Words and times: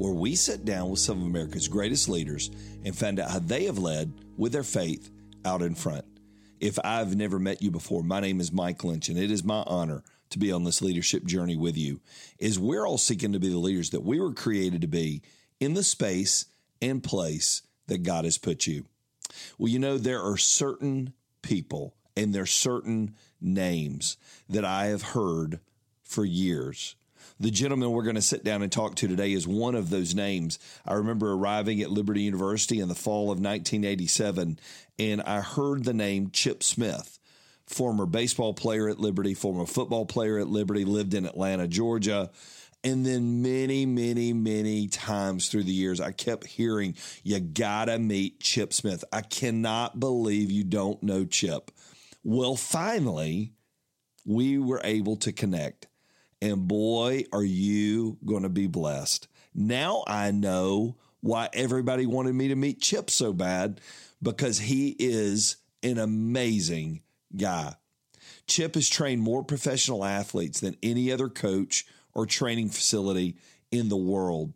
where 0.00 0.14
we 0.14 0.34
sit 0.34 0.64
down 0.64 0.88
with 0.88 0.98
some 0.98 1.20
of 1.20 1.26
America's 1.26 1.68
greatest 1.68 2.08
leaders 2.08 2.50
and 2.86 2.96
find 2.96 3.20
out 3.20 3.30
how 3.30 3.38
they 3.38 3.64
have 3.64 3.76
led 3.76 4.10
with 4.38 4.50
their 4.50 4.62
faith 4.62 5.10
out 5.44 5.60
in 5.60 5.74
front. 5.74 6.06
If 6.58 6.78
I've 6.82 7.14
never 7.14 7.38
met 7.38 7.60
you 7.60 7.70
before, 7.70 8.02
my 8.02 8.18
name 8.18 8.40
is 8.40 8.50
Mike 8.50 8.82
Lynch, 8.82 9.10
and 9.10 9.18
it 9.18 9.30
is 9.30 9.44
my 9.44 9.62
honor 9.66 10.02
to 10.30 10.38
be 10.38 10.52
on 10.52 10.64
this 10.64 10.80
leadership 10.80 11.26
journey 11.26 11.54
with 11.54 11.76
you. 11.76 12.00
Is 12.38 12.58
we're 12.58 12.86
all 12.86 12.96
seeking 12.96 13.34
to 13.34 13.38
be 13.38 13.50
the 13.50 13.58
leaders 13.58 13.90
that 13.90 14.02
we 14.02 14.18
were 14.18 14.32
created 14.32 14.80
to 14.80 14.86
be 14.86 15.20
in 15.60 15.74
the 15.74 15.82
space 15.82 16.46
and 16.80 17.02
place 17.02 17.60
that 17.86 18.02
God 18.02 18.24
has 18.24 18.38
put 18.38 18.66
you. 18.66 18.86
Well, 19.58 19.68
you 19.68 19.78
know, 19.78 19.98
there 19.98 20.22
are 20.22 20.38
certain 20.38 21.12
people 21.42 21.94
and 22.16 22.34
there 22.34 22.44
are 22.44 22.46
certain 22.46 23.16
names 23.38 24.16
that 24.48 24.64
I 24.64 24.86
have 24.86 25.02
heard 25.02 25.60
for 26.02 26.24
years 26.24 26.96
the 27.40 27.50
gentleman 27.50 27.90
we're 27.90 28.02
going 28.02 28.16
to 28.16 28.22
sit 28.22 28.44
down 28.44 28.62
and 28.62 28.70
talk 28.70 28.96
to 28.96 29.08
today 29.08 29.32
is 29.32 29.48
one 29.48 29.74
of 29.74 29.88
those 29.88 30.14
names. 30.14 30.58
I 30.86 30.92
remember 30.92 31.32
arriving 31.32 31.80
at 31.80 31.90
Liberty 31.90 32.20
University 32.22 32.80
in 32.80 32.88
the 32.88 32.94
fall 32.94 33.24
of 33.24 33.40
1987, 33.40 34.58
and 34.98 35.22
I 35.22 35.40
heard 35.40 35.84
the 35.84 35.94
name 35.94 36.30
Chip 36.32 36.62
Smith, 36.62 37.18
former 37.66 38.04
baseball 38.04 38.52
player 38.52 38.90
at 38.90 39.00
Liberty, 39.00 39.32
former 39.32 39.64
football 39.64 40.04
player 40.04 40.38
at 40.38 40.48
Liberty, 40.48 40.84
lived 40.84 41.14
in 41.14 41.24
Atlanta, 41.24 41.66
Georgia. 41.66 42.30
And 42.84 43.04
then 43.06 43.40
many, 43.40 43.86
many, 43.86 44.34
many 44.34 44.88
times 44.88 45.48
through 45.48 45.64
the 45.64 45.72
years, 45.72 46.00
I 46.00 46.12
kept 46.12 46.46
hearing, 46.46 46.94
you 47.22 47.40
gotta 47.40 47.98
meet 47.98 48.40
Chip 48.40 48.74
Smith. 48.74 49.02
I 49.12 49.22
cannot 49.22 49.98
believe 49.98 50.50
you 50.50 50.64
don't 50.64 51.02
know 51.02 51.24
Chip. 51.24 51.70
Well, 52.22 52.56
finally, 52.56 53.54
we 54.26 54.58
were 54.58 54.80
able 54.84 55.16
to 55.16 55.32
connect. 55.32 55.86
And 56.42 56.66
boy, 56.66 57.24
are 57.32 57.44
you 57.44 58.18
going 58.24 58.44
to 58.44 58.48
be 58.48 58.66
blessed. 58.66 59.28
Now 59.54 60.04
I 60.06 60.30
know 60.30 60.96
why 61.20 61.48
everybody 61.52 62.06
wanted 62.06 62.34
me 62.34 62.48
to 62.48 62.56
meet 62.56 62.80
Chip 62.80 63.10
so 63.10 63.32
bad 63.32 63.80
because 64.22 64.58
he 64.58 64.96
is 64.98 65.56
an 65.82 65.98
amazing 65.98 67.02
guy. 67.36 67.74
Chip 68.46 68.74
has 68.74 68.88
trained 68.88 69.22
more 69.22 69.44
professional 69.44 70.04
athletes 70.04 70.60
than 70.60 70.76
any 70.82 71.12
other 71.12 71.28
coach 71.28 71.86
or 72.14 72.26
training 72.26 72.70
facility 72.70 73.36
in 73.70 73.88
the 73.88 73.96
world. 73.96 74.52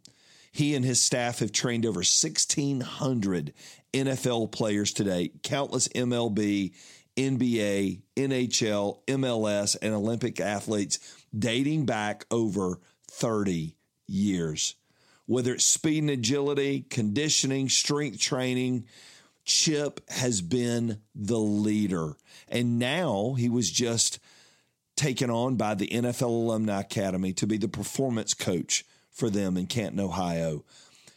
He 0.51 0.75
and 0.75 0.85
his 0.85 1.01
staff 1.01 1.41
have 1.41 1.53
trained 1.53 1.85
over 1.85 1.99
1,600 1.99 3.55
NFL 3.93 4.53
players 4.53 4.93
today, 4.93 5.33
countless 5.43 5.89
MLB, 5.89 6.73
NBA, 7.17 8.03
NHL, 8.17 8.99
MLS, 9.07 9.77
and 9.81 9.95
Olympic 9.95 10.41
athletes 10.41 10.99
dating 11.37 11.87
back 11.87 12.27
over 12.31 12.81
30 13.11 13.77
years. 14.07 14.75
Whether 15.27 15.55
it's 15.55 15.65
speed 15.65 16.03
and 16.03 16.11
agility, 16.11 16.85
conditioning, 16.91 17.69
strength 17.69 18.21
training, 18.21 18.87
Chip 19.45 20.01
has 20.11 20.41
been 20.41 21.01
the 21.15 21.39
leader. 21.39 22.17
And 22.49 22.79
now 22.79 23.35
he 23.35 23.49
was 23.49 23.71
just 23.71 24.19
taken 24.97 25.31
on 25.31 25.57
by 25.57 25.75
the 25.75 25.89
NFL 25.89 26.23
Alumni 26.23 26.81
Academy 26.81 27.33
to 27.35 27.47
be 27.47 27.57
the 27.57 27.69
performance 27.69 28.35
coach 28.35 28.85
for 29.11 29.31
them 29.31 29.57
in 29.57 29.67
Canton, 29.67 30.01
Ohio. 30.01 30.65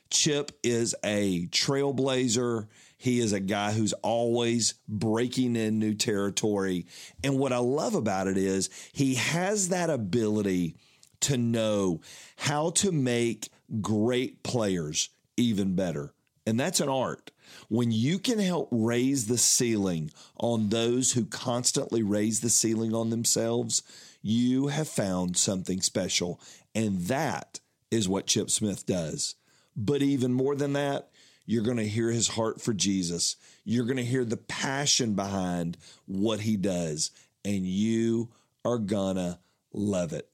Chip 0.09 0.51
is 0.63 0.95
a 1.03 1.47
trailblazer. 1.47 2.67
He 2.97 3.19
is 3.19 3.31
a 3.31 3.40
guy 3.40 3.72
who's 3.72 3.94
always 3.94 4.74
breaking 4.88 5.56
in 5.56 5.80
new 5.80 5.94
territory. 5.94 6.88
And 7.24 7.38
what 7.38 7.53
I 7.53 7.59
love 7.59 7.96
about 7.96 8.28
it 8.28 8.38
is 8.38 8.69
he 8.91 9.16
has 9.16 9.69
that 9.69 9.90
ability 9.90 10.75
to 11.22 11.38
know 11.38 12.02
how 12.38 12.72
to 12.72 12.91
make 12.91 13.50
great 13.81 14.44
players 14.44 15.09
even 15.35 15.75
better. 15.75 16.13
And 16.46 16.59
that's 16.59 16.80
an 16.80 16.90
art. 16.90 17.31
When 17.69 17.91
you 17.91 18.19
can 18.19 18.40
help 18.40 18.69
raise 18.72 19.28
the 19.28 19.38
ceiling 19.38 20.12
on 20.38 20.69
those 20.69 21.12
who 21.12 21.25
constantly 21.25 22.02
raise 22.02 22.40
the 22.40 22.50
ceiling 22.50 22.96
on 22.96 23.09
themselves, 23.09 23.84
you 24.22 24.68
have 24.68 24.88
found 24.88 25.38
something 25.38 25.81
special. 25.81 26.40
And 26.74 27.02
that 27.02 27.59
is 27.91 28.09
what 28.09 28.28
Chip 28.28 28.50
Smith 28.50 28.85
does. 28.85 29.35
But 29.75 30.02
even 30.02 30.34
more 30.34 30.56
than 30.56 30.74
that, 30.74 31.09
you're 31.47 31.63
going 31.63 31.78
to 31.78 31.88
hear 31.88 32.12
his 32.12 32.28
heart 32.28 32.62
for 32.62 32.74
Jesus. 32.74 33.38
You're 33.63 33.85
going 33.85 33.97
to 33.97 34.03
hear 34.03 34.25
the 34.25 34.38
passion 34.38 35.16
behind 35.16 35.78
what 36.06 36.41
he 36.41 36.58
does, 36.58 37.09
and 37.44 37.66
you 37.66 38.30
are 38.63 38.78
going 38.78 39.16
to 39.16 39.40
love 39.74 40.13
it. 40.13 40.30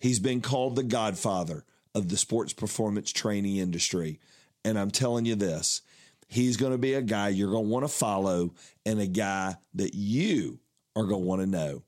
He's 0.00 0.18
been 0.18 0.42
called 0.42 0.76
the 0.76 0.82
godfather 0.82 1.64
of 1.94 2.08
the 2.08 2.16
sports 2.16 2.52
performance 2.52 3.12
training 3.12 3.56
industry. 3.56 4.20
And 4.64 4.78
I'm 4.78 4.90
telling 4.90 5.24
you 5.24 5.36
this, 5.36 5.82
he's 6.28 6.56
going 6.56 6.72
to 6.72 6.78
be 6.78 6.94
a 6.94 7.02
guy 7.02 7.28
you're 7.28 7.52
going 7.52 7.64
to 7.64 7.70
want 7.70 7.84
to 7.84 7.92
follow 7.92 8.52
and 8.84 9.00
a 9.00 9.06
guy 9.06 9.56
that 9.74 9.94
you 9.94 10.58
are 10.96 11.04
going 11.04 11.22
to 11.22 11.26
want 11.26 11.42
to 11.42 11.46
know. 11.46 11.84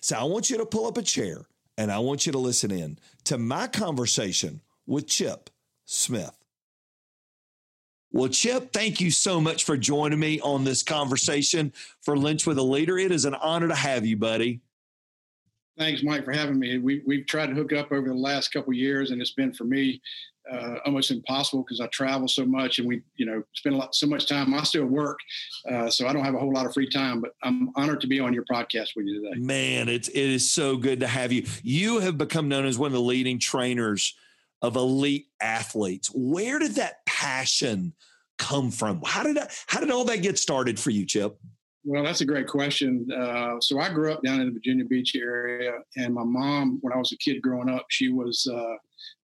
So 0.00 0.16
I 0.16 0.24
want 0.24 0.50
you 0.50 0.58
to 0.58 0.66
pull 0.66 0.86
up 0.86 0.96
a 0.96 1.02
chair 1.02 1.46
and 1.76 1.90
I 1.90 1.98
want 1.98 2.26
you 2.26 2.32
to 2.32 2.38
listen 2.38 2.70
in 2.70 2.98
to 3.24 3.38
my 3.38 3.66
conversation 3.66 4.60
with 4.86 5.08
Chip 5.08 5.50
Smith. 5.84 6.39
Well, 8.12 8.28
Chip, 8.28 8.72
thank 8.72 9.00
you 9.00 9.10
so 9.10 9.40
much 9.40 9.64
for 9.64 9.76
joining 9.76 10.18
me 10.18 10.40
on 10.40 10.64
this 10.64 10.82
conversation 10.82 11.72
for 12.02 12.16
Lynch 12.16 12.44
with 12.46 12.58
a 12.58 12.62
Leader. 12.62 12.98
It 12.98 13.12
is 13.12 13.24
an 13.24 13.34
honor 13.34 13.68
to 13.68 13.74
have 13.74 14.04
you, 14.04 14.16
buddy. 14.16 14.60
Thanks, 15.78 16.02
Mike, 16.02 16.24
for 16.24 16.32
having 16.32 16.58
me. 16.58 16.78
We, 16.78 17.02
we've 17.06 17.24
tried 17.26 17.46
to 17.46 17.54
hook 17.54 17.72
up 17.72 17.92
over 17.92 18.08
the 18.08 18.14
last 18.14 18.52
couple 18.52 18.72
years, 18.72 19.12
and 19.12 19.20
it's 19.20 19.32
been 19.32 19.52
for 19.52 19.64
me 19.64 20.02
uh, 20.50 20.76
almost 20.84 21.12
impossible 21.12 21.62
because 21.62 21.80
I 21.80 21.86
travel 21.86 22.26
so 22.26 22.44
much 22.44 22.78
and 22.78 22.88
we, 22.88 23.02
you 23.16 23.26
know, 23.26 23.42
spend 23.54 23.76
a 23.76 23.78
lot, 23.78 23.94
so 23.94 24.06
much 24.06 24.26
time. 24.26 24.52
I 24.54 24.64
still 24.64 24.86
work, 24.86 25.18
uh, 25.70 25.88
so 25.88 26.08
I 26.08 26.12
don't 26.12 26.24
have 26.24 26.34
a 26.34 26.38
whole 26.38 26.52
lot 26.52 26.66
of 26.66 26.74
free 26.74 26.90
time. 26.90 27.20
But 27.20 27.32
I'm 27.44 27.70
honored 27.76 28.00
to 28.00 28.08
be 28.08 28.18
on 28.18 28.32
your 28.32 28.44
podcast 28.50 28.90
with 28.96 29.06
you 29.06 29.22
today. 29.22 29.40
Man, 29.40 29.88
it's 29.88 30.08
it 30.08 30.16
is 30.16 30.50
so 30.50 30.76
good 30.76 31.00
to 31.00 31.06
have 31.06 31.30
you. 31.30 31.46
You 31.62 32.00
have 32.00 32.18
become 32.18 32.48
known 32.48 32.66
as 32.66 32.76
one 32.76 32.88
of 32.88 32.94
the 32.94 33.00
leading 33.00 33.38
trainers 33.38 34.14
of 34.62 34.76
elite 34.76 35.26
athletes. 35.40 36.10
Where 36.14 36.58
did 36.58 36.76
that 36.76 37.04
passion 37.06 37.94
come 38.38 38.70
from? 38.70 39.02
How 39.04 39.22
did 39.22 39.36
that, 39.36 39.52
how 39.66 39.80
did 39.80 39.90
all 39.90 40.04
that 40.04 40.22
get 40.22 40.38
started 40.38 40.78
for 40.78 40.90
you, 40.90 41.06
Chip? 41.06 41.38
Well, 41.84 42.04
that's 42.04 42.20
a 42.20 42.26
great 42.26 42.46
question. 42.46 43.08
Uh, 43.10 43.56
so 43.60 43.80
I 43.80 43.90
grew 43.90 44.12
up 44.12 44.22
down 44.22 44.40
in 44.40 44.48
the 44.48 44.52
Virginia 44.52 44.84
Beach 44.84 45.16
area, 45.16 45.72
and 45.96 46.12
my 46.12 46.24
mom, 46.24 46.78
when 46.82 46.92
I 46.92 46.98
was 46.98 47.12
a 47.12 47.16
kid 47.16 47.40
growing 47.40 47.70
up, 47.70 47.86
she 47.88 48.10
was 48.10 48.46
uh, 48.52 48.74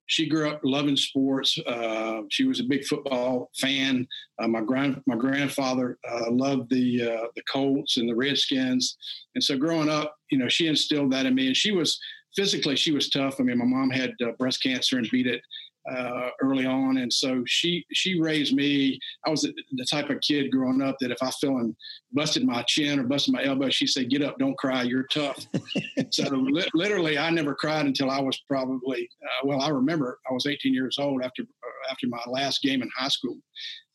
she 0.07 0.29
grew 0.29 0.49
up 0.49 0.61
loving 0.63 0.97
sports. 0.97 1.59
Uh, 1.67 2.23
she 2.31 2.45
was 2.45 2.61
a 2.61 2.65
big 2.65 2.85
football 2.85 3.51
fan. 3.57 4.07
Uh, 4.41 4.49
my 4.49 4.61
grand 4.61 5.03
my 5.07 5.17
grandfather 5.17 5.99
uh, 6.09 6.31
loved 6.31 6.71
the 6.71 7.03
uh, 7.03 7.27
the 7.35 7.43
Colts 7.51 7.97
and 7.97 8.09
the 8.09 8.15
Redskins, 8.15 8.97
and 9.35 9.43
so 9.43 9.57
growing 9.57 9.89
up, 9.89 10.17
you 10.31 10.39
know, 10.39 10.49
she 10.49 10.67
instilled 10.67 11.13
that 11.13 11.27
in 11.27 11.35
me. 11.35 11.49
And 11.49 11.57
she 11.57 11.73
was 11.73 11.99
physically 12.35 12.77
she 12.77 12.93
was 12.93 13.11
tough. 13.11 13.41
I 13.41 13.43
mean, 13.43 13.59
my 13.59 13.65
mom 13.65 13.91
had 13.91 14.13
uh, 14.23 14.33
breast 14.39 14.63
cancer 14.63 14.99
and 14.99 15.09
beat 15.11 15.27
it 15.27 15.43
uh, 15.91 16.31
early 16.43 16.67
on, 16.67 16.99
and 16.99 17.13
so 17.13 17.43
she 17.47 17.85
she 17.93 18.21
raised 18.21 18.55
me. 18.55 18.99
I 19.27 19.31
was 19.31 19.43
the 19.43 19.87
type 19.91 20.11
of 20.11 20.21
kid 20.21 20.51
growing 20.51 20.83
up 20.83 20.97
that 21.01 21.11
if 21.11 21.23
I 21.23 21.31
fell 21.31 21.59
and 21.59 21.77
busted 22.13 22.45
my 22.45 22.63
chin 22.63 22.99
or 22.99 23.05
busted 23.05 23.35
my 23.35 23.45
elbow, 23.45 23.71
she 23.71 23.87
said, 23.87 24.11
"Get 24.11 24.23
up, 24.23 24.39
don't 24.39 24.59
cry, 24.59 24.83
you're 24.83 25.07
tough." 25.13 25.47
so 26.11 26.29
li- 26.31 26.69
literally, 26.75 27.19
I 27.19 27.31
never 27.31 27.55
cried 27.55 27.87
until 27.87 28.11
I 28.11 28.21
was 28.21 28.39
probably 28.49 29.09
uh, 29.23 29.47
well. 29.47 29.61
I 29.61 29.69
remember 29.69 30.19
I 30.29 30.33
was 30.33 30.47
18 30.47 30.75
years 30.75 30.99
old 30.99 31.23
after 31.23 31.43
uh, 31.43 31.93
after 31.93 32.09
my 32.09 32.23
last 32.27 32.63
game 32.63 32.83
in 32.83 32.91
high 32.97 33.09
school. 33.09 33.37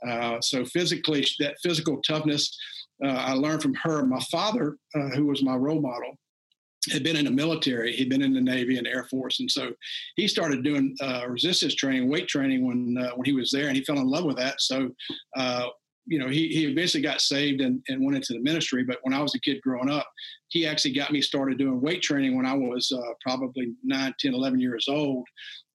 Uh, 0.07 0.39
so 0.41 0.65
physically, 0.65 1.25
that 1.39 1.55
physical 1.61 2.01
toughness. 2.01 2.57
Uh, 3.03 3.07
I 3.07 3.33
learned 3.33 3.63
from 3.63 3.73
her. 3.81 4.05
My 4.05 4.19
father, 4.31 4.77
who 4.93 5.25
was 5.25 5.43
my 5.43 5.55
role 5.55 5.81
model, 5.81 6.19
had 6.89 7.03
been 7.03 7.15
in 7.15 7.25
the 7.25 7.31
military. 7.31 7.93
He'd 7.95 8.09
been 8.09 8.23
in 8.23 8.33
the 8.33 8.41
Navy 8.41 8.77
and 8.77 8.87
Air 8.87 9.03
Force, 9.03 9.39
and 9.39 9.49
so 9.49 9.71
he 10.15 10.27
started 10.27 10.63
doing 10.63 10.95
uh, 11.01 11.25
resistance 11.27 11.75
training, 11.75 12.09
weight 12.09 12.27
training 12.27 12.65
when 12.65 12.97
uh, 12.97 13.11
when 13.15 13.25
he 13.25 13.33
was 13.33 13.51
there, 13.51 13.67
and 13.67 13.77
he 13.77 13.83
fell 13.83 13.99
in 13.99 14.07
love 14.07 14.25
with 14.25 14.37
that. 14.37 14.61
So, 14.61 14.89
uh, 15.37 15.67
you 16.07 16.17
know, 16.17 16.27
he 16.27 16.47
he 16.47 16.65
eventually 16.65 17.03
got 17.03 17.21
saved 17.21 17.61
and, 17.61 17.83
and 17.87 18.03
went 18.03 18.15
into 18.15 18.33
the 18.33 18.39
ministry. 18.39 18.83
But 18.83 18.97
when 19.03 19.13
I 19.13 19.21
was 19.21 19.35
a 19.35 19.39
kid 19.39 19.61
growing 19.61 19.89
up, 19.89 20.07
he 20.47 20.65
actually 20.65 20.93
got 20.93 21.11
me 21.11 21.21
started 21.21 21.59
doing 21.59 21.81
weight 21.81 22.01
training 22.01 22.35
when 22.35 22.47
I 22.47 22.53
was 22.53 22.91
uh, 22.91 23.13
probably 23.21 23.73
9, 23.83 24.13
10, 24.19 24.33
11 24.33 24.59
years 24.59 24.87
old. 24.89 25.27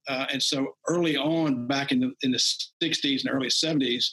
Uh, 0.08 0.26
and 0.32 0.42
so 0.42 0.76
early 0.88 1.16
on, 1.16 1.66
back 1.68 1.92
in 1.92 2.00
the 2.00 2.12
in 2.22 2.32
the 2.32 2.42
60s 2.82 3.24
and 3.24 3.32
early 3.32 3.48
70s, 3.48 4.06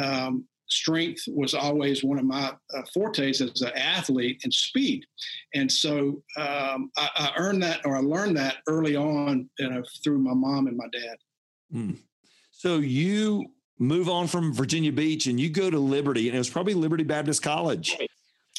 um, 0.00 0.46
strength 0.68 1.22
was 1.28 1.54
always 1.54 2.04
one 2.04 2.18
of 2.18 2.24
my 2.24 2.52
uh, 2.76 2.82
fortes 2.92 3.40
as 3.40 3.62
an 3.62 3.72
athlete 3.74 4.40
and 4.44 4.52
speed. 4.52 5.04
And 5.54 5.70
so 5.70 6.22
um, 6.36 6.90
I, 6.96 7.08
I, 7.16 7.32
earned 7.36 7.62
that 7.62 7.80
or 7.84 7.96
I 7.96 8.00
learned 8.00 8.36
that 8.36 8.56
early 8.66 8.96
on 8.96 9.48
you 9.58 9.70
know, 9.70 9.82
through 10.04 10.18
my 10.18 10.34
mom 10.34 10.66
and 10.66 10.76
my 10.76 10.88
dad. 10.92 11.16
Mm. 11.74 11.98
So 12.50 12.76
you 12.76 13.46
move 13.78 14.08
on 14.08 14.26
from 14.26 14.52
Virginia 14.52 14.92
Beach 14.92 15.26
and 15.26 15.38
you 15.38 15.48
go 15.48 15.70
to 15.70 15.78
Liberty, 15.78 16.28
and 16.28 16.34
it 16.34 16.38
was 16.38 16.50
probably 16.50 16.74
Liberty 16.74 17.04
Baptist 17.04 17.42
College 17.42 17.96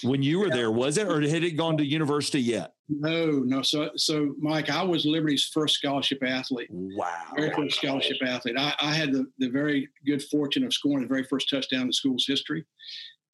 when 0.04 0.24
you 0.24 0.40
were 0.40 0.48
yeah. 0.48 0.56
there, 0.56 0.72
was 0.72 0.98
it, 0.98 1.08
or 1.08 1.22
had 1.22 1.44
it 1.44 1.52
gone 1.52 1.78
to 1.78 1.86
university 1.86 2.42
yet? 2.42 2.74
No, 2.90 3.28
no. 3.28 3.62
So, 3.62 3.92
so 3.96 4.34
Mike, 4.40 4.70
I 4.70 4.82
was 4.82 5.06
Liberty's 5.06 5.46
first 5.46 5.76
scholarship 5.76 6.24
athlete. 6.24 6.70
Wow, 6.72 7.34
very 7.36 7.54
first 7.54 7.78
scholarship 7.78 8.18
athlete. 8.26 8.56
I, 8.58 8.74
I 8.82 8.94
had 8.94 9.14
the, 9.14 9.28
the 9.38 9.50
very 9.50 9.88
good 10.08 10.24
fortune 10.24 10.64
of 10.64 10.74
scoring 10.74 11.04
the 11.04 11.08
very 11.08 11.24
first 11.24 11.50
touchdown 11.50 11.82
in 11.82 11.88
the 11.88 11.94
school's 11.94 12.26
history. 12.28 12.66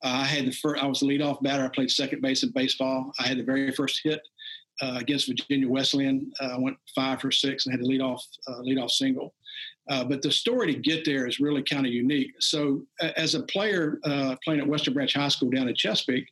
Uh, 0.03 0.09
I 0.09 0.25
had 0.25 0.45
the 0.45 0.51
first. 0.51 0.83
I 0.83 0.87
was 0.87 0.99
the 0.99 1.07
leadoff 1.07 1.41
batter. 1.41 1.63
I 1.63 1.69
played 1.69 1.89
second 1.89 2.21
base 2.21 2.43
in 2.43 2.51
baseball. 2.51 3.13
I 3.17 3.27
had 3.27 3.37
the 3.37 3.43
very 3.43 3.71
first 3.71 4.01
hit 4.03 4.21
uh, 4.81 4.97
against 4.99 5.27
Virginia 5.27 5.69
Wesleyan. 5.69 6.31
Uh, 6.41 6.55
I 6.55 6.59
went 6.59 6.77
five 6.93 7.21
for 7.21 7.31
six 7.31 7.65
and 7.65 7.73
had 7.73 7.81
a 7.81 7.87
leadoff 7.87 8.21
uh, 8.47 8.59
leadoff 8.59 8.91
single. 8.91 9.33
Uh, 9.89 10.03
but 10.03 10.21
the 10.21 10.31
story 10.31 10.73
to 10.73 10.79
get 10.79 11.05
there 11.05 11.27
is 11.27 11.39
really 11.39 11.63
kind 11.63 11.85
of 11.85 11.93
unique. 11.93 12.33
So, 12.39 12.81
as 13.15 13.35
a 13.35 13.43
player 13.43 13.99
uh, 14.03 14.35
playing 14.43 14.59
at 14.59 14.67
Western 14.67 14.93
Branch 14.93 15.13
High 15.13 15.29
School 15.29 15.49
down 15.49 15.69
in 15.69 15.75
Chesapeake, 15.75 16.27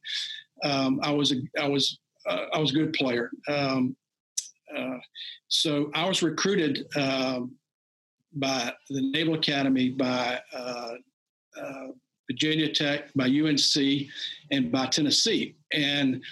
um, 0.64 1.00
I 1.04 1.12
was 1.12 1.32
a, 1.32 1.36
I 1.62 1.68
was 1.68 2.00
uh, 2.28 2.46
I 2.54 2.60
was 2.60 2.72
a 2.72 2.76
good 2.76 2.94
player. 2.94 3.30
Um, 3.48 3.96
uh, 4.76 4.98
so 5.48 5.92
I 5.94 6.08
was 6.08 6.24
recruited 6.24 6.88
um, 6.96 7.56
by 8.34 8.74
the 8.90 9.12
Naval 9.12 9.36
Academy, 9.36 9.90
by 9.90 10.40
uh, 10.54 10.94
uh, 11.62 11.88
Virginia 12.30 12.72
Tech, 12.74 13.14
by 13.14 13.26
UNC, 13.26 14.08
and 14.52 14.72
by 14.72 14.88
Tennessee. 14.88 15.56
And 15.72 16.24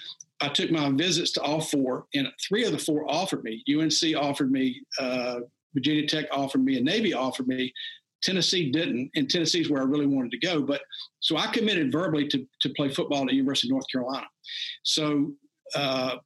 I 0.42 0.48
took 0.48 0.72
my 0.72 0.90
visits 0.90 1.32
to 1.34 1.42
all 1.42 1.62
four, 1.62 2.06
and 2.16 2.28
three 2.48 2.66
of 2.66 2.72
the 2.72 2.80
four 2.80 3.06
offered 3.08 3.44
me. 3.44 3.64
UNC 3.70 4.16
offered 4.18 4.52
me 4.52 4.82
Virginia 5.74 6.08
Tech 6.08 6.26
offered 6.32 6.64
me, 6.64 6.78
and 6.78 6.86
Navy 6.86 7.14
offered 7.14 7.48
me. 7.48 7.74
Tennessee 8.22 8.72
didn't, 8.72 9.10
and 9.16 9.30
Tennessee 9.30 9.62
is 9.62 9.70
where 9.70 9.82
I 9.82 9.86
really 9.86 10.06
wanted 10.06 10.32
to 10.32 10.38
go. 10.38 10.62
But 10.62 10.82
so 11.20 11.38
I 11.38 11.48
committed 11.48 11.92
verbally 11.92 12.28
to, 12.28 12.46
to 12.62 12.70
play 12.70 12.90
football 12.90 13.22
at 13.22 13.30
the 13.30 13.36
University 13.36 13.68
of 13.68 13.72
North 13.72 13.90
Carolina. 13.92 14.28
So 14.84 15.34
uh, 15.76 16.18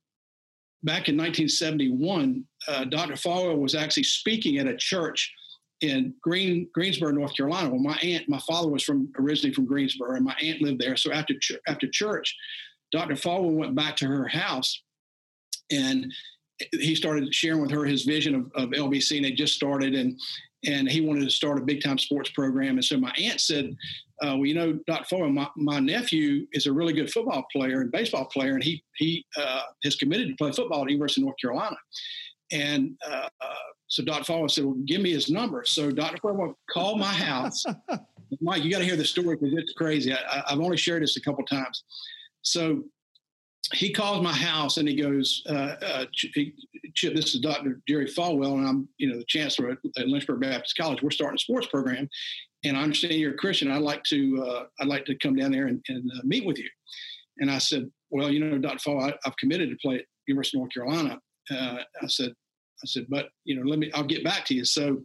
back 0.84 1.10
in 1.10 1.18
1971, 1.18 2.44
uh, 2.68 2.86
Dr. 2.86 3.14
Falwell 3.14 3.58
was 3.58 3.76
actually 3.76 4.04
speaking 4.04 4.58
at 4.58 4.68
a 4.68 4.78
church 4.78 5.34
in 5.82 6.14
Green 6.22 6.68
Greensboro, 6.74 7.12
North 7.12 7.36
Carolina. 7.36 7.70
Well, 7.70 7.80
my 7.80 7.98
aunt, 8.02 8.30
my 8.30 8.40
father 8.40 8.70
was 8.70 8.84
from 8.84 9.12
originally 9.20 9.54
from 9.54 9.66
Greensboro, 9.66 10.16
and 10.16 10.24
my 10.24 10.36
aunt 10.42 10.62
lived 10.62 10.80
there. 10.80 10.96
So 10.96 11.12
after 11.12 11.34
ch- 11.40 11.60
after 11.68 11.88
church, 11.88 12.36
Dr. 12.92 13.16
Falwell 13.16 13.56
went 13.56 13.76
back 13.76 13.96
to 13.98 14.08
her 14.08 14.28
house, 14.28 14.84
and 15.72 16.12
he 16.72 16.96
started 16.96 17.34
sharing 17.34 17.62
with 17.62 17.72
her 17.72 17.84
his 17.84 18.04
vision 18.04 18.36
of, 18.36 18.52
of 18.56 18.70
LBC, 18.70 19.18
and 19.18 19.26
they 19.26 19.32
just 19.32 19.56
started, 19.56 19.96
and 19.96 20.20
and 20.66 20.90
he 20.90 21.02
wanted 21.02 21.24
to 21.24 21.30
start 21.30 21.60
a 21.60 21.66
big 21.66 21.82
time 21.82 21.98
sports 21.98 22.30
program. 22.30 22.76
And 22.76 22.86
so 22.86 22.98
my 22.98 23.14
aunt 23.20 23.42
said, 23.42 23.76
uh, 24.24 24.36
"Well, 24.38 24.46
you 24.46 24.54
know, 24.54 24.80
Dr. 24.88 25.16
Falwell, 25.16 25.34
my, 25.34 25.48
my 25.56 25.80
nephew 25.80 26.48
is 26.52 26.68
a 26.68 26.74
really 26.74 26.94
good 26.94 27.12
football 27.12 27.46
player 27.52 27.82
and 27.82 27.92
baseball 27.92 28.26
player, 28.26 28.54
and 28.54 28.64
he 28.64 28.84
he 28.96 29.26
uh, 29.38 29.62
has 29.84 29.96
committed 29.96 30.30
to 30.30 30.36
play 30.36 30.52
football 30.52 30.82
at 30.82 30.88
the 30.88 30.94
University 30.94 31.22
of 31.22 31.26
North 31.26 31.38
Carolina." 31.42 31.78
And 32.52 32.98
uh, 33.06 33.28
so 33.88 34.04
Dr. 34.04 34.32
Falwell 34.32 34.52
said, 34.52 34.66
"Well, 34.66 34.78
give 34.86 35.02
me 35.02 35.12
his 35.12 35.30
number." 35.30 35.64
So 35.66 35.92
Dr. 35.92 36.18
Falwell 36.18 36.56
called 36.72 37.00
my 37.00 37.14
house. 37.14 37.64
Mike, 38.42 38.64
you 38.64 38.72
got 38.72 38.80
to 38.80 38.86
hear 38.86 38.96
the 38.96 39.06
story 39.06 39.36
because 39.36 39.54
it's 39.54 39.74
crazy. 39.74 40.14
I, 40.14 40.44
have 40.48 40.60
only 40.60 40.78
shared 40.78 41.04
this 41.04 41.18
a 41.18 41.22
couple 41.22 41.46
times. 41.46 41.84
So 42.42 42.84
he 43.74 43.92
calls 43.92 44.22
my 44.22 44.34
house 44.34 44.78
and 44.78 44.88
he 44.88 44.96
goes, 44.96 45.44
uh, 45.50 45.76
uh, 45.82 46.06
Chip, 46.14 47.16
this 47.16 47.34
is 47.34 47.42
Dr. 47.42 47.82
Jerry 47.88 48.06
Falwell, 48.06 48.58
and 48.58 48.68
I'm, 48.68 48.90
you 48.98 49.10
know, 49.10 49.18
the 49.18 49.26
chancellor 49.26 49.78
at 49.98 50.08
Lynchburg 50.08 50.42
Baptist 50.42 50.78
College. 50.78 51.02
We're 51.02 51.12
starting 51.12 51.36
a 51.36 51.40
sports 51.40 51.68
program, 51.68 52.08
and 52.66 52.76
I 52.76 52.82
understand 52.82 53.14
you're 53.14 53.34
a 53.34 53.38
Christian. 53.38 53.72
I'd 53.72 53.82
like 53.82 54.04
to, 54.06 54.44
uh, 54.46 54.64
I'd 54.80 54.88
like 54.88 55.06
to 55.06 55.16
come 55.16 55.36
down 55.36 55.52
there 55.52 55.68
and, 55.68 55.84
and 55.88 56.12
uh, 56.12 56.22
meet 56.24 56.46
with 56.46 56.58
you. 56.58 56.70
And 57.38 57.52
I 57.52 57.60
said, 57.60 57.90
well, 58.10 58.30
you 58.30 58.40
know, 58.40 58.58
Dr. 58.58 58.90
Falwell, 58.90 59.12
I, 59.12 59.16
have 59.24 59.38
committed 59.38 59.70
to 59.70 59.78
play 59.82 59.96
at 59.96 60.06
University 60.28 60.58
of 60.58 60.62
North 60.62 60.74
Carolina. 60.74 61.20
Uh, 61.52 61.78
I 62.02 62.08
said, 62.08 62.32
I 62.32 62.86
said, 62.86 63.06
but 63.10 63.30
you 63.44 63.56
know, 63.56 63.70
let 63.70 63.80
me, 63.80 63.92
I'll 63.94 64.04
get 64.04 64.24
back 64.24 64.46
to 64.46 64.54
you. 64.54 64.66
So 64.66 65.02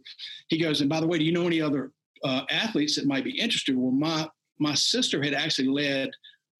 he 0.49 0.57
goes, 0.57 0.81
and 0.81 0.89
by 0.89 0.99
the 0.99 1.07
way, 1.07 1.17
do 1.17 1.25
you 1.25 1.31
know 1.31 1.47
any 1.47 1.61
other 1.61 1.91
uh, 2.23 2.43
athletes 2.49 2.95
that 2.95 3.05
might 3.05 3.23
be 3.23 3.39
interested? 3.39 3.77
Well, 3.77 3.91
my 3.91 4.27
my 4.59 4.75
sister 4.75 5.23
had 5.23 5.33
actually 5.33 5.69
led 5.69 6.11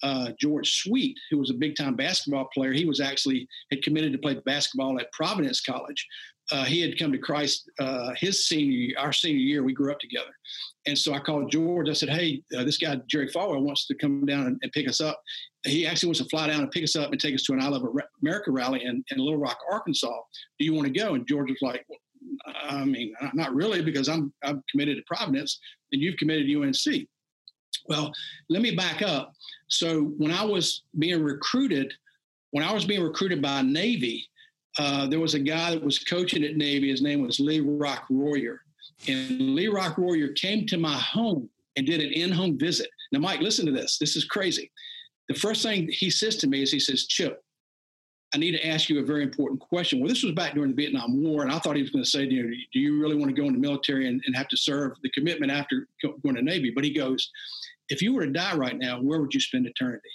uh, 0.04 0.32
George 0.40 0.82
Sweet, 0.82 1.16
who 1.30 1.38
was 1.38 1.52
a 1.52 1.56
big 1.56 1.76
time 1.76 1.96
basketball 1.96 2.50
player. 2.54 2.74
He 2.74 2.86
was 2.86 3.00
actually 3.00 3.48
had 3.70 3.84
committed 3.84 4.12
to 4.14 4.18
play 4.18 4.40
basketball 4.46 5.00
at 5.00 5.12
Providence 5.12 5.62
College. 5.62 6.08
Uh, 6.52 6.66
he 6.66 6.82
had 6.82 7.00
come 7.00 7.12
to 7.12 7.18
Christ 7.18 7.70
uh, 7.80 8.12
his 8.18 8.48
senior 8.48 8.72
year, 8.72 8.96
our 9.00 9.14
senior 9.14 9.40
year. 9.40 9.64
We 9.64 9.74
grew 9.74 9.92
up 9.92 10.00
together. 10.00 10.32
And 10.86 10.98
so 10.98 11.14
I 11.14 11.20
called 11.20 11.52
George. 11.52 11.90
I 11.90 11.94
said, 11.94 12.10
Hey, 12.10 12.44
uh, 12.58 12.64
this 12.64 12.78
guy, 12.78 13.00
Jerry 13.08 13.30
Falwell, 13.30 13.62
wants 13.62 13.88
to 13.88 13.96
come 13.96 14.26
down 14.26 14.48
and, 14.48 14.60
and, 14.62 14.72
pick 14.72 14.90
us 14.90 15.00
up. 15.00 15.22
He 15.66 15.88
actually 15.88 16.08
wants 16.08 16.20
to 16.20 16.30
fly 16.30 16.48
down 16.48 16.62
and 16.62 16.72
pick 16.72 16.84
us 16.84 16.96
up 16.96 17.12
and 17.12 17.22
take 17.22 17.36
us 17.36 17.44
to 17.44 17.54
an 17.54 17.62
I 17.62 17.68
Love 17.68 17.84
America 18.22 18.52
rally 18.52 18.84
in, 18.84 19.04
in 19.12 19.18
Little 19.18 19.38
Rock, 19.38 19.60
Arkansas. 19.72 20.20
Do 20.60 20.66
you 20.66 20.74
want 20.74 20.88
to 20.88 21.00
go? 21.00 21.14
And 21.14 21.28
George 21.28 21.50
was 21.50 21.60
like, 21.62 21.86
well, 21.88 22.00
I 22.64 22.84
mean, 22.86 23.14
not 23.34 23.54
really, 23.54 23.82
because 23.82 24.10
I'm, 24.10 24.34
I'm 24.44 24.64
committed 24.72 24.98
to 24.98 25.04
Providence 25.06 25.60
and 25.92 26.02
you've 26.02 26.18
committed 26.18 26.48
to 26.48 26.64
UNC. 26.64 27.08
Well, 27.88 28.12
let 28.50 28.62
me 28.62 28.76
back 28.76 29.02
up. 29.02 29.34
So 29.70 30.04
when 30.18 30.32
I 30.32 30.44
was 30.44 30.84
being 30.98 31.24
recruited, 31.24 31.94
when 32.52 32.64
I 32.64 32.74
was 32.74 32.86
being 32.86 33.04
recruited 33.04 33.42
by 33.42 33.62
Navy, 33.62 34.28
uh, 34.78 35.08
there 35.08 35.20
was 35.20 35.34
a 35.34 35.40
guy 35.40 35.72
that 35.72 35.84
was 35.84 36.00
coaching 36.00 36.44
at 36.44 36.56
Navy. 36.56 36.90
His 36.90 37.02
name 37.02 37.22
was 37.22 37.40
Lee 37.40 37.60
Rock 37.60 38.06
Royer. 38.10 38.62
And 39.08 39.56
Lee 39.56 39.68
Rock 39.68 39.98
Royer 39.98 40.30
came 40.30 40.66
to 40.68 40.78
my 40.78 40.98
home 40.98 41.50
and 41.76 41.86
did 41.86 42.02
an 42.02 42.12
in 42.14 42.32
home 42.32 42.58
visit. 42.58 42.90
Now, 43.12 43.20
Mike, 43.20 43.42
listen 43.42 43.66
to 43.66 43.72
this. 43.72 43.98
This 43.98 44.16
is 44.16 44.26
crazy. 44.26 44.72
The 45.28 45.36
first 45.36 45.64
thing 45.64 45.90
he 45.90 46.10
says 46.10 46.36
to 46.38 46.48
me 46.48 46.62
is 46.62 46.72
he 46.72 46.80
says, 46.80 47.06
Chip, 47.08 47.44
I 48.34 48.38
need 48.38 48.52
to 48.52 48.66
ask 48.66 48.90
you 48.90 49.00
a 49.00 49.06
very 49.06 49.24
important 49.24 49.60
question. 49.60 50.00
Well, 50.00 50.08
this 50.08 50.24
was 50.24 50.34
back 50.34 50.54
during 50.54 50.70
the 50.70 50.76
Vietnam 50.76 51.22
War, 51.22 51.44
and 51.44 51.52
I 51.52 51.60
thought 51.60 51.76
he 51.76 51.82
was 51.82 51.92
going 51.92 52.04
to 52.04 52.10
say, 52.10 52.24
you 52.24 52.44
know, 52.44 52.50
do 52.72 52.80
you 52.80 53.02
really 53.02 53.16
want 53.16 53.34
to 53.34 53.40
go 53.40 53.48
in 53.48 53.54
the 53.54 53.60
military 53.60 54.08
and, 54.08 54.22
and 54.26 54.36
have 54.36 54.48
to 54.50 54.58
serve 54.58 54.94
the 55.04 55.10
commitment 55.10 55.52
after 55.52 55.88
going 56.24 56.36
to 56.36 56.42
Navy? 56.42 56.72
But 56.74 56.86
he 56.86 56.94
goes, 56.94 57.30
if 57.90 58.02
you 58.02 58.14
were 58.14 58.26
to 58.26 58.32
die 58.32 58.56
right 58.56 58.78
now, 58.78 59.02
where 59.02 59.20
would 59.20 59.34
you 59.34 59.42
spend 59.42 59.66
eternity? 59.66 60.10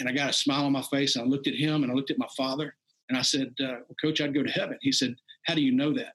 And 0.00 0.08
I 0.08 0.12
got 0.12 0.30
a 0.30 0.32
smile 0.32 0.64
on 0.64 0.72
my 0.72 0.82
face. 0.82 1.14
And 1.14 1.24
I 1.24 1.28
looked 1.28 1.46
at 1.46 1.54
him 1.54 1.82
and 1.82 1.92
I 1.92 1.94
looked 1.94 2.10
at 2.10 2.18
my 2.18 2.28
father 2.36 2.74
and 3.08 3.18
I 3.18 3.22
said, 3.22 3.54
uh, 3.60 3.80
well, 3.86 3.96
Coach, 4.02 4.20
I'd 4.20 4.34
go 4.34 4.42
to 4.42 4.50
heaven. 4.50 4.78
He 4.80 4.92
said, 4.92 5.14
How 5.46 5.54
do 5.54 5.62
you 5.62 5.72
know 5.72 5.92
that? 5.94 6.14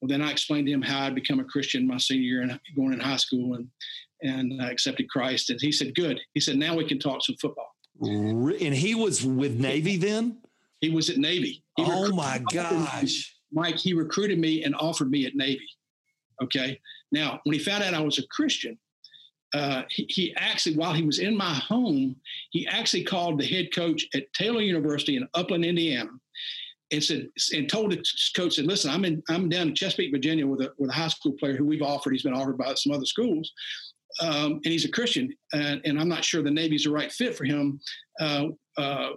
Well, 0.00 0.08
then 0.08 0.22
I 0.22 0.30
explained 0.30 0.66
to 0.66 0.72
him 0.72 0.82
how 0.82 1.02
I'd 1.02 1.14
become 1.14 1.40
a 1.40 1.44
Christian 1.44 1.86
my 1.86 1.98
senior 1.98 2.22
year 2.22 2.42
and 2.42 2.58
going 2.76 2.92
in 2.92 3.00
high 3.00 3.16
school 3.16 3.54
and 3.54 3.68
and 4.20 4.60
I 4.60 4.70
accepted 4.70 5.08
Christ. 5.08 5.50
And 5.50 5.60
he 5.60 5.72
said, 5.72 5.94
Good. 5.94 6.20
He 6.34 6.40
said, 6.40 6.56
Now 6.56 6.76
we 6.76 6.86
can 6.86 6.98
talk 6.98 7.22
some 7.22 7.36
football. 7.40 7.70
And 8.00 8.74
he 8.74 8.94
was 8.94 9.24
with 9.24 9.58
Navy 9.58 9.96
then? 9.96 10.38
He 10.80 10.90
was 10.90 11.10
at 11.10 11.18
Navy. 11.18 11.64
He 11.76 11.84
oh 11.86 12.14
my 12.14 12.40
gosh. 12.52 13.34
Mike, 13.52 13.76
he 13.76 13.94
recruited 13.94 14.38
me 14.38 14.62
and 14.62 14.74
offered 14.76 15.10
me 15.10 15.26
at 15.26 15.34
Navy. 15.34 15.66
Okay. 16.42 16.78
Now, 17.10 17.40
when 17.44 17.54
he 17.54 17.58
found 17.58 17.82
out 17.82 17.94
I 17.94 18.00
was 18.00 18.18
a 18.18 18.26
Christian, 18.28 18.78
uh, 19.54 19.82
he, 19.88 20.06
he, 20.08 20.34
actually, 20.36 20.76
while 20.76 20.92
he 20.92 21.02
was 21.02 21.20
in 21.20 21.36
my 21.36 21.54
home, 21.54 22.16
he 22.50 22.66
actually 22.66 23.04
called 23.04 23.40
the 23.40 23.46
head 23.46 23.74
coach 23.74 24.06
at 24.14 24.32
Taylor 24.34 24.60
University 24.60 25.16
in 25.16 25.28
Upland, 25.34 25.64
Indiana, 25.64 26.10
and 26.90 27.02
said 27.02 27.28
and 27.54 27.68
told 27.68 27.92
the 27.92 28.04
coach 28.36 28.54
said, 28.54 28.66
"Listen, 28.66 28.90
I'm 28.90 29.04
in 29.04 29.22
I'm 29.28 29.48
down 29.48 29.68
in 29.68 29.74
Chesapeake, 29.74 30.12
Virginia, 30.12 30.46
with 30.46 30.60
a 30.60 30.72
with 30.78 30.90
a 30.90 30.94
high 30.94 31.08
school 31.08 31.32
player 31.32 31.56
who 31.56 31.64
we've 31.64 31.82
offered. 31.82 32.12
He's 32.12 32.22
been 32.22 32.34
offered 32.34 32.58
by 32.58 32.74
some 32.74 32.92
other 32.92 33.06
schools, 33.06 33.52
um, 34.20 34.60
and 34.64 34.66
he's 34.66 34.84
a 34.84 34.90
Christian, 34.90 35.32
and, 35.52 35.80
and, 35.84 35.98
I'm 35.98 36.08
not 36.08 36.24
sure 36.24 36.42
the 36.42 36.50
Navy's 36.50 36.84
the 36.84 36.90
right 36.90 37.10
fit 37.10 37.36
for 37.36 37.44
him. 37.44 37.80
Uh, 38.20 38.48
uh, 38.76 39.10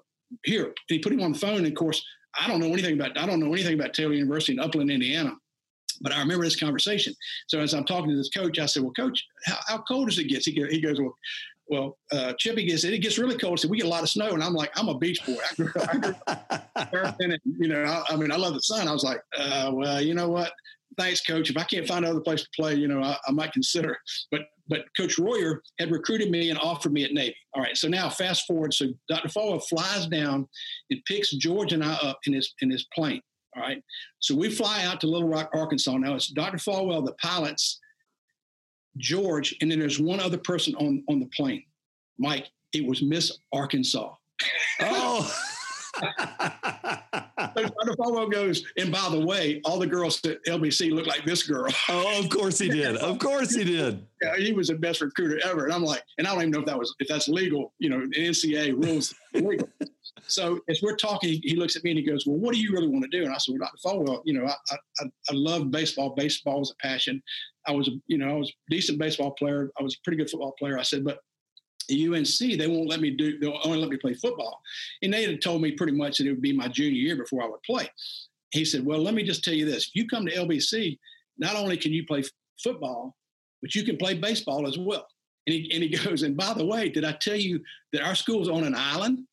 here, 0.44 0.66
and 0.66 0.76
he 0.88 1.00
put 1.00 1.12
him 1.12 1.22
on 1.22 1.34
the 1.34 1.40
phone. 1.40 1.58
And 1.58 1.68
of 1.68 1.76
course, 1.76 2.04
I 2.40 2.48
don't 2.48 2.60
know 2.60 2.72
anything 2.72 3.00
about 3.00 3.18
I 3.18 3.26
don't 3.26 3.40
know 3.40 3.54
anything 3.54 3.74
about 3.74 3.94
Taylor 3.94 4.14
University 4.14 4.54
in 4.54 4.60
Upland, 4.60 4.92
Indiana. 4.92 5.34
But 6.02 6.14
I 6.14 6.20
remember 6.20 6.44
this 6.44 6.60
conversation. 6.60 7.14
So 7.48 7.60
as 7.60 7.74
I'm 7.74 7.86
talking 7.86 8.10
to 8.10 8.16
this 8.16 8.30
coach, 8.30 8.60
I 8.60 8.66
said, 8.66 8.84
"Well, 8.84 8.94
coach, 8.94 9.24
how, 9.46 9.58
how 9.68 9.78
cold 9.88 10.10
does 10.10 10.20
it 10.20 10.26
get?" 10.26 10.44
He, 10.44 10.52
he 10.70 10.82
goes, 10.82 11.00
"Well, 11.00 11.16
well, 11.72 11.98
uh, 12.12 12.34
Chippy 12.38 12.66
gets 12.66 12.84
it. 12.84 12.94
It 12.94 13.00
gets 13.00 13.18
really 13.18 13.38
cold. 13.38 13.60
So 13.60 13.70
we 13.70 13.78
get 13.78 13.86
a 13.86 13.90
lot 13.90 14.04
of 14.04 14.10
snow, 14.10 14.32
and 14.32 14.44
I'm 14.44 14.54
like, 14.54 14.72
I'm 14.78 14.90
a 14.90 14.98
beach 14.98 15.26
boy. 15.26 15.38
I 15.50 15.56
grew, 15.56 15.72
I 15.78 16.86
grew, 16.92 17.06
you 17.60 17.70
know, 17.70 17.84
I, 17.84 18.14
I, 18.14 18.16
mean, 18.18 18.30
I 18.30 18.36
love 18.36 18.54
the 18.54 18.62
sun. 18.62 18.90
I 18.90 18.92
was 18.92 19.06
like, 19.06 19.22
uh, 19.38 19.72
well, 19.74 20.02
you 20.02 20.14
know 20.14 20.28
what? 20.28 20.52
Thanks, 20.98 21.22
coach. 21.22 21.50
If 21.50 21.56
I 21.56 21.64
can't 21.64 21.88
find 21.88 22.04
another 22.04 22.20
place 22.20 22.42
to 22.42 22.50
play, 22.54 22.76
you 22.76 22.90
know, 22.90 23.02
I, 23.02 23.16
I 23.26 23.32
might 23.32 23.54
consider. 23.54 23.98
But 24.32 24.42
but 24.68 24.86
Coach 24.96 25.18
Royer 25.18 25.62
had 25.80 25.92
recruited 25.92 26.30
me 26.30 26.50
and 26.50 26.60
offered 26.60 26.94
me 26.94 27.04
at 27.04 27.14
Navy. 27.14 27.36
All 27.54 27.62
right. 27.62 27.76
So 27.76 27.88
now 27.88 28.10
fast 28.10 28.46
forward. 28.48 28.74
So 28.74 28.88
Dr. 29.10 29.28
Falwell 29.28 29.62
flies 29.68 30.08
down 30.08 30.48
and 30.90 31.02
picks 31.06 31.32
George 31.32 31.74
and 31.74 31.84
I 31.84 31.94
up 31.96 32.20
in 32.26 32.34
his 32.34 32.54
in 32.62 32.70
his 32.70 32.86
plane. 32.94 33.22
All 33.56 33.64
right. 33.64 33.84
So 34.20 34.36
we 34.36 34.50
fly 34.50 34.84
out 34.86 35.02
to 35.02 35.08
Little 35.08 35.28
Rock, 35.28 35.50
Arkansas. 35.54 35.98
Now 35.98 36.16
it's 36.16 36.28
Dr. 36.28 36.58
Falwell, 36.58 37.06
the 37.06 37.14
pilot's 37.14 37.80
George, 38.98 39.56
and 39.62 39.72
then 39.72 39.80
there's 39.80 40.00
one 40.00 40.20
other 40.20 40.38
person 40.38 40.76
on 40.76 41.04
on 41.10 41.20
the 41.20 41.30
plane. 41.36 41.64
Mike, 42.18 42.48
it 42.74 42.86
was 42.86 43.02
Miss 43.02 43.38
Arkansas. 43.54 44.14
Oh. 44.82 45.38
Dr. 47.56 47.94
Falwell 47.94 48.32
goes, 48.32 48.64
and 48.78 48.92
by 48.92 49.08
the 49.10 49.20
way, 49.20 49.62
all 49.66 49.80
the 49.80 49.88
girls 49.88 50.24
at 50.26 50.44
LBC 50.46 50.92
look 50.92 51.08
like 51.08 51.26
this 51.26 51.44
girl. 51.44 51.72
Oh, 51.90 52.20
of 52.20 52.30
course 52.30 52.58
he 52.58 52.70
did. 52.70 52.96
Of 52.98 53.20
course 53.20 53.54
he 53.54 53.64
did. 53.64 54.06
Yeah, 54.22 54.38
he 54.38 54.54
was 54.54 54.70
the 54.70 54.76
best 54.76 55.02
recruiter 55.02 55.40
ever. 55.46 55.66
And 55.66 55.74
I'm 55.74 55.84
like, 55.84 56.02
and 56.18 56.28
I 56.28 56.32
don't 56.32 56.42
even 56.42 56.52
know 56.52 56.60
if 56.60 56.66
that 56.68 56.78
was 56.78 56.96
if 57.00 57.08
that's 57.08 57.28
legal, 57.28 57.74
you 57.80 57.90
know, 57.90 58.08
NCAA 58.18 58.72
rules 58.82 59.14
legal. 59.34 59.68
so 60.28 60.60
as 60.70 60.82
we're 60.82 60.96
talking, 60.96 61.40
he 61.44 61.56
looks 61.56 61.76
at 61.76 61.84
me 61.84 61.92
and 61.92 62.00
he 62.00 62.06
goes, 62.06 62.26
Well, 62.26 62.38
what 62.38 62.54
do 62.54 62.62
you 62.62 62.72
really 62.72 62.88
want 62.88 63.04
to 63.04 63.10
do? 63.10 63.26
And 63.26 63.34
I 63.34 63.38
said, 63.38 63.56
Well, 63.60 63.68
Dr. 63.68 64.12
Falwell, 64.14 64.22
you 64.24 64.34
know, 64.34 64.46
I, 64.46 64.56
I, 65.00 65.06
I 65.06 65.34
love 65.34 65.70
baseball. 65.70 66.12
Baseball 66.16 66.62
is 66.62 66.72
a 66.72 66.76
passion. 66.82 67.22
I 67.68 67.74
was, 67.74 67.90
you 68.08 68.18
know, 68.18 68.30
I 68.30 68.34
was 68.34 68.50
a 68.50 68.54
decent 68.70 69.00
baseball 69.00 69.32
player. 69.32 69.70
I 69.80 69.84
was 69.84 69.96
a 69.96 69.98
pretty 70.04 70.18
good 70.18 70.30
football 70.30 70.54
player. 70.58 70.80
I 70.80 70.84
said, 70.84 71.04
but 71.04 71.20
UNC, 71.90 72.58
they 72.58 72.68
won't 72.68 72.90
let 72.90 73.02
me 73.02 73.12
do, 73.12 73.40
they'll 73.40 73.60
only 73.64 73.80
let 73.80 73.90
me 73.90 73.98
play 73.98 74.14
football. 74.14 74.62
And 75.02 75.14
they 75.14 75.24
had 75.24 75.42
told 75.42 75.62
me 75.62 75.72
pretty 75.72 75.94
much 75.94 76.18
that 76.18 76.28
it 76.28 76.32
would 76.32 76.42
be 76.42 76.54
my 76.54 76.68
junior 76.68 76.92
year 77.00 77.16
before 77.16 77.44
I 77.44 77.48
would 77.48 77.64
play. 77.64 77.90
He 78.52 78.66
said, 78.66 78.86
Well, 78.86 79.00
let 79.00 79.14
me 79.14 79.24
just 79.24 79.44
tell 79.44 79.54
you 79.54 79.66
this. 79.66 79.88
If 79.88 79.96
you 79.96 80.08
come 80.08 80.26
to 80.26 80.36
LBC, 80.36 80.98
not 81.38 81.56
only 81.56 81.78
can 81.78 81.94
you 81.94 82.06
play 82.06 82.24
football, 82.62 83.16
but 83.62 83.76
you 83.76 83.84
can 83.84 83.98
play 83.98 84.14
baseball 84.14 84.68
as 84.68 84.78
well. 84.78 85.08
And 85.48 85.54
he, 85.54 85.72
and 85.74 85.84
he 85.84 85.90
goes, 86.06 86.24
And 86.24 86.36
by 86.38 86.54
the 86.54 86.66
way, 86.66 86.90
did 86.90 87.06
I 87.06 87.14
tell 87.14 87.36
you 87.36 87.62
that 87.94 88.04
our 88.04 88.16
school's 88.16 88.50
on 88.50 88.64
an 88.64 88.76
island? 88.76 89.26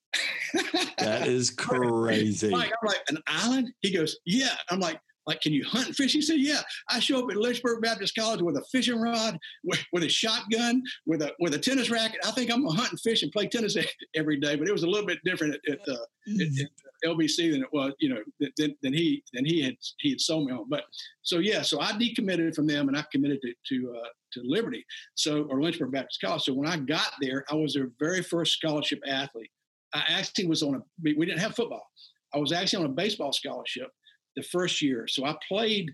that 0.99 1.27
is 1.27 1.51
crazy. 1.51 2.49
Like, 2.51 2.73
I'm 2.83 2.87
like, 2.87 3.03
An 3.09 3.19
island? 3.27 3.73
He 3.81 3.93
goes, 3.93 4.19
Yeah. 4.25 4.55
I'm 4.71 4.81
like, 4.81 5.01
like, 5.29 5.43
can 5.43 5.53
you 5.53 5.63
hunt 5.63 5.89
and 5.89 5.95
fish? 5.95 6.15
He 6.15 6.23
said, 6.23 6.39
yeah. 6.39 6.63
I 6.89 7.01
show 7.01 7.23
up 7.23 7.31
at 7.31 7.37
Lynchburg 7.37 7.83
Baptist 7.83 8.15
College 8.15 8.41
with 8.41 8.57
a 8.57 8.65
fishing 8.73 8.99
rod, 8.99 9.39
with, 9.63 9.85
with, 9.93 10.03
a 10.03 10.09
shotgun, 10.09 10.83
with 11.05 11.21
a 11.21 11.35
with 11.39 11.53
a 11.53 11.59
tennis 11.59 11.91
racket. 11.91 12.19
I 12.27 12.31
think 12.31 12.51
I'm 12.51 12.65
gonna 12.65 12.75
hunt 12.75 12.93
and 12.93 13.01
fish 13.01 13.23
and 13.23 13.31
play 13.31 13.47
tennis 13.47 13.77
every 14.17 14.41
day. 14.41 14.57
But 14.57 14.69
it 14.69 14.73
was 14.73 14.85
a 14.85 14.89
little 14.89 15.07
bit 15.07 15.19
different 15.27 15.55
at, 15.55 15.75
at, 15.75 15.81
uh, 15.87 15.99
at, 16.41 16.47
at 16.61 16.71
LBC 17.05 17.53
than 17.53 17.63
it 17.63 17.69
was, 17.75 17.93
you 17.99 18.09
know, 18.09 18.23
than, 18.57 18.75
than, 18.83 18.95
he 18.95 19.23
than 19.35 19.45
he 19.45 19.63
had 19.63 19.77
he 19.99 20.09
had 20.09 20.21
sold 20.21 20.47
me 20.47 20.53
on. 20.55 20.65
But 20.71 20.85
so 21.21 21.41
yeah, 21.41 21.61
so 21.61 21.79
I 21.79 21.93
decommitted 21.93 22.55
from 22.55 22.67
them 22.67 22.89
and 22.89 22.97
I 22.97 23.05
committed 23.13 23.41
to 23.43 23.53
to, 23.69 23.95
uh, 23.99 24.09
to 24.33 24.41
Liberty, 24.45 24.83
so 25.15 25.43
or 25.51 25.61
Lynchburg 25.61 25.93
Baptist 25.93 26.23
College. 26.23 26.43
So 26.43 26.55
when 26.55 26.67
I 26.67 26.79
got 26.79 27.13
there, 27.21 27.45
I 27.51 27.55
was 27.55 27.75
their 27.75 27.91
very 28.01 28.23
first 28.23 28.55
scholarship 28.55 29.01
athlete. 29.07 29.51
I 29.93 30.05
actually 30.09 30.47
was 30.47 30.63
on 30.63 30.77
a 30.77 30.81
we 31.03 31.27
didn't 31.27 31.41
have 31.41 31.55
football. 31.55 31.87
I 32.33 32.39
was 32.39 32.53
actually 32.53 32.85
on 32.85 32.91
a 32.91 32.95
baseball 32.95 33.33
scholarship 33.33 33.91
the 34.39 34.45
first 34.45 34.81
year. 34.81 35.07
So 35.09 35.25
I 35.25 35.37
played 35.47 35.91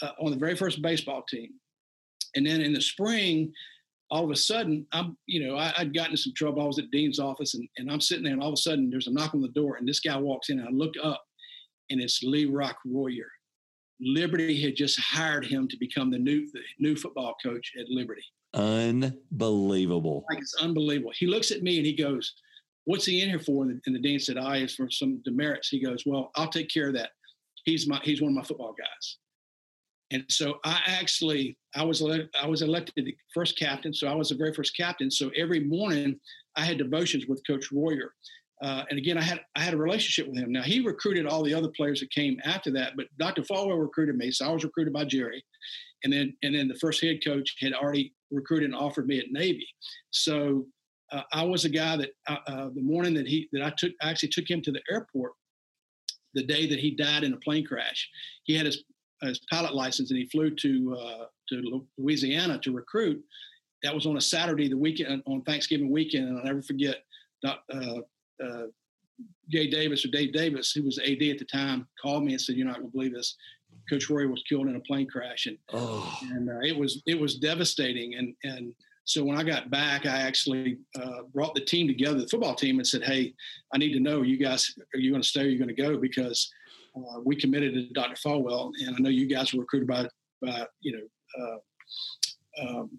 uh, 0.00 0.10
on 0.20 0.30
the 0.30 0.38
very 0.38 0.56
first 0.56 0.82
baseball 0.82 1.22
team. 1.28 1.50
And 2.34 2.46
then 2.46 2.62
in 2.62 2.72
the 2.72 2.80
spring, 2.80 3.52
all 4.10 4.24
of 4.24 4.30
a 4.30 4.36
sudden, 4.36 4.86
I'm, 4.92 5.16
you 5.26 5.46
know, 5.46 5.56
I, 5.56 5.72
would 5.78 5.94
gotten 5.94 6.12
into 6.12 6.22
some 6.22 6.32
trouble. 6.34 6.62
I 6.62 6.66
was 6.66 6.78
at 6.78 6.90
Dean's 6.90 7.20
office 7.20 7.54
and, 7.54 7.68
and 7.76 7.90
I'm 7.90 8.00
sitting 8.00 8.24
there 8.24 8.32
and 8.32 8.42
all 8.42 8.48
of 8.48 8.54
a 8.54 8.56
sudden 8.56 8.90
there's 8.90 9.06
a 9.06 9.12
knock 9.12 9.34
on 9.34 9.42
the 9.42 9.48
door 9.48 9.76
and 9.76 9.86
this 9.86 10.00
guy 10.00 10.16
walks 10.16 10.48
in 10.48 10.58
and 10.58 10.68
I 10.68 10.72
look 10.72 10.94
up 11.02 11.22
and 11.90 12.00
it's 12.00 12.22
Lee 12.22 12.46
Rock 12.46 12.76
Royer. 12.86 13.30
Liberty 14.00 14.60
had 14.60 14.74
just 14.74 14.98
hired 14.98 15.44
him 15.44 15.68
to 15.68 15.76
become 15.78 16.10
the 16.10 16.18
new 16.18 16.50
the 16.52 16.60
new 16.80 16.96
football 16.96 17.36
coach 17.42 17.72
at 17.78 17.88
Liberty. 17.88 18.24
Unbelievable. 18.54 20.24
Like 20.28 20.40
it's 20.40 20.56
unbelievable. 20.60 21.12
He 21.14 21.26
looks 21.26 21.52
at 21.52 21.62
me 21.62 21.76
and 21.76 21.86
he 21.86 21.94
goes, 21.94 22.34
What's 22.84 23.04
he 23.04 23.22
in 23.22 23.28
here 23.28 23.38
for? 23.38 23.62
And 23.62 23.80
the, 23.86 24.00
dean 24.00 24.18
said, 24.18 24.36
I 24.36 24.56
is 24.56 24.74
for 24.74 24.90
some 24.90 25.22
demerits. 25.24 25.68
He 25.68 25.80
goes, 25.82 26.02
Well, 26.04 26.32
I'll 26.34 26.48
take 26.48 26.68
care 26.68 26.88
of 26.88 26.94
that 26.94 27.10
he's 27.64 27.86
my 27.88 28.00
he's 28.02 28.20
one 28.20 28.32
of 28.32 28.36
my 28.36 28.42
football 28.42 28.74
guys. 28.78 29.18
And 30.12 30.24
so 30.28 30.58
I 30.64 30.80
actually 30.86 31.56
I 31.74 31.84
was 31.84 32.02
I 32.02 32.46
was 32.46 32.62
elected 32.62 33.04
the 33.04 33.16
first 33.34 33.58
captain, 33.58 33.94
so 33.94 34.06
I 34.08 34.14
was 34.14 34.28
the 34.28 34.36
very 34.36 34.52
first 34.52 34.76
captain. 34.76 35.10
So 35.10 35.30
every 35.36 35.60
morning 35.60 36.20
I 36.56 36.64
had 36.64 36.78
devotions 36.78 37.26
with 37.26 37.42
Coach 37.46 37.72
Royer. 37.72 38.12
Uh, 38.62 38.84
and 38.90 38.98
again, 38.98 39.18
I 39.18 39.22
had 39.22 39.40
I 39.56 39.60
had 39.60 39.74
a 39.74 39.78
relationship 39.78 40.30
with 40.30 40.38
him. 40.38 40.52
Now 40.52 40.62
he 40.62 40.80
recruited 40.80 41.26
all 41.26 41.42
the 41.42 41.54
other 41.54 41.70
players 41.74 42.00
that 42.00 42.10
came 42.10 42.38
after 42.44 42.70
that, 42.72 42.92
but 42.96 43.06
Dr. 43.18 43.42
Falwell 43.42 43.80
recruited 43.80 44.16
me, 44.16 44.30
so 44.30 44.46
I 44.46 44.52
was 44.52 44.64
recruited 44.64 44.92
by 44.92 45.04
Jerry, 45.04 45.44
and 46.04 46.12
then 46.12 46.36
and 46.42 46.54
then 46.54 46.68
the 46.68 46.78
first 46.78 47.02
head 47.02 47.20
coach 47.24 47.56
had 47.60 47.72
already 47.72 48.12
recruited 48.30 48.70
and 48.70 48.78
offered 48.78 49.06
me 49.06 49.18
at 49.18 49.32
Navy. 49.32 49.66
So 50.10 50.66
uh, 51.10 51.22
I 51.32 51.42
was 51.42 51.64
a 51.64 51.70
guy 51.70 51.96
that 51.96 52.10
uh, 52.28 52.36
uh 52.46 52.68
the 52.74 52.82
morning 52.82 53.14
that 53.14 53.26
he 53.26 53.48
that 53.52 53.62
I 53.62 53.72
took 53.76 53.92
I 54.00 54.10
actually 54.10 54.28
took 54.28 54.48
him 54.48 54.60
to 54.62 54.70
the 54.70 54.82
airport 54.90 55.32
the 56.34 56.42
day 56.42 56.66
that 56.66 56.78
he 56.78 56.90
died 56.90 57.24
in 57.24 57.32
a 57.32 57.38
plane 57.38 57.64
crash. 57.64 58.08
He 58.44 58.54
had 58.54 58.66
his, 58.66 58.84
his 59.20 59.40
pilot 59.50 59.74
license 59.74 60.10
and 60.10 60.18
he 60.18 60.26
flew 60.26 60.50
to 60.50 60.96
uh, 61.00 61.24
to 61.48 61.82
Louisiana 61.98 62.58
to 62.60 62.72
recruit. 62.72 63.22
That 63.82 63.94
was 63.94 64.06
on 64.06 64.16
a 64.16 64.20
Saturday, 64.20 64.68
the 64.68 64.76
weekend 64.76 65.22
on 65.26 65.42
Thanksgiving 65.42 65.90
weekend, 65.90 66.28
and 66.28 66.38
I'll 66.38 66.44
never 66.44 66.62
forget. 66.62 67.04
Uh, 67.44 67.98
uh, 68.42 68.66
Jay 69.50 69.68
Davis 69.68 70.04
or 70.04 70.08
Dave 70.08 70.32
Davis, 70.32 70.72
who 70.72 70.84
was 70.84 70.98
AD 70.98 71.22
at 71.22 71.38
the 71.38 71.46
time, 71.50 71.86
called 72.00 72.24
me 72.24 72.32
and 72.32 72.40
said, 72.40 72.56
"You're 72.56 72.66
not 72.66 72.78
going 72.78 72.90
to 72.90 72.92
believe 72.92 73.14
this. 73.14 73.36
Coach 73.90 74.08
Roy 74.08 74.26
was 74.26 74.42
killed 74.48 74.68
in 74.68 74.76
a 74.76 74.80
plane 74.80 75.08
crash, 75.08 75.46
and 75.46 75.58
oh. 75.72 76.18
and 76.30 76.48
uh, 76.48 76.60
it 76.60 76.76
was 76.76 77.02
it 77.06 77.18
was 77.18 77.36
devastating. 77.36 78.14
And 78.14 78.34
and 78.44 78.74
so 79.04 79.24
when 79.24 79.36
I 79.36 79.42
got 79.42 79.70
back, 79.70 80.06
I 80.06 80.20
actually 80.22 80.78
uh, 81.00 81.22
brought 81.34 81.54
the 81.54 81.64
team 81.64 81.88
together, 81.88 82.20
the 82.20 82.28
football 82.28 82.54
team, 82.54 82.78
and 82.78 82.86
said, 82.86 83.02
"Hey, 83.02 83.34
I 83.74 83.78
need 83.78 83.92
to 83.94 84.00
know 84.00 84.22
you 84.22 84.36
guys 84.36 84.74
are 84.94 84.98
you 84.98 85.10
going 85.10 85.22
to 85.22 85.28
stay? 85.28 85.40
Or 85.40 85.44
are 85.44 85.48
you 85.48 85.58
going 85.58 85.74
to 85.74 85.82
go? 85.82 85.96
Because 85.96 86.50
uh, 86.96 87.20
we 87.24 87.34
committed 87.34 87.74
to 87.74 87.88
Dr. 87.92 88.14
Falwell, 88.14 88.70
and 88.80 88.94
I 88.94 88.98
know 89.00 89.08
you 89.08 89.26
guys 89.26 89.52
were 89.52 89.60
recruited 89.60 89.88
by 89.88 90.08
by 90.40 90.66
you 90.80 90.92
know." 90.92 91.04
Uh, 91.40 91.58
um, 92.60 92.90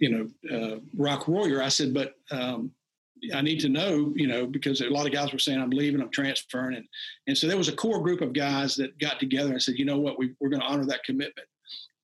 you 0.00 0.10
know, 0.10 0.54
uh, 0.54 0.80
Rock 0.96 1.28
Royer. 1.28 1.62
I 1.62 1.68
said, 1.68 1.94
but 1.94 2.14
um, 2.30 2.72
I 3.32 3.40
need 3.40 3.60
to 3.60 3.68
know, 3.68 4.12
you 4.16 4.26
know, 4.26 4.44
because 4.44 4.80
a 4.80 4.88
lot 4.88 5.06
of 5.06 5.12
guys 5.12 5.32
were 5.32 5.38
saying 5.38 5.60
I'm 5.60 5.70
leaving, 5.70 6.00
I'm 6.00 6.10
transferring, 6.10 6.76
and 6.76 6.86
and 7.26 7.38
so 7.38 7.46
there 7.46 7.56
was 7.56 7.68
a 7.68 7.76
core 7.76 8.02
group 8.02 8.20
of 8.20 8.32
guys 8.32 8.74
that 8.76 8.98
got 8.98 9.20
together 9.20 9.52
and 9.52 9.62
said, 9.62 9.78
you 9.78 9.84
know 9.84 9.98
what, 9.98 10.18
we, 10.18 10.34
we're 10.40 10.50
going 10.50 10.60
to 10.60 10.66
honor 10.66 10.84
that 10.86 11.04
commitment 11.04 11.46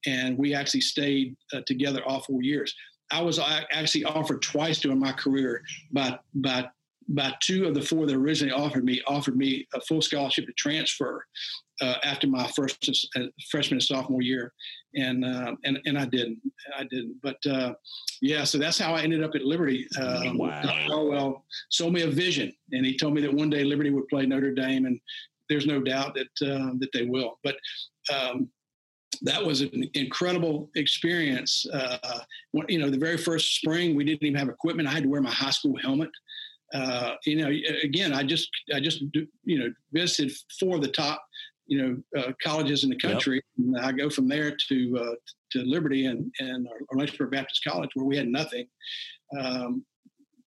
and 0.06 0.36
we 0.38 0.54
actually 0.54 0.80
stayed 0.80 1.36
uh, 1.52 1.60
together 1.66 2.02
all 2.04 2.20
four 2.20 2.42
years. 2.42 2.74
I 3.12 3.22
was 3.22 3.40
actually 3.72 4.04
offered 4.04 4.40
twice 4.40 4.78
during 4.78 5.00
my 5.00 5.12
career 5.12 5.62
by 5.92 6.18
by 6.34 6.68
by 7.08 7.34
two 7.40 7.66
of 7.66 7.74
the 7.74 7.82
four 7.82 8.06
that 8.06 8.14
originally 8.14 8.52
offered 8.52 8.84
me 8.84 9.02
offered 9.06 9.36
me 9.36 9.66
a 9.74 9.80
full 9.80 10.00
scholarship 10.00 10.46
to 10.46 10.52
transfer 10.52 11.24
uh, 11.80 11.96
after 12.04 12.26
my 12.26 12.46
first 12.48 13.08
uh, 13.16 13.22
freshman 13.50 13.76
and 13.76 13.82
sophomore 13.82 14.22
year, 14.22 14.52
and 14.94 15.24
uh, 15.24 15.54
and 15.64 15.78
and 15.86 15.98
I 15.98 16.04
didn't. 16.06 16.38
I 16.76 16.84
didn't. 16.84 17.16
But 17.22 17.44
uh, 17.46 17.74
yeah, 18.20 18.44
so 18.44 18.58
that's 18.58 18.78
how 18.78 18.94
I 18.94 19.02
ended 19.02 19.24
up 19.24 19.34
at 19.34 19.42
Liberty. 19.42 19.88
Um, 20.00 20.38
wow. 20.38 21.04
Well, 21.04 21.44
sold 21.70 21.94
me 21.94 22.02
a 22.02 22.10
vision, 22.10 22.52
and 22.72 22.86
he 22.86 22.96
told 22.96 23.14
me 23.14 23.22
that 23.22 23.32
one 23.32 23.50
day 23.50 23.64
Liberty 23.64 23.90
would 23.90 24.08
play 24.08 24.26
Notre 24.26 24.54
Dame, 24.54 24.86
and 24.86 25.00
there's 25.48 25.66
no 25.66 25.80
doubt 25.80 26.14
that 26.14 26.46
uh, 26.46 26.72
that 26.78 26.90
they 26.92 27.06
will. 27.06 27.38
But 27.42 27.56
um, 28.12 28.48
that 29.22 29.44
was 29.44 29.60
an 29.60 29.90
incredible 29.94 30.70
experience. 30.76 31.66
Uh, 31.72 32.20
you 32.68 32.78
know, 32.78 32.90
the 32.90 32.98
very 32.98 33.16
first 33.16 33.56
spring, 33.56 33.94
we 33.94 34.04
didn't 34.04 34.24
even 34.24 34.38
have 34.38 34.48
equipment. 34.48 34.88
I 34.88 34.92
had 34.92 35.02
to 35.02 35.08
wear 35.08 35.20
my 35.20 35.30
high 35.30 35.50
school 35.50 35.76
helmet. 35.76 36.10
Uh, 36.72 37.14
you 37.26 37.36
know, 37.36 37.50
again, 37.82 38.12
I 38.12 38.22
just, 38.22 38.48
I 38.74 38.80
just, 38.80 39.02
you 39.44 39.58
know, 39.58 39.72
visited 39.92 40.32
four 40.58 40.76
of 40.76 40.82
the 40.82 40.88
top, 40.88 41.22
you 41.66 41.82
know, 41.82 42.20
uh, 42.20 42.32
colleges 42.42 42.84
in 42.84 42.90
the 42.90 42.96
country. 42.96 43.42
Yep. 43.58 43.66
And 43.66 43.86
I 43.86 43.92
go 43.92 44.08
from 44.08 44.28
there 44.28 44.56
to 44.68 44.98
uh, 44.98 45.14
to 45.52 45.58
Liberty 45.64 46.06
and 46.06 46.32
and 46.38 46.68
Lynchburg 46.92 47.32
Baptist 47.32 47.64
College, 47.66 47.90
where 47.94 48.06
we 48.06 48.16
had 48.16 48.28
nothing. 48.28 48.66
Um, 49.38 49.84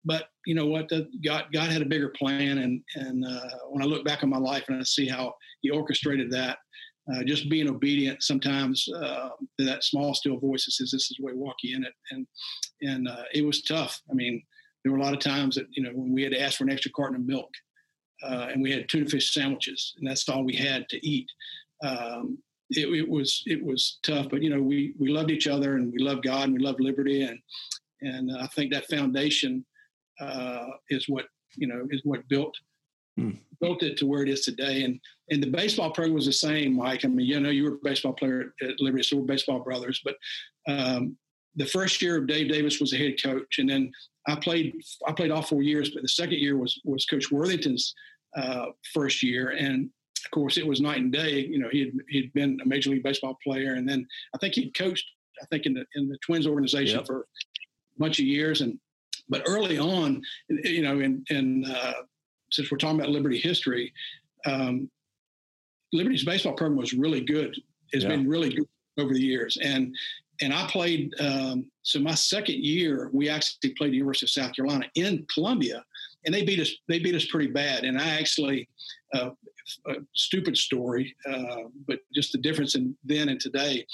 but 0.06 0.30
you 0.46 0.56
know 0.56 0.66
what? 0.66 0.90
The, 0.90 1.10
God, 1.24 1.46
God 1.54 1.70
had 1.70 1.82
a 1.82 1.86
bigger 1.86 2.10
plan, 2.10 2.60
and 2.60 2.82
and 2.96 3.26
uh, 3.26 3.50
when 3.70 3.82
I 3.82 3.86
look 3.86 4.06
back 4.06 4.24
on 4.24 4.30
my 4.30 4.38
life 4.38 4.66
and 4.68 4.80
I 4.80 4.84
see 4.84 5.08
how 5.08 5.34
He 5.62 5.70
orchestrated 5.70 6.32
that, 6.32 6.58
uh, 7.12 7.24
just 7.24 7.50
being 7.50 7.70
obedient 7.70 8.24
sometimes 8.24 8.88
uh, 8.96 9.30
to 9.60 9.66
that 9.66 9.84
small 9.84 10.14
still 10.14 10.38
voice 10.38 10.66
that 10.66 10.72
says 10.72 10.92
this 10.92 11.12
is 11.12 11.18
the 11.20 11.26
way 11.26 11.34
walk 11.34 11.56
you 11.64 11.76
in 11.76 11.84
it. 11.84 11.94
And 12.12 12.28
and 12.82 13.08
uh, 13.08 13.24
it 13.34 13.46
was 13.46 13.62
tough. 13.62 14.02
I 14.10 14.14
mean 14.14 14.42
there 14.84 14.92
were 14.92 15.00
a 15.00 15.04
lot 15.04 15.14
of 15.14 15.20
times 15.20 15.56
that 15.56 15.68
you 15.72 15.84
know 15.84 15.92
when 15.94 16.14
we 16.14 16.24
had 16.24 16.34
to 16.34 16.42
ask 16.42 16.58
for 16.58 16.64
an 16.64 16.72
extra 16.72 16.92
carton 16.92 17.18
of 17.18 17.26
milk 17.26 17.50
uh, 18.24 18.48
and 18.52 18.62
we 18.62 18.72
had 18.72 18.88
tuna 18.88 19.08
fish 19.08 19.34
sandwiches 19.34 19.94
and 19.98 20.10
that's 20.10 20.28
all 20.30 20.44
we 20.44 20.56
had 20.56 20.88
to 20.90 21.08
eat. 21.08 21.30
Um, 21.84 22.38
it, 22.70 22.88
it, 22.88 23.10
was 23.10 23.44
it 23.46 23.64
was 23.64 24.00
tough 24.04 24.30
but 24.30 24.42
you 24.42 24.50
know 24.50 24.62
we 24.62 24.94
we 24.98 25.10
loved 25.10 25.32
each 25.32 25.48
other 25.48 25.76
and 25.76 25.92
we 25.92 26.00
loved 26.00 26.24
god 26.24 26.46
and 26.46 26.54
we 26.54 26.60
loved 26.60 26.80
liberty 26.80 27.24
and 27.24 27.38
and 28.02 28.32
i 28.38 28.48
think 28.48 28.72
that 28.72 28.90
foundation 28.90 29.66
uh, 30.20 30.68
is 30.90 31.08
what 31.08 31.26
you 31.56 31.68
know 31.68 31.86
is 31.90 32.02
what 32.04 32.28
built 32.30 32.56
Hmm. 33.18 33.32
built 33.62 33.84
it 33.84 33.96
to 33.98 34.08
where 34.08 34.24
it 34.24 34.30
is 34.30 34.42
today. 34.42 34.84
And 34.84 35.00
and 35.30 35.42
the 35.42 35.50
baseball 35.50 35.92
program 35.92 36.16
was 36.16 36.26
the 36.26 36.34
same, 36.34 36.76
Mike. 36.76 37.06
I 37.06 37.08
mean, 37.08 37.28
you 37.28 37.40
know, 37.40 37.50
you 37.50 37.64
were 37.64 37.76
a 37.76 37.84
baseball 37.84 38.14
player 38.14 38.54
at 38.62 38.80
Liberty, 38.80 39.04
so 39.04 39.18
we're 39.18 39.26
baseball 39.26 39.60
brothers. 39.60 40.02
But 40.04 40.16
um, 40.68 41.16
the 41.56 41.66
first 41.66 42.02
year 42.02 42.18
of 42.18 42.28
Dave 42.28 42.50
Davis 42.50 42.80
was 42.80 42.92
the 42.92 42.98
head 42.98 43.22
coach, 43.22 43.60
and 43.60 43.70
then 43.70 43.92
I 44.28 44.36
played 44.36 44.74
I 45.08 45.12
played 45.12 45.32
all 45.32 45.42
four 45.42 45.62
years. 45.62 45.92
But 45.92 46.02
the 46.02 46.08
second 46.08 46.40
year 46.40 46.58
was 46.58 46.80
was 46.86 47.06
Coach 47.06 47.32
Worthington's 47.32 47.94
uh, 48.36 48.68
first 48.94 49.22
year, 49.22 49.50
and 49.50 49.90
of 50.26 50.32
course 50.32 50.58
it 50.58 50.66
was 50.66 50.82
night 50.82 51.00
and 51.00 51.12
day. 51.12 51.46
You 51.46 51.60
know, 51.60 51.70
he 51.72 51.80
had 51.82 51.92
he'd 52.10 52.34
been 52.34 52.60
a 52.64 52.68
major 52.68 52.90
league 52.90 53.04
baseball 53.04 53.38
player, 53.44 53.76
and 53.76 53.88
then 53.88 54.08
I 54.34 54.38
think 54.40 54.56
he'd 54.56 54.76
coached. 54.76 55.06
I 55.42 55.46
think 55.48 55.66
in 55.66 55.74
the 55.74 55.86
in 55.96 56.10
the 56.10 56.18
Twins 56.26 56.48
organization 56.48 56.98
yep. 56.98 57.08
for 57.08 57.22
a 57.22 58.00
bunch 58.00 58.20
of 58.20 58.26
years, 58.26 58.62
and 58.62 58.80
but 59.30 59.44
early 59.48 59.78
on, 59.78 60.22
you 60.50 60.82
know, 60.82 61.00
in 61.00 61.24
in 61.30 61.66
uh, 61.66 61.94
since 62.54 62.72
we're 62.72 62.78
talking 62.78 63.00
about 63.00 63.10
Liberty 63.10 63.40
history, 63.40 63.92
um, 64.46 64.90
Liberty's 65.92 66.24
baseball 66.24 66.54
program 66.54 66.78
was 66.78 66.94
really 66.94 67.22
good. 67.22 67.56
It's 67.92 68.04
yeah. 68.04 68.10
been 68.10 68.28
really 68.28 68.50
good 68.50 68.68
over 68.98 69.14
the 69.14 69.22
years, 69.22 69.58
and 69.62 69.96
and 70.42 70.54
I 70.54 70.68
played. 70.68 71.12
Um, 71.20 71.70
so 71.84 72.00
my 72.00 72.16
second 72.16 72.64
year, 72.64 73.10
we 73.14 73.30
actually 73.30 73.74
played 73.74 73.92
the 73.92 73.98
University 73.98 74.26
of 74.26 74.30
South 74.30 74.56
Carolina 74.56 74.86
in 74.96 75.26
Columbia, 75.34 75.84
and 76.26 76.34
they 76.34 76.44
beat 76.44 76.60
us. 76.60 76.72
They 76.88 77.00
beat 77.00 77.16
us 77.16 77.26
pretty 77.26 77.52
bad. 77.52 77.84
And 77.84 78.00
I 78.00 78.10
actually, 78.20 78.68
uh, 79.14 79.32
a 79.88 79.94
stupid 80.14 80.58
story, 80.58 81.16
uh, 81.30 81.70
but 81.88 82.00
just 82.14 82.32
the 82.32 82.40
difference 82.40 82.76
in 82.76 82.96
then 83.04 83.30
and 83.30 83.40
today. 83.40 83.86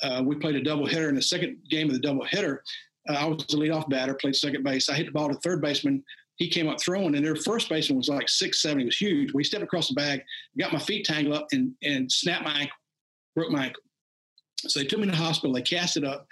Uh, 0.00 0.22
we 0.24 0.36
played 0.36 0.54
a 0.54 0.62
doubleheader. 0.62 1.08
In 1.08 1.16
the 1.16 1.22
second 1.22 1.56
game 1.68 1.90
of 1.90 2.00
the 2.00 2.06
doubleheader, 2.06 2.58
uh, 3.08 3.14
I 3.14 3.24
was 3.24 3.44
the 3.46 3.56
leadoff 3.56 3.88
batter, 3.88 4.14
played 4.14 4.36
second 4.36 4.62
base. 4.62 4.88
I 4.88 4.94
hit 4.94 5.06
the 5.06 5.12
ball 5.12 5.28
to 5.28 5.34
third 5.36 5.60
baseman. 5.60 6.04
He 6.38 6.48
came 6.48 6.68
up 6.68 6.80
throwing, 6.80 7.14
and 7.14 7.24
their 7.24 7.36
first 7.36 7.68
baseman 7.68 7.98
was 7.98 8.08
like 8.08 8.28
six 8.28 8.62
seven. 8.62 8.80
He 8.80 8.84
was 8.86 8.96
huge. 8.96 9.32
We 9.34 9.44
stepped 9.44 9.64
across 9.64 9.88
the 9.88 9.94
bag, 9.94 10.22
got 10.58 10.72
my 10.72 10.78
feet 10.78 11.04
tangled 11.04 11.36
up, 11.36 11.48
and 11.52 11.74
and 11.82 12.10
snapped 12.10 12.44
my 12.44 12.52
ankle, 12.52 12.76
broke 13.34 13.50
my 13.50 13.66
ankle. 13.66 13.82
So 14.66 14.80
they 14.80 14.86
took 14.86 15.00
me 15.00 15.06
to 15.06 15.12
the 15.12 15.16
hospital. 15.16 15.54
They 15.54 15.62
cast 15.62 15.96
it 15.96 16.04
up. 16.04 16.26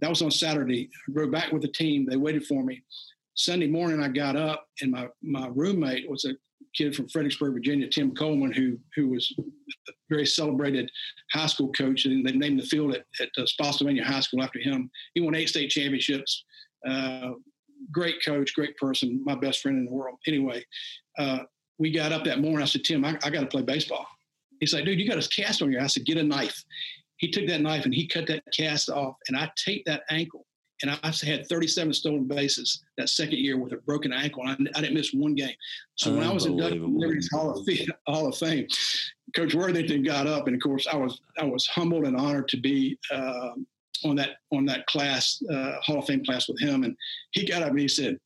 That 0.00 0.10
was 0.10 0.22
on 0.22 0.30
Saturday. 0.30 0.88
I 1.08 1.12
rode 1.12 1.32
back 1.32 1.52
with 1.52 1.62
the 1.62 1.68
team. 1.68 2.06
They 2.08 2.16
waited 2.16 2.46
for 2.46 2.62
me. 2.62 2.82
Sunday 3.34 3.66
morning, 3.66 4.02
I 4.02 4.08
got 4.08 4.36
up, 4.36 4.66
and 4.80 4.90
my 4.90 5.08
my 5.22 5.48
roommate 5.48 6.08
was 6.08 6.24
a 6.24 6.34
kid 6.74 6.94
from 6.94 7.08
Fredericksburg, 7.08 7.54
Virginia, 7.54 7.88
Tim 7.88 8.14
Coleman, 8.14 8.52
who 8.52 8.78
who 8.94 9.08
was 9.08 9.34
a 9.88 9.92
very 10.10 10.26
celebrated 10.26 10.90
high 11.32 11.46
school 11.46 11.72
coach, 11.72 12.04
and 12.04 12.26
they 12.26 12.32
named 12.32 12.60
the 12.60 12.66
field 12.66 12.94
at, 12.94 13.04
at 13.20 13.28
uh, 13.38 13.46
Spotsylvania 13.46 14.04
High 14.04 14.20
School 14.20 14.42
after 14.42 14.58
him. 14.58 14.90
He 15.14 15.20
won 15.20 15.34
eight 15.34 15.48
state 15.48 15.70
championships. 15.70 16.44
Uh, 16.86 17.30
great 17.92 18.16
coach, 18.24 18.54
great 18.54 18.76
person, 18.76 19.22
my 19.24 19.34
best 19.34 19.60
friend 19.60 19.78
in 19.78 19.84
the 19.86 19.90
world. 19.90 20.18
Anyway, 20.26 20.64
uh, 21.18 21.40
we 21.78 21.90
got 21.90 22.12
up 22.12 22.24
that 22.24 22.40
morning. 22.40 22.62
I 22.62 22.66
said, 22.66 22.84
Tim, 22.84 23.04
I, 23.04 23.18
I 23.22 23.30
got 23.30 23.40
to 23.40 23.46
play 23.46 23.62
baseball. 23.62 24.06
He's 24.60 24.72
like, 24.72 24.84
dude, 24.84 24.98
you 24.98 25.08
got 25.08 25.22
a 25.22 25.28
cast 25.28 25.62
on 25.62 25.70
your. 25.70 25.82
I 25.82 25.86
said, 25.86 26.06
get 26.06 26.16
a 26.16 26.22
knife. 26.22 26.62
He 27.18 27.30
took 27.30 27.46
that 27.46 27.60
knife 27.60 27.84
and 27.84 27.94
he 27.94 28.06
cut 28.06 28.26
that 28.28 28.42
cast 28.56 28.90
off, 28.90 29.16
and 29.28 29.36
I 29.36 29.50
taped 29.56 29.86
that 29.86 30.02
ankle. 30.10 30.46
And 30.82 30.90
I 30.90 31.12
had 31.24 31.48
37 31.48 31.94
stolen 31.94 32.24
bases 32.24 32.82
that 32.98 33.08
second 33.08 33.38
year 33.38 33.56
with 33.56 33.72
a 33.72 33.78
broken 33.78 34.12
ankle. 34.12 34.42
And 34.46 34.68
I, 34.74 34.78
I 34.78 34.82
didn't 34.82 34.94
miss 34.94 35.14
one 35.14 35.34
game. 35.34 35.54
So 35.94 36.12
when 36.12 36.22
I 36.22 36.30
was 36.30 36.44
inducted 36.44 36.82
in 36.82 36.98
Liberty's 36.98 37.30
Hall 37.32 37.50
of, 37.50 37.64
Fame, 37.64 37.88
Hall 38.06 38.26
of 38.26 38.36
Fame, 38.36 38.66
Coach 39.34 39.54
Worthington 39.54 40.02
got 40.02 40.26
up, 40.26 40.46
and 40.46 40.54
of 40.54 40.62
course, 40.62 40.86
I 40.86 40.96
was 40.96 41.20
I 41.38 41.44
was 41.44 41.66
humbled 41.66 42.04
and 42.04 42.16
honored 42.16 42.48
to 42.48 42.58
be 42.58 42.98
uh, 43.10 43.50
on 44.04 44.16
that 44.16 44.36
on 44.52 44.64
that 44.66 44.86
class 44.86 45.40
uh, 45.52 45.72
Hall 45.82 45.98
of 45.98 46.06
Fame 46.06 46.24
class 46.24 46.48
with 46.48 46.60
him. 46.60 46.84
And 46.84 46.96
he 47.32 47.46
got 47.46 47.62
up 47.62 47.70
and 47.70 47.78
he 47.78 47.88
said, 47.88 48.16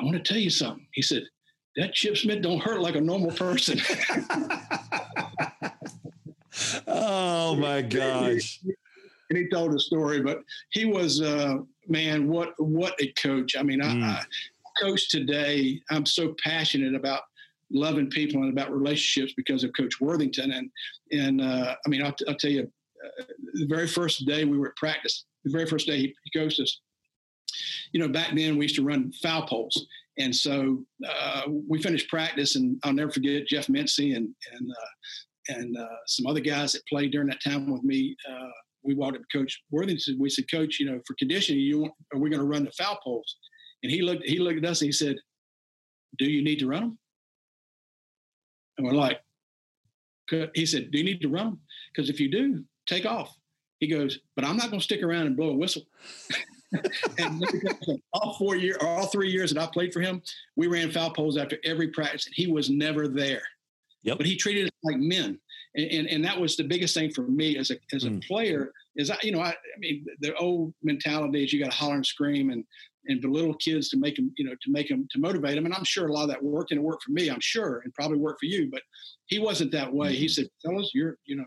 "I 0.00 0.04
want 0.04 0.16
to 0.16 0.22
tell 0.22 0.40
you 0.40 0.50
something." 0.50 0.86
He 0.92 1.02
said, 1.02 1.22
"That 1.76 1.94
Chip 1.94 2.16
Smith 2.16 2.42
don't 2.42 2.62
hurt 2.62 2.80
like 2.80 2.96
a 2.96 3.00
normal 3.00 3.32
person." 3.32 3.80
oh 6.86 7.56
my 7.56 7.82
gosh. 7.82 8.60
And 9.30 9.38
he 9.38 9.48
told 9.48 9.74
a 9.74 9.78
story, 9.78 10.22
but 10.22 10.40
he 10.70 10.84
was, 10.84 11.22
uh, 11.22 11.58
man, 11.86 12.28
what 12.28 12.52
what 12.58 13.00
a 13.00 13.12
coach. 13.12 13.56
I 13.56 13.62
mean, 13.62 13.80
mm. 13.80 14.02
I, 14.02 14.08
I 14.08 14.24
coach 14.80 15.08
today. 15.08 15.80
I'm 15.90 16.06
so 16.06 16.34
passionate 16.42 16.94
about 16.94 17.22
loving 17.70 18.10
people 18.10 18.42
and 18.42 18.52
about 18.52 18.72
relationships 18.72 19.32
because 19.36 19.62
of 19.62 19.72
Coach 19.76 20.00
Worthington. 20.00 20.52
And 20.52 20.70
and 21.12 21.40
uh, 21.40 21.76
I 21.84 21.88
mean, 21.88 22.02
I'll, 22.02 22.12
t- 22.12 22.24
I'll 22.28 22.36
tell 22.36 22.50
you, 22.50 22.70
the 23.54 23.66
very 23.66 23.86
first 23.86 24.26
day 24.26 24.44
we 24.44 24.58
were 24.58 24.68
at 24.68 24.76
practice, 24.76 25.24
the 25.44 25.50
very 25.50 25.66
first 25.66 25.86
day 25.86 25.98
he, 25.98 26.14
he 26.24 26.38
coached 26.38 26.60
us. 26.60 26.80
You 27.92 28.00
know, 28.00 28.08
back 28.08 28.34
then 28.34 28.56
we 28.56 28.64
used 28.64 28.76
to 28.76 28.84
run 28.84 29.12
foul 29.22 29.46
poles, 29.46 29.86
and 30.18 30.34
so 30.34 30.84
uh, 31.08 31.42
we 31.48 31.82
finished 31.82 32.08
practice, 32.08 32.56
and 32.56 32.78
I'll 32.84 32.92
never 32.92 33.10
forget 33.10 33.46
Jeff 33.46 33.66
Mincy 33.66 34.16
and 34.16 34.28
and 34.52 34.70
uh, 34.70 35.56
and 35.56 35.76
uh, 35.76 35.96
some 36.06 36.26
other 36.26 36.40
guys 36.40 36.72
that 36.72 36.86
played 36.86 37.12
during 37.12 37.28
that 37.28 37.42
time 37.42 37.70
with 37.70 37.82
me. 37.82 38.16
Uh, 38.28 38.50
we 38.82 38.94
walked 38.94 39.16
up 39.16 39.22
to 39.28 39.38
Coach 39.38 39.60
Worthington. 39.70 40.16
We 40.18 40.30
said, 40.30 40.50
Coach, 40.50 40.78
you 40.80 40.86
know, 40.86 41.00
for 41.06 41.14
conditioning, 41.18 41.60
you 41.60 41.80
want, 41.80 41.92
are 42.14 42.18
we 42.18 42.30
going 42.30 42.40
to 42.40 42.46
run 42.46 42.64
the 42.64 42.72
foul 42.72 42.98
poles? 43.04 43.36
And 43.82 43.92
he 43.92 44.02
looked 44.02 44.24
he 44.24 44.38
looked 44.38 44.58
at 44.58 44.70
us 44.70 44.80
and 44.80 44.88
he 44.88 44.92
said, 44.92 45.16
"Do 46.18 46.26
you 46.26 46.42
need 46.42 46.58
to 46.60 46.66
run 46.66 46.82
them?" 46.82 46.98
And 48.78 48.86
we're 48.86 48.92
like, 48.92 49.20
he 50.54 50.66
said, 50.66 50.90
"Do 50.90 50.98
you 50.98 51.04
need 51.04 51.20
to 51.22 51.28
run 51.28 51.46
them? 51.46 51.60
Because 51.92 52.10
if 52.10 52.20
you 52.20 52.30
do, 52.30 52.64
take 52.94 53.06
off." 53.06 53.36
He 53.78 53.86
goes, 53.86 54.18
"But 54.36 54.44
I'm 54.44 54.56
not 54.56 54.68
going 54.70 54.80
to 54.80 54.84
stick 54.84 55.02
around 55.02 55.26
and 55.26 55.36
blow 55.36 55.50
a 55.50 55.56
whistle." 55.56 55.82
and 57.18 57.44
all 58.12 58.34
four 58.34 58.56
years, 58.56 58.76
or 58.80 58.88
all 58.88 59.06
three 59.06 59.30
years 59.30 59.52
that 59.52 59.62
I 59.62 59.66
played 59.66 59.92
for 59.92 60.00
him, 60.00 60.22
we 60.56 60.66
ran 60.66 60.90
foul 60.90 61.10
poles 61.10 61.36
after 61.36 61.58
every 61.64 61.88
practice, 61.88 62.26
and 62.26 62.34
he 62.34 62.46
was 62.46 62.70
never 62.70 63.08
there. 63.08 63.42
Yep. 64.02 64.18
But 64.18 64.26
he 64.26 64.36
treated 64.36 64.66
us 64.66 64.70
like 64.82 64.98
men. 64.98 65.38
And, 65.76 65.90
and, 65.90 66.08
and, 66.08 66.24
that 66.24 66.40
was 66.40 66.56
the 66.56 66.64
biggest 66.64 66.94
thing 66.94 67.12
for 67.12 67.22
me 67.22 67.56
as 67.56 67.70
a, 67.70 67.76
as 67.92 68.04
a 68.04 68.10
mm. 68.10 68.26
player 68.26 68.72
is 68.96 69.08
I, 69.08 69.18
you 69.22 69.30
know, 69.30 69.40
I, 69.40 69.50
I 69.50 69.78
mean, 69.78 70.04
the 70.20 70.34
old 70.34 70.74
mentality 70.82 71.44
is 71.44 71.52
you 71.52 71.62
got 71.62 71.70
to 71.70 71.76
holler 71.76 71.94
and 71.94 72.04
scream 72.04 72.50
and, 72.50 72.64
and 73.06 73.20
belittle 73.20 73.54
kids 73.54 73.88
to 73.90 73.96
make 73.96 74.16
them, 74.16 74.32
you 74.36 74.44
know, 74.44 74.54
to 74.62 74.72
make 74.72 74.88
them, 74.88 75.06
to 75.12 75.20
motivate 75.20 75.54
them. 75.54 75.66
And 75.66 75.74
I'm 75.74 75.84
sure 75.84 76.08
a 76.08 76.12
lot 76.12 76.24
of 76.24 76.28
that 76.30 76.42
worked 76.42 76.72
and 76.72 76.80
it 76.80 76.82
worked 76.82 77.04
for 77.04 77.12
me, 77.12 77.28
I'm 77.28 77.40
sure, 77.40 77.82
and 77.84 77.94
probably 77.94 78.18
worked 78.18 78.40
for 78.40 78.46
you, 78.46 78.68
but 78.70 78.82
he 79.26 79.38
wasn't 79.38 79.70
that 79.72 79.92
way. 79.92 80.08
Mm-hmm. 80.08 80.20
He 80.20 80.28
said, 80.28 80.48
fellas, 80.64 80.90
you're, 80.92 81.16
you 81.24 81.36
know, 81.36 81.46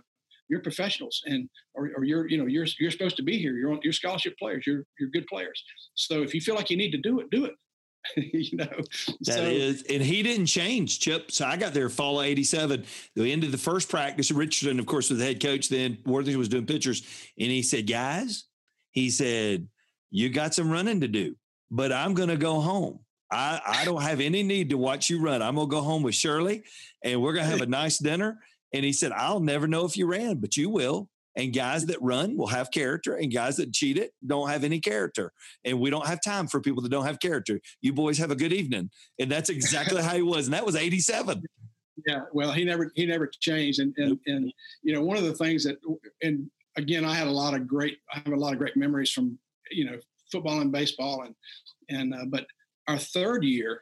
you're 0.54 0.62
professionals 0.62 1.24
and, 1.26 1.50
or, 1.74 1.90
or 1.98 2.04
you're, 2.04 2.30
you 2.30 2.38
know, 2.38 2.46
you're, 2.46 2.68
you're 2.80 2.92
supposed 2.92 3.18
to 3.18 3.24
be 3.24 3.40
here. 3.40 3.54
You're 3.54 3.72
on, 3.72 3.80
you're 3.82 3.92
scholarship 3.92 4.38
players. 4.38 4.66
You're, 4.68 4.86
you're 5.00 5.10
good 5.10 5.26
players. 5.26 5.64
So 5.96 6.22
if 6.22 6.36
you 6.36 6.42
feel 6.42 6.54
like 6.54 6.70
you 6.70 6.78
need 6.78 6.92
to 6.92 7.00
do 7.00 7.20
it, 7.20 7.32
do 7.32 7.46
it. 7.46 7.54
you 8.18 8.58
know 8.58 8.66
that 8.66 9.36
so, 9.36 9.44
is, 9.44 9.84
and 9.84 10.04
he 10.04 10.22
didn't 10.24 10.48
change 10.48 11.00
chip 11.00 11.32
so 11.32 11.46
i 11.46 11.56
got 11.56 11.74
there 11.74 11.88
fall 11.88 12.20
of 12.20 12.26
87 12.26 12.84
the 13.16 13.32
end 13.32 13.46
of 13.46 13.54
the 13.54 13.58
first 13.58 13.88
practice 13.88 14.30
richardson 14.30 14.78
of 14.78 14.86
course 14.86 15.10
was 15.10 15.20
the 15.20 15.24
head 15.24 15.42
coach 15.42 15.70
then 15.70 15.98
worthington 16.06 16.38
was 16.38 16.50
doing 16.50 16.66
pitchers 16.66 17.02
and 17.40 17.50
he 17.50 17.64
said 17.64 17.88
guys 17.88 18.44
he 18.92 19.10
said 19.10 19.70
you 20.12 20.30
got 20.30 20.54
some 20.54 20.70
running 20.70 21.00
to 21.00 21.08
do 21.08 21.38
but 21.72 21.94
i'm 21.94 22.14
going 22.14 22.28
to 22.28 22.36
go 22.36 22.60
home 22.60 23.00
I, 23.34 23.62
I 23.66 23.86
don't 23.86 24.02
have 24.02 24.20
any 24.20 24.44
need 24.44 24.70
to 24.70 24.78
watch 24.78 25.10
you 25.10 25.20
run. 25.20 25.42
I'm 25.42 25.56
gonna 25.56 25.68
go 25.68 25.82
home 25.82 26.04
with 26.04 26.14
Shirley 26.14 26.64
and 27.04 27.22
we're 27.22 27.34
gonna 27.34 27.48
have 27.48 27.62
a 27.62 27.66
nice 27.82 27.98
dinner. 27.98 28.40
And 28.74 28.84
he 28.84 28.92
said, 28.94 29.12
I'll 29.12 29.40
never 29.40 29.68
know 29.68 29.86
if 29.86 29.96
you 29.96 30.08
ran, 30.08 30.38
but 30.38 30.58
you 30.58 30.70
will. 30.70 31.10
And 31.36 31.54
guys 31.54 31.86
that 31.88 32.00
run 32.02 32.38
will 32.38 32.48
have 32.48 32.70
character, 32.70 33.16
and 33.16 33.34
guys 33.34 33.58
that 33.58 33.74
cheat 33.74 33.98
it 33.98 34.12
don't 34.26 34.50
have 34.50 34.64
any 34.64 34.80
character. 34.80 35.32
And 35.66 35.80
we 35.80 35.90
don't 35.90 36.06
have 36.06 36.22
time 36.22 36.48
for 36.48 36.62
people 36.62 36.84
that 36.84 36.90
don't 36.90 37.06
have 37.06 37.20
character. 37.20 37.60
You 37.82 37.92
boys 37.92 38.20
have 38.20 38.30
a 38.30 38.36
good 38.36 38.54
evening. 38.54 38.92
And 39.20 39.32
that's 39.32 39.50
exactly 39.50 40.04
how 40.04 40.16
he 40.16 40.22
was. 40.22 40.46
And 40.46 40.54
that 40.54 40.66
was 40.66 40.76
87. 40.76 41.42
Yeah, 42.08 42.22
well, 42.34 42.52
he 42.52 42.66
never 42.66 42.92
he 42.96 43.06
never 43.06 43.28
changed. 43.28 43.80
And 43.80 43.94
and, 43.98 44.20
and 44.26 44.54
you 44.82 44.94
know, 44.94 45.02
one 45.02 45.18
of 45.18 45.24
the 45.24 45.34
things 45.34 45.64
that 45.64 45.78
and 46.22 46.50
again, 46.76 47.06
I 47.06 47.16
had 47.16 47.28
a 47.28 47.32
lot 47.32 47.54
of 47.54 47.68
great 47.68 47.98
I 48.14 48.20
have 48.20 48.34
a 48.34 48.36
lot 48.36 48.54
of 48.54 48.60
great 48.60 48.76
memories 48.76 49.12
from, 49.12 49.38
you 49.72 49.86
know, 49.86 49.98
football 50.32 50.62
and 50.62 50.72
baseball 50.72 51.24
and 51.24 51.36
and 51.90 52.14
uh, 52.14 52.26
but 52.28 52.46
our 52.88 52.98
third 52.98 53.44
year, 53.44 53.82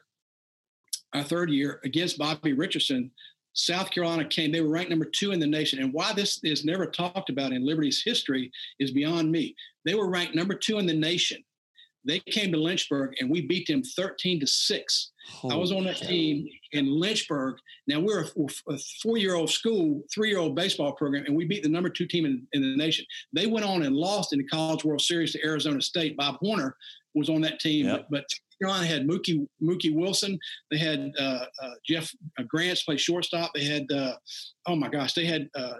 our 1.14 1.22
third 1.22 1.50
year 1.50 1.80
against 1.84 2.18
Bobby 2.18 2.52
Richardson, 2.52 3.10
South 3.54 3.90
Carolina 3.90 4.24
came, 4.26 4.50
they 4.50 4.60
were 4.60 4.70
ranked 4.70 4.90
number 4.90 5.04
two 5.04 5.32
in 5.32 5.40
the 5.40 5.46
nation. 5.46 5.80
And 5.80 5.92
why 5.92 6.12
this 6.12 6.40
is 6.42 6.64
never 6.64 6.86
talked 6.86 7.30
about 7.30 7.52
in 7.52 7.66
Liberty's 7.66 8.02
history 8.04 8.50
is 8.78 8.90
beyond 8.90 9.30
me. 9.30 9.54
They 9.84 9.94
were 9.94 10.10
ranked 10.10 10.34
number 10.34 10.54
two 10.54 10.78
in 10.78 10.86
the 10.86 10.94
nation. 10.94 11.42
They 12.04 12.18
came 12.18 12.50
to 12.52 12.58
Lynchburg 12.58 13.14
and 13.20 13.30
we 13.30 13.42
beat 13.42 13.66
them 13.68 13.82
13 13.82 14.40
to 14.40 14.46
6. 14.46 15.10
Holy 15.30 15.54
I 15.54 15.56
was 15.56 15.70
on 15.70 15.84
that 15.84 16.00
God. 16.00 16.08
team 16.08 16.48
in 16.72 16.86
Lynchburg. 16.86 17.56
Now 17.86 18.00
we're 18.00 18.24
a, 18.24 18.72
a 18.72 18.78
four 19.02 19.18
year 19.18 19.34
old 19.34 19.50
school, 19.50 20.02
three 20.12 20.28
year 20.28 20.38
old 20.38 20.56
baseball 20.56 20.92
program, 20.92 21.24
and 21.26 21.36
we 21.36 21.44
beat 21.44 21.62
the 21.62 21.68
number 21.68 21.88
two 21.88 22.06
team 22.06 22.24
in, 22.24 22.46
in, 22.52 22.62
the 22.62 22.76
nation. 22.76 23.04
They 23.32 23.46
went 23.46 23.64
on 23.64 23.82
and 23.82 23.94
lost 23.94 24.32
in 24.32 24.40
the 24.40 24.48
College 24.48 24.84
World 24.84 25.00
Series 25.00 25.32
to 25.32 25.44
Arizona 25.44 25.80
State. 25.80 26.16
Bob 26.16 26.38
Horner 26.40 26.76
was 27.14 27.28
on 27.28 27.40
that 27.42 27.60
team, 27.60 27.86
yep. 27.86 28.06
but, 28.10 28.20
but 28.20 28.24
Carolina 28.62 28.86
had 28.86 29.08
Mookie 29.08 29.46
Mookie 29.62 29.94
Wilson. 29.94 30.38
They 30.70 30.78
had 30.78 31.12
uh, 31.18 31.44
uh, 31.62 31.70
Jeff 31.86 32.12
uh, 32.38 32.44
Grantz 32.44 32.84
play 32.84 32.96
shortstop. 32.96 33.50
They 33.54 33.64
had 33.64 33.90
uh, 33.90 34.14
oh 34.66 34.76
my 34.76 34.88
gosh, 34.88 35.14
they 35.14 35.24
had 35.24 35.48
uh, 35.54 35.74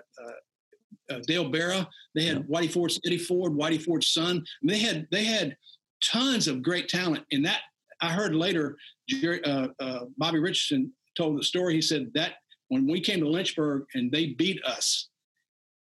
uh, 1.11 1.21
Dale 1.27 1.49
Barra. 1.49 1.89
They 2.15 2.25
had 2.25 2.39
yeah. 2.39 2.43
Whitey 2.43 2.73
Ford, 2.73 2.93
Eddie 3.07 3.19
Ford, 3.19 3.53
Whitey 3.53 3.81
Ford's 3.81 4.13
son. 4.13 4.45
They 4.63 4.79
had 4.79 5.07
they 5.13 5.25
had 5.25 5.57
tons 6.03 6.49
of 6.49 6.63
great 6.63 6.89
talent. 6.89 7.25
And 7.31 7.45
that 7.45 7.61
I 8.01 8.11
heard 8.11 8.35
later, 8.35 8.77
Jerry, 9.09 9.41
Bobby 10.19 10.41
Richardson 10.41 10.93
told 11.17 11.39
the 11.39 11.45
story. 11.45 11.75
He 11.75 11.83
said 11.83 12.11
that 12.15 12.33
when 12.69 12.87
we 12.91 13.01
came 13.01 13.21
to 13.21 13.29
Lynchburg 13.29 13.85
and 13.95 14.11
they 14.11 14.29
beat 14.29 14.65
us, 14.65 15.09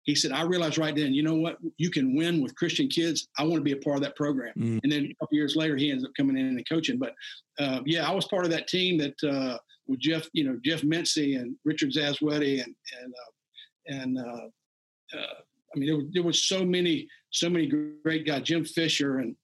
he 0.04 0.14
said, 0.14 0.32
I 0.32 0.42
realized 0.42 0.78
right 0.78 0.94
then, 0.94 1.12
you 1.12 1.22
know 1.22 1.34
what? 1.34 1.58
You 1.76 1.90
can 1.90 2.16
win 2.16 2.42
with 2.42 2.56
Christian 2.56 2.88
kids. 2.88 3.28
I 3.38 3.42
want 3.42 3.56
to 3.56 3.62
be 3.62 3.72
a 3.72 3.76
part 3.76 3.96
of 3.96 4.02
that 4.02 4.16
program. 4.16 4.54
Mm. 4.56 4.80
And 4.82 4.90
then 4.90 5.04
a 5.04 5.14
couple 5.20 5.36
years 5.36 5.56
later, 5.56 5.76
he 5.76 5.90
ends 5.90 6.04
up 6.04 6.10
coming 6.16 6.38
in 6.38 6.46
and 6.46 6.68
coaching. 6.68 6.98
But 6.98 7.14
uh, 7.58 7.80
yeah, 7.84 8.08
I 8.08 8.14
was 8.14 8.26
part 8.26 8.44
of 8.44 8.50
that 8.50 8.68
team 8.68 8.98
that 8.98 9.22
uh, 9.22 9.58
with 9.86 10.00
Jeff, 10.00 10.26
you 10.32 10.44
know, 10.44 10.58
Jeff 10.64 10.82
Mincy 10.82 11.38
and 11.38 11.54
Richard 11.64 11.92
Zazwetti 11.92 12.62
and 12.62 12.74
and 13.02 13.14
uh, 13.14 13.92
and 14.02 14.18
uh, 14.18 15.18
uh, 15.18 15.34
I 15.74 15.78
mean, 15.78 15.86
there, 15.86 15.96
was, 15.96 16.06
there 16.12 16.22
was 16.22 16.44
so 16.44 16.64
many 16.64 17.06
so 17.30 17.50
many 17.50 17.66
great 18.02 18.26
guys, 18.26 18.42
Jim 18.42 18.64
Fisher 18.64 19.18
and 19.18 19.36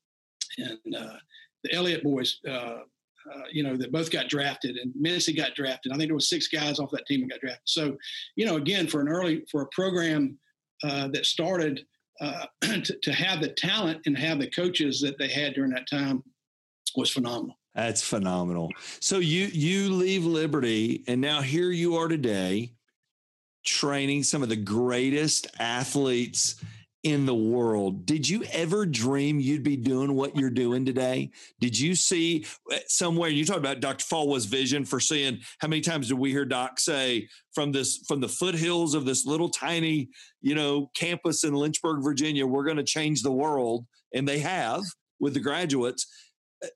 and 0.59 0.97
uh, 0.97 1.16
the 1.64 1.75
Elliott 1.75 2.03
boys. 2.03 2.40
Uh, 2.49 2.79
uh, 3.35 3.42
you 3.51 3.64
know, 3.64 3.77
that 3.77 3.90
both 3.90 4.09
got 4.09 4.29
drafted, 4.29 4.77
and 4.77 4.95
Mincy 4.95 5.37
got 5.37 5.57
drafted. 5.57 5.90
I 5.90 5.97
think 5.97 6.09
there 6.09 6.14
was 6.14 6.29
six 6.29 6.47
guys 6.47 6.79
off 6.79 6.92
that 6.92 7.07
team 7.07 7.23
that 7.23 7.31
got 7.31 7.40
drafted. 7.40 7.62
So, 7.64 7.97
you 8.37 8.47
know, 8.47 8.55
again, 8.55 8.87
for 8.87 9.01
an 9.01 9.09
early 9.09 9.42
for 9.51 9.62
a 9.62 9.66
program 9.73 10.38
uh, 10.87 11.09
that 11.09 11.27
started 11.27 11.85
uh, 12.20 12.46
to, 12.61 12.96
to 13.03 13.12
have 13.12 13.40
the 13.40 13.51
talent 13.51 14.01
and 14.07 14.16
have 14.16 14.38
the 14.38 14.51
coaches 14.51 15.01
that 15.01 15.18
they 15.18 15.29
had 15.29 15.55
during 15.55 15.70
that 15.70 15.88
time 15.88 16.22
was 16.96 17.11
phenomenal. 17.11 17.57
That's 17.75 18.03
phenomenal. 18.03 18.70
So 19.01 19.18
you 19.18 19.46
you 19.46 19.90
leave 19.90 20.25
Liberty, 20.25 21.05
and 21.07 21.20
now 21.20 21.42
here 21.42 21.70
you 21.70 21.96
are 21.96 22.09
today, 22.09 22.72
training 23.66 24.22
some 24.22 24.42
of 24.42 24.49
the 24.49 24.57
greatest 24.57 25.49
athletes 25.59 26.57
in 27.07 27.25
the 27.25 27.35
world. 27.35 28.05
Did 28.05 28.29
you 28.29 28.42
ever 28.51 28.85
dream 28.85 29.38
you'd 29.38 29.62
be 29.62 29.77
doing 29.77 30.14
what 30.14 30.37
you're 30.37 30.51
doing 30.51 30.85
today? 30.85 31.31
Did 31.61 31.79
you 31.79 31.95
see 31.95 32.45
uh, 32.73 32.79
somewhere 32.88 33.29
you 33.29 33.45
talked 33.45 33.61
about 33.61 33.79
Dr. 33.79 34.05
Falwell's 34.05 34.47
vision 34.47 34.85
for 34.85 34.99
seeing 34.99 35.38
how 35.61 35.69
many 35.69 35.81
times 35.81 36.09
did 36.09 36.19
we 36.19 36.33
hear 36.33 36.45
Doc 36.45 36.81
say 36.81 37.29
from 37.55 37.71
this 37.71 37.99
from 38.09 38.21
the 38.21 38.29
foothills 38.29 38.95
of 38.95 39.05
this 39.05 39.25
little 39.25 39.49
tiny, 39.49 40.09
you 40.42 40.57
know, 40.57 40.90
campus 40.95 41.45
in 41.45 41.55
Lynchburg, 41.55 42.03
Virginia, 42.03 42.45
we're 42.45 42.64
going 42.64 42.77
to 42.77 42.83
change 42.83 43.23
the 43.23 43.31
world 43.31 43.87
and 44.12 44.27
they 44.27 44.40
have 44.40 44.83
with 45.21 45.35
the 45.35 45.40
graduates 45.40 46.09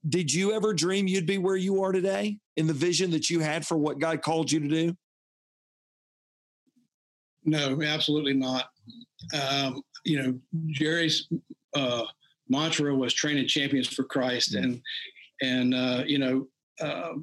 did 0.08 0.32
you 0.32 0.52
ever 0.52 0.74
dream 0.74 1.08
you'd 1.08 1.26
be 1.26 1.38
where 1.38 1.56
you 1.56 1.82
are 1.82 1.90
today 1.90 2.38
in 2.56 2.66
the 2.66 2.72
vision 2.74 3.10
that 3.12 3.30
you 3.30 3.40
had 3.40 3.66
for 3.66 3.78
what 3.78 3.98
God 3.98 4.22
called 4.22 4.52
you 4.52 4.60
to 4.60 4.68
do? 4.68 4.94
No, 7.44 7.80
absolutely 7.82 8.34
not. 8.34 8.66
Um, 9.34 9.82
you 10.04 10.22
know, 10.22 10.38
Jerry's 10.68 11.28
uh, 11.74 12.04
mantra 12.48 12.94
was 12.94 13.14
training 13.14 13.48
champions 13.48 13.88
for 13.88 14.04
Christ, 14.04 14.54
and 14.54 14.80
and 15.42 15.74
uh, 15.74 16.02
you 16.06 16.18
know, 16.18 16.48
uh, 16.80 17.14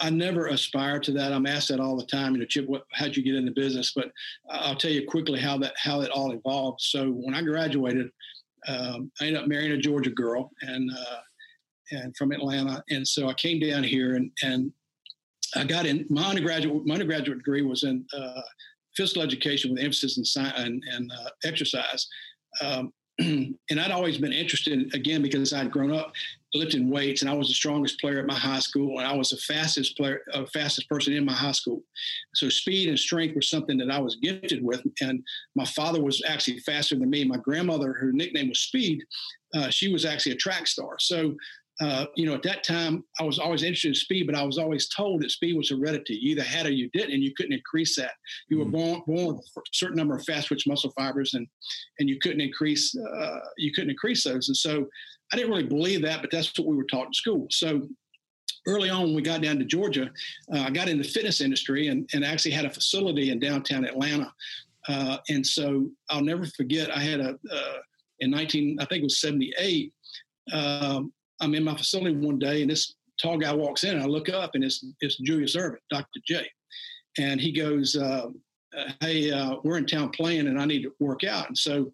I 0.00 0.10
never 0.10 0.46
aspire 0.46 1.00
to 1.00 1.12
that. 1.12 1.32
I'm 1.32 1.46
asked 1.46 1.68
that 1.68 1.80
all 1.80 1.96
the 1.96 2.06
time. 2.06 2.34
You 2.34 2.40
know, 2.40 2.46
Chip, 2.46 2.66
what, 2.66 2.84
how'd 2.92 3.16
you 3.16 3.22
get 3.22 3.36
into 3.36 3.52
business? 3.52 3.92
But 3.94 4.10
I'll 4.50 4.76
tell 4.76 4.90
you 4.90 5.06
quickly 5.06 5.40
how 5.40 5.58
that 5.58 5.74
how 5.76 6.00
it 6.00 6.10
all 6.10 6.32
evolved. 6.32 6.80
So 6.80 7.10
when 7.10 7.34
I 7.34 7.42
graduated, 7.42 8.10
um, 8.68 9.10
I 9.20 9.26
ended 9.26 9.42
up 9.42 9.48
marrying 9.48 9.72
a 9.72 9.78
Georgia 9.78 10.10
girl, 10.10 10.50
and 10.62 10.90
uh, 10.90 11.20
and 11.90 12.16
from 12.16 12.32
Atlanta. 12.32 12.82
And 12.90 13.06
so 13.06 13.28
I 13.28 13.34
came 13.34 13.60
down 13.60 13.82
here 13.84 14.16
and, 14.16 14.30
and 14.42 14.72
I 15.56 15.64
got 15.64 15.86
in 15.86 16.06
my 16.08 16.24
undergraduate, 16.24 16.86
my 16.86 16.94
undergraduate 16.94 17.38
degree 17.38 17.62
was 17.62 17.84
in 17.84 18.04
uh, 18.16 18.40
physical 18.96 19.22
education 19.22 19.72
with 19.72 19.82
emphasis 19.82 20.18
in 20.18 20.24
science 20.24 20.54
and, 20.56 20.82
and 20.90 21.12
uh, 21.12 21.30
exercise. 21.44 22.06
Um, 22.62 22.92
and 23.18 23.56
I'd 23.78 23.92
always 23.92 24.18
been 24.18 24.32
interested 24.32 24.92
again 24.92 25.22
because 25.22 25.52
I'd 25.52 25.70
grown 25.70 25.92
up 25.92 26.12
lifting 26.52 26.90
weights 26.90 27.22
and 27.22 27.30
I 27.30 27.34
was 27.34 27.48
the 27.48 27.54
strongest 27.54 28.00
player 28.00 28.18
at 28.18 28.26
my 28.26 28.34
high 28.34 28.58
school 28.58 28.98
and 28.98 29.06
I 29.06 29.14
was 29.14 29.30
the 29.30 29.36
fastest 29.36 29.96
player, 29.96 30.22
uh, 30.32 30.44
fastest 30.52 30.88
person 30.88 31.12
in 31.12 31.24
my 31.24 31.32
high 31.32 31.52
school. 31.52 31.82
So 32.34 32.48
speed 32.48 32.88
and 32.88 32.98
strength 32.98 33.36
were 33.36 33.42
something 33.42 33.78
that 33.78 33.90
I 33.90 34.00
was 34.00 34.16
gifted 34.16 34.64
with. 34.64 34.82
And 35.00 35.22
my 35.54 35.64
father 35.64 36.02
was 36.02 36.22
actually 36.26 36.58
faster 36.60 36.96
than 36.96 37.10
me. 37.10 37.24
My 37.24 37.36
grandmother, 37.36 37.92
her 37.92 38.12
nickname 38.12 38.48
was 38.48 38.60
Speed. 38.60 39.04
Uh, 39.54 39.70
she 39.70 39.92
was 39.92 40.04
actually 40.04 40.32
a 40.32 40.36
track 40.36 40.66
star. 40.66 40.96
So 40.98 41.36
uh, 41.80 42.06
you 42.14 42.26
know, 42.26 42.34
at 42.34 42.42
that 42.44 42.62
time, 42.62 43.04
I 43.18 43.24
was 43.24 43.38
always 43.38 43.62
interested 43.62 43.88
in 43.88 43.94
speed, 43.94 44.26
but 44.26 44.36
I 44.36 44.44
was 44.44 44.58
always 44.58 44.88
told 44.88 45.22
that 45.22 45.30
speed 45.30 45.56
was 45.56 45.70
heredity. 45.70 46.14
You 46.14 46.32
either 46.32 46.44
had 46.44 46.66
or 46.66 46.72
you 46.72 46.88
didn't, 46.92 47.12
and 47.12 47.22
you 47.22 47.34
couldn't 47.34 47.52
increase 47.52 47.96
that. 47.96 48.12
You 48.48 48.58
mm-hmm. 48.58 48.70
were 48.70 48.78
born, 48.78 49.02
born 49.06 49.36
with 49.36 49.46
a 49.56 49.60
certain 49.72 49.96
number 49.96 50.14
of 50.14 50.24
fast 50.24 50.48
twitch 50.48 50.66
muscle 50.66 50.92
fibers, 50.96 51.34
and 51.34 51.46
and 51.98 52.08
you 52.08 52.18
couldn't 52.20 52.40
increase 52.40 52.96
uh, 52.96 53.40
you 53.58 53.72
couldn't 53.72 53.90
increase 53.90 54.22
those. 54.22 54.48
And 54.48 54.56
so, 54.56 54.86
I 55.32 55.36
didn't 55.36 55.50
really 55.50 55.64
believe 55.64 56.02
that, 56.02 56.20
but 56.20 56.30
that's 56.30 56.56
what 56.56 56.68
we 56.68 56.76
were 56.76 56.84
taught 56.84 57.06
in 57.06 57.12
school. 57.12 57.46
So. 57.50 57.88
Early 58.66 58.88
on, 58.88 59.02
when 59.02 59.14
we 59.14 59.20
got 59.20 59.42
down 59.42 59.58
to 59.58 59.64
Georgia, 59.66 60.10
uh, 60.50 60.60
I 60.60 60.70
got 60.70 60.88
in 60.88 60.96
the 60.96 61.04
fitness 61.04 61.42
industry 61.42 61.88
and, 61.88 62.08
and 62.14 62.24
actually 62.24 62.52
had 62.52 62.64
a 62.64 62.70
facility 62.70 63.28
in 63.28 63.38
downtown 63.38 63.84
Atlanta. 63.84 64.32
Uh, 64.88 65.18
and 65.28 65.46
so 65.46 65.90
I'll 66.08 66.24
never 66.24 66.46
forget, 66.46 66.90
I 66.90 67.00
had 67.00 67.20
a, 67.20 67.38
uh, 67.52 67.78
in 68.20 68.30
19, 68.30 68.78
I 68.80 68.86
think 68.86 69.00
it 69.00 69.04
was 69.04 69.20
78, 69.20 69.92
um, 70.54 71.12
I'm 71.40 71.54
in 71.54 71.64
my 71.64 71.76
facility 71.76 72.16
one 72.16 72.38
day 72.38 72.62
and 72.62 72.70
this 72.70 72.94
tall 73.20 73.38
guy 73.38 73.52
walks 73.52 73.84
in 73.84 73.94
and 73.94 74.02
I 74.02 74.06
look 74.06 74.28
up 74.28 74.52
and 74.54 74.64
it's, 74.64 74.84
it's 75.00 75.18
Julius 75.18 75.56
Erving, 75.56 75.78
Dr. 75.90 76.20
J. 76.26 76.46
And 77.18 77.40
he 77.40 77.52
goes, 77.52 77.96
uh, 77.96 78.28
uh, 78.76 78.90
Hey, 79.00 79.30
uh, 79.30 79.56
we're 79.62 79.78
in 79.78 79.86
town 79.86 80.10
playing 80.10 80.46
and 80.46 80.60
I 80.60 80.64
need 80.64 80.82
to 80.82 80.92
work 81.00 81.24
out. 81.24 81.48
And 81.48 81.56
so 81.56 81.92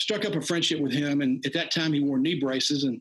struck 0.00 0.24
up 0.24 0.34
a 0.34 0.40
friendship 0.40 0.80
with 0.80 0.92
him. 0.92 1.20
And 1.20 1.44
at 1.44 1.52
that 1.54 1.70
time 1.70 1.92
he 1.92 2.00
wore 2.00 2.18
knee 2.18 2.40
braces 2.40 2.84
and, 2.84 3.00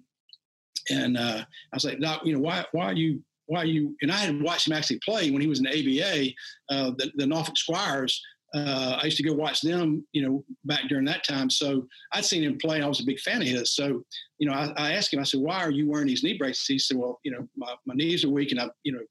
and 0.89 1.17
uh, 1.17 1.43
I 1.43 1.75
was 1.75 1.85
like, 1.85 1.99
Doc, 1.99 2.21
you 2.25 2.33
know, 2.33 2.39
why, 2.39 2.65
why 2.71 2.85
are 2.85 2.93
you, 2.93 3.21
why 3.45 3.59
are 3.59 3.65
you, 3.65 3.95
and 4.01 4.11
I 4.11 4.17
had 4.17 4.41
watched 4.41 4.67
him 4.67 4.73
actually 4.73 4.99
play 5.05 5.31
when 5.31 5.41
he 5.41 5.47
was 5.47 5.59
in 5.59 5.65
the 5.65 6.01
ABA, 6.01 6.33
uh, 6.69 6.91
the, 6.97 7.11
the 7.15 7.27
Norfolk 7.27 7.57
Squires 7.57 8.21
uh, 8.53 8.97
I 9.01 9.05
used 9.05 9.17
to 9.17 9.23
go 9.23 9.33
watch 9.33 9.61
them, 9.61 10.05
you 10.13 10.21
know, 10.21 10.43
back 10.63 10.87
during 10.87 11.05
that 11.05 11.25
time. 11.25 11.49
So 11.49 11.85
I'd 12.13 12.23
seen 12.23 12.43
him 12.43 12.57
play. 12.57 12.81
I 12.81 12.87
was 12.87 13.01
a 13.01 13.05
big 13.05 13.19
fan 13.19 13.41
of 13.41 13.47
his. 13.47 13.75
So, 13.75 14.03
you 14.39 14.47
know, 14.47 14.53
I, 14.53 14.71
I, 14.77 14.93
asked 14.93 15.13
him, 15.13 15.19
I 15.19 15.23
said, 15.23 15.41
why 15.41 15.57
are 15.57 15.71
you 15.71 15.89
wearing 15.89 16.07
these 16.07 16.23
knee 16.23 16.37
braces? 16.37 16.65
He 16.65 16.79
said, 16.79 16.95
well, 16.95 17.19
you 17.23 17.31
know, 17.31 17.45
my, 17.57 17.73
my 17.85 17.93
knees 17.93 18.23
are 18.23 18.29
weak. 18.29 18.51
And 18.51 18.59
I, 18.59 18.69
you 18.83 18.93
know, 18.93 19.01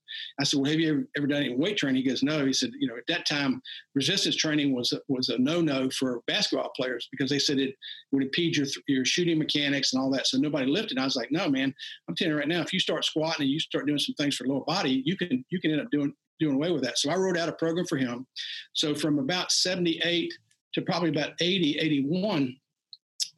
I 0.40 0.44
said, 0.44 0.61
well, 0.61 0.70
have 0.70 0.81
you 0.81 0.90
ever, 0.90 1.09
ever 1.18 1.27
done 1.27 1.42
any 1.42 1.55
weight 1.55 1.77
training? 1.77 2.03
He 2.03 2.09
goes, 2.09 2.22
no. 2.22 2.46
He 2.46 2.53
said, 2.55 2.70
you 2.79 2.88
know, 2.88 2.96
at 2.96 3.07
that 3.09 3.27
time, 3.27 3.61
resistance 3.94 4.37
training 4.37 4.75
was, 4.75 4.94
was 5.09 5.29
a 5.29 5.38
no-no 5.38 5.90
for 5.90 6.22
basketball 6.27 6.70
players 6.75 7.07
because 7.11 7.29
they 7.29 7.38
said 7.38 7.59
it 7.59 7.75
would 8.12 8.22
impede 8.22 8.57
your, 8.57 8.66
your 8.88 9.05
shooting 9.05 9.38
mechanics 9.38 9.92
and 9.92 10.01
all 10.01 10.11
that. 10.12 10.27
So 10.27 10.38
nobody 10.38 10.66
lifted. 10.66 10.99
I 10.99 11.05
was 11.05 11.16
like, 11.16 11.31
no, 11.31 11.51
man, 11.51 11.75
I'm 12.09 12.14
telling 12.14 12.33
you 12.33 12.38
right 12.38 12.49
now, 12.49 12.62
if 12.62 12.72
you 12.72 12.81
start 12.81 13.05
squatting 13.05 13.42
and 13.42 13.51
you 13.51 13.61
start 13.61 13.87
doing 13.87 13.99
some 13.99 14.14
things 14.14 14.37
for 14.37 14.46
lower 14.46 14.64
body, 14.64 15.03
you 15.05 15.16
can, 15.18 15.44
you 15.51 15.61
can 15.61 15.72
end 15.72 15.83
up 15.83 15.90
doing, 15.90 16.14
doing 16.38 16.57
away 16.57 16.70
with 16.70 16.83
that. 16.83 16.99
So 16.99 17.11
I 17.11 17.16
wrote 17.16 17.37
out 17.37 17.49
a 17.49 17.53
program 17.53 17.87
for 17.87 17.96
him. 17.96 18.27
So 18.72 18.94
from 18.94 19.18
about 19.18 19.53
78 19.53 20.33
to 20.75 20.83
probably 20.83 21.11
about 21.11 21.33
80, 21.40 21.79
81, 21.79 22.57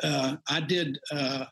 uh, 0.03 0.37
I 0.49 0.61
did 0.61 0.99
uh, 1.13 1.45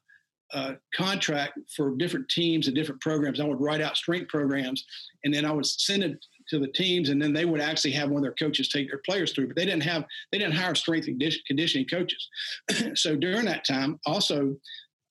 a 0.53 0.77
contract 0.95 1.59
for 1.75 1.97
different 1.97 2.29
teams 2.29 2.67
and 2.67 2.77
different 2.77 3.01
programs. 3.01 3.41
I 3.41 3.45
would 3.45 3.61
write 3.61 3.81
out 3.81 3.97
strength 3.97 4.29
programs 4.29 4.85
and 5.25 5.35
then 5.35 5.45
I 5.45 5.53
would 5.53 5.67
send 5.67 6.05
it 6.05 6.25
to 6.49 6.59
the 6.59 6.69
teams 6.69 7.09
and 7.09 7.21
then 7.21 7.33
they 7.33 7.45
would 7.45 7.61
actually 7.61 7.91
have 7.93 8.09
one 8.09 8.19
of 8.19 8.23
their 8.23 8.33
coaches 8.35 8.69
take 8.69 8.89
their 8.89 9.01
players 9.05 9.33
through 9.33 9.49
but 9.49 9.57
they 9.57 9.65
didn't 9.65 9.83
have 9.83 10.05
they 10.31 10.39
didn't 10.39 10.55
hire 10.55 10.77
strength 10.77 11.09
and 11.09 11.21
conditioning 11.47 11.89
coaches 11.89 12.29
so 12.95 13.17
during 13.17 13.45
that 13.45 13.65
time 13.65 13.99
also 14.07 14.55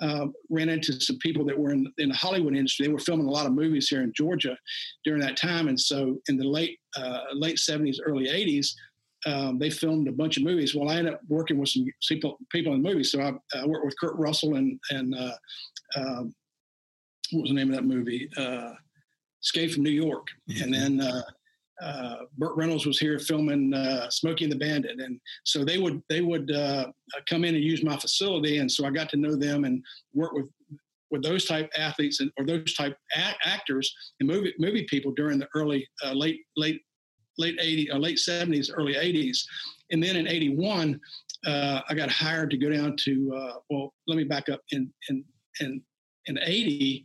uh, 0.02 0.28
ran 0.50 0.70
into 0.70 1.00
some 1.00 1.18
people 1.20 1.46
that 1.46 1.58
were 1.58 1.72
in, 1.72 1.92
in 1.98 2.10
the 2.10 2.16
Hollywood 2.16 2.56
industry. 2.56 2.86
They 2.86 2.94
were 2.94 3.00
filming 3.00 3.28
a 3.28 3.32
lot 3.32 3.46
of 3.46 3.54
movies 3.54 3.88
here 3.88 4.04
in 4.04 4.14
Georgia 4.14 4.58
during 5.04 5.22
that 5.22 5.38
time, 5.38 5.68
and 5.68 5.80
so 5.80 6.20
in 6.28 6.38
the 6.38 6.48
late 6.48 6.80
uh, 6.98 7.22
late 7.34 7.60
seventies, 7.60 8.02
early 8.04 8.30
eighties, 8.30 8.76
um, 9.26 9.58
they 9.58 9.70
filmed 9.70 10.08
a 10.08 10.12
bunch 10.12 10.38
of 10.38 10.44
movies. 10.44 10.76
Well, 10.76 10.90
I 10.90 10.98
ended 10.98 11.14
up 11.14 11.22
working 11.28 11.58
with 11.58 11.70
some 11.70 11.86
people 12.08 12.38
people 12.52 12.74
in 12.74 12.82
movies. 12.82 13.12
So 13.12 13.22
I, 13.22 13.34
I 13.58 13.66
worked 13.66 13.86
with 13.86 14.00
Kurt 14.00 14.16
Russell 14.18 14.56
and 14.56 14.80
and 14.90 15.16
uh, 15.16 15.36
um, 15.96 16.36
what 17.32 17.42
was 17.42 17.50
the 17.50 17.56
name 17.56 17.70
of 17.70 17.76
that 17.76 17.86
movie? 17.86 18.30
Uh, 18.38 18.74
Escape 19.44 19.72
from 19.74 19.84
New 19.84 19.92
York, 19.92 20.28
and 20.62 20.74
then 20.74 21.02
uh, 21.82 21.86
uh, 21.86 22.18
Burt 22.38 22.56
Reynolds 22.56 22.86
was 22.86 23.00
here 23.00 23.20
filming 23.20 23.74
uh, 23.74 24.10
Smokey 24.10 24.46
and 24.46 24.52
the 24.52 24.58
Bandit, 24.58 25.00
and 25.00 25.20
so 25.44 25.64
they 25.64 25.78
would 25.78 26.02
they 26.10 26.22
would 26.22 26.52
uh, 26.52 26.88
come 27.28 27.44
in 27.44 27.56
and 27.56 27.64
use 27.64 27.84
my 27.84 27.98
facility, 27.98 28.58
and 28.58 28.72
so 28.72 28.86
I 28.86 28.92
got 28.92 29.10
to 29.10 29.18
know 29.18 29.36
them 29.36 29.66
and 29.66 29.84
work 30.14 30.34
with 30.34 30.50
with 31.12 31.24
those 31.24 31.46
type 31.46 31.70
athletes 31.78 32.20
and 32.20 32.32
or 32.38 32.46
those 32.46 32.74
type 32.74 32.98
a- 33.16 33.48
actors 33.48 33.94
and 34.20 34.30
movie 34.30 34.54
movie 34.60 34.86
people 34.90 35.12
during 35.12 35.40
the 35.40 35.48
early 35.56 35.88
uh, 36.04 36.14
late 36.14 36.42
late 36.58 36.82
late 37.38 37.60
80s 37.60 37.90
or 37.92 37.96
uh, 37.96 38.00
late 38.00 38.18
70s 38.18 38.72
early 38.74 38.94
80s 38.94 39.40
and 39.92 40.02
then 40.02 40.16
in 40.16 40.26
81 40.26 41.00
uh, 41.46 41.82
i 41.90 41.94
got 41.94 42.10
hired 42.10 42.50
to 42.50 42.58
go 42.58 42.70
down 42.70 42.96
to 43.04 43.60
well 43.70 43.94
let 44.08 44.18
me 44.18 44.24
back 44.24 44.50
up. 44.50 44.62
In 44.72 44.92
in 45.10 45.24
in 45.60 45.82
in 46.28 46.40
80 46.42 47.04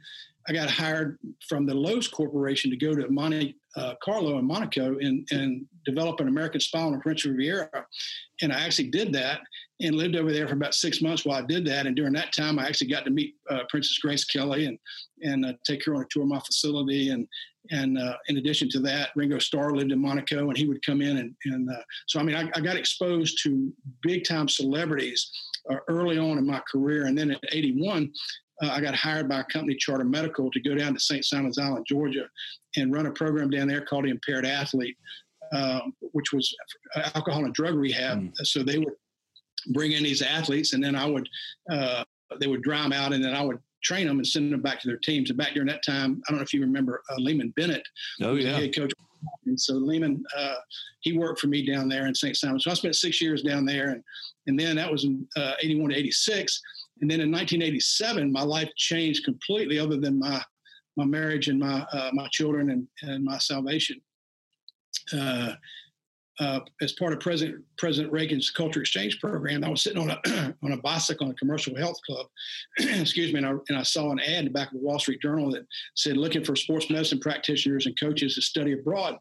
I 0.48 0.52
got 0.52 0.70
hired 0.70 1.18
from 1.48 1.66
the 1.66 1.74
Loews 1.74 2.10
Corporation 2.10 2.70
to 2.70 2.76
go 2.76 2.94
to 2.94 3.08
Monte 3.10 3.56
uh, 3.76 3.94
Carlo 4.02 4.38
in 4.38 4.46
Monaco 4.46 4.98
and, 4.98 5.26
and 5.30 5.64
develop 5.84 6.20
an 6.20 6.28
American 6.28 6.60
style 6.60 6.86
on 6.86 6.92
the 6.92 7.02
French 7.02 7.24
Riviera. 7.24 7.68
And 8.42 8.52
I 8.52 8.60
actually 8.64 8.88
did 8.88 9.12
that 9.12 9.40
and 9.80 9.94
lived 9.94 10.16
over 10.16 10.32
there 10.32 10.46
for 10.48 10.54
about 10.54 10.74
six 10.74 11.00
months 11.00 11.24
while 11.24 11.42
I 11.42 11.46
did 11.46 11.64
that. 11.66 11.86
And 11.86 11.96
during 11.96 12.12
that 12.14 12.32
time, 12.32 12.58
I 12.58 12.66
actually 12.66 12.88
got 12.88 13.04
to 13.04 13.10
meet 13.10 13.34
uh, 13.48 13.60
Princess 13.68 13.98
Grace 13.98 14.24
Kelly 14.24 14.66
and 14.66 14.78
and 15.22 15.44
uh, 15.44 15.52
take 15.66 15.84
her 15.84 15.94
on 15.94 16.02
a 16.02 16.06
tour 16.10 16.22
of 16.22 16.28
my 16.28 16.40
facility. 16.40 17.10
And 17.10 17.26
and 17.70 17.98
uh, 17.98 18.16
in 18.28 18.38
addition 18.38 18.68
to 18.70 18.80
that, 18.80 19.10
Ringo 19.14 19.38
Starr 19.38 19.74
lived 19.74 19.92
in 19.92 20.00
Monaco, 20.00 20.48
and 20.48 20.56
he 20.56 20.66
would 20.66 20.84
come 20.84 21.02
in 21.02 21.18
and 21.18 21.34
and 21.44 21.70
uh, 21.70 21.82
so 22.08 22.18
I 22.18 22.22
mean, 22.22 22.36
I, 22.36 22.50
I, 22.54 22.60
got 22.60 22.76
exposed 22.76 23.38
to 23.42 23.72
big 24.02 24.24
time 24.24 24.48
celebrities 24.48 25.30
uh, 25.70 25.76
early 25.88 26.18
on 26.18 26.38
in 26.38 26.46
my 26.46 26.60
career. 26.70 27.06
And 27.06 27.16
then 27.16 27.30
at 27.30 27.40
81, 27.52 28.12
uh, 28.62 28.68
I 28.68 28.80
got 28.80 28.94
hired 28.94 29.28
by 29.28 29.40
a 29.40 29.44
company, 29.44 29.74
Charter 29.76 30.04
Medical, 30.04 30.50
to 30.50 30.60
go 30.60 30.74
down 30.74 30.94
to 30.94 31.00
St. 31.00 31.24
Simons 31.24 31.58
Island, 31.58 31.86
Georgia, 31.88 32.28
and 32.76 32.92
run 32.92 33.06
a 33.06 33.10
program 33.10 33.50
down 33.50 33.68
there 33.68 33.80
called 33.80 34.04
the 34.04 34.10
Impaired 34.10 34.46
Athlete, 34.46 34.96
um, 35.52 35.94
which 36.12 36.32
was 36.32 36.54
alcohol 37.14 37.44
and 37.44 37.54
drug 37.54 37.74
rehab. 37.74 38.18
Mm. 38.18 38.32
So 38.42 38.62
they 38.62 38.78
would 38.78 38.94
bring 39.72 39.92
in 39.92 40.02
these 40.02 40.22
athletes, 40.22 40.72
and 40.72 40.82
then 40.82 40.94
I 40.94 41.06
would 41.06 41.28
uh, 41.70 42.04
they 42.38 42.46
would 42.46 42.62
dry 42.62 42.82
them 42.82 42.92
out, 42.92 43.12
and 43.12 43.24
then 43.24 43.34
I 43.34 43.42
would 43.42 43.58
train 43.82 44.06
them 44.06 44.18
and 44.18 44.26
send 44.26 44.52
them 44.52 44.60
back 44.60 44.80
to 44.80 44.88
their 44.88 44.98
teams. 44.98 45.30
And 45.30 45.38
back 45.38 45.54
during 45.54 45.68
that 45.68 45.84
time, 45.84 46.22
I 46.26 46.30
don't 46.30 46.38
know 46.38 46.44
if 46.44 46.52
you 46.52 46.60
remember 46.60 47.02
uh, 47.10 47.16
Leeman 47.16 47.54
Bennett. 47.54 47.86
Oh 48.22 48.34
yeah, 48.34 48.58
head 48.58 48.74
coach. 48.74 48.92
And 49.44 49.60
so 49.60 49.74
Leeman, 49.74 50.22
uh, 50.36 50.54
he 51.00 51.16
worked 51.16 51.40
for 51.40 51.48
me 51.48 51.66
down 51.66 51.88
there 51.90 52.06
in 52.06 52.14
St. 52.14 52.36
Simon. 52.36 52.58
So 52.58 52.70
I 52.70 52.74
spent 52.74 52.96
six 52.96 53.20
years 53.20 53.42
down 53.42 53.64
there, 53.64 53.90
and 53.90 54.02
and 54.46 54.58
then 54.58 54.76
that 54.76 54.90
was 54.90 55.04
in 55.04 55.26
uh, 55.36 55.54
81 55.60 55.90
to 55.90 55.96
86. 55.96 56.62
And 57.00 57.10
then 57.10 57.20
in 57.20 57.30
1987, 57.30 58.30
my 58.30 58.42
life 58.42 58.70
changed 58.76 59.24
completely, 59.24 59.78
other 59.78 59.96
than 59.96 60.18
my 60.18 60.42
my 60.96 61.04
marriage 61.04 61.48
and 61.48 61.58
my 61.58 61.86
uh, 61.92 62.10
my 62.12 62.28
children 62.30 62.70
and, 62.70 62.86
and 63.02 63.24
my 63.24 63.38
salvation. 63.38 64.00
Uh, 65.16 65.54
uh, 66.40 66.60
as 66.80 66.92
part 66.92 67.12
of 67.12 67.20
President 67.20 67.62
President 67.76 68.12
Reagan's 68.12 68.50
Culture 68.50 68.80
Exchange 68.80 69.20
Program, 69.20 69.62
I 69.62 69.68
was 69.68 69.82
sitting 69.82 70.00
on 70.00 70.10
a 70.10 70.54
on 70.62 70.72
a 70.72 70.76
bicycle 70.78 71.26
in 71.26 71.32
a 71.32 71.36
commercial 71.36 71.76
health 71.76 71.98
club, 72.06 72.26
excuse 72.78 73.32
me, 73.32 73.38
and 73.38 73.46
I, 73.46 73.50
and 73.68 73.78
I 73.78 73.82
saw 73.82 74.10
an 74.10 74.20
ad 74.20 74.38
in 74.38 74.44
the 74.46 74.50
back 74.50 74.68
of 74.68 74.80
the 74.80 74.84
Wall 74.84 74.98
Street 74.98 75.20
Journal 75.20 75.50
that 75.52 75.66
said 75.94 76.16
looking 76.16 76.44
for 76.44 76.56
sports 76.56 76.88
medicine 76.88 77.20
practitioners 77.20 77.86
and 77.86 77.98
coaches 78.00 78.34
to 78.34 78.42
study 78.42 78.72
abroad. 78.72 79.18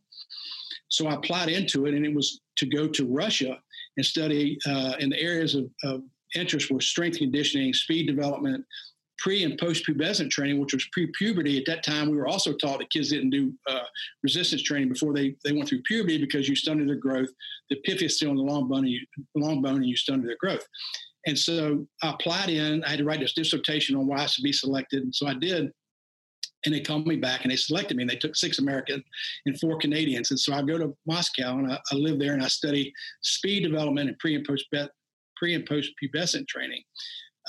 So 0.88 1.08
I 1.08 1.14
applied 1.14 1.50
into 1.50 1.86
it, 1.86 1.94
and 1.94 2.06
it 2.06 2.14
was 2.14 2.42
to 2.58 2.66
go 2.66 2.88
to 2.88 3.06
Russia 3.06 3.60
and 3.98 4.06
study 4.06 4.58
uh, 4.66 4.94
in 5.00 5.10
the 5.10 5.20
areas 5.20 5.56
of, 5.56 5.70
of 5.84 6.02
interest 6.36 6.72
were 6.72 6.82
strength 6.82 7.18
conditioning, 7.18 7.74
speed 7.74 8.08
development, 8.08 8.66
pre 9.20 9.44
and 9.44 9.58
post 9.58 9.86
pubescent 9.86 10.32
training, 10.32 10.60
which 10.60 10.74
was 10.74 10.88
pre 10.92 11.08
puberty. 11.18 11.58
At 11.58 11.66
that 11.68 11.84
time, 11.84 12.10
we 12.10 12.18
were 12.18 12.28
also 12.28 12.54
taught 12.54 12.80
that 12.80 12.90
kids 12.90 13.10
didn't 13.10 13.30
do 13.30 13.54
uh, 13.68 13.84
resistance 14.24 14.64
training 14.64 14.90
before 14.90 15.14
they, 15.14 15.36
they 15.44 15.52
went 15.52 15.70
through 15.70 15.82
puberty 15.84 16.18
because 16.18 16.50
you 16.50 16.56
stunted 16.56 16.88
their 16.88 16.96
growth. 16.96 17.30
The 17.70 17.78
epiphysis 17.78 18.04
is 18.04 18.16
still 18.18 18.32
in 18.32 18.38
the 18.38 18.44
long 18.44 18.68
bone, 18.68 18.80
and 18.80 18.90
you, 18.90 19.06
long 19.36 19.62
bone, 19.62 19.78
and 19.78 19.86
you 19.86 19.96
stunted 19.96 20.28
their 20.28 20.38
growth. 20.40 20.66
And 21.28 21.38
so 21.38 21.86
I 22.02 22.12
applied 22.12 22.50
in. 22.50 22.84
I 22.84 22.90
had 22.90 23.00
to 23.00 23.06
write 23.06 23.20
this 23.20 23.34
dissertation 23.34 23.96
on 23.96 24.08
why 24.08 24.24
I 24.24 24.26
should 24.26 24.44
be 24.44 24.54
selected, 24.54 25.04
and 25.04 25.14
so 25.14 25.28
I 25.28 25.34
did. 25.34 25.72
And 26.66 26.76
they 26.76 26.82
called 26.82 27.08
me 27.08 27.16
back 27.16 27.44
and 27.44 27.52
they 27.52 27.56
selected 27.56 27.96
me. 27.96 28.04
And 28.04 28.10
they 28.10 28.18
took 28.18 28.36
six 28.36 28.60
Americans 28.60 29.02
and 29.46 29.58
four 29.62 29.78
Canadians. 29.78 30.32
And 30.32 30.40
so 30.40 30.54
I 30.54 30.62
go 30.62 30.78
to 30.78 30.94
Moscow 31.08 31.58
and 31.58 31.72
I, 31.72 31.80
I 31.90 31.96
live 31.96 32.20
there 32.20 32.34
and 32.34 32.44
I 32.44 32.50
study 32.50 32.92
speed 33.22 33.64
development 33.64 34.10
and 34.10 34.20
pre 34.20 34.36
and 34.36 34.46
post 34.46 34.66
pre 35.40 35.56
and 35.56 35.66
post 35.66 35.92
pubescent 36.04 36.48
training. 36.48 36.84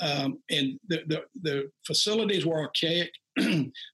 Um, 0.01 0.39
and 0.49 0.79
the, 0.87 1.03
the, 1.07 1.23
the, 1.43 1.71
facilities 1.85 2.45
were 2.45 2.59
archaic, 2.59 3.11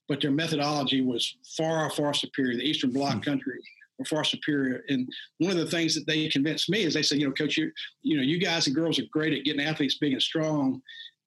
but 0.08 0.22
their 0.22 0.30
methodology 0.30 1.02
was 1.02 1.36
far, 1.56 1.90
far 1.90 2.14
superior. 2.14 2.56
The 2.56 2.62
Eastern 2.62 2.92
Bloc 2.92 3.10
mm-hmm. 3.10 3.20
countries 3.20 3.62
were 3.98 4.06
far 4.06 4.24
superior. 4.24 4.84
And 4.88 5.06
one 5.38 5.50
of 5.50 5.58
the 5.58 5.70
things 5.70 5.94
that 5.96 6.06
they 6.06 6.28
convinced 6.28 6.70
me 6.70 6.84
is 6.84 6.94
they 6.94 7.02
said, 7.02 7.18
you 7.18 7.26
know, 7.26 7.34
coach, 7.34 7.58
you, 7.58 7.70
you 8.02 8.16
know, 8.16 8.22
you 8.22 8.38
guys 8.38 8.66
and 8.66 8.76
girls 8.76 8.98
are 8.98 9.04
great 9.12 9.34
at 9.34 9.44
getting 9.44 9.60
athletes 9.60 9.98
big 9.98 10.12
and 10.12 10.22
strong, 10.22 10.80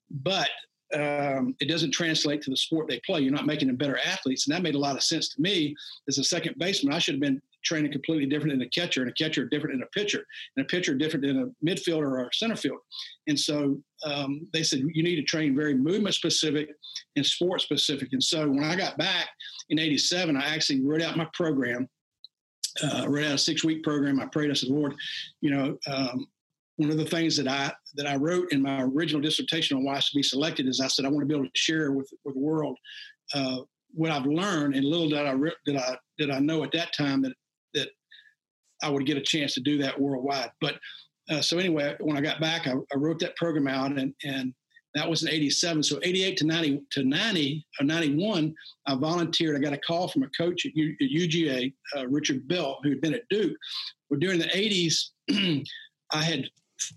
but 0.10 0.50
um, 0.94 1.56
it 1.60 1.68
doesn't 1.68 1.92
translate 1.92 2.42
to 2.42 2.50
the 2.50 2.58
sport 2.58 2.88
they 2.88 3.00
play. 3.06 3.22
You're 3.22 3.34
not 3.34 3.46
making 3.46 3.68
them 3.68 3.78
better 3.78 4.00
athletes. 4.06 4.48
And 4.48 4.56
that 4.56 4.64
made 4.64 4.76
a 4.76 4.80
lot 4.80 4.96
of 4.96 5.04
sense 5.04 5.30
to 5.30 5.42
me 5.42 5.76
as 6.08 6.18
a 6.18 6.24
second 6.24 6.56
baseman. 6.58 6.94
I 6.94 7.00
should 7.00 7.16
have 7.16 7.22
been 7.22 7.42
training 7.64 7.92
completely 7.92 8.26
different 8.26 8.54
than 8.54 8.62
a 8.62 8.70
catcher, 8.70 9.02
and 9.02 9.10
a 9.10 9.14
catcher 9.14 9.46
different 9.46 9.76
than 9.76 9.84
a 9.84 10.00
pitcher, 10.00 10.26
and 10.56 10.66
a 10.66 10.68
pitcher 10.68 10.96
different 10.96 11.26
than 11.26 11.38
a 11.40 11.66
midfielder 11.66 12.04
or 12.04 12.22
a 12.22 12.34
center 12.34 12.56
field. 12.56 12.80
And 13.28 13.40
so 13.40 13.80
um, 14.04 14.48
they 14.54 14.64
said 14.64 14.80
you 14.80 15.04
need 15.04 15.18
to 15.18 15.24
train 15.24 15.56
very 15.56 15.76
movement 15.76 16.16
specific 16.16 16.70
and 17.16 17.26
sport 17.26 17.62
specific. 17.62 18.10
And 18.14 18.24
so 18.24 18.50
when 18.50 18.64
I 18.64 18.76
got 18.76 18.98
back 18.98 19.30
in 19.70 19.80
'87, 19.80 20.36
I 20.36 20.56
actually 20.56 20.82
wrote 20.82 21.02
out 21.02 21.18
my 21.18 21.28
program. 21.34 21.88
Uh, 22.82 23.06
wrote 23.10 23.26
out 23.26 23.34
a 23.34 23.38
six 23.38 23.66
week 23.66 23.84
program. 23.84 24.22
I 24.22 24.28
prayed. 24.28 24.50
I 24.50 24.54
said, 24.54 24.70
Lord, 24.70 24.96
you 25.42 25.52
know, 25.52 25.78
um, 25.88 26.26
one 26.82 26.90
of 26.90 26.98
the 26.98 27.06
things 27.06 27.38
that 27.38 27.48
I 27.48 27.72
that 27.96 28.08
I 28.08 28.16
wrote 28.16 28.52
in 28.52 28.62
my 28.62 28.82
original 28.82 29.22
dissertation 29.22 29.78
on 29.78 29.84
why 29.84 29.96
I 29.96 30.00
should 30.00 30.18
be 30.18 30.24
selected 30.24 30.68
is 30.68 30.80
I 30.80 30.88
said 30.88 31.06
I 31.06 31.10
want 31.10 31.22
to 31.22 31.28
be 31.28 31.36
able 31.36 31.46
to 31.46 31.52
share 31.54 31.92
with 31.92 32.10
with 32.26 32.34
the 32.34 32.42
world 32.42 32.78
uh, 33.36 33.60
what 33.94 34.12
I've 34.12 34.26
learned 34.26 34.76
and 34.76 34.84
little 34.84 35.10
that 35.12 35.28
I 35.28 35.36
that 35.68 35.78
I 35.78 35.98
that 36.18 36.32
I 36.32 36.40
know 36.40 36.64
at 36.64 36.72
that 36.72 36.94
time 36.94 37.22
that 37.22 37.34
that 37.76 37.90
I 38.82 38.90
would 38.90 39.06
get 39.06 39.18
a 39.18 39.22
chance 39.22 39.54
to 39.54 39.62
do 39.62 39.78
that 39.78 40.00
worldwide. 40.00 40.52
But 40.60 40.80
uh, 41.30 41.42
so 41.42 41.60
anyway, 41.60 41.96
when 42.00 42.18
I 42.18 42.22
got 42.22 42.42
back, 42.42 42.68
I, 42.68 42.72
I, 42.72 42.98
wrote 42.98 43.20
that 43.20 43.36
program 43.36 43.68
out, 43.68 43.92
and 43.98 44.14
and 44.24 44.54
that 44.96 45.08
was 45.08 45.22
in 45.22 45.30
'87. 45.30 45.84
So 45.84 46.00
'88 46.02 46.38
to 46.38 46.46
'90 46.48 46.82
to 46.94 47.04
'90 47.04 47.66
or 47.80 47.86
'91, 47.86 48.56
I 48.88 48.96
volunteered. 48.96 49.56
I 49.56 49.60
got 49.60 49.74
a 49.74 49.78
call 49.78 50.08
from 50.08 50.24
a 50.24 50.30
coach 50.30 50.66
at, 50.66 50.76
U, 50.76 50.96
at 51.00 51.10
UGA, 51.10 51.74
uh, 51.96 52.08
Richard 52.08 52.48
Bell, 52.48 52.80
who 52.82 52.90
had 52.90 53.02
been 53.02 53.14
at 53.14 53.30
Duke. 53.30 53.56
Well, 54.10 54.20
during 54.20 54.40
the 54.40 54.46
'80s, 54.46 55.12
I 56.12 56.24
had 56.24 56.50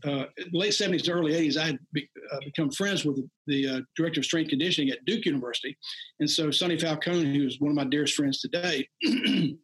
uh, 0.05 0.25
late 0.53 0.73
70s 0.73 1.03
to 1.05 1.13
early 1.13 1.33
80s, 1.33 1.57
I 1.57 1.67
had 1.67 1.79
be, 1.93 2.09
uh, 2.33 2.39
become 2.45 2.71
friends 2.71 3.05
with 3.05 3.19
the, 3.47 3.69
uh, 3.69 3.81
director 3.97 4.21
of 4.21 4.25
strength 4.25 4.51
conditioning 4.51 4.91
at 4.91 5.05
Duke 5.05 5.27
University. 5.27 5.77
And 6.21 6.31
so 6.31 6.51
Sonny 6.51 6.79
Falcone, 6.79 7.37
who's 7.37 7.61
one 7.61 7.71
of 7.71 7.77
my 7.77 7.85
dearest 7.85 8.15
friends 8.15 8.41
today, 8.41 8.89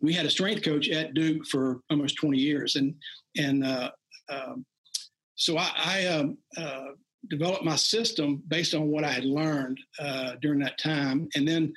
we 0.00 0.12
had 0.12 0.26
a 0.26 0.30
strength 0.30 0.62
coach 0.62 0.88
at 0.88 1.14
Duke 1.14 1.46
for 1.46 1.80
almost 1.90 2.16
20 2.16 2.38
years, 2.38 2.76
and 2.76 2.94
and 3.36 3.64
uh, 3.64 3.90
um, 4.28 4.64
so 5.34 5.58
I, 5.58 5.70
I 5.76 6.06
um, 6.06 6.38
uh, 6.56 6.88
developed 7.28 7.64
my 7.64 7.76
system 7.76 8.42
based 8.48 8.74
on 8.74 8.88
what 8.88 9.04
I 9.04 9.10
had 9.10 9.24
learned 9.24 9.78
during 10.40 10.60
that 10.60 10.78
time, 10.78 11.28
and 11.34 11.46
then 11.46 11.72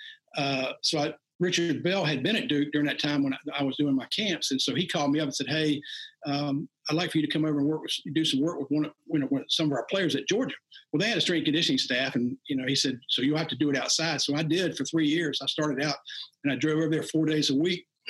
so 0.82 1.00
I, 1.00 1.14
Richard 1.40 1.84
Bell 1.84 2.04
had 2.04 2.24
been 2.24 2.36
at 2.36 2.48
Duke 2.48 2.72
during 2.72 2.88
that 2.88 3.00
time 3.00 3.24
when 3.24 3.34
I, 3.34 3.60
I, 3.60 3.64
was 3.64 3.78
doing 3.78 3.96
my 3.96 4.08
camps, 4.08 4.52
and 4.52 4.62
so 4.62 4.74
he 4.74 4.88
called 4.88 5.12
me 5.12 5.20
up 5.20 5.26
and 5.26 5.36
said, 5.36 5.48
"Hey, 5.48 5.82
um, 6.26 6.68
I'd 6.90 6.96
like 6.96 7.12
for 7.12 7.18
you 7.18 7.26
to 7.26 7.32
come 7.32 7.46
over 7.46 7.60
and 7.60 7.68
work 7.68 7.82
with, 7.82 7.92
do 8.14 8.26
some 8.26 8.42
work 8.42 8.60
with 8.60 8.70
one 8.70 8.86
of, 8.86 8.92
you 9.08 9.20
know, 9.20 9.30
some 9.50 9.68
of 9.68 9.74
our 9.74 9.86
players 9.90 10.16
at 10.16 10.28
Georgia." 10.28 10.56
Well, 10.92 11.00
they 11.00 11.10
had 11.10 11.18
a 11.18 11.22
strength 11.22 11.46
conditioning 11.46 11.78
staff, 11.78 12.16
and 12.16 12.38
you 12.48 12.56
know, 12.56 12.66
he 12.68 12.76
said, 12.76 13.00
"So 13.10 13.22
you 13.22 13.36
have 13.36 13.48
to 13.50 13.56
do 13.56 13.70
it 13.70 13.78
outside." 13.78 14.22
So 14.22 14.36
I 14.36 14.44
did 14.44 14.78
for 14.78 14.86
three 14.86 15.08
years. 15.08 15.40
I 15.42 15.48
started 15.48 15.84
out, 15.84 15.98
and 16.44 16.54
I 16.54 16.56
drove 16.56 16.78
over 16.78 16.90
there 16.90 17.04
four 17.04 17.26
days 17.26 17.50
a 17.50 17.56
week 17.56 17.86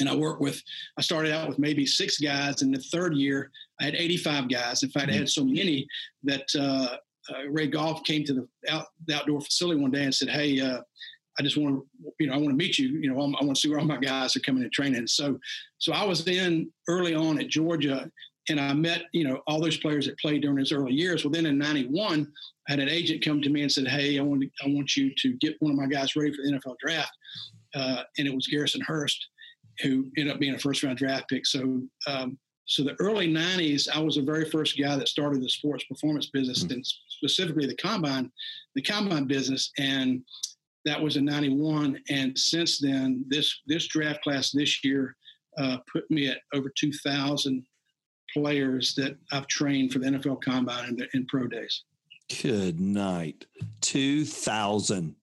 and 0.00 0.08
I 0.08 0.14
worked 0.14 0.40
with, 0.40 0.62
I 0.98 1.02
started 1.02 1.32
out 1.32 1.48
with 1.48 1.58
maybe 1.58 1.86
six 1.86 2.18
guys. 2.18 2.62
In 2.62 2.70
the 2.70 2.80
third 2.92 3.14
year, 3.14 3.50
I 3.80 3.84
had 3.84 3.94
85 3.94 4.48
guys. 4.48 4.82
In 4.82 4.90
fact, 4.90 5.06
mm-hmm. 5.06 5.14
I 5.14 5.18
had 5.18 5.28
so 5.28 5.44
many 5.44 5.86
that 6.24 6.46
uh, 6.58 6.96
uh, 7.32 7.48
Ray 7.48 7.66
Goff 7.66 8.02
came 8.04 8.24
to 8.24 8.34
the, 8.34 8.48
out, 8.68 8.86
the, 9.06 9.14
outdoor 9.14 9.40
facility 9.40 9.80
one 9.80 9.90
day 9.90 10.04
and 10.04 10.14
said, 10.14 10.28
Hey, 10.28 10.60
uh, 10.60 10.80
I 11.38 11.42
just 11.42 11.56
want 11.56 11.76
to, 11.76 12.12
you 12.18 12.26
know, 12.26 12.34
I 12.34 12.36
want 12.36 12.50
to 12.50 12.56
meet 12.56 12.78
you. 12.78 12.88
You 12.88 13.12
know, 13.12 13.20
I'm, 13.20 13.34
i 13.36 13.44
want 13.44 13.56
to 13.56 13.60
see 13.60 13.68
where 13.68 13.78
all 13.78 13.86
my 13.86 13.98
guys 13.98 14.36
are 14.36 14.40
coming 14.40 14.62
and 14.62 14.72
training. 14.72 15.06
So, 15.06 15.38
so 15.78 15.92
I 15.92 16.04
was 16.04 16.26
in 16.26 16.70
early 16.88 17.14
on 17.14 17.40
at 17.40 17.48
Georgia, 17.48 18.10
and 18.48 18.60
I 18.60 18.72
met, 18.72 19.04
you 19.12 19.26
know, 19.26 19.40
all 19.46 19.60
those 19.60 19.76
players 19.76 20.06
that 20.06 20.18
played 20.18 20.42
during 20.42 20.58
his 20.58 20.72
early 20.72 20.92
years. 20.92 21.24
Well, 21.24 21.32
then 21.32 21.46
in 21.46 21.56
'91, 21.56 22.30
I 22.68 22.72
had 22.72 22.80
an 22.80 22.88
agent 22.88 23.24
come 23.24 23.40
to 23.42 23.50
me 23.50 23.62
and 23.62 23.72
said, 23.72 23.88
"Hey, 23.88 24.18
I 24.18 24.22
want 24.22 24.42
to, 24.42 24.48
I 24.64 24.68
want 24.68 24.96
you 24.96 25.12
to 25.18 25.32
get 25.34 25.56
one 25.60 25.72
of 25.72 25.78
my 25.78 25.86
guys 25.86 26.16
ready 26.16 26.32
for 26.32 26.42
the 26.42 26.52
NFL 26.52 26.76
draft." 26.78 27.12
uh, 27.74 28.02
and 28.18 28.26
it 28.26 28.34
was 28.34 28.46
Garrison 28.46 28.80
Hearst, 28.80 29.28
who 29.82 30.06
ended 30.16 30.34
up 30.34 30.40
being 30.40 30.54
a 30.54 30.58
first 30.58 30.82
round 30.82 30.98
draft 30.98 31.28
pick. 31.28 31.46
So, 31.46 31.82
um, 32.06 32.38
so 32.66 32.84
the 32.84 32.96
early 33.00 33.32
'90s, 33.32 33.88
I 33.88 34.00
was 34.00 34.16
the 34.16 34.22
very 34.22 34.48
first 34.48 34.78
guy 34.78 34.96
that 34.96 35.08
started 35.08 35.42
the 35.42 35.48
sports 35.48 35.84
performance 35.84 36.26
business, 36.26 36.64
mm-hmm. 36.64 36.74
and 36.74 36.86
specifically 37.08 37.66
the 37.66 37.76
combine, 37.76 38.30
the 38.74 38.82
combine 38.82 39.24
business, 39.26 39.70
and 39.78 40.22
that 40.84 41.00
was 41.00 41.16
in 41.16 41.24
'91. 41.24 41.98
And 42.08 42.38
since 42.38 42.78
then, 42.78 43.24
this 43.28 43.60
this 43.66 43.86
draft 43.86 44.22
class 44.22 44.50
this 44.50 44.84
year 44.84 45.16
uh, 45.58 45.78
put 45.92 46.10
me 46.10 46.28
at 46.28 46.38
over 46.54 46.72
2,000 46.78 47.64
players 48.32 48.94
that 48.94 49.16
I've 49.32 49.46
trained 49.46 49.92
for 49.92 49.98
the 49.98 50.06
NFL 50.06 50.42
Combine 50.42 50.88
and, 50.88 51.06
in 51.14 51.26
pro 51.26 51.46
days. 51.46 51.84
Good 52.42 52.80
night, 52.80 53.46
2,000. 53.80 55.16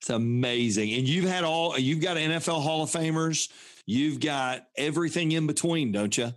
It's 0.00 0.10
amazing. 0.10 0.92
And 0.94 1.08
you've 1.08 1.30
had 1.30 1.44
all, 1.44 1.78
you've 1.78 2.00
got 2.00 2.16
NFL 2.16 2.60
Hall 2.60 2.82
of 2.82 2.90
Famers. 2.90 3.48
You've 3.86 4.18
got 4.18 4.66
everything 4.76 5.32
in 5.32 5.46
between, 5.46 5.92
don't 5.92 6.16
you? 6.18 6.32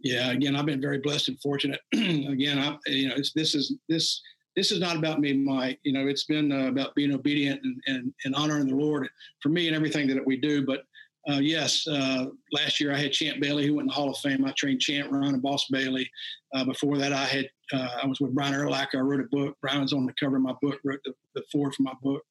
Yeah. 0.00 0.30
Again, 0.30 0.54
I've 0.54 0.66
been 0.66 0.80
very 0.80 0.98
blessed 0.98 1.28
and 1.28 1.40
fortunate. 1.40 1.80
again, 1.94 2.58
I, 2.58 2.76
you 2.86 3.08
know, 3.08 3.16
this 3.34 3.54
is, 3.54 3.74
this, 3.88 4.20
this 4.56 4.72
is 4.72 4.80
not 4.80 4.96
about 4.96 5.20
me, 5.20 5.34
Mike. 5.34 5.78
You 5.82 5.92
know, 5.92 6.08
it's 6.08 6.24
been 6.24 6.50
uh, 6.50 6.68
about 6.68 6.94
being 6.94 7.12
obedient 7.12 7.60
and, 7.62 7.80
and, 7.86 8.14
and 8.24 8.34
honoring 8.34 8.66
the 8.66 8.74
Lord 8.74 9.08
for 9.42 9.50
me 9.50 9.66
and 9.66 9.76
everything 9.76 10.08
that 10.08 10.26
we 10.26 10.38
do. 10.38 10.64
But 10.64 10.84
uh, 11.28 11.40
yes, 11.40 11.86
uh, 11.86 12.26
last 12.52 12.80
year 12.80 12.92
I 12.92 12.98
had 12.98 13.12
Champ 13.12 13.40
Bailey, 13.40 13.66
who 13.66 13.74
went 13.74 13.84
in 13.84 13.88
the 13.88 13.94
Hall 13.94 14.10
of 14.10 14.16
Fame. 14.18 14.44
I 14.44 14.52
trained 14.56 14.80
Champ, 14.80 15.12
Ron, 15.12 15.34
and 15.34 15.42
Boss 15.42 15.66
Bailey. 15.70 16.08
Uh, 16.54 16.64
before 16.64 16.96
that, 16.98 17.12
I 17.12 17.24
had 17.24 17.50
uh, 17.72 17.88
I 18.02 18.06
was 18.06 18.20
with 18.20 18.34
Brian 18.34 18.54
Urlacher. 18.54 18.94
I 18.94 19.00
wrote 19.00 19.20
a 19.20 19.36
book. 19.36 19.56
Brian 19.60 19.82
was 19.82 19.92
on 19.92 20.06
the 20.06 20.14
cover 20.18 20.36
of 20.36 20.42
my 20.42 20.54
book, 20.62 20.78
wrote 20.84 21.00
the, 21.04 21.12
the 21.34 21.42
foreword 21.52 21.74
for 21.74 21.82
my 21.82 21.94
book. 22.00 22.22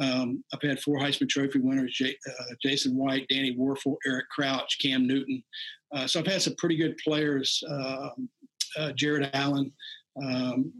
Um, 0.00 0.42
I've 0.52 0.60
had 0.60 0.80
four 0.80 0.98
Heisman 0.98 1.28
Trophy 1.28 1.60
winners: 1.60 1.94
J, 1.94 2.16
uh, 2.28 2.54
Jason 2.60 2.96
White, 2.96 3.26
Danny 3.30 3.56
Wuerffel, 3.56 3.96
Eric 4.06 4.28
Crouch, 4.28 4.78
Cam 4.82 5.06
Newton. 5.06 5.42
So 6.06 6.18
I've 6.20 6.26
had 6.26 6.42
some 6.42 6.56
pretty 6.56 6.76
good 6.76 6.96
players. 6.98 7.62
Um, 7.68 8.28
Jared 8.96 9.30
Allen. 9.34 9.72
Um, 10.22 10.72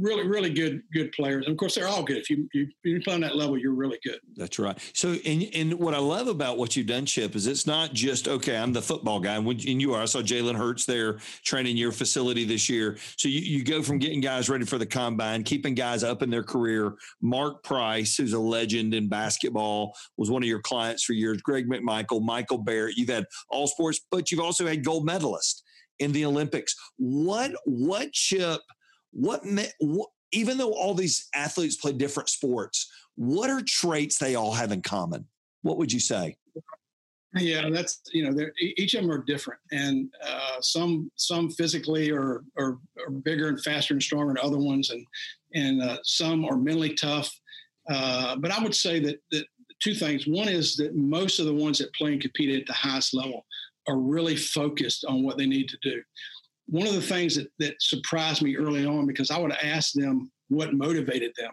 really, 0.00 0.26
really 0.26 0.50
good, 0.50 0.82
good 0.92 1.12
players. 1.12 1.46
And 1.46 1.52
of 1.52 1.58
course, 1.58 1.74
they're 1.74 1.88
all 1.88 2.02
good. 2.02 2.16
If 2.16 2.28
you, 2.28 2.48
you, 2.52 2.66
you 2.82 3.00
play 3.00 3.14
on 3.14 3.20
that 3.20 3.36
level, 3.36 3.56
you're 3.56 3.74
really 3.74 3.98
good. 4.04 4.18
That's 4.36 4.58
right. 4.58 4.78
So, 4.92 5.14
and, 5.24 5.48
and 5.54 5.74
what 5.74 5.94
I 5.94 5.98
love 5.98 6.28
about 6.28 6.58
what 6.58 6.76
you've 6.76 6.86
done, 6.86 7.06
Chip, 7.06 7.36
is 7.36 7.46
it's 7.46 7.66
not 7.66 7.92
just, 7.92 8.26
okay, 8.26 8.56
I'm 8.56 8.72
the 8.72 8.82
football 8.82 9.20
guy. 9.20 9.36
And, 9.36 9.46
and 9.46 9.80
you 9.80 9.94
are. 9.94 10.02
I 10.02 10.04
saw 10.06 10.20
Jalen 10.20 10.56
Hurts 10.56 10.84
there 10.84 11.18
training 11.44 11.76
your 11.76 11.92
facility 11.92 12.44
this 12.44 12.68
year. 12.68 12.98
So 13.16 13.28
you, 13.28 13.40
you 13.40 13.64
go 13.64 13.82
from 13.82 13.98
getting 13.98 14.20
guys 14.20 14.48
ready 14.48 14.64
for 14.64 14.78
the 14.78 14.86
combine, 14.86 15.44
keeping 15.44 15.74
guys 15.74 16.02
up 16.02 16.22
in 16.22 16.30
their 16.30 16.42
career. 16.42 16.94
Mark 17.22 17.62
Price, 17.62 18.16
who's 18.16 18.32
a 18.32 18.38
legend 18.38 18.94
in 18.94 19.08
basketball, 19.08 19.96
was 20.16 20.30
one 20.30 20.42
of 20.42 20.48
your 20.48 20.60
clients 20.60 21.04
for 21.04 21.12
years. 21.12 21.40
Greg 21.42 21.68
McMichael, 21.68 22.22
Michael 22.22 22.58
Barrett. 22.58 22.96
You've 22.96 23.08
had 23.08 23.26
all 23.48 23.66
sports, 23.66 24.00
but 24.10 24.30
you've 24.30 24.40
also 24.40 24.66
had 24.66 24.84
gold 24.84 25.06
medalists 25.08 25.62
in 26.00 26.10
the 26.10 26.24
Olympics. 26.24 26.74
What, 26.96 27.52
what 27.64 28.12
Chip– 28.12 28.60
what, 29.14 29.42
what 29.78 30.08
even 30.32 30.58
though 30.58 30.72
all 30.72 30.94
these 30.94 31.28
athletes 31.34 31.76
play 31.76 31.92
different 31.92 32.28
sports, 32.28 32.90
what 33.14 33.48
are 33.48 33.62
traits 33.62 34.18
they 34.18 34.34
all 34.34 34.52
have 34.52 34.72
in 34.72 34.82
common? 34.82 35.26
What 35.62 35.78
would 35.78 35.92
you 35.92 36.00
say? 36.00 36.36
Yeah, 37.36 37.68
that's 37.70 38.00
you 38.12 38.30
know, 38.30 38.46
each 38.60 38.94
of 38.94 39.02
them 39.02 39.10
are 39.10 39.24
different, 39.24 39.58
and 39.72 40.08
uh, 40.24 40.60
some 40.60 41.10
some 41.16 41.50
physically 41.50 42.12
are, 42.12 42.44
are, 42.56 42.78
are 43.04 43.10
bigger 43.24 43.48
and 43.48 43.60
faster 43.60 43.92
and 43.92 44.02
stronger 44.02 44.34
than 44.34 44.44
other 44.44 44.58
ones, 44.58 44.90
and 44.90 45.04
and 45.54 45.82
uh, 45.82 45.98
some 46.04 46.44
are 46.44 46.56
mentally 46.56 46.94
tough. 46.94 47.34
Uh, 47.90 48.36
but 48.36 48.52
I 48.52 48.62
would 48.62 48.74
say 48.74 49.00
that 49.00 49.16
that 49.32 49.46
two 49.82 49.94
things. 49.94 50.28
One 50.28 50.48
is 50.48 50.76
that 50.76 50.94
most 50.94 51.40
of 51.40 51.46
the 51.46 51.54
ones 51.54 51.78
that 51.78 51.92
play 51.94 52.12
and 52.12 52.20
compete 52.20 52.60
at 52.60 52.66
the 52.68 52.72
highest 52.72 53.14
level 53.14 53.44
are 53.88 53.98
really 53.98 54.36
focused 54.36 55.04
on 55.04 55.24
what 55.24 55.36
they 55.36 55.46
need 55.46 55.68
to 55.68 55.78
do 55.82 56.02
one 56.66 56.86
of 56.86 56.94
the 56.94 57.02
things 57.02 57.36
that, 57.36 57.48
that 57.58 57.74
surprised 57.80 58.42
me 58.42 58.56
early 58.56 58.86
on 58.86 59.06
because 59.06 59.30
I 59.30 59.38
would 59.38 59.52
ask 59.52 59.92
them 59.92 60.30
what 60.48 60.74
motivated 60.74 61.32
them. 61.36 61.52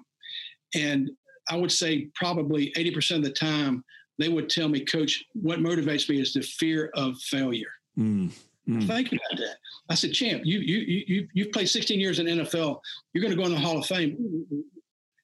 And 0.75 1.11
I 1.49 1.57
would 1.57 1.71
say 1.71 2.09
probably 2.15 2.71
80% 2.77 3.17
of 3.17 3.23
the 3.23 3.31
time 3.31 3.83
they 4.19 4.29
would 4.29 4.49
tell 4.49 4.69
me, 4.69 4.85
Coach, 4.85 5.23
what 5.33 5.59
motivates 5.59 6.07
me 6.07 6.21
is 6.21 6.33
the 6.33 6.41
fear 6.41 6.91
of 6.93 7.17
failure. 7.17 7.71
Mm. 7.97 8.31
Mm. 8.69 8.87
Think 8.87 9.07
about 9.07 9.37
that. 9.37 9.55
I 9.89 9.95
said, 9.95 10.13
Champ, 10.13 10.43
you 10.45 10.59
you 10.59 11.03
you 11.07 11.27
you've 11.33 11.51
played 11.51 11.67
16 11.67 11.99
years 11.99 12.19
in 12.19 12.27
NFL. 12.27 12.79
You're 13.13 13.21
going 13.21 13.35
to 13.35 13.37
go 13.37 13.45
in 13.45 13.51
the 13.51 13.59
Hall 13.59 13.79
of 13.79 13.85
Fame. 13.85 14.45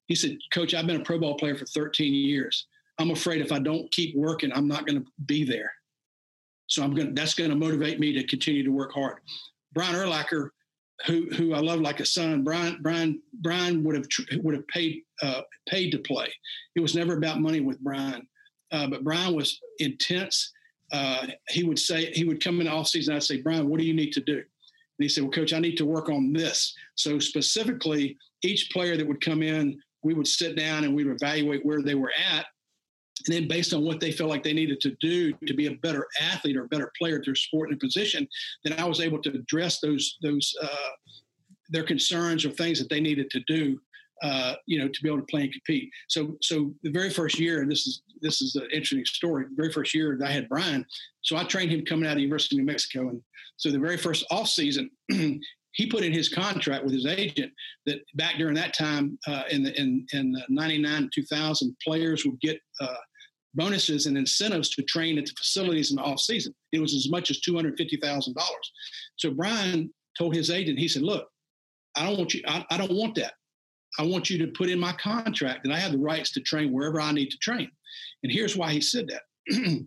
He 0.07 0.15
said, 0.15 0.37
Coach, 0.51 0.73
I've 0.73 0.87
been 0.87 0.99
a 0.99 1.03
Pro 1.03 1.19
Bowl 1.19 1.35
player 1.35 1.55
for 1.55 1.65
13 1.65 2.13
years. 2.13 2.65
I'm 2.97 3.11
afraid 3.11 3.41
if 3.41 3.51
I 3.51 3.59
don't 3.59 3.91
keep 3.91 4.15
working, 4.15 4.51
I'm 4.51 4.67
not 4.67 4.87
going 4.87 5.03
to 5.03 5.07
be 5.25 5.43
there. 5.43 5.71
So 6.65 6.83
I'm 6.83 6.95
going. 6.95 7.13
That's 7.13 7.35
going 7.35 7.51
to 7.51 7.55
motivate 7.55 7.99
me 7.99 8.11
to 8.13 8.23
continue 8.25 8.63
to 8.63 8.71
work 8.71 8.91
hard. 8.93 9.19
Brian 9.73 9.95
Urlacher, 9.95 10.49
who 11.05 11.27
who 11.35 11.53
I 11.53 11.59
love 11.59 11.81
like 11.81 11.99
a 11.99 12.05
son. 12.05 12.43
Brian 12.43 12.79
Brian 12.81 13.21
Brian 13.41 13.83
would 13.83 13.95
have 13.95 14.05
would 14.43 14.55
have 14.55 14.67
paid 14.67 15.03
uh, 15.21 15.41
paid 15.67 15.91
to 15.91 15.99
play. 15.99 16.27
It 16.75 16.79
was 16.79 16.95
never 16.95 17.17
about 17.17 17.39
money 17.39 17.59
with 17.59 17.79
Brian, 17.79 18.27
uh, 18.71 18.87
but 18.87 19.03
Brian 19.03 19.35
was 19.35 19.59
intense. 19.79 20.51
Uh, 20.91 21.27
he 21.49 21.63
would 21.63 21.79
say 21.79 22.11
he 22.13 22.23
would 22.23 22.43
come 22.43 22.61
in 22.61 22.67
off 22.67 22.87
season. 22.87 23.15
I'd 23.15 23.23
say, 23.23 23.41
Brian, 23.41 23.69
what 23.69 23.79
do 23.79 23.85
you 23.85 23.93
need 23.93 24.13
to 24.13 24.21
do? 24.21 24.37
And 24.37 24.45
he 25.03 25.09
said, 25.09 25.23
Well, 25.23 25.31
coach, 25.31 25.53
I 25.53 25.59
need 25.59 25.77
to 25.77 25.85
work 25.85 26.09
on 26.09 26.33
this. 26.33 26.73
So 26.95 27.19
specifically, 27.19 28.17
each 28.43 28.71
player 28.71 28.97
that 28.97 29.07
would 29.07 29.21
come 29.21 29.43
in, 29.43 29.79
we 30.03 30.13
would 30.13 30.27
sit 30.27 30.55
down 30.55 30.83
and 30.83 30.95
we 30.95 31.03
would 31.03 31.21
evaluate 31.21 31.65
where 31.65 31.81
they 31.81 31.95
were 31.95 32.11
at 32.31 32.45
and 33.25 33.35
then 33.35 33.47
based 33.47 33.73
on 33.73 33.83
what 33.83 33.99
they 33.99 34.11
felt 34.11 34.29
like 34.29 34.43
they 34.43 34.53
needed 34.53 34.81
to 34.81 34.95
do 35.01 35.33
to 35.45 35.53
be 35.53 35.67
a 35.67 35.71
better 35.71 36.07
athlete 36.21 36.57
or 36.57 36.65
a 36.65 36.67
better 36.67 36.91
player 36.97 37.17
at 37.17 37.25
their 37.25 37.35
sport 37.35 37.69
and 37.69 37.79
position, 37.79 38.27
then 38.63 38.79
I 38.79 38.85
was 38.85 39.01
able 39.01 39.21
to 39.21 39.29
address 39.29 39.79
those 39.79 40.17
those 40.21 40.53
uh, 40.61 40.91
their 41.69 41.83
concerns 41.83 42.45
or 42.45 42.51
things 42.51 42.79
that 42.79 42.89
they 42.89 43.01
needed 43.01 43.29
to 43.31 43.41
do, 43.47 43.79
uh, 44.23 44.55
you 44.65 44.79
know, 44.79 44.87
to 44.87 45.03
be 45.03 45.09
able 45.09 45.19
to 45.19 45.25
play 45.25 45.43
and 45.43 45.51
compete. 45.51 45.89
So 46.07 46.37
so 46.41 46.73
the 46.83 46.91
very 46.91 47.09
first 47.09 47.39
year, 47.39 47.61
and 47.61 47.71
this 47.71 47.87
is 47.87 48.01
this 48.21 48.41
is 48.41 48.55
an 48.55 48.67
interesting 48.71 49.05
story. 49.05 49.45
The 49.45 49.55
very 49.55 49.71
first 49.71 49.93
year 49.93 50.19
I 50.23 50.31
had 50.31 50.49
Brian, 50.49 50.85
so 51.21 51.37
I 51.37 51.43
trained 51.43 51.71
him 51.71 51.85
coming 51.85 52.05
out 52.05 52.11
of 52.11 52.17
the 52.17 52.23
University 52.23 52.55
of 52.55 52.59
New 52.59 52.71
Mexico, 52.71 53.09
and 53.09 53.21
so 53.57 53.71
the 53.71 53.79
very 53.79 53.97
first 53.97 54.25
off 54.31 54.47
season. 54.47 54.89
he 55.77 55.85
put 55.85 56.03
in 56.03 56.11
his 56.11 56.27
contract 56.27 56.83
with 56.83 56.93
his 56.93 57.05
agent 57.05 57.53
that 57.85 57.99
back 58.15 58.37
during 58.37 58.55
that 58.55 58.73
time 58.73 59.17
uh, 59.27 59.43
in 59.51 59.63
the, 59.63 59.79
in 59.79 60.05
in 60.11 60.35
99 60.49 61.09
2000 61.13 61.77
players 61.85 62.25
would 62.25 62.39
get 62.41 62.59
uh, 62.81 62.95
bonuses 63.57 64.05
and 64.05 64.17
incentives 64.17 64.69
to 64.69 64.83
train 64.83 65.17
at 65.17 65.25
the 65.25 65.33
facilities 65.37 65.91
in 65.91 65.97
the 65.97 66.03
off 66.03 66.19
season. 66.19 66.53
It 66.71 66.79
was 66.79 66.93
as 66.93 67.09
much 67.09 67.29
as 67.29 67.41
two 67.41 67.55
hundred 67.55 67.77
fifty 67.77 67.97
thousand 67.97 68.35
dollars. 68.35 68.71
So 69.17 69.31
Brian 69.31 69.93
told 70.17 70.35
his 70.35 70.49
agent, 70.49 70.79
he 70.79 70.87
said, 70.87 71.01
"Look, 71.01 71.27
I 71.95 72.05
don't 72.05 72.17
want 72.17 72.33
you. 72.33 72.41
I, 72.47 72.65
I 72.69 72.77
don't 72.77 72.93
want 72.93 73.15
that. 73.15 73.33
I 73.99 74.03
want 74.03 74.29
you 74.29 74.37
to 74.39 74.51
put 74.53 74.69
in 74.69 74.79
my 74.79 74.93
contract 74.93 75.63
that 75.63 75.73
I 75.73 75.79
have 75.79 75.91
the 75.91 75.97
rights 75.97 76.31
to 76.33 76.41
train 76.41 76.71
wherever 76.71 77.01
I 77.01 77.11
need 77.11 77.31
to 77.31 77.37
train." 77.37 77.69
And 78.23 78.31
here's 78.31 78.55
why 78.55 78.71
he 78.71 78.81
said 78.81 79.09
that. 79.09 79.23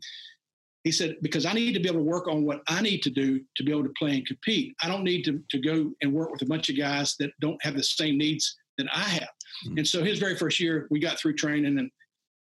he 0.84 0.92
said, 0.92 1.16
because 1.20 1.44
I 1.44 1.52
need 1.52 1.74
to 1.74 1.80
be 1.80 1.88
able 1.88 2.00
to 2.00 2.04
work 2.04 2.26
on 2.26 2.44
what 2.44 2.62
I 2.68 2.80
need 2.80 3.02
to 3.02 3.10
do 3.10 3.40
to 3.56 3.62
be 3.62 3.70
able 3.70 3.84
to 3.84 3.92
play 3.98 4.12
and 4.14 4.26
compete. 4.26 4.74
I 4.82 4.88
don't 4.88 5.04
need 5.04 5.24
to, 5.24 5.42
to 5.50 5.58
go 5.58 5.92
and 6.00 6.12
work 6.12 6.32
with 6.32 6.42
a 6.42 6.46
bunch 6.46 6.70
of 6.70 6.78
guys 6.78 7.16
that 7.18 7.32
don't 7.40 7.62
have 7.62 7.74
the 7.74 7.82
same 7.82 8.16
needs 8.16 8.56
that 8.78 8.86
I 8.94 9.02
have. 9.02 9.28
Mm-hmm. 9.66 9.78
And 9.78 9.86
so 9.86 10.02
his 10.02 10.18
very 10.18 10.36
first 10.36 10.58
year, 10.58 10.86
we 10.90 10.98
got 10.98 11.18
through 11.18 11.34
training 11.34 11.78
and 11.78 11.90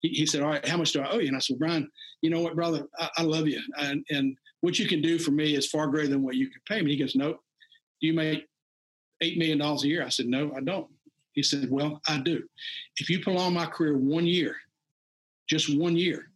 he, 0.04 0.10
he, 0.10 0.26
said, 0.28 0.44
All 0.44 0.50
right, 0.50 0.68
how 0.68 0.78
much 0.78 0.92
do 0.92 1.02
I 1.02 1.10
owe 1.10 1.18
you? 1.18 1.30
And 1.30 1.36
I 1.36 1.40
said, 1.40 1.58
Brian, 1.58 1.90
you 2.22 2.30
know 2.30 2.42
what, 2.42 2.56
brother, 2.56 2.86
I, 3.00 3.10
I 3.18 3.24
love 3.24 3.48
you. 3.48 3.60
And, 3.78 4.06
and, 4.12 4.38
what 4.62 4.80
you 4.80 4.88
can 4.88 5.02
do 5.02 5.20
for 5.20 5.32
me 5.32 5.56
is 5.56 5.68
far 5.68 5.88
greater 5.88 6.08
than 6.08 6.24
what 6.24 6.36
you 6.36 6.50
can 6.50 6.62
pay 6.66 6.82
me. 6.82 6.92
He 6.92 6.98
goes, 6.98 7.16
Nope. 7.18 7.38
Do 8.00 8.08
you 8.08 8.14
make 8.14 8.48
$8 9.22 9.38
million 9.38 9.62
a 9.62 9.76
year? 9.80 10.06
I 10.06 10.08
said, 10.08 10.28
No, 10.28 10.54
I 10.56 10.62
don't. 10.62 10.88
He 11.34 11.44
said, 11.44 11.70
Well, 11.70 12.00
I 12.08 12.20
do. 12.20 12.42
If 12.96 13.10
you 13.10 13.20
prolong 13.20 13.54
my 13.54 13.66
career 13.66 13.98
one 13.98 14.26
year, 14.26 14.56
just 15.50 15.78
one 15.78 15.98
year, 15.98 16.32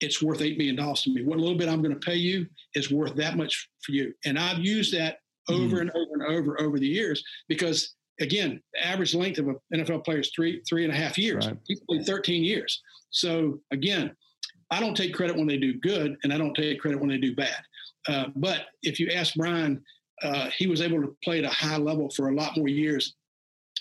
it's 0.00 0.22
worth 0.22 0.40
$8 0.40 0.56
million 0.56 0.76
to 0.76 1.10
me. 1.10 1.22
What 1.22 1.38
little 1.38 1.58
bit 1.58 1.68
I'm 1.68 1.82
going 1.82 1.92
to 1.92 2.00
pay 2.00 2.16
you 2.16 2.46
is 2.74 2.90
worth 2.90 3.14
that 3.16 3.36
much 3.36 3.68
for 3.82 3.92
you. 3.92 4.14
And 4.24 4.38
I've 4.38 4.60
used 4.60 4.94
that 4.94 5.18
over 5.50 5.76
mm. 5.76 5.80
and 5.82 5.90
over 5.90 6.12
and 6.14 6.22
over 6.22 6.60
over 6.60 6.78
the 6.78 6.86
years 6.86 7.22
because 7.46 7.94
again, 8.20 8.60
the 8.72 8.86
average 8.86 9.14
length 9.14 9.38
of 9.38 9.48
an 9.48 9.58
NFL 9.72 10.04
player 10.04 10.20
is 10.20 10.30
three, 10.34 10.62
three 10.68 10.84
and 10.84 10.92
a 10.92 10.96
half 10.96 11.18
years. 11.18 11.46
Right. 11.46 11.56
He 11.66 11.76
played 11.88 12.06
13 12.06 12.44
years. 12.44 12.82
So 13.10 13.60
again, 13.72 14.14
I 14.70 14.80
don't 14.80 14.96
take 14.96 15.14
credit 15.14 15.36
when 15.36 15.46
they 15.46 15.58
do 15.58 15.74
good, 15.74 16.16
and 16.24 16.32
I 16.32 16.38
don't 16.38 16.54
take 16.54 16.80
credit 16.80 17.00
when 17.00 17.08
they 17.08 17.18
do 17.18 17.34
bad. 17.34 17.58
Uh, 18.08 18.26
but 18.36 18.66
if 18.82 18.98
you 18.98 19.10
ask 19.10 19.34
Brian, 19.34 19.82
uh, 20.22 20.48
he 20.56 20.66
was 20.66 20.80
able 20.80 21.00
to 21.00 21.16
play 21.22 21.38
at 21.38 21.44
a 21.44 21.54
high 21.54 21.76
level 21.76 22.10
for 22.10 22.28
a 22.28 22.34
lot 22.34 22.56
more 22.56 22.68
years 22.68 23.14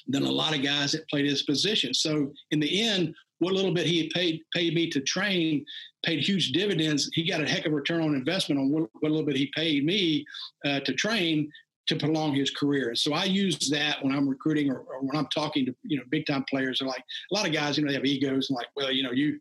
than 0.08 0.24
a 0.24 0.32
lot 0.32 0.56
of 0.56 0.62
guys 0.62 0.92
that 0.92 1.08
played 1.10 1.26
his 1.26 1.44
position. 1.44 1.94
So 1.94 2.32
in 2.52 2.60
the 2.60 2.84
end, 2.84 3.16
what 3.40 3.54
little 3.54 3.74
bit 3.74 3.86
he 3.86 4.10
paid 4.14 4.42
paid 4.54 4.74
me 4.74 4.90
to 4.92 5.02
train 5.02 5.66
paid 6.06 6.20
huge 6.20 6.52
dividends. 6.52 7.10
He 7.14 7.28
got 7.28 7.42
a 7.42 7.48
heck 7.48 7.66
of 7.66 7.74
a 7.74 7.76
return 7.76 8.02
on 8.02 8.16
investment 8.16 8.62
on 8.62 8.70
what, 8.70 8.90
what 9.00 9.12
little 9.12 9.26
bit 9.26 9.36
he 9.36 9.52
paid 9.56 9.84
me 9.84 10.26
uh, 10.64 10.80
to 10.82 10.94
train 10.94 11.52
to 11.88 11.96
prolong 11.96 12.34
his 12.34 12.52
career. 12.52 12.96
So 12.96 13.14
I 13.14 13.26
use 13.26 13.70
that 13.70 14.04
when 14.04 14.14
I'm 14.14 14.28
recruiting 14.28 14.72
or, 14.72 14.80
or, 14.80 15.02
when 15.02 15.16
I'm 15.16 15.28
talking 15.28 15.66
to 15.68 15.76
you 15.84 15.98
know 15.98 16.04
big 16.10 16.26
time 16.26 16.46
players. 16.50 16.80
They're 16.80 16.88
like 16.88 17.04
a 17.32 17.36
lot 17.36 17.48
of 17.48 17.54
guys, 17.54 17.78
you 17.78 17.84
know, 17.84 17.90
they 17.90 17.96
have 17.96 18.06
egos 18.06 18.50
and 18.50 18.56
like, 18.56 18.68
well, 18.76 18.92
you 18.92 19.04
know, 19.04 19.12
you 19.12 19.40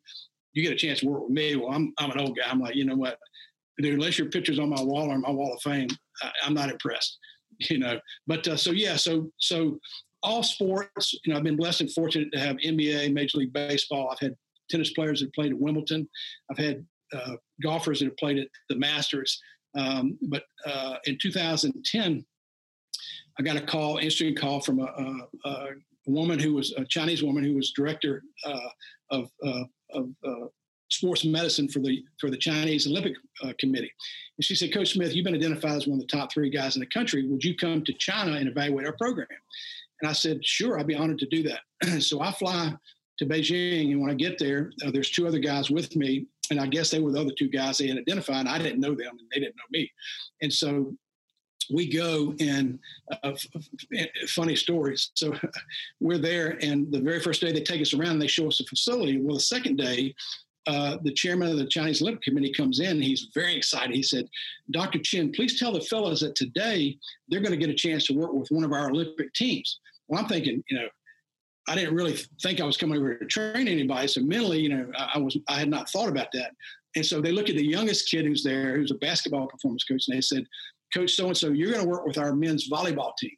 you 0.52 0.62
get 0.62 0.72
a 0.72 0.76
chance 0.76 1.00
to 1.00 1.08
work 1.08 1.22
with 1.22 1.30
me. 1.30 1.56
Well, 1.56 1.72
I'm 1.72 1.92
I'm 1.98 2.10
an 2.10 2.20
old 2.20 2.36
guy. 2.36 2.44
I'm 2.48 2.60
like, 2.60 2.74
you 2.74 2.84
know 2.84 2.96
what, 2.96 3.18
dude, 3.78 3.94
unless 3.94 4.18
your 4.18 4.28
picture's 4.28 4.58
on 4.58 4.68
my 4.68 4.82
wall 4.82 5.10
or 5.10 5.18
my 5.18 5.30
wall 5.30 5.54
of 5.54 5.62
fame, 5.62 5.88
I, 6.22 6.30
am 6.46 6.54
not 6.54 6.70
impressed. 6.70 7.18
You 7.70 7.78
know, 7.78 8.00
but 8.26 8.48
uh, 8.48 8.56
so 8.56 8.72
yeah, 8.72 8.96
so 8.96 9.30
so 9.38 9.78
all 10.24 10.42
sports. 10.42 11.14
You 11.24 11.32
know, 11.32 11.38
I've 11.38 11.44
been 11.44 11.56
blessed 11.56 11.82
and 11.82 11.92
fortunate 11.92 12.32
to 12.32 12.40
have 12.40 12.56
NBA, 12.56 13.12
Major 13.12 13.38
League 13.38 13.52
Baseball. 13.52 14.08
I've 14.10 14.18
had 14.18 14.34
tennis 14.68 14.92
players 14.92 15.20
that 15.20 15.32
played 15.34 15.52
at 15.52 15.58
Wimbledon. 15.60 16.08
I've 16.50 16.58
had 16.58 16.84
uh, 17.12 17.36
golfers 17.62 18.00
that 18.00 18.06
have 18.06 18.16
played 18.16 18.38
at 18.38 18.48
the 18.68 18.74
Masters. 18.74 19.40
Um, 19.76 20.18
but 20.22 20.42
uh, 20.66 20.96
in 21.04 21.16
2010, 21.22 22.24
I 23.38 23.42
got 23.42 23.56
a 23.56 23.60
call, 23.60 23.96
interesting 23.96 24.36
call 24.36 24.60
from 24.60 24.80
a, 24.80 24.84
a, 24.84 25.48
a, 25.48 25.66
woman 26.06 26.38
who 26.38 26.54
was 26.54 26.72
a 26.76 26.84
Chinese 26.84 27.22
woman 27.22 27.42
who 27.42 27.54
was 27.54 27.72
director 27.72 28.22
uh, 28.44 28.68
of, 29.10 29.30
uh, 29.44 29.64
of 29.92 30.10
uh, 30.24 30.46
sports 30.90 31.24
medicine 31.24 31.68
for 31.68 31.80
the 31.80 32.04
for 32.20 32.30
the 32.30 32.36
Chinese 32.36 32.86
Olympic 32.86 33.14
uh, 33.42 33.52
Committee. 33.58 33.92
And 34.36 34.44
she 34.44 34.54
said, 34.54 34.72
Coach 34.72 34.92
Smith, 34.92 35.14
you've 35.14 35.24
been 35.24 35.34
identified 35.34 35.72
as 35.72 35.86
one 35.86 35.98
of 35.98 36.06
the 36.06 36.16
top 36.16 36.32
three 36.32 36.50
guys 36.50 36.76
in 36.76 36.80
the 36.80 36.86
country. 36.86 37.26
Would 37.26 37.44
you 37.44 37.56
come 37.56 37.82
to 37.84 37.92
China 37.94 38.32
and 38.32 38.48
evaluate 38.48 38.86
our 38.86 38.96
program? 38.96 39.28
And 40.00 40.10
I 40.10 40.12
said, 40.12 40.44
sure, 40.44 40.78
I'd 40.78 40.86
be 40.86 40.94
honored 40.94 41.18
to 41.20 41.26
do 41.26 41.42
that. 41.44 42.02
so 42.02 42.20
I 42.20 42.32
fly 42.32 42.74
to 43.18 43.26
Beijing, 43.26 43.92
and 43.92 44.00
when 44.00 44.10
I 44.10 44.14
get 44.14 44.38
there, 44.38 44.72
uh, 44.84 44.90
there's 44.90 45.10
two 45.10 45.26
other 45.26 45.38
guys 45.38 45.70
with 45.70 45.94
me, 45.94 46.26
and 46.50 46.60
I 46.60 46.66
guess 46.66 46.90
they 46.90 46.98
were 46.98 47.12
the 47.12 47.20
other 47.20 47.34
two 47.38 47.48
guys 47.48 47.78
they 47.78 47.86
had 47.86 47.98
identified. 47.98 48.46
I 48.46 48.58
didn't 48.58 48.80
know 48.80 48.94
them, 48.94 49.16
and 49.18 49.28
they 49.32 49.40
didn't 49.40 49.56
know 49.56 49.70
me. 49.70 49.90
And 50.42 50.52
so 50.52 50.94
we 51.72 51.88
go 51.88 52.34
and 52.40 52.78
uh, 53.22 53.32
funny 54.28 54.56
stories. 54.56 55.10
So 55.14 55.34
we're 56.00 56.18
there, 56.18 56.58
and 56.62 56.90
the 56.92 57.00
very 57.00 57.20
first 57.20 57.40
day 57.40 57.52
they 57.52 57.62
take 57.62 57.80
us 57.80 57.94
around, 57.94 58.12
and 58.12 58.22
they 58.22 58.26
show 58.26 58.48
us 58.48 58.58
the 58.58 58.64
facility. 58.64 59.20
Well, 59.20 59.34
the 59.34 59.40
second 59.40 59.76
day, 59.76 60.14
uh, 60.66 60.96
the 61.02 61.12
chairman 61.12 61.50
of 61.50 61.58
the 61.58 61.66
Chinese 61.66 62.00
Olympic 62.00 62.22
Committee 62.22 62.52
comes 62.52 62.80
in. 62.80 63.00
He's 63.00 63.28
very 63.34 63.54
excited. 63.54 63.94
He 63.94 64.02
said, 64.02 64.28
Dr. 64.70 64.98
Chin, 64.98 65.32
please 65.32 65.58
tell 65.58 65.72
the 65.72 65.80
fellows 65.80 66.20
that 66.20 66.34
today 66.34 66.96
they're 67.28 67.40
going 67.40 67.52
to 67.52 67.58
get 67.58 67.68
a 67.68 67.74
chance 67.74 68.06
to 68.06 68.14
work 68.14 68.32
with 68.32 68.48
one 68.50 68.64
of 68.64 68.72
our 68.72 68.88
Olympic 68.88 69.32
teams. 69.34 69.80
Well, 70.08 70.20
I'm 70.20 70.28
thinking, 70.28 70.62
you 70.68 70.78
know, 70.78 70.88
I 71.68 71.74
didn't 71.74 71.94
really 71.94 72.16
think 72.42 72.60
I 72.60 72.64
was 72.64 72.76
coming 72.76 72.98
over 72.98 73.14
to 73.14 73.26
train 73.26 73.68
anybody. 73.68 74.06
So 74.08 74.20
mentally, 74.20 74.60
you 74.60 74.68
know, 74.68 74.90
I, 74.96 75.12
I 75.14 75.18
was 75.18 75.36
I 75.48 75.58
had 75.58 75.68
not 75.68 75.88
thought 75.90 76.08
about 76.08 76.28
that. 76.34 76.52
And 76.96 77.04
so 77.04 77.20
they 77.20 77.32
look 77.32 77.48
at 77.48 77.56
the 77.56 77.66
youngest 77.66 78.08
kid 78.08 78.24
who's 78.24 78.44
there, 78.44 78.76
who's 78.76 78.90
a 78.90 78.96
basketball 78.96 79.46
performance 79.46 79.84
coach, 79.84 80.04
and 80.06 80.16
they 80.16 80.20
said, 80.20 80.46
Coach 80.94 81.12
so 81.12 81.26
and 81.26 81.36
so, 81.36 81.50
you're 81.50 81.72
going 81.72 81.82
to 81.82 81.88
work 81.88 82.06
with 82.06 82.18
our 82.18 82.34
men's 82.34 82.70
volleyball 82.70 83.16
team. 83.18 83.32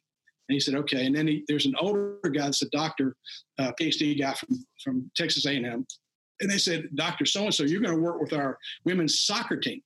And 0.49 0.53
he 0.53 0.59
said, 0.59 0.75
okay. 0.75 1.05
And 1.05 1.15
then 1.15 1.27
he, 1.27 1.43
there's 1.47 1.65
an 1.65 1.75
older 1.79 2.19
guy 2.23 2.45
that's 2.45 2.61
a 2.61 2.69
doctor, 2.69 3.15
uh, 3.59 3.71
PhD 3.79 4.17
guy 4.17 4.33
from, 4.33 4.65
from 4.83 5.11
Texas 5.15 5.45
A&M. 5.45 5.85
And 6.39 6.49
they 6.49 6.57
said, 6.57 6.87
Dr. 6.95 7.25
So-and-so, 7.25 7.63
you're 7.63 7.81
going 7.81 7.95
to 7.95 8.01
work 8.01 8.21
with 8.21 8.31
our 8.31 8.57
women's 8.85 9.23
soccer 9.23 9.57
team. 9.57 9.81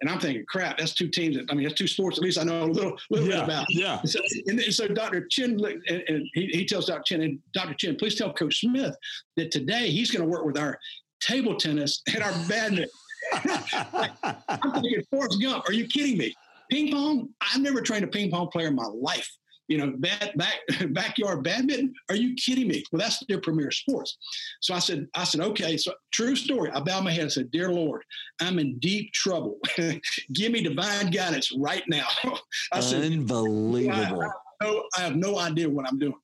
And 0.00 0.08
I'm 0.08 0.20
thinking, 0.20 0.44
crap, 0.48 0.78
that's 0.78 0.94
two 0.94 1.08
teams. 1.08 1.36
That, 1.36 1.46
I 1.50 1.54
mean, 1.54 1.64
that's 1.64 1.76
two 1.76 1.88
sports. 1.88 2.18
At 2.18 2.24
least 2.24 2.38
I 2.38 2.44
know 2.44 2.62
a 2.62 2.66
little, 2.66 2.96
little 3.10 3.28
yeah, 3.28 3.34
bit 3.34 3.44
about. 3.44 3.66
Yeah. 3.68 4.00
So, 4.04 4.20
and 4.46 4.60
so 4.62 4.86
Dr. 4.86 5.26
Chin, 5.28 5.58
and, 5.64 6.02
and 6.06 6.26
he, 6.34 6.46
he 6.46 6.64
tells 6.64 6.86
Dr. 6.86 7.02
Chin, 7.04 7.22
and 7.22 7.40
Dr. 7.52 7.74
Chin, 7.74 7.96
please 7.96 8.14
tell 8.14 8.32
Coach 8.32 8.60
Smith 8.60 8.96
that 9.36 9.50
today 9.50 9.90
he's 9.90 10.12
going 10.12 10.22
to 10.22 10.30
work 10.30 10.44
with 10.44 10.56
our 10.56 10.78
table 11.20 11.56
tennis 11.56 12.00
and 12.14 12.22
our 12.22 12.32
badminton. 12.48 12.88
I'm 13.32 14.72
thinking, 14.74 15.02
Forrest 15.10 15.42
Gump, 15.42 15.68
are 15.68 15.72
you 15.72 15.88
kidding 15.88 16.16
me? 16.16 16.32
Ping 16.70 16.92
pong? 16.92 17.28
I've 17.40 17.60
never 17.60 17.80
trained 17.80 18.04
a 18.04 18.08
ping 18.08 18.30
pong 18.30 18.48
player 18.48 18.68
in 18.68 18.74
my 18.74 18.86
life 18.86 19.28
you 19.68 19.76
know, 19.76 19.92
back, 19.98 20.34
back, 20.36 20.56
backyard 20.92 21.44
badminton. 21.44 21.94
Are 22.08 22.16
you 22.16 22.34
kidding 22.34 22.66
me? 22.66 22.82
Well, 22.90 23.00
that's 23.00 23.22
their 23.28 23.40
premier 23.40 23.70
sports. 23.70 24.16
So 24.60 24.74
I 24.74 24.78
said, 24.78 25.06
I 25.14 25.24
said, 25.24 25.42
okay. 25.42 25.76
So 25.76 25.92
true 26.10 26.34
story. 26.34 26.70
I 26.72 26.80
bowed 26.80 27.04
my 27.04 27.12
head 27.12 27.22
and 27.22 27.32
said, 27.32 27.50
Dear 27.50 27.70
Lord, 27.70 28.02
I'm 28.40 28.58
in 28.58 28.78
deep 28.78 29.12
trouble. 29.12 29.58
Give 30.32 30.52
me 30.52 30.62
divine 30.62 31.10
guidance 31.10 31.52
right 31.56 31.84
now. 31.86 32.06
I 32.72 32.80
said, 32.80 33.04
Unbelievable. 33.04 34.22
I, 34.60 34.66
I, 34.66 34.82
I, 34.96 35.00
have 35.00 35.16
no 35.16 35.38
idea 35.38 35.68
what 35.68 35.86
I'm 35.86 35.98
doing. 35.98 36.14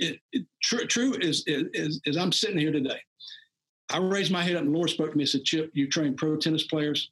It, 0.00 0.18
it, 0.32 0.44
true, 0.62 0.86
true 0.86 1.14
is, 1.14 1.44
is, 1.46 2.00
is 2.04 2.16
I'm 2.16 2.32
sitting 2.32 2.58
here 2.58 2.72
today. 2.72 3.00
I 3.90 3.98
raised 3.98 4.30
my 4.30 4.42
head 4.42 4.56
up 4.56 4.62
and 4.62 4.74
the 4.74 4.76
Lord 4.76 4.90
spoke 4.90 5.12
to 5.12 5.16
me 5.16 5.22
and 5.22 5.28
said, 5.30 5.44
Chip, 5.44 5.70
you 5.72 5.88
train 5.88 6.14
pro 6.14 6.36
tennis 6.36 6.64
players, 6.64 7.10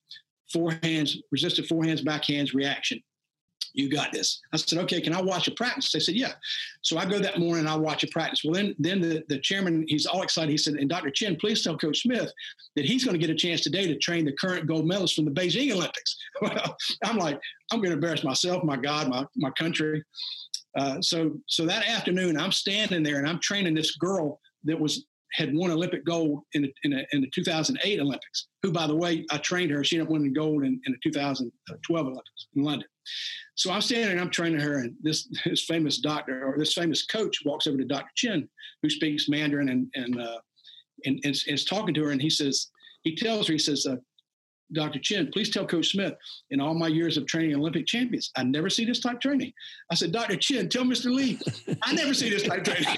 forehands, 0.54 1.16
resisted 1.30 1.68
forehands, 1.68 2.04
backhands, 2.04 2.54
reaction 2.54 3.02
you 3.76 3.90
got 3.90 4.10
this. 4.10 4.40
I 4.52 4.56
said, 4.56 4.78
okay, 4.80 5.00
can 5.00 5.14
I 5.14 5.20
watch 5.20 5.48
a 5.48 5.50
practice? 5.50 5.92
They 5.92 6.00
said, 6.00 6.14
yeah. 6.14 6.32
So 6.80 6.96
I 6.96 7.04
go 7.04 7.18
that 7.18 7.38
morning, 7.38 7.66
I 7.66 7.76
watch 7.76 8.02
a 8.04 8.08
practice. 8.08 8.40
Well, 8.42 8.54
then, 8.54 8.74
then 8.78 9.00
the, 9.00 9.22
the 9.28 9.38
chairman, 9.38 9.84
he's 9.86 10.06
all 10.06 10.22
excited. 10.22 10.50
He 10.50 10.56
said, 10.56 10.74
and 10.74 10.88
Dr. 10.88 11.10
Chin, 11.10 11.36
please 11.36 11.62
tell 11.62 11.76
Coach 11.76 12.00
Smith 12.02 12.32
that 12.74 12.86
he's 12.86 13.04
going 13.04 13.18
to 13.18 13.24
get 13.24 13.30
a 13.30 13.38
chance 13.38 13.60
today 13.60 13.86
to 13.86 13.96
train 13.98 14.24
the 14.24 14.32
current 14.40 14.66
gold 14.66 14.90
medalists 14.90 15.14
from 15.14 15.26
the 15.26 15.30
Beijing 15.30 15.72
Olympics. 15.72 16.16
Well, 16.42 16.76
I'm 17.02 17.16
like, 17.16 17.40
I'm 17.72 17.78
going 17.78 17.90
to 17.90 17.94
embarrass 17.94 18.22
myself, 18.22 18.62
my 18.62 18.76
God, 18.76 19.08
my, 19.08 19.24
my 19.36 19.50
country. 19.52 20.04
Uh, 20.78 21.00
so, 21.00 21.32
so 21.46 21.64
that 21.64 21.88
afternoon, 21.88 22.38
I'm 22.38 22.52
standing 22.52 23.02
there 23.02 23.18
and 23.18 23.26
I'm 23.26 23.40
training 23.40 23.74
this 23.74 23.96
girl 23.96 24.38
that 24.64 24.78
was 24.78 25.06
had 25.36 25.54
won 25.54 25.70
Olympic 25.70 26.04
gold 26.04 26.40
in 26.54 26.62
the, 26.62 26.72
in, 26.84 27.04
in 27.12 27.20
the 27.20 27.30
2008 27.30 28.00
Olympics. 28.00 28.46
Who, 28.62 28.72
by 28.72 28.86
the 28.86 28.96
way, 28.96 29.26
I 29.30 29.36
trained 29.36 29.70
her. 29.70 29.84
She 29.84 29.96
ended 29.96 30.08
up 30.08 30.12
winning 30.12 30.32
gold 30.32 30.64
in, 30.64 30.80
in 30.86 30.92
the 30.92 30.98
2012 31.02 32.06
Olympics 32.06 32.46
in 32.56 32.62
London. 32.62 32.88
So 33.54 33.70
I'm 33.70 33.82
standing 33.82 34.12
and 34.12 34.20
I'm 34.20 34.30
training 34.30 34.60
her, 34.60 34.78
and 34.78 34.94
this 35.02 35.28
this 35.44 35.64
famous 35.64 35.98
doctor 35.98 36.44
or 36.44 36.58
this 36.58 36.72
famous 36.72 37.04
coach 37.04 37.42
walks 37.44 37.66
over 37.66 37.76
to 37.76 37.84
Dr. 37.84 38.10
Chin, 38.16 38.48
who 38.82 38.90
speaks 38.90 39.28
Mandarin 39.28 39.68
and 39.68 39.88
and 39.94 40.20
uh, 40.20 40.38
and, 41.04 41.20
and, 41.24 41.36
is 41.46 41.64
talking 41.64 41.94
to 41.94 42.04
her, 42.04 42.10
and 42.10 42.20
he 42.20 42.30
says 42.30 42.68
he 43.02 43.14
tells 43.14 43.46
her 43.46 43.52
he 43.52 43.58
says. 43.58 43.86
Uh, 43.86 43.96
Dr. 44.72 44.98
Chin, 44.98 45.30
please 45.32 45.50
tell 45.50 45.66
Coach 45.66 45.90
Smith, 45.92 46.14
in 46.50 46.60
all 46.60 46.74
my 46.74 46.88
years 46.88 47.16
of 47.16 47.26
training 47.26 47.54
Olympic 47.54 47.86
champions, 47.86 48.30
I 48.36 48.42
never 48.42 48.68
see 48.68 48.84
this 48.84 49.00
type 49.00 49.20
training. 49.20 49.52
I 49.90 49.94
said, 49.94 50.12
Dr. 50.12 50.36
Chin, 50.36 50.68
tell 50.68 50.84
Mr. 50.84 51.14
Lee, 51.14 51.38
I 51.82 51.92
never 51.92 52.14
see 52.14 52.30
this 52.30 52.42
type 52.42 52.64
training. 52.64 52.86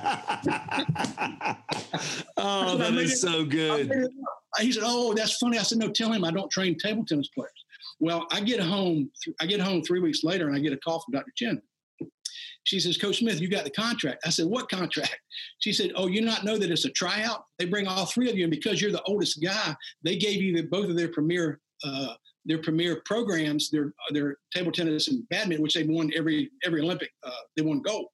oh, 2.36 2.76
that 2.76 2.94
is 2.94 3.20
so 3.20 3.44
good. 3.44 3.92
He 4.58 4.72
said, 4.72 4.82
Oh, 4.86 5.14
that's 5.14 5.36
funny. 5.36 5.58
I 5.58 5.62
said, 5.62 5.78
No, 5.78 5.90
tell 5.90 6.12
him 6.12 6.24
I 6.24 6.30
don't 6.30 6.50
train 6.50 6.76
table 6.78 7.04
tennis 7.04 7.28
players. 7.28 7.52
Well, 8.00 8.26
I 8.30 8.40
get 8.40 8.60
home. 8.60 9.10
I 9.40 9.46
get 9.46 9.60
home 9.60 9.82
three 9.82 10.00
weeks 10.00 10.22
later, 10.24 10.46
and 10.46 10.56
I 10.56 10.60
get 10.60 10.72
a 10.72 10.76
call 10.76 11.00
from 11.00 11.12
Dr. 11.12 11.32
Chin. 11.36 11.60
She 12.68 12.80
says, 12.80 12.98
Coach 12.98 13.20
Smith, 13.20 13.40
you 13.40 13.48
got 13.48 13.64
the 13.64 13.70
contract. 13.70 14.26
I 14.26 14.28
said, 14.28 14.44
What 14.44 14.68
contract? 14.68 15.18
She 15.60 15.72
said, 15.72 15.92
Oh, 15.96 16.06
you 16.06 16.20
not 16.20 16.44
know 16.44 16.58
that 16.58 16.70
it's 16.70 16.84
a 16.84 16.90
tryout? 16.90 17.44
They 17.58 17.64
bring 17.64 17.86
all 17.86 18.04
three 18.04 18.28
of 18.28 18.36
you, 18.36 18.44
and 18.44 18.50
because 18.50 18.80
you're 18.80 18.92
the 18.92 19.02
oldest 19.04 19.42
guy, 19.42 19.74
they 20.04 20.16
gave 20.16 20.42
you 20.42 20.54
the, 20.54 20.62
both 20.64 20.90
of 20.90 20.96
their 20.96 21.08
premier 21.08 21.60
uh, 21.82 22.14
their 22.44 22.58
premier 22.58 23.00
programs, 23.06 23.70
their 23.70 23.94
their 24.10 24.36
table 24.54 24.70
tennis 24.70 25.08
and 25.08 25.26
badminton, 25.30 25.62
which 25.62 25.72
they 25.72 25.84
won 25.84 26.10
every 26.14 26.50
every 26.62 26.82
Olympic. 26.82 27.10
Uh, 27.26 27.30
they 27.56 27.62
won 27.62 27.80
gold, 27.80 28.08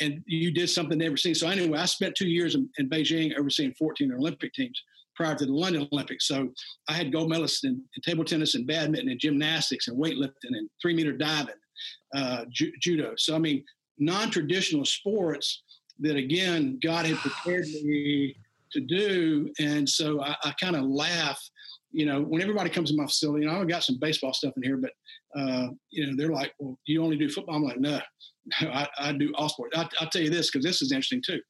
and 0.00 0.22
you 0.26 0.52
did 0.52 0.70
something 0.70 0.96
they 0.96 1.06
never 1.06 1.16
seen. 1.16 1.34
So 1.34 1.48
anyway, 1.48 1.78
I 1.78 1.86
spent 1.86 2.14
two 2.14 2.28
years 2.28 2.54
in, 2.54 2.68
in 2.78 2.88
Beijing 2.88 3.36
overseeing 3.36 3.74
14 3.74 4.12
Olympic 4.12 4.52
teams 4.52 4.80
prior 5.16 5.34
to 5.34 5.44
the 5.44 5.52
London 5.52 5.88
Olympics. 5.90 6.28
So 6.28 6.50
I 6.88 6.92
had 6.92 7.12
gold 7.12 7.32
medalists 7.32 7.64
in, 7.64 7.70
in 7.70 8.02
table 8.04 8.24
tennis 8.24 8.54
and 8.54 8.64
badminton 8.64 9.10
and 9.10 9.18
gymnastics 9.18 9.88
and 9.88 9.98
weightlifting 9.98 10.52
and 10.52 10.70
three 10.80 10.94
meter 10.94 11.12
diving, 11.12 11.56
uh, 12.14 12.44
ju- 12.50 12.72
judo. 12.80 13.14
So, 13.16 13.34
I 13.34 13.38
mean, 13.38 13.64
non 13.98 14.30
traditional 14.30 14.84
sports 14.84 15.62
that, 16.00 16.16
again, 16.16 16.78
God 16.82 17.06
had 17.06 17.16
prepared 17.18 17.66
me 17.66 18.36
to 18.72 18.80
do. 18.80 19.50
And 19.58 19.88
so 19.88 20.22
I, 20.22 20.36
I 20.44 20.52
kind 20.60 20.76
of 20.76 20.84
laugh. 20.84 21.40
You 21.90 22.04
know, 22.04 22.20
when 22.20 22.42
everybody 22.42 22.68
comes 22.68 22.90
to 22.90 22.96
my 22.96 23.06
facility, 23.06 23.44
you 23.44 23.50
know, 23.50 23.60
I've 23.60 23.68
got 23.68 23.82
some 23.82 23.98
baseball 23.98 24.34
stuff 24.34 24.52
in 24.56 24.62
here, 24.62 24.76
but 24.76 24.92
uh, 25.34 25.68
you 25.90 26.06
know, 26.06 26.12
they're 26.16 26.32
like, 26.32 26.52
"Well, 26.58 26.78
you 26.84 27.02
only 27.02 27.16
do 27.16 27.30
football." 27.30 27.56
I'm 27.56 27.64
like, 27.64 27.80
"No, 27.80 27.98
I, 28.60 28.86
I 28.98 29.12
do 29.12 29.32
all 29.36 29.48
sports." 29.48 29.74
I, 29.74 29.88
will 29.98 30.10
tell 30.10 30.20
you 30.20 30.28
this 30.28 30.50
because 30.50 30.64
this 30.64 30.82
is 30.82 30.92
interesting 30.92 31.22
too. 31.26 31.40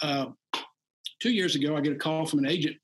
Uh, 0.00 0.26
two 1.20 1.30
years 1.30 1.56
ago, 1.56 1.76
I 1.76 1.82
get 1.82 1.92
a 1.92 1.98
call 1.98 2.24
from 2.24 2.38
an 2.38 2.46
agent 2.46 2.76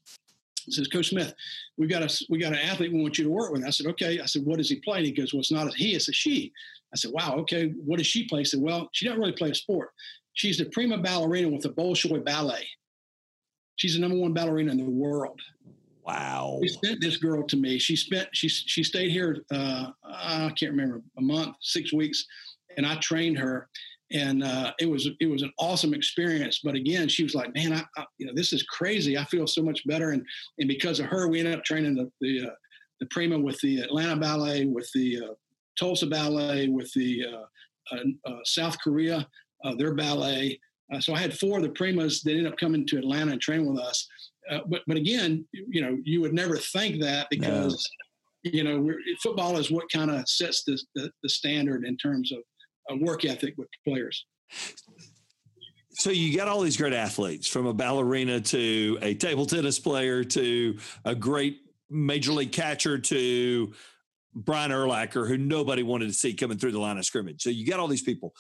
says, 0.73 0.89
Coach 0.89 1.11
Smith, 1.11 1.35
we 1.77 1.87
got 1.87 2.03
a 2.03 2.27
we 2.29 2.39
got 2.39 2.53
an 2.53 2.59
athlete 2.59 2.93
we 2.93 3.01
want 3.01 3.19
you 3.19 3.25
to 3.25 3.31
work 3.31 3.53
with. 3.53 3.65
I 3.65 3.71
said, 3.71 3.87
okay. 3.89 4.21
I 4.21 4.27
said, 4.27 4.45
what 4.45 4.59
does 4.59 4.69
he 4.69 4.77
play? 4.77 4.99
And 4.99 5.07
he 5.07 5.13
goes, 5.13 5.33
well, 5.33 5.41
it's 5.41 5.53
not 5.53 5.69
a 5.69 5.71
he, 5.71 5.95
it's 5.95 6.09
a 6.09 6.13
she. 6.13 6.53
I 6.93 6.97
said, 6.97 7.11
wow, 7.13 7.37
okay. 7.39 7.73
What 7.85 7.99
does 7.99 8.07
she 8.07 8.27
play? 8.27 8.41
He 8.41 8.45
said, 8.45 8.61
well, 8.61 8.89
she 8.93 9.07
doesn't 9.07 9.21
really 9.21 9.33
play 9.33 9.51
a 9.51 9.55
sport. 9.55 9.91
She's 10.35 10.59
the 10.59 10.67
prima 10.67 10.99
ballerina 10.99 11.49
with 11.49 11.63
the 11.63 11.71
Bolshoi 11.71 12.25
Ballet. 12.25 12.67
She's 13.77 13.95
the 13.95 14.01
number 14.01 14.17
one 14.17 14.33
ballerina 14.33 14.73
in 14.73 14.79
the 14.79 14.85
world. 14.85 15.41
Wow. 16.05 16.59
She 16.63 16.69
sent 16.69 17.01
this 17.01 17.19
girl 17.19 17.47
to 17.47 17.57
me. 17.57 17.79
She 17.79 17.95
spent 17.95 18.29
she 18.33 18.49
she 18.49 18.83
stayed 18.83 19.11
here. 19.11 19.45
Uh, 19.53 19.91
I 20.05 20.51
can't 20.59 20.73
remember 20.73 21.03
a 21.19 21.21
month, 21.21 21.57
six 21.61 21.93
weeks, 21.93 22.25
and 22.77 22.87
I 22.87 22.97
trained 22.97 23.39
her 23.39 23.69
and 24.11 24.43
uh, 24.43 24.73
it 24.79 24.89
was 24.89 25.09
it 25.21 25.27
was 25.27 25.43
an 25.43 25.53
awesome 25.59 25.93
experience. 25.93 26.61
But 26.65 26.75
again, 26.75 27.09
she 27.09 27.23
was 27.23 27.35
like, 27.35 27.55
"Man, 27.55 27.73
I, 27.73 27.85
I, 27.97 28.05
you 28.19 28.27
know 28.27 28.33
this 28.35 28.53
is 28.53 28.63
crazy. 28.65 29.19
I 29.19 29.25
feel 29.25 29.47
so 29.47 29.63
much 29.63 29.87
better." 29.87 30.11
And 30.11 30.25
and 30.59 30.69
because 30.69 31.01
of 31.01 31.07
her, 31.07 31.29
we 31.29 31.41
ended 31.41 31.55
up 31.55 31.65
training 31.65 31.95
the 31.95 32.11
the, 32.21 32.49
uh, 32.49 32.55
the 33.01 33.07
prima 33.07 33.39
with 33.39 33.61
the 33.61 33.81
Atlanta 33.81 34.17
Ballet, 34.17 34.67
with 34.67 34.91
the 34.95 35.21
uh, 35.25 35.35
Tulsa 35.79 36.07
Ballet, 36.07 36.69
with 36.69 36.93
the 36.93 37.25
uh, 37.27 37.95
uh, 37.95 38.31
uh, 38.31 38.39
South 38.45 38.77
Korea 38.83 39.27
their 39.77 39.95
ballet. 39.95 40.59
so 41.01 41.15
I 41.15 41.19
had 41.19 41.39
four 41.39 41.59
of 41.59 41.63
the 41.63 41.69
primas 41.71 42.23
that 42.23 42.31
ended 42.31 42.47
up 42.47 42.57
coming 42.57 42.87
to 42.87 42.99
Atlanta 42.99 43.33
and 43.33 43.41
training 43.41 43.73
with 43.73 43.83
us. 43.83 44.07
but 44.69 44.83
but 44.87 44.97
again, 44.97 45.45
you 45.53 45.83
know, 45.83 45.99
you 46.05 46.21
would 46.21 46.35
never 46.35 46.57
think 46.57 47.01
that 47.03 47.29
because. 47.31 47.75
No. 47.75 47.79
You 48.45 48.63
know, 48.63 48.95
football 49.21 49.59
is 49.59 49.69
what 49.69 49.91
kind 49.93 50.13
of 50.13 50.27
sets 50.29 50.63
the, 50.63 50.81
the, 50.95 51.11
the 51.25 51.29
standard 51.29 51.85
in 51.85 51.97
terms 51.97 52.31
of 52.31 52.39
a 52.89 52.97
work 53.05 53.25
ethic 53.25 53.55
with 53.59 53.67
players. 53.85 54.25
So 55.99 56.11
you 56.11 56.37
got 56.37 56.47
all 56.47 56.61
these 56.61 56.77
great 56.77 56.93
athletes 56.93 57.49
from 57.49 57.67
a 57.67 57.75
ballerina 57.75 58.41
to 58.41 58.99
a 59.03 59.15
table 59.15 59.47
tennis 59.47 59.81
player 59.81 60.23
to 60.23 60.79
a 61.05 61.15
great 61.15 61.59
major 61.91 62.33
league 62.33 62.53
catcher 62.53 62.99
to 62.99 63.73
Brian 64.35 64.71
Urlacher, 64.71 65.27
who 65.27 65.39
nobody 65.39 65.83
wanted 65.83 66.07
to 66.07 66.13
see 66.13 66.35
coming 66.35 66.59
through 66.59 66.73
the 66.73 66.81
line 66.81 66.99
of 66.99 67.05
scrimmage. 67.05 67.43
So 67.43 67.51
you 67.51 67.67
got 67.67 67.81
all 67.81 67.89
these 67.89 68.03
people. 68.03 68.35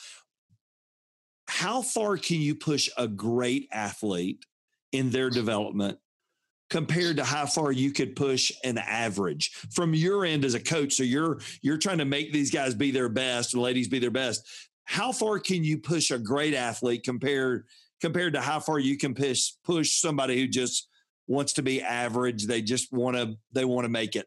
How 1.47 1.82
far 1.82 2.16
can 2.16 2.41
you 2.41 2.55
push 2.55 2.91
a 2.97 3.09
great 3.09 3.68
athlete 3.72 4.45
in 4.93 5.11
their 5.11 5.30
development 5.30 5.99
compared 6.70 7.16
to 7.16 7.24
how 7.24 7.47
far 7.47 7.72
you 7.72 7.91
could 7.91 8.14
push 8.14 8.53
an 8.64 8.78
average 8.78 9.51
from 9.72 9.95
your 9.95 10.24
end 10.24 10.45
as 10.45 10.55
a 10.55 10.61
coach 10.61 10.95
so 10.95 11.03
you're 11.03 11.39
you're 11.62 11.78
trying 11.78 11.99
to 11.99 12.05
make 12.05 12.32
these 12.32 12.51
guys 12.51 12.74
be 12.74 12.91
their 12.91 13.09
best 13.09 13.55
ladies 13.55 13.89
be 13.89 13.99
their 13.99 14.11
best 14.11 14.47
how 14.84 15.12
far 15.12 15.39
can 15.39 15.64
you 15.64 15.78
push 15.78 16.11
a 16.11 16.18
great 16.18 16.55
athlete 16.55 17.03
compared 17.05 17.64
compared 18.01 18.34
to 18.34 18.41
how 18.41 18.61
far 18.61 18.78
you 18.78 18.97
can 18.97 19.14
push 19.14 19.53
push 19.64 20.01
somebody 20.01 20.41
who 20.41 20.47
just 20.47 20.89
wants 21.26 21.55
to 21.55 21.62
be 21.62 21.82
average 21.82 22.47
they 22.47 22.62
just 22.62 22.93
want 22.93 23.16
to 23.16 23.34
they 23.53 23.64
want 23.64 23.84
to 23.84 23.91
make 23.91 24.14
it 24.14 24.26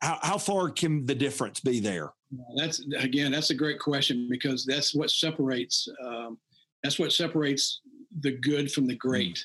how, 0.00 0.18
how 0.22 0.38
far 0.38 0.70
can 0.70 1.06
the 1.06 1.14
difference 1.14 1.60
be 1.60 1.80
there 1.80 2.10
that's 2.56 2.84
again 2.98 3.32
that's 3.32 3.50
a 3.50 3.54
great 3.54 3.78
question 3.78 4.28
because 4.30 4.64
that's 4.64 4.94
what 4.94 5.10
separates 5.10 5.88
um, 6.04 6.38
that's 6.82 6.98
what 6.98 7.12
separates 7.12 7.80
the 8.20 8.32
good 8.38 8.70
from 8.70 8.86
the 8.86 8.96
great 8.96 9.38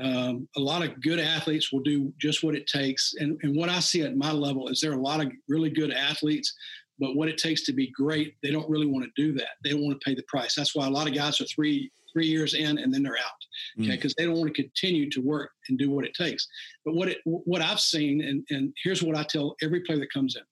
um, 0.00 0.48
a 0.56 0.60
lot 0.60 0.82
of 0.82 1.00
good 1.02 1.18
athletes 1.18 1.72
will 1.72 1.80
do 1.80 2.12
just 2.18 2.42
what 2.42 2.54
it 2.54 2.66
takes. 2.66 3.14
And, 3.18 3.38
and 3.42 3.54
what 3.54 3.68
I 3.68 3.80
see 3.80 4.02
at 4.02 4.16
my 4.16 4.32
level 4.32 4.68
is 4.68 4.80
there 4.80 4.92
are 4.92 4.98
a 4.98 5.02
lot 5.02 5.20
of 5.20 5.30
really 5.48 5.70
good 5.70 5.92
athletes, 5.92 6.54
but 6.98 7.14
what 7.14 7.28
it 7.28 7.36
takes 7.36 7.64
to 7.64 7.72
be 7.72 7.90
great, 7.90 8.34
they 8.42 8.50
don't 8.50 8.68
really 8.70 8.86
want 8.86 9.04
to 9.04 9.22
do 9.22 9.32
that. 9.34 9.56
They 9.62 9.70
don't 9.70 9.82
want 9.82 10.00
to 10.00 10.04
pay 10.04 10.14
the 10.14 10.24
price. 10.28 10.54
That's 10.54 10.74
why 10.74 10.86
a 10.86 10.90
lot 10.90 11.08
of 11.08 11.14
guys 11.14 11.40
are 11.40 11.46
three 11.46 11.90
three 12.12 12.26
years 12.26 12.54
in, 12.54 12.78
and 12.78 12.92
then 12.92 13.02
they're 13.02 13.16
out. 13.16 13.32
Okay, 13.80 13.90
because 13.90 14.12
mm. 14.12 14.16
they 14.16 14.24
don't 14.26 14.36
want 14.36 14.54
to 14.54 14.62
continue 14.62 15.10
to 15.10 15.20
work 15.20 15.50
and 15.68 15.78
do 15.78 15.90
what 15.90 16.04
it 16.04 16.14
takes. 16.14 16.46
But 16.84 16.94
what 16.94 17.08
it 17.08 17.18
what 17.24 17.62
I've 17.62 17.80
seen, 17.80 18.22
and 18.22 18.44
and 18.50 18.72
here's 18.82 19.02
what 19.02 19.16
I 19.16 19.24
tell 19.24 19.56
every 19.62 19.80
player 19.80 19.98
that 19.98 20.12
comes 20.12 20.36
in: 20.36 20.42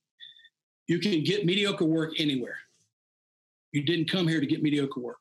you 0.89 0.99
can 0.99 1.23
get 1.23 1.45
mediocre 1.45 1.85
work 1.85 2.19
anywhere. 2.19 2.59
You 3.73 3.85
didn't 3.85 4.11
come 4.11 4.27
here 4.27 4.41
to 4.41 4.47
get 4.47 4.63
mediocre 4.63 5.01
work. 5.01 5.19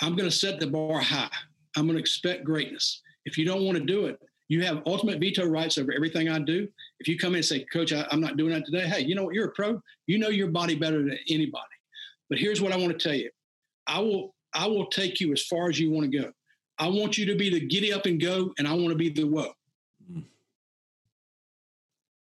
I'm 0.00 0.16
going 0.16 0.28
to 0.28 0.36
set 0.36 0.60
the 0.60 0.66
bar 0.66 1.00
high. 1.00 1.30
I'm 1.76 1.86
going 1.86 1.96
to 1.96 2.00
expect 2.00 2.44
greatness. 2.44 3.00
If 3.24 3.38
you 3.38 3.44
don't 3.44 3.64
want 3.64 3.78
to 3.78 3.84
do 3.84 4.06
it, 4.06 4.18
you 4.48 4.62
have 4.64 4.82
ultimate 4.84 5.18
veto 5.18 5.46
rights 5.46 5.78
over 5.78 5.92
everything 5.92 6.28
I 6.28 6.38
do. 6.38 6.68
If 7.00 7.08
you 7.08 7.16
come 7.16 7.32
in 7.32 7.36
and 7.36 7.44
say, 7.44 7.64
Coach, 7.72 7.92
I, 7.92 8.06
am 8.10 8.20
not 8.20 8.36
doing 8.36 8.52
that 8.52 8.66
today, 8.66 8.86
hey, 8.86 9.00
you 9.00 9.14
know 9.14 9.24
what? 9.24 9.34
You're 9.34 9.48
a 9.48 9.52
pro. 9.52 9.80
You 10.06 10.18
know 10.18 10.28
your 10.28 10.48
body 10.48 10.74
better 10.74 10.98
than 10.98 11.16
anybody. 11.30 11.64
But 12.28 12.38
here's 12.38 12.60
what 12.60 12.72
I 12.72 12.76
want 12.76 12.92
to 12.92 12.98
tell 12.98 13.16
you. 13.16 13.30
I 13.86 14.00
will 14.00 14.34
I 14.54 14.66
will 14.66 14.86
take 14.86 15.20
you 15.20 15.32
as 15.32 15.42
far 15.44 15.70
as 15.70 15.80
you 15.80 15.90
want 15.90 16.10
to 16.10 16.18
go. 16.18 16.30
I 16.82 16.88
want 16.88 17.16
you 17.16 17.24
to 17.26 17.36
be 17.36 17.48
the 17.48 17.60
giddy 17.60 17.92
up 17.92 18.06
and 18.06 18.20
go, 18.20 18.52
and 18.58 18.66
I 18.66 18.72
want 18.72 18.88
to 18.88 18.96
be 18.96 19.08
the 19.08 19.22
whoa. 19.22 19.52
Mm. 20.12 20.24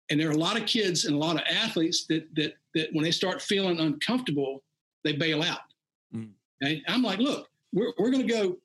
And 0.10 0.20
there 0.20 0.30
are 0.30 0.34
a 0.34 0.38
lot 0.38 0.56
of 0.56 0.66
kids 0.66 1.04
and 1.04 1.14
a 1.14 1.20
lot 1.20 1.36
of 1.36 1.42
athletes 1.52 2.06
that 2.06 2.34
that 2.36 2.54
that 2.74 2.90
when 2.94 3.04
they 3.04 3.12
start 3.12 3.42
feeling 3.42 3.80
uncomfortable, 3.82 4.64
they 5.04 5.12
bail 5.12 5.44
out. 5.44 5.60
Mm. 6.16 6.30
Okay? 6.64 6.82
I'm 6.88 7.04
like, 7.04 7.20
look, 7.20 7.50
we're, 7.74 7.92
we're 7.98 8.12
going 8.12 8.26
to 8.26 8.34
go. 8.34 8.58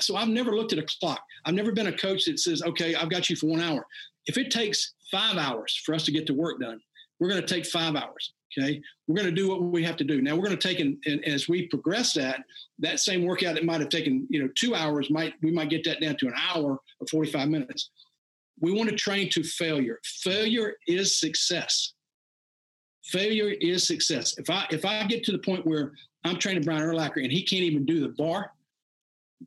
So 0.00 0.16
I've 0.16 0.28
never 0.28 0.56
looked 0.56 0.72
at 0.72 0.80
a 0.80 0.86
clock. 1.00 1.20
I've 1.44 1.54
never 1.54 1.70
been 1.70 1.86
a 1.86 1.96
coach 1.96 2.24
that 2.24 2.40
says, 2.40 2.62
okay, 2.62 2.96
I've 2.96 3.10
got 3.10 3.30
you 3.30 3.36
for 3.36 3.46
one 3.46 3.60
hour. 3.60 3.86
If 4.26 4.36
it 4.36 4.50
takes 4.50 4.94
five 5.12 5.36
hours 5.36 5.80
for 5.84 5.94
us 5.94 6.04
to 6.06 6.12
get 6.12 6.26
the 6.26 6.34
work 6.34 6.60
done, 6.60 6.80
we're 7.18 7.28
going 7.28 7.40
to 7.40 7.54
take 7.54 7.66
five 7.66 7.94
hours. 7.94 8.32
Okay. 8.58 8.80
We're 9.06 9.14
going 9.14 9.28
to 9.28 9.34
do 9.34 9.48
what 9.48 9.62
we 9.62 9.84
have 9.84 9.96
to 9.98 10.04
do. 10.04 10.20
Now 10.20 10.34
we're 10.34 10.46
going 10.46 10.58
to 10.58 10.68
take 10.68 10.80
and, 10.80 10.96
and 11.06 11.24
as 11.24 11.48
we 11.48 11.68
progress 11.68 12.12
that, 12.14 12.42
that 12.80 12.98
same 12.98 13.24
workout 13.24 13.54
that 13.54 13.64
might 13.64 13.80
have 13.80 13.90
taken, 13.90 14.26
you 14.28 14.42
know, 14.42 14.48
two 14.56 14.74
hours 14.74 15.10
might, 15.10 15.34
we 15.42 15.52
might 15.52 15.70
get 15.70 15.84
that 15.84 16.00
down 16.00 16.16
to 16.16 16.26
an 16.26 16.34
hour 16.52 16.78
or 17.00 17.06
45 17.10 17.48
minutes. 17.48 17.90
We 18.60 18.72
want 18.72 18.90
to 18.90 18.96
train 18.96 19.30
to 19.30 19.42
failure. 19.42 20.00
Failure 20.04 20.74
is 20.86 21.18
success. 21.18 21.94
Failure 23.04 23.54
is 23.60 23.86
success. 23.86 24.36
If 24.38 24.50
I, 24.50 24.66
if 24.70 24.84
I 24.84 25.04
get 25.06 25.24
to 25.24 25.32
the 25.32 25.38
point 25.38 25.66
where 25.66 25.92
I'm 26.24 26.36
training 26.36 26.64
Brian 26.64 26.82
Urlacher 26.82 27.22
and 27.22 27.32
he 27.32 27.42
can't 27.42 27.62
even 27.62 27.86
do 27.86 28.00
the 28.00 28.14
bar, 28.18 28.52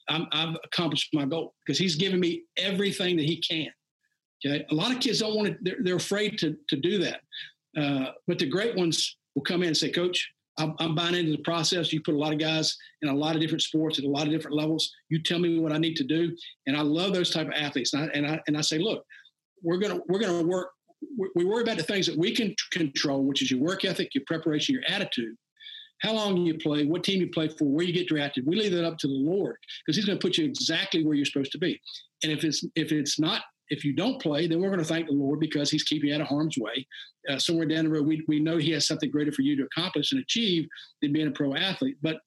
i 0.10 0.26
have 0.32 0.58
accomplished 0.64 1.14
my 1.14 1.26
goal 1.26 1.54
because 1.64 1.78
he's 1.78 1.96
given 1.96 2.20
me 2.20 2.44
everything 2.58 3.16
that 3.18 3.26
he 3.26 3.38
can. 3.38 3.68
Okay. 4.46 4.66
A 4.72 4.76
lot 4.76 4.92
of 4.92 5.00
kids 5.00 5.20
don't 5.20 5.36
want 5.36 5.50
to, 5.50 5.58
they're, 5.62 5.78
they're 5.82 5.96
afraid 5.96 6.38
to, 6.40 6.58
to 6.70 6.76
do 6.76 6.98
that. 7.00 7.22
Uh, 7.78 8.12
but 8.28 8.40
the 8.40 8.48
great 8.48 8.76
ones 8.76 9.18
will 9.36 9.44
come 9.44 9.62
in 9.62 9.70
and 9.70 9.78
say, 9.78 9.90
Coach, 9.90 10.32
I'm, 10.58 10.76
I'm, 10.80 10.94
buying 10.94 11.16
into 11.16 11.32
the 11.32 11.44
process. 11.44 11.92
You 11.92 12.02
put 12.02 12.14
a 12.14 12.18
lot 12.18 12.34
of 12.34 12.40
guys 12.40 12.78
in 13.02 13.10
a 13.10 13.14
lot 13.14 13.36
of 13.36 13.42
different 13.42 13.64
sports 13.64 13.98
at 13.98 14.06
a 14.06 14.10
lot 14.10 14.28
of 14.28 14.30
different 14.32 14.56
levels. 14.56 14.92
You 15.10 15.22
tell 15.22 15.40
me 15.40 15.60
what 15.60 15.72
I 15.72 15.78
need 15.78 15.96
to 15.96 16.04
do, 16.04 16.36
and 16.68 16.78
I 16.78 16.82
love 16.82 17.14
those 17.14 17.32
type 17.32 17.48
of 17.48 17.54
athletes. 17.54 17.94
And 17.94 18.04
I 18.04 18.14
and 18.14 18.28
I, 18.28 18.42
and 18.48 18.58
I 18.58 18.62
say, 18.62 18.78
look, 18.78 19.04
we're 19.64 19.78
gonna 19.78 20.00
we're 20.08 20.20
gonna 20.20 20.44
work. 20.44 20.70
We 21.36 21.44
worry 21.44 21.64
about 21.64 21.78
the 21.78 21.84
things 21.84 22.06
that 22.06 22.18
we 22.18 22.34
can 22.34 22.56
control, 22.72 23.24
which 23.24 23.42
is 23.42 23.52
your 23.52 23.60
work 23.60 23.84
ethic, 23.84 24.14
your 24.14 24.24
preparation, 24.26 24.74
your 24.74 24.84
attitude. 24.88 25.36
How 26.02 26.14
long 26.14 26.38
you 26.38 26.58
play, 26.58 26.86
what 26.86 27.04
team 27.04 27.20
you 27.22 27.30
play 27.30 27.48
for, 27.48 27.66
where 27.66 27.86
you 27.86 27.94
get 27.94 28.08
drafted. 28.08 28.46
We 28.46 28.56
leave 28.56 28.74
that 28.74 28.86
up 28.86 28.98
to 29.00 29.08
the 29.08 29.14
Lord 29.14 29.58
because 29.86 29.96
He's 29.96 30.06
going 30.06 30.20
to 30.20 30.26
put 30.26 30.38
you 30.38 30.46
exactly 30.46 31.04
where 31.04 31.16
you're 31.16 31.26
supposed 31.26 31.52
to 31.54 31.58
be. 31.58 31.80
And 32.24 32.32
if 32.32 32.44
it's 32.44 32.64
if 32.76 32.92
it's 32.92 33.20
not 33.20 33.42
if 33.70 33.84
you 33.84 33.94
don't 33.94 34.22
play, 34.22 34.48
then 34.48 34.62
we're 34.62 34.70
going 34.70 34.80
to 34.80 34.86
thank 34.86 35.08
the 35.08 35.14
Lord 35.14 35.40
because 35.40 35.70
He's 35.72 35.84
keeping 35.84 36.10
you 36.10 36.16
out 36.16 36.22
of 36.22 36.28
harm's 36.28 36.58
way. 36.58 36.86
Uh, 37.30 37.38
somewhere 37.38 37.66
down 37.66 37.86
the 37.86 37.92
road, 37.92 38.08
we, 38.08 38.24
we 38.28 38.40
know 38.40 38.58
He 38.58 38.72
has 38.72 38.88
something 38.88 39.10
greater 39.10 39.32
for 39.32 39.42
you 39.42 39.56
to 39.58 39.64
accomplish 39.64 40.12
and 40.12 40.22
achieve 40.22 40.68
than 41.02 41.14
being 41.14 41.28
a 41.28 41.32
pro 41.32 41.56
athlete. 41.56 41.98
But 42.02 42.18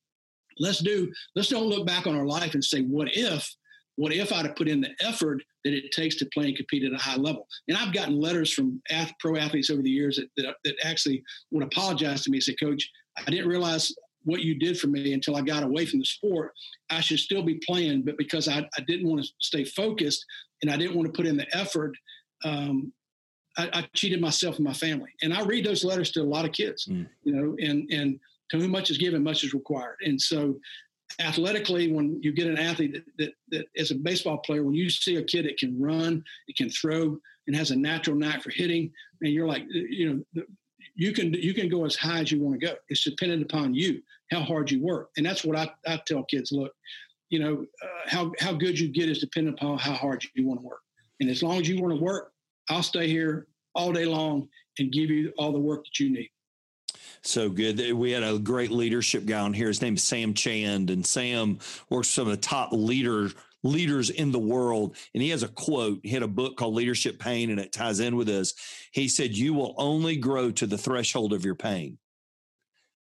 let's 0.58 0.78
do, 0.78 1.12
let's 1.34 1.48
don't 1.48 1.66
look 1.66 1.86
back 1.86 2.06
on 2.06 2.16
our 2.16 2.26
life 2.26 2.54
and 2.54 2.64
say, 2.64 2.82
what 2.82 3.08
if? 3.12 3.48
What 3.96 4.12
if 4.12 4.30
I'd 4.32 4.44
have 4.44 4.56
put 4.56 4.68
in 4.68 4.82
the 4.82 4.94
effort 5.00 5.42
that 5.64 5.72
it 5.72 5.90
takes 5.90 6.16
to 6.16 6.28
play 6.34 6.48
and 6.48 6.56
compete 6.56 6.84
at 6.84 6.92
a 6.92 7.02
high 7.02 7.16
level? 7.16 7.46
And 7.68 7.76
I've 7.76 7.94
gotten 7.94 8.20
letters 8.20 8.52
from 8.52 8.80
ath- 8.90 9.12
pro 9.20 9.36
athletes 9.36 9.70
over 9.70 9.82
the 9.82 9.90
years 9.90 10.16
that, 10.16 10.28
that, 10.36 10.56
that 10.64 10.74
actually 10.84 11.22
would 11.50 11.64
apologize 11.64 12.22
to 12.24 12.30
me 12.30 12.36
and 12.38 12.44
say, 12.44 12.54
Coach, 12.56 12.88
I 13.18 13.30
didn't 13.30 13.48
realize 13.48 13.94
what 14.26 14.42
you 14.42 14.56
did 14.56 14.78
for 14.78 14.88
me 14.88 15.14
until 15.14 15.36
I 15.36 15.40
got 15.40 15.62
away 15.62 15.86
from 15.86 16.00
the 16.00 16.04
sport. 16.04 16.52
I 16.90 17.00
should 17.00 17.20
still 17.20 17.42
be 17.42 17.60
playing, 17.66 18.02
but 18.02 18.18
because 18.18 18.48
I, 18.48 18.68
I 18.76 18.82
didn't 18.86 19.08
want 19.08 19.24
to 19.24 19.30
stay 19.38 19.64
focused 19.64 20.24
and 20.62 20.70
I 20.70 20.76
didn't 20.76 20.96
want 20.96 21.06
to 21.06 21.16
put 21.16 21.26
in 21.26 21.36
the 21.36 21.46
effort, 21.56 21.96
um, 22.44 22.92
I, 23.56 23.70
I, 23.72 23.88
cheated 23.94 24.20
myself 24.20 24.56
and 24.56 24.64
my 24.64 24.72
family. 24.72 25.10
And 25.22 25.32
I 25.32 25.42
read 25.42 25.64
those 25.64 25.84
letters 25.84 26.10
to 26.12 26.22
a 26.22 26.24
lot 26.24 26.44
of 26.44 26.52
kids, 26.52 26.86
mm. 26.86 27.06
you 27.22 27.32
know, 27.32 27.56
and 27.58 27.88
and 27.90 28.20
to 28.50 28.58
whom 28.58 28.70
much 28.70 28.90
is 28.90 28.98
given, 28.98 29.22
much 29.22 29.44
is 29.44 29.54
required. 29.54 29.96
And 30.04 30.20
so, 30.20 30.58
athletically, 31.20 31.92
when 31.92 32.20
you 32.22 32.32
get 32.32 32.48
an 32.48 32.58
athlete 32.58 32.92
that, 32.94 33.04
that, 33.18 33.32
that 33.50 33.66
as 33.76 33.90
a 33.92 33.94
baseball 33.94 34.38
player, 34.38 34.62
when 34.62 34.74
you 34.74 34.90
see 34.90 35.16
a 35.16 35.22
kid 35.22 35.46
that 35.46 35.56
can 35.56 35.80
run, 35.80 36.22
it 36.48 36.56
can 36.56 36.68
throw, 36.68 37.18
and 37.46 37.56
has 37.56 37.70
a 37.70 37.76
natural 37.76 38.16
knack 38.16 38.42
for 38.42 38.50
hitting, 38.50 38.90
and 39.22 39.32
you're 39.32 39.48
like, 39.48 39.64
you 39.70 40.24
know, 40.34 40.42
you 40.96 41.12
can 41.12 41.32
you 41.34 41.54
can 41.54 41.68
go 41.68 41.84
as 41.84 41.94
high 41.94 42.20
as 42.20 42.32
you 42.32 42.42
want 42.42 42.58
to 42.58 42.66
go. 42.66 42.74
It's 42.88 43.04
dependent 43.04 43.42
upon 43.42 43.74
you 43.74 44.02
how 44.30 44.40
hard 44.40 44.70
you 44.70 44.82
work, 44.82 45.10
and 45.16 45.24
that's 45.24 45.44
what 45.44 45.56
I, 45.56 45.70
I 45.86 46.00
tell 46.06 46.24
kids. 46.24 46.50
Look, 46.50 46.72
you 47.28 47.38
know 47.38 47.66
uh, 47.82 48.08
how 48.08 48.32
how 48.40 48.52
good 48.52 48.78
you 48.78 48.88
get 48.88 49.08
is 49.08 49.20
dependent 49.20 49.58
upon 49.58 49.78
how 49.78 49.92
hard 49.92 50.24
you 50.34 50.46
want 50.46 50.60
to 50.60 50.66
work. 50.66 50.80
And 51.20 51.30
as 51.30 51.42
long 51.42 51.60
as 51.60 51.68
you 51.68 51.80
want 51.80 51.94
to 51.94 52.02
work, 52.02 52.32
I'll 52.68 52.82
stay 52.82 53.08
here 53.08 53.46
all 53.74 53.92
day 53.92 54.06
long 54.06 54.48
and 54.78 54.90
give 54.90 55.10
you 55.10 55.32
all 55.38 55.52
the 55.52 55.58
work 55.58 55.84
that 55.84 56.00
you 56.00 56.10
need. 56.10 56.30
So 57.22 57.48
good. 57.48 57.92
We 57.92 58.12
had 58.12 58.22
a 58.22 58.38
great 58.38 58.70
leadership 58.70 59.26
guy 59.26 59.40
on 59.40 59.52
here. 59.52 59.68
His 59.68 59.82
name 59.82 59.94
is 59.94 60.02
Sam 60.02 60.32
Chand, 60.32 60.90
and 60.90 61.04
Sam 61.04 61.58
works 61.90 62.08
with 62.08 62.14
some 62.14 62.28
of 62.28 62.30
the 62.30 62.36
top 62.36 62.72
leaders 62.72 63.34
leaders 63.66 64.10
in 64.10 64.32
the 64.32 64.38
world. 64.38 64.96
And 65.14 65.22
he 65.22 65.30
has 65.30 65.42
a 65.42 65.48
quote. 65.48 66.00
He 66.02 66.10
had 66.10 66.22
a 66.22 66.28
book 66.28 66.56
called 66.56 66.74
Leadership 66.74 67.18
Pain, 67.18 67.50
and 67.50 67.60
it 67.60 67.72
ties 67.72 68.00
in 68.00 68.16
with 68.16 68.26
this. 68.26 68.54
He 68.92 69.08
said, 69.08 69.36
You 69.36 69.54
will 69.54 69.74
only 69.76 70.16
grow 70.16 70.50
to 70.52 70.66
the 70.66 70.78
threshold 70.78 71.32
of 71.32 71.44
your 71.44 71.54
pain. 71.54 71.98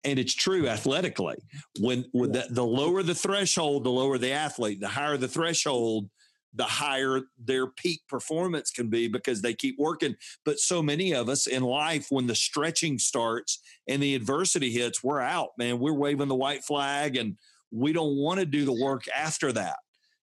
And 0.03 0.19
it's 0.19 0.33
true 0.33 0.67
athletically. 0.67 1.37
When, 1.79 2.05
when 2.13 2.31
the, 2.31 2.47
the 2.49 2.65
lower 2.65 3.03
the 3.03 3.15
threshold, 3.15 3.83
the 3.83 3.89
lower 3.89 4.17
the 4.17 4.31
athlete, 4.31 4.79
the 4.79 4.87
higher 4.87 5.17
the 5.17 5.27
threshold, 5.27 6.09
the 6.53 6.63
higher 6.63 7.21
their 7.37 7.67
peak 7.67 8.01
performance 8.07 8.71
can 8.71 8.89
be 8.89 9.07
because 9.07 9.41
they 9.41 9.53
keep 9.53 9.75
working. 9.77 10.15
But 10.45 10.59
so 10.59 10.81
many 10.81 11.13
of 11.13 11.29
us 11.29 11.45
in 11.45 11.63
life, 11.63 12.07
when 12.09 12.27
the 12.27 12.35
stretching 12.35 12.99
starts 12.99 13.59
and 13.87 14.01
the 14.01 14.15
adversity 14.15 14.71
hits, 14.71 15.03
we're 15.03 15.19
out, 15.19 15.49
man. 15.57 15.79
We're 15.79 15.93
waving 15.93 16.29
the 16.29 16.35
white 16.35 16.63
flag 16.63 17.17
and 17.17 17.37
we 17.71 17.91
don't 17.91 18.15
want 18.15 18.39
to 18.39 18.45
do 18.45 18.65
the 18.65 18.81
work 18.81 19.03
after 19.13 19.51
that 19.51 19.77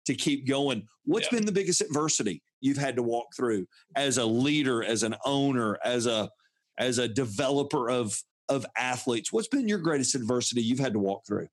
to 0.07 0.15
keep 0.15 0.47
going. 0.47 0.87
What's 1.05 1.31
yeah. 1.31 1.39
been 1.39 1.47
the 1.47 1.53
biggest 1.53 1.81
adversity 1.81 2.43
you've 2.61 2.79
had 2.79 2.97
to 2.97 3.03
walk 3.03 3.27
through 3.37 3.67
as 3.97 4.19
a 4.19 4.25
leader, 4.25 4.83
as 4.83 5.03
an 5.03 5.17
owner, 5.25 5.79
as 5.85 6.07
a 6.07 6.31
as 6.79 6.99
a 6.99 7.09
developer 7.09 7.91
of 7.91 8.17
of 8.49 8.67
athletes? 8.77 9.33
What's 9.33 9.49
been 9.49 9.69
your 9.69 9.79
greatest 9.79 10.15
adversity 10.15 10.63
you've 10.63 10.79
had 10.79 10.93
to 10.93 10.99
walk 10.99 11.23
through? 11.27 11.49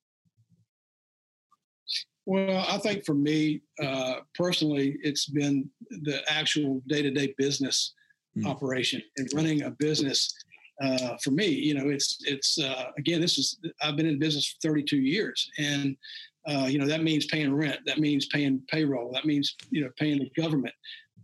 Well, 2.26 2.64
I 2.70 2.78
think 2.78 3.06
for 3.06 3.16
me 3.16 3.62
uh, 3.82 4.18
personally, 4.36 4.97
it's 5.02 5.26
been 5.26 5.68
the 5.89 6.22
actual 6.30 6.82
day 6.88 7.02
to 7.02 7.10
day 7.10 7.34
business 7.38 7.95
mm. 8.38 8.45
operation 8.45 9.02
and 9.18 9.28
running 9.34 9.64
a 9.64 9.72
business. 9.72 10.32
Uh, 10.80 11.18
for 11.24 11.32
me, 11.32 11.47
you 11.47 11.74
know, 11.74 11.89
it's 11.89 12.20
it's 12.26 12.60
uh, 12.60 12.91
again, 12.97 13.20
this 13.20 13.38
is 13.38 13.60
I've 13.82 13.97
been 13.97 14.06
in 14.06 14.20
business 14.20 14.47
for 14.47 14.70
32 14.70 14.97
years, 14.97 15.50
and 15.58 15.97
uh, 16.48 16.68
you 16.70 16.80
know, 16.80 16.88
that 16.88 17.04
means 17.04 17.26
paying 17.26 17.54
rent. 17.54 17.80
That 17.86 18.00
means 18.00 18.28
paying 18.28 18.62
payroll. 18.70 19.12
That 19.14 19.26
means, 19.26 19.56
you 19.70 19.84
know, 19.84 19.90
paying 19.98 20.20
the 20.20 20.32
government. 20.42 20.74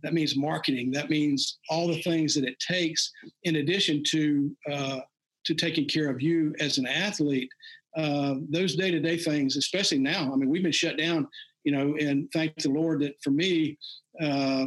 That 0.02 0.12
means 0.12 0.36
marketing. 0.36 0.92
That 0.92 1.10
means 1.10 1.58
all 1.70 1.88
the 1.88 2.02
things 2.02 2.34
that 2.34 2.44
it 2.44 2.58
takes 2.60 3.10
in 3.44 3.56
addition 3.56 4.02
to, 4.10 4.56
uh, 4.70 5.00
to 5.46 5.54
taking 5.54 5.88
care 5.88 6.10
of 6.10 6.20
you 6.20 6.54
as 6.60 6.78
an 6.78 6.86
athlete. 6.86 7.48
Uh, 7.96 8.34
those 8.50 8.76
day 8.76 8.90
to 8.90 9.00
day 9.00 9.16
things, 9.16 9.56
especially 9.56 9.98
now, 9.98 10.30
I 10.32 10.36
mean, 10.36 10.50
we've 10.50 10.62
been 10.62 10.70
shut 10.70 10.98
down, 10.98 11.26
you 11.64 11.72
know, 11.72 11.96
and 11.98 12.28
thank 12.32 12.54
the 12.56 12.68
Lord 12.68 13.00
that 13.00 13.14
for 13.22 13.30
me, 13.30 13.78
uh, 14.20 14.66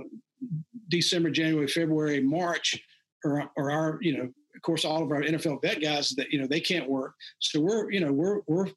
December, 0.87 1.29
January, 1.29 1.67
February, 1.67 2.21
March 2.21 2.81
are, 3.23 3.51
are 3.55 3.71
our, 3.71 3.99
you 4.01 4.17
know, 4.17 4.23
of 4.23 4.61
course, 4.63 4.83
all 4.83 5.03
of 5.03 5.11
our 5.11 5.21
NFL 5.21 5.61
vet 5.61 5.81
guys 5.81 6.09
that, 6.11 6.31
you 6.31 6.39
know, 6.39 6.47
they 6.47 6.59
can't 6.59 6.89
work. 6.89 7.13
So 7.39 7.59
we're, 7.61 7.91
you 7.91 7.99
know, 7.99 8.11
we're, 8.11 8.39
we're 8.47 8.67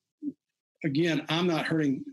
again, 0.84 1.24
I'm 1.28 1.46
not 1.46 1.66
hurting 1.66 2.04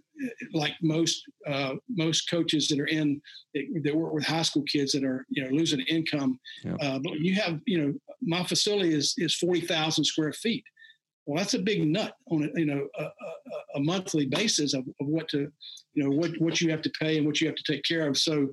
like 0.53 0.73
most 0.81 1.23
uh, 1.47 1.75
most 1.89 2.29
coaches 2.29 2.67
that 2.67 2.79
are 2.79 2.87
in 2.87 3.21
that 3.53 3.95
work 3.95 4.13
with 4.13 4.25
high 4.25 4.41
school 4.41 4.63
kids 4.63 4.91
that 4.91 5.03
are 5.03 5.25
you 5.29 5.43
know 5.43 5.49
losing 5.49 5.81
income. 5.81 6.39
Yep. 6.63 6.77
Uh, 6.81 6.99
but 6.99 7.19
you 7.19 7.35
have 7.35 7.59
you 7.65 7.81
know 7.81 7.93
my 8.21 8.43
facility 8.43 8.93
is 8.93 9.13
is 9.17 9.35
forty 9.35 9.61
thousand 9.61 10.03
square 10.05 10.33
feet. 10.33 10.63
Well, 11.25 11.37
that's 11.37 11.53
a 11.53 11.59
big 11.59 11.87
nut 11.87 12.15
on 12.31 12.43
a, 12.43 12.59
you 12.59 12.65
know 12.65 12.87
a, 12.97 13.03
a, 13.03 13.75
a 13.75 13.79
monthly 13.79 14.25
basis 14.25 14.73
of, 14.73 14.85
of, 14.99 15.07
what 15.07 15.29
to 15.29 15.51
you 15.93 16.03
know 16.03 16.09
what 16.09 16.31
what 16.39 16.59
you 16.59 16.71
have 16.71 16.81
to 16.81 16.91
pay 16.99 17.17
and 17.17 17.25
what 17.25 17.39
you 17.39 17.47
have 17.47 17.55
to 17.55 17.71
take 17.71 17.83
care 17.83 18.07
of. 18.07 18.17
So 18.17 18.49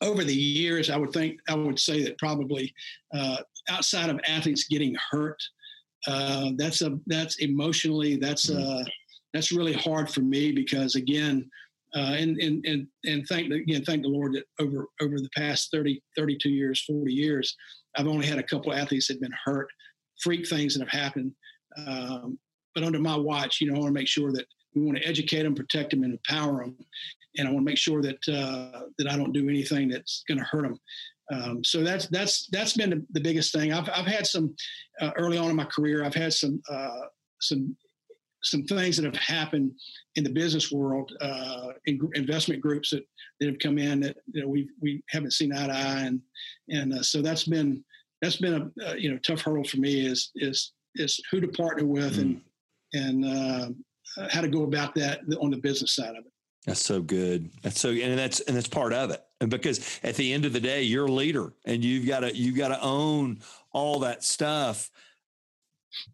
over 0.00 0.22
the 0.22 0.34
years, 0.34 0.90
I 0.90 0.96
would 0.96 1.12
think 1.12 1.40
I 1.48 1.54
would 1.54 1.78
say 1.78 2.04
that 2.04 2.18
probably 2.18 2.72
uh, 3.14 3.38
outside 3.68 4.10
of 4.10 4.20
athletes 4.28 4.64
getting 4.68 4.96
hurt, 5.10 5.42
uh, 6.06 6.50
that's 6.56 6.82
a 6.82 6.98
that's 7.06 7.38
emotionally 7.38 8.16
that's 8.16 8.50
mm-hmm. 8.50 8.82
That's 9.32 9.52
really 9.52 9.72
hard 9.72 10.10
for 10.10 10.20
me 10.20 10.52
because 10.52 10.94
again, 10.94 11.48
uh, 11.94 12.14
and 12.18 12.38
and 12.38 12.64
and 12.66 12.86
and 13.04 13.26
thank 13.28 13.50
again 13.52 13.84
thank 13.84 14.02
the 14.02 14.08
Lord 14.08 14.34
that 14.34 14.44
over 14.60 14.86
over 15.00 15.18
the 15.18 15.30
past 15.36 15.70
30, 15.70 16.02
32 16.16 16.50
years, 16.50 16.84
40 16.84 17.12
years, 17.12 17.56
I've 17.96 18.08
only 18.08 18.26
had 18.26 18.38
a 18.38 18.42
couple 18.42 18.72
athletes 18.72 19.08
that 19.08 19.14
have 19.14 19.20
been 19.20 19.34
hurt, 19.44 19.68
freak 20.20 20.46
things 20.48 20.74
that 20.74 20.88
have 20.88 21.00
happened. 21.00 21.32
Um, 21.76 22.38
but 22.74 22.84
under 22.84 22.98
my 22.98 23.16
watch, 23.16 23.60
you 23.60 23.68
know, 23.68 23.76
I 23.76 23.78
want 23.80 23.88
to 23.88 24.00
make 24.00 24.08
sure 24.08 24.32
that 24.32 24.46
we 24.74 24.82
want 24.82 24.98
to 24.98 25.06
educate 25.06 25.42
them, 25.42 25.54
protect 25.54 25.90
them, 25.90 26.04
and 26.04 26.12
empower 26.12 26.64
them. 26.64 26.76
And 27.36 27.48
I 27.48 27.50
want 27.50 27.64
to 27.64 27.70
make 27.70 27.78
sure 27.78 28.02
that 28.02 28.28
uh, 28.28 28.82
that 28.98 29.10
I 29.10 29.16
don't 29.16 29.32
do 29.32 29.48
anything 29.48 29.88
that's 29.88 30.24
going 30.28 30.38
to 30.38 30.44
hurt 30.44 30.62
them. 30.62 30.78
Um, 31.30 31.64
so 31.64 31.82
that's 31.82 32.06
that's 32.08 32.46
that's 32.52 32.74
been 32.74 32.90
the, 32.90 33.06
the, 33.10 33.20
biggest 33.20 33.52
thing. 33.52 33.72
I've 33.72 33.88
I've 33.90 34.06
had 34.06 34.26
some 34.26 34.54
uh, 35.00 35.10
early 35.16 35.36
on 35.36 35.50
in 35.50 35.56
my 35.56 35.66
career. 35.66 36.04
I've 36.04 36.14
had 36.14 36.32
some 36.32 36.62
uh, 36.70 37.06
some 37.40 37.76
some 38.42 38.62
things 38.64 38.96
that 38.96 39.04
have 39.04 39.16
happened 39.16 39.72
in 40.16 40.24
the 40.24 40.30
business 40.30 40.70
world, 40.70 41.12
uh, 41.20 41.72
in 41.86 41.98
investment 42.14 42.60
groups 42.60 42.90
that, 42.90 43.04
that 43.40 43.48
have 43.48 43.58
come 43.58 43.78
in 43.78 44.00
that 44.00 44.16
you 44.32 44.42
know, 44.42 44.48
we 44.48 44.68
we 44.80 45.02
haven't 45.08 45.32
seen 45.32 45.52
eye 45.52 45.66
to 45.66 45.72
eye, 45.72 46.02
and 46.06 46.20
and 46.68 46.94
uh, 46.94 47.02
so 47.02 47.20
that's 47.22 47.44
been 47.44 47.84
that's 48.22 48.36
been 48.36 48.54
a, 48.54 48.90
a, 48.90 48.96
you 48.96 49.10
know 49.10 49.18
tough 49.18 49.42
hurdle 49.42 49.64
for 49.64 49.78
me 49.78 50.06
is 50.06 50.30
is 50.36 50.72
is 50.94 51.20
who 51.30 51.40
to 51.40 51.48
partner 51.48 51.86
with 51.86 52.16
mm. 52.16 52.20
and 52.20 52.40
and 52.94 53.24
uh, 53.24 54.28
how 54.30 54.40
to 54.40 54.48
go 54.48 54.62
about 54.62 54.94
that 54.94 55.20
on 55.40 55.50
the 55.50 55.56
business 55.56 55.94
side 55.94 56.16
of 56.16 56.24
it. 56.24 56.32
That's 56.66 56.84
so 56.84 57.00
good. 57.00 57.50
That's 57.62 57.80
so, 57.80 57.90
and 57.90 58.18
that's 58.18 58.40
and 58.40 58.56
that's 58.56 58.68
part 58.68 58.92
of 58.92 59.10
it. 59.10 59.22
And 59.40 59.50
because 59.50 60.00
at 60.02 60.16
the 60.16 60.32
end 60.32 60.44
of 60.44 60.52
the 60.52 60.60
day, 60.60 60.82
you're 60.82 61.06
a 61.06 61.12
leader, 61.12 61.52
and 61.64 61.84
you've 61.84 62.06
got 62.06 62.20
to 62.20 62.36
you've 62.36 62.56
got 62.56 62.68
to 62.68 62.80
own 62.82 63.38
all 63.72 64.00
that 64.00 64.24
stuff 64.24 64.90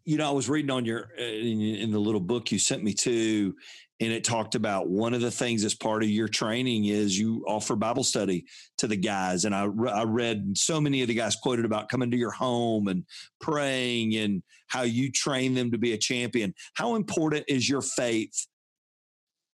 you 0.03 0.17
know, 0.17 0.27
I 0.27 0.31
was 0.31 0.49
reading 0.49 0.71
on 0.71 0.85
your 0.85 1.09
uh, 1.19 1.23
in, 1.23 1.61
in, 1.61 1.91
the 1.91 1.99
little 1.99 2.19
book 2.19 2.51
you 2.51 2.59
sent 2.59 2.83
me 2.83 2.93
to, 2.93 3.55
and 3.99 4.11
it 4.11 4.23
talked 4.23 4.55
about 4.55 4.89
one 4.89 5.13
of 5.13 5.21
the 5.21 5.31
things 5.31 5.63
as 5.63 5.73
part 5.73 6.03
of 6.03 6.09
your 6.09 6.27
training 6.27 6.85
is 6.85 7.17
you 7.17 7.43
offer 7.47 7.75
Bible 7.75 8.03
study 8.03 8.45
to 8.77 8.87
the 8.87 8.95
guys. 8.95 9.45
And 9.45 9.55
I 9.55 9.65
I 9.89 10.03
read 10.03 10.57
so 10.57 10.79
many 10.81 11.01
of 11.01 11.07
the 11.07 11.13
guys 11.13 11.35
quoted 11.35 11.65
about 11.65 11.89
coming 11.89 12.11
to 12.11 12.17
your 12.17 12.31
home 12.31 12.87
and 12.87 13.03
praying 13.39 14.15
and 14.15 14.43
how 14.67 14.83
you 14.83 15.11
train 15.11 15.53
them 15.53 15.71
to 15.71 15.77
be 15.77 15.93
a 15.93 15.97
champion. 15.97 16.53
How 16.73 16.95
important 16.95 17.45
is 17.47 17.69
your 17.69 17.81
faith, 17.81 18.47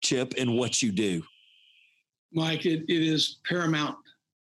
Chip, 0.02 0.34
in 0.34 0.56
what 0.56 0.82
you 0.82 0.92
do? 0.92 1.22
Mike, 2.32 2.66
it, 2.66 2.82
it 2.88 3.02
is 3.02 3.38
paramount. 3.48 3.96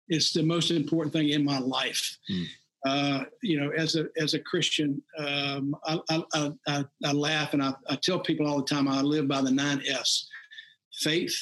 It's 0.08 0.32
the 0.32 0.42
most 0.42 0.70
important 0.70 1.12
thing 1.12 1.30
in 1.30 1.44
my 1.44 1.58
life. 1.58 2.18
Hmm. 2.28 2.44
Uh, 2.84 3.24
you 3.42 3.58
know, 3.58 3.70
as 3.70 3.96
a 3.96 4.06
as 4.16 4.34
a 4.34 4.38
Christian, 4.38 5.02
um, 5.18 5.74
I, 5.84 5.98
I, 6.08 6.52
I, 6.68 6.84
I, 7.04 7.12
laugh 7.12 7.52
and 7.52 7.62
I, 7.62 7.72
I 7.88 7.96
tell 7.96 8.20
people 8.20 8.46
all 8.46 8.58
the 8.58 8.64
time 8.64 8.86
I 8.86 9.00
live 9.00 9.26
by 9.26 9.40
the 9.40 9.50
nine 9.50 9.82
F's: 9.88 10.28
faith, 11.00 11.36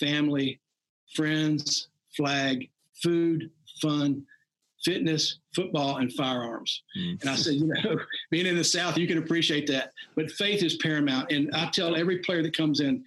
family, 0.00 0.60
friends, 1.14 1.88
flag, 2.16 2.68
food, 3.00 3.50
fun, 3.80 4.24
fitness, 4.84 5.38
football, 5.54 5.96
and 5.96 6.12
firearms. 6.12 6.82
Mm. 6.98 7.20
And 7.20 7.30
I 7.30 7.34
said, 7.36 7.54
you 7.54 7.66
know, 7.66 7.98
being 8.30 8.46
in 8.46 8.56
the 8.56 8.64
South, 8.64 8.96
you 8.96 9.06
can 9.06 9.18
appreciate 9.18 9.66
that, 9.68 9.92
but 10.16 10.30
faith 10.32 10.62
is 10.62 10.76
paramount. 10.76 11.30
And 11.30 11.54
I 11.54 11.68
tell 11.70 11.96
every 11.96 12.18
player 12.18 12.42
that 12.42 12.56
comes 12.56 12.80
in, 12.80 13.04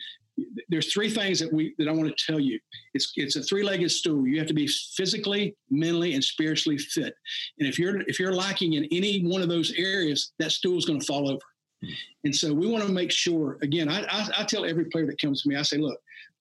there's 0.70 0.92
three 0.92 1.10
things 1.10 1.40
that 1.40 1.52
we 1.52 1.76
that 1.78 1.88
I 1.88 1.92
want 1.92 2.16
to 2.16 2.26
tell 2.26 2.40
you. 2.40 2.60
It's 2.94 3.12
it's 3.16 3.36
a 3.36 3.44
three-legged 3.44 3.92
stool. 3.92 4.28
You 4.28 4.40
have 4.40 4.48
to 4.48 4.54
be 4.54 4.68
physically, 4.68 5.56
mentally, 5.70 6.14
and 6.14 6.24
spiritually 6.24 6.78
fit. 6.78 7.14
And 7.60 7.68
if 7.68 7.78
you're 7.78 8.02
if 8.02 8.20
you're 8.20 8.34
lacking 8.34 8.74
in 8.74 8.86
any 8.92 9.24
one 9.26 9.42
of 9.42 9.50
those 9.50 9.72
areas, 9.74 10.32
that 10.40 10.52
stool 10.52 10.78
is 10.78 10.86
going 10.86 11.00
to 11.00 11.06
fall 11.06 11.30
over. 11.30 11.42
Hmm. 11.84 11.92
And 12.26 12.36
so 12.36 12.54
we 12.54 12.68
want 12.68 12.86
to 12.86 12.92
make 12.92 13.12
sure. 13.12 13.58
Again, 13.62 13.90
I, 13.90 14.04
I, 14.04 14.30
I 14.40 14.44
tell 14.46 14.66
every 14.66 14.86
player 14.86 15.06
that 15.08 15.22
comes 15.22 15.42
to 15.44 15.50
me, 15.50 15.56
I 15.56 15.62
say, 15.64 15.78
look, 15.78 16.00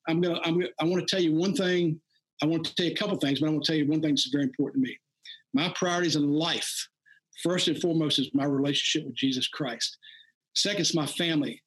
I'm 0.09 0.21
gonna 0.21 0.41
I'm 0.45 0.61
gonna, 0.61 0.71
I 0.81 0.85
want 0.85 1.07
to 1.07 1.17
tell 1.17 1.23
you 1.23 1.35
one 1.35 1.55
thing. 1.55 2.01
I 2.43 2.47
want 2.47 2.65
to 2.65 2.75
tell 2.75 2.87
you 2.87 2.93
a 2.93 2.97
couple 2.97 3.17
things, 3.17 3.41
but 3.41 3.49
I 3.49 3.51
want 3.51 3.65
to 3.65 3.73
tell 3.73 3.79
you 3.79 3.89
one 3.89 4.01
thing 4.01 4.13
that's 4.13 4.31
very 4.31 4.45
important 4.45 4.83
to 4.83 4.91
me. 4.91 4.99
My 5.53 5.73
priorities 5.75 6.17
in 6.17 6.31
life, 6.33 6.89
first 7.43 7.69
and 7.69 7.79
foremost, 7.81 8.19
is 8.19 8.31
my 8.33 8.45
relationship 8.45 9.07
with 9.07 9.17
Jesus 9.17 9.47
Christ. 9.49 9.99
Second 10.55 10.81
is 10.81 10.95
my 10.95 11.07
family 11.07 11.61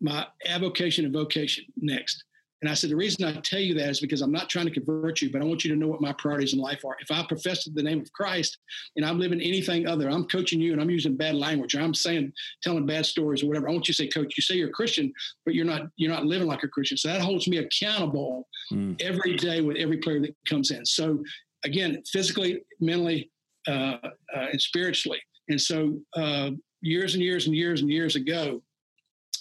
my 0.00 0.26
avocation 0.46 1.04
and 1.04 1.14
vocation 1.14 1.64
next. 1.76 2.24
And 2.62 2.70
I 2.70 2.74
said, 2.74 2.90
the 2.90 2.96
reason 2.96 3.24
I 3.24 3.32
tell 3.40 3.60
you 3.60 3.72
that 3.74 3.88
is 3.88 4.00
because 4.00 4.20
I'm 4.20 4.32
not 4.32 4.50
trying 4.50 4.66
to 4.66 4.70
convert 4.70 5.22
you, 5.22 5.30
but 5.30 5.40
I 5.40 5.46
want 5.46 5.64
you 5.64 5.70
to 5.72 5.80
know 5.80 5.88
what 5.88 6.02
my 6.02 6.12
priorities 6.12 6.52
in 6.52 6.58
life 6.58 6.84
are. 6.84 6.94
If 7.00 7.10
I 7.10 7.24
profess 7.26 7.64
the 7.64 7.82
name 7.82 8.00
of 8.00 8.12
Christ 8.12 8.58
and 8.96 9.04
I'm 9.04 9.18
living 9.18 9.40
anything 9.40 9.86
other, 9.86 10.10
I'm 10.10 10.26
coaching 10.26 10.60
you 10.60 10.72
and 10.72 10.80
I'm 10.80 10.90
using 10.90 11.16
bad 11.16 11.36
language 11.36 11.74
or 11.74 11.80
I'm 11.80 11.94
saying, 11.94 12.32
telling 12.62 12.84
bad 12.84 13.06
stories 13.06 13.42
or 13.42 13.46
whatever. 13.46 13.68
I 13.68 13.72
want 13.72 13.88
you 13.88 13.94
to 13.94 14.02
say, 14.02 14.08
coach, 14.08 14.34
you 14.36 14.42
say 14.42 14.56
you're 14.56 14.68
a 14.68 14.72
Christian, 14.72 15.10
but 15.46 15.54
you're 15.54 15.64
not, 15.64 15.88
you're 15.96 16.12
not 16.12 16.26
living 16.26 16.48
like 16.48 16.62
a 16.62 16.68
Christian. 16.68 16.98
So 16.98 17.08
that 17.08 17.22
holds 17.22 17.48
me 17.48 17.58
accountable 17.58 18.46
mm. 18.70 19.00
every 19.00 19.36
day 19.36 19.62
with 19.62 19.78
every 19.78 19.96
player 19.96 20.20
that 20.20 20.36
comes 20.46 20.70
in. 20.70 20.84
So 20.84 21.22
again, 21.64 22.02
physically, 22.12 22.60
mentally, 22.78 23.30
uh, 23.68 23.96
uh, 24.36 24.48
and 24.52 24.60
spiritually. 24.60 25.22
And 25.48 25.60
so 25.60 25.98
uh, 26.14 26.50
years 26.82 27.14
and 27.14 27.22
years 27.22 27.46
and 27.46 27.56
years 27.56 27.80
and 27.80 27.90
years 27.90 28.16
ago, 28.16 28.62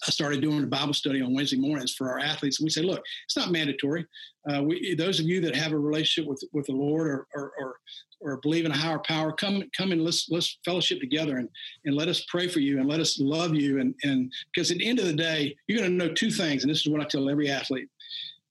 I 0.10 0.12
started 0.12 0.41
doing 0.41 0.64
a 0.64 0.66
Bible 0.66 0.95
study 0.95 1.22
on 1.22 1.36
Wednesday 1.36 1.57
mornings 1.57 1.93
for 1.93 2.10
our 2.10 2.18
athletes. 2.18 2.60
And 2.60 2.66
we 2.66 2.72
say, 2.72 2.82
look, 2.82 3.03
it's 3.26 3.38
not 3.38 3.51
mandatory. 3.51 4.07
Uh, 4.51 4.64
we, 4.64 4.95
those 4.95 5.20
of 5.20 5.28
you 5.28 5.39
that 5.41 5.55
have 5.55 5.72
a 5.72 5.78
relationship 5.78 6.28
with, 6.28 6.43
with 6.51 6.66
the 6.66 6.72
Lord 6.72 7.05
or, 7.05 7.28
or, 7.36 7.51
or, 7.60 7.76
or, 8.20 8.38
believe 8.38 8.66
in 8.66 8.72
a 8.72 8.76
higher 8.76 8.97
power, 8.97 9.32
come, 9.32 9.62
come 9.78 9.91
and 9.91 10.03
let's, 10.03 10.28
let's 10.32 10.57
fellowship 10.66 10.99
together 10.99 11.38
and, 11.38 11.47
and 11.86 11.95
let 11.95 12.07
us 12.07 12.26
pray 12.28 12.47
for 12.47 12.60
you 12.60 12.80
and 12.80 12.89
let 12.89 12.99
us 12.99 13.20
love 13.20 13.53
you. 13.53 13.80
And, 13.80 13.93
and 14.01 14.34
because 14.51 14.72
at 14.72 14.80
the 14.80 14.88
end 14.88 14.97
of 14.97 15.05
the 15.05 15.14
day, 15.14 15.55
you're 15.68 15.78
going 15.78 15.91
to 15.91 15.95
know 15.95 16.12
two 16.12 16.32
things. 16.32 16.64
And 16.64 16.72
this 16.72 16.80
is 16.80 16.91
what 16.91 17.01
I 17.01 17.05
tell 17.05 17.30
every 17.30 17.51
athlete 17.51 17.88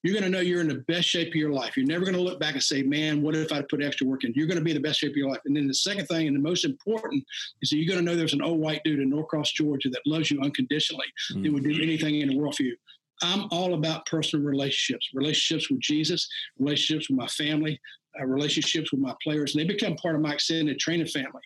you're 0.03 0.13
going 0.13 0.25
to 0.25 0.31
know 0.31 0.41
you're 0.41 0.61
in 0.61 0.69
the 0.69 0.85
best 0.87 1.09
shape 1.09 1.29
of 1.29 1.35
your 1.35 1.53
life. 1.53 1.77
You're 1.77 1.87
never 1.87 2.05
going 2.05 2.17
to 2.17 2.23
look 2.23 2.39
back 2.39 2.55
and 2.55 2.63
say, 2.63 2.83
man, 2.83 3.21
what 3.21 3.35
if 3.35 3.53
I 3.53 3.63
put 3.63 3.83
extra 3.83 4.07
work 4.07 4.25
in? 4.25 4.33
You're 4.35 4.47
going 4.47 4.59
to 4.59 4.65
be 4.65 4.71
in 4.71 4.77
the 4.77 4.83
best 4.83 5.01
shape 5.01 5.11
of 5.11 5.17
your 5.17 5.29
life. 5.29 5.41
And 5.45 5.57
then 5.57 5.67
the 5.67 5.75
second 5.75 6.07
thing, 6.07 6.29
and 6.29 6.37
the 6.37 6.41
most 6.41 6.65
important, 6.65 7.25
is 7.63 7.71
that 7.71 7.77
you're 7.77 7.93
going 7.93 8.05
to 8.05 8.09
know 8.09 8.17
there's 8.17 8.33
an 8.33 8.43
old 8.43 8.61
white 8.61 8.83
dude 8.85 9.01
in 9.01 9.11
Norcross, 9.11 9.53
Georgia 9.53 9.89
that 9.91 10.03
loves 10.07 10.31
you 10.31 10.41
unconditionally, 10.41 11.07
mm-hmm. 11.33 11.43
that 11.43 11.53
would 11.53 11.65
do 11.65 11.83
anything 11.83 12.21
in 12.21 12.29
the 12.29 12.39
world 12.39 12.55
for 12.55 12.63
you. 12.63 12.77
I'm 13.23 13.49
all 13.51 13.75
about 13.75 14.07
personal 14.07 14.47
relationships, 14.47 15.11
relationships 15.13 15.69
with 15.69 15.81
Jesus, 15.81 16.29
relationships 16.59 17.11
with 17.11 17.19
my 17.19 17.27
family, 17.27 17.81
uh, 18.21 18.25
relationships 18.25 18.93
with 18.93 19.01
my 19.01 19.15
players. 19.23 19.55
And 19.55 19.61
they 19.61 19.73
become 19.73 19.97
part 19.97 20.15
of 20.15 20.21
my 20.21 20.35
extended 20.35 20.79
training 20.79 21.09
family. 21.09 21.43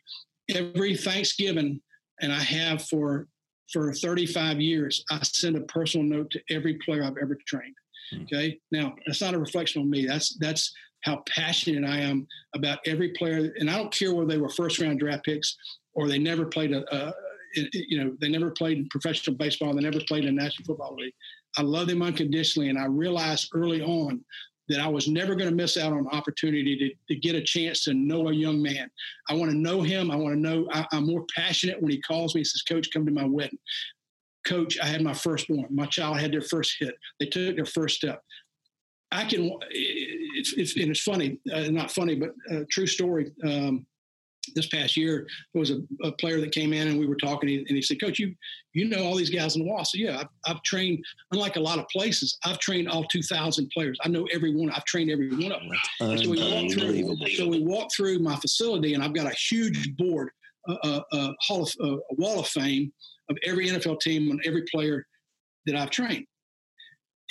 Every 0.54 0.94
Thanksgiving, 0.94 1.80
and 2.20 2.32
I 2.32 2.40
have 2.40 2.84
for 2.84 3.28
for 3.72 3.94
35 3.94 4.60
years, 4.60 5.02
I 5.10 5.20
send 5.22 5.56
a 5.56 5.62
personal 5.62 6.06
note 6.06 6.30
to 6.32 6.42
every 6.50 6.74
player 6.84 7.04
I've 7.04 7.16
ever 7.16 7.38
trained. 7.46 7.74
Hmm. 8.12 8.22
Okay. 8.22 8.58
Now 8.70 8.94
that's 9.06 9.20
not 9.20 9.34
a 9.34 9.38
reflection 9.38 9.82
on 9.82 9.90
me. 9.90 10.06
That's 10.06 10.36
that's 10.38 10.72
how 11.02 11.22
passionate 11.26 11.88
I 11.88 11.98
am 11.98 12.26
about 12.54 12.78
every 12.86 13.10
player, 13.10 13.52
and 13.58 13.70
I 13.70 13.76
don't 13.76 13.92
care 13.92 14.14
whether 14.14 14.28
they 14.28 14.38
were 14.38 14.48
first 14.48 14.78
round 14.80 15.00
draft 15.00 15.24
picks 15.24 15.56
or 15.94 16.08
they 16.08 16.18
never 16.18 16.46
played 16.46 16.72
a, 16.72 16.84
a 16.94 17.12
you 17.54 18.02
know 18.02 18.16
they 18.20 18.28
never 18.28 18.50
played 18.50 18.88
professional 18.90 19.36
baseball. 19.36 19.74
They 19.74 19.82
never 19.82 20.00
played 20.08 20.24
in 20.24 20.34
National 20.34 20.66
Football 20.66 20.96
League. 20.96 21.14
I 21.56 21.62
love 21.62 21.86
them 21.86 22.02
unconditionally, 22.02 22.70
and 22.70 22.78
I 22.78 22.86
realized 22.86 23.50
early 23.54 23.82
on 23.82 24.24
that 24.68 24.80
I 24.80 24.88
was 24.88 25.08
never 25.08 25.34
going 25.34 25.50
to 25.50 25.56
miss 25.56 25.76
out 25.76 25.92
on 25.92 26.08
opportunity 26.08 26.76
to, 26.78 27.14
to 27.14 27.20
get 27.20 27.34
a 27.34 27.42
chance 27.42 27.84
to 27.84 27.94
know 27.94 28.28
a 28.28 28.32
young 28.32 28.62
man. 28.62 28.90
I 29.28 29.34
want 29.34 29.50
to 29.50 29.56
know 29.56 29.82
him. 29.82 30.10
I 30.10 30.16
want 30.16 30.34
to 30.34 30.40
know. 30.40 30.66
I, 30.72 30.86
am 30.92 31.06
more 31.06 31.26
passionate 31.34 31.82
when 31.82 31.90
he 31.90 32.00
calls 32.00 32.34
me 32.34 32.40
and 32.40 32.46
says, 32.46 32.62
"Coach, 32.62 32.88
come 32.92 33.04
to 33.04 33.12
my 33.12 33.24
wedding." 33.24 33.58
Coach, 34.46 34.78
I 34.80 34.86
had 34.86 35.02
my 35.02 35.12
first 35.12 35.46
firstborn. 35.46 35.66
My 35.70 35.86
child 35.86 36.18
had 36.18 36.32
their 36.32 36.42
first 36.42 36.76
hit. 36.78 36.94
They 37.20 37.26
took 37.26 37.56
their 37.56 37.64
first 37.64 37.96
step. 37.96 38.22
I 39.10 39.24
can. 39.24 39.58
It's, 39.70 40.54
it's 40.54 40.76
and 40.76 40.90
it's 40.90 41.02
funny, 41.02 41.38
uh, 41.52 41.68
not 41.70 41.90
funny, 41.90 42.14
but 42.14 42.30
a 42.50 42.64
true 42.66 42.86
story. 42.86 43.30
Um, 43.44 43.86
this 44.56 44.66
past 44.66 44.96
year, 44.96 45.26
there 45.54 45.60
was 45.60 45.70
a, 45.70 45.80
a, 46.02 46.10
player 46.12 46.40
that 46.40 46.50
came 46.50 46.72
in 46.72 46.88
and 46.88 46.98
we 46.98 47.06
were 47.06 47.16
talking, 47.16 47.48
and 47.48 47.68
he, 47.68 47.82
said, 47.82 48.00
"Coach, 48.00 48.18
you 48.18 48.34
you 48.72 48.88
know 48.88 49.04
all 49.04 49.14
these 49.14 49.30
guys 49.30 49.54
in 49.54 49.62
the 49.62 49.68
wall." 49.68 49.84
So 49.84 49.98
"Yeah, 49.98 50.18
I've, 50.18 50.28
I've, 50.46 50.62
trained. 50.62 51.04
Unlike 51.30 51.56
a 51.56 51.60
lot 51.60 51.78
of 51.78 51.86
places, 51.88 52.38
I've 52.44 52.58
trained 52.58 52.88
all 52.88 53.04
two 53.04 53.22
thousand 53.22 53.70
players. 53.70 53.98
I 54.02 54.08
know 54.08 54.26
every 54.32 54.54
one. 54.54 54.70
I've 54.70 54.84
trained 54.84 55.10
every 55.10 55.30
one 55.30 55.52
of 55.52 55.60
them." 55.60 56.18
So 56.18 56.30
we 56.30 56.52
walked 56.52 56.72
through. 56.72 57.16
So 57.36 57.46
we 57.46 57.60
walked 57.60 57.94
through 57.94 58.18
my 58.18 58.36
facility, 58.36 58.94
and 58.94 59.02
I've 59.02 59.14
got 59.14 59.26
a 59.26 59.34
huge 59.48 59.94
board, 59.96 60.30
a, 60.68 60.72
a, 60.72 61.04
a 61.12 61.34
hall 61.40 61.62
of 61.62 61.72
a 61.80 62.14
wall 62.14 62.40
of 62.40 62.48
fame 62.48 62.92
of 63.32 63.38
every 63.44 63.68
NFL 63.68 64.00
team 64.00 64.30
and 64.30 64.40
every 64.44 64.62
player 64.72 65.06
that 65.66 65.76
I've 65.76 65.90
trained. 65.90 66.26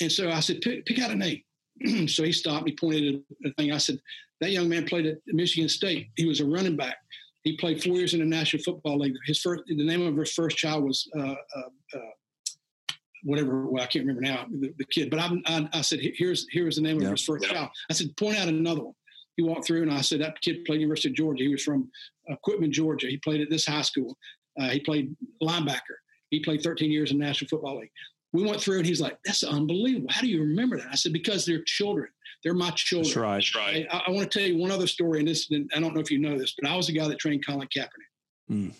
And 0.02 0.12
so 0.12 0.30
I 0.30 0.40
said, 0.40 0.62
pick, 0.62 0.86
pick 0.86 1.00
out 1.00 1.12
a 1.12 1.16
name. 1.16 1.42
so 2.08 2.24
he 2.24 2.32
stopped. 2.32 2.68
He 2.68 2.76
pointed 2.76 3.16
at 3.46 3.52
a 3.52 3.54
thing. 3.54 3.72
I 3.72 3.78
said, 3.78 4.00
that 4.42 4.52
young 4.52 4.68
man 4.68 4.86
played 4.86 5.06
at 5.06 5.18
Michigan 5.28 5.70
State. 5.70 6.10
He 6.16 6.26
was 6.26 6.40
a 6.40 6.46
running 6.46 6.76
back. 6.76 6.98
He 7.44 7.58
played 7.58 7.82
four 7.82 7.96
years 7.96 8.14
in 8.14 8.20
the 8.20 8.26
National 8.26 8.64
Football 8.64 9.00
League. 9.00 9.16
His 9.26 9.40
first, 9.40 9.64
the 9.68 9.86
name 9.86 10.02
of 10.02 10.16
his 10.18 10.34
first 10.34 10.58
child 10.58 10.84
was 10.84 11.08
uh, 11.18 11.22
uh, 11.22 11.96
uh, 11.96 12.94
whatever. 13.24 13.68
Well, 13.68 13.84
I 13.84 13.88
can't 13.88 14.06
remember 14.06 14.22
now 14.22 14.46
the, 14.50 14.74
the 14.78 14.86
kid. 14.86 15.10
But 15.10 15.20
I, 15.20 15.32
I, 15.46 15.70
I, 15.74 15.82
said, 15.82 16.00
here's 16.02 16.46
here's 16.52 16.76
the 16.76 16.82
name 16.82 17.02
of 17.02 17.10
his 17.10 17.24
first 17.24 17.46
child. 17.46 17.70
I 17.90 17.94
said, 17.94 18.16
point 18.18 18.38
out 18.38 18.48
another 18.48 18.84
one. 18.84 18.94
He 19.38 19.44
walked 19.44 19.66
through, 19.66 19.84
and 19.84 19.92
I 19.92 20.02
said, 20.02 20.22
that 20.22 20.42
kid 20.42 20.66
played 20.66 20.82
University 20.82 21.10
of 21.10 21.16
Georgia. 21.16 21.44
He 21.44 21.50
was 21.50 21.64
from 21.64 21.90
uh, 22.30 22.36
Quitman, 22.44 22.72
Georgia. 22.72 23.08
He 23.08 23.18
played 23.18 23.42
at 23.42 23.50
this 23.50 23.66
high 23.66 23.82
school. 23.82 24.18
Uh, 24.60 24.70
he 24.70 24.80
played 24.80 25.16
linebacker. 25.42 25.98
He 26.30 26.40
played 26.40 26.64
13 26.64 26.92
years 26.92 27.12
in 27.12 27.18
the 27.18 27.26
National 27.26 27.50
Football 27.50 27.80
League. 27.80 27.92
we 28.34 28.44
went 28.44 28.62
through 28.62 28.78
and 28.78 28.86
he's 28.86 29.02
like, 29.02 29.18
that's 29.26 29.44
unbelievable. 29.44 30.08
How 30.10 30.22
do 30.22 30.28
you 30.28 30.42
remember 30.42 30.78
that? 30.78 30.88
I 30.92 30.96
said, 30.96 31.14
because 31.14 31.46
they're 31.46 31.64
children. 31.64 32.10
They're 32.44 32.54
my 32.54 32.72
children. 32.72 33.08
That's 33.08 33.18
right. 33.18 33.36
That's 33.36 33.56
right. 33.56 33.88
I, 33.92 34.04
I, 34.08 34.12
want 34.12 34.32
to 34.32 34.40
tell 34.40 34.48
you 34.48 34.58
one 34.58 34.72
other 34.72 34.88
story, 34.88 35.20
and 35.20 35.28
this, 35.28 35.52
I 35.52 35.80
don't 35.80 35.94
know 35.94 36.02
if 36.02 36.10
you 36.10 36.18
know 36.18 36.38
this, 36.40 36.56
but 36.60 36.70
I 36.70 36.76
was 36.76 36.88
the 36.88 36.94
guy 36.94 37.08
that 37.08 37.20
trained 37.20 37.46
Colin 37.46 37.68
Kaepernick. 37.68 38.50
Mm. 38.50 38.74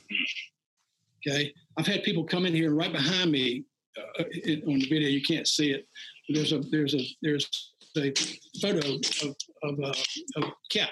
Okay. 1.28 1.54
I've 1.78 1.86
had 1.86 2.04
people 2.04 2.24
come 2.24 2.46
in 2.46 2.54
here 2.54 2.74
right 2.74 2.92
behind 2.92 3.32
me 3.32 3.66
uh, 3.98 4.24
on 4.24 4.80
the 4.80 4.88
video. 4.90 5.10
You 5.10 5.22
can't 5.22 5.48
see 5.48 5.72
it. 5.72 5.88
There's 6.30 6.54
a, 6.54 6.60
there's 6.72 6.96
a, 6.96 7.04
there's 7.22 7.74
a 7.98 8.14
photo 8.62 8.96
of, 8.96 9.36
of, 9.64 9.80
uh, 9.84 9.94
of 10.38 10.52
Cap. 10.72 10.90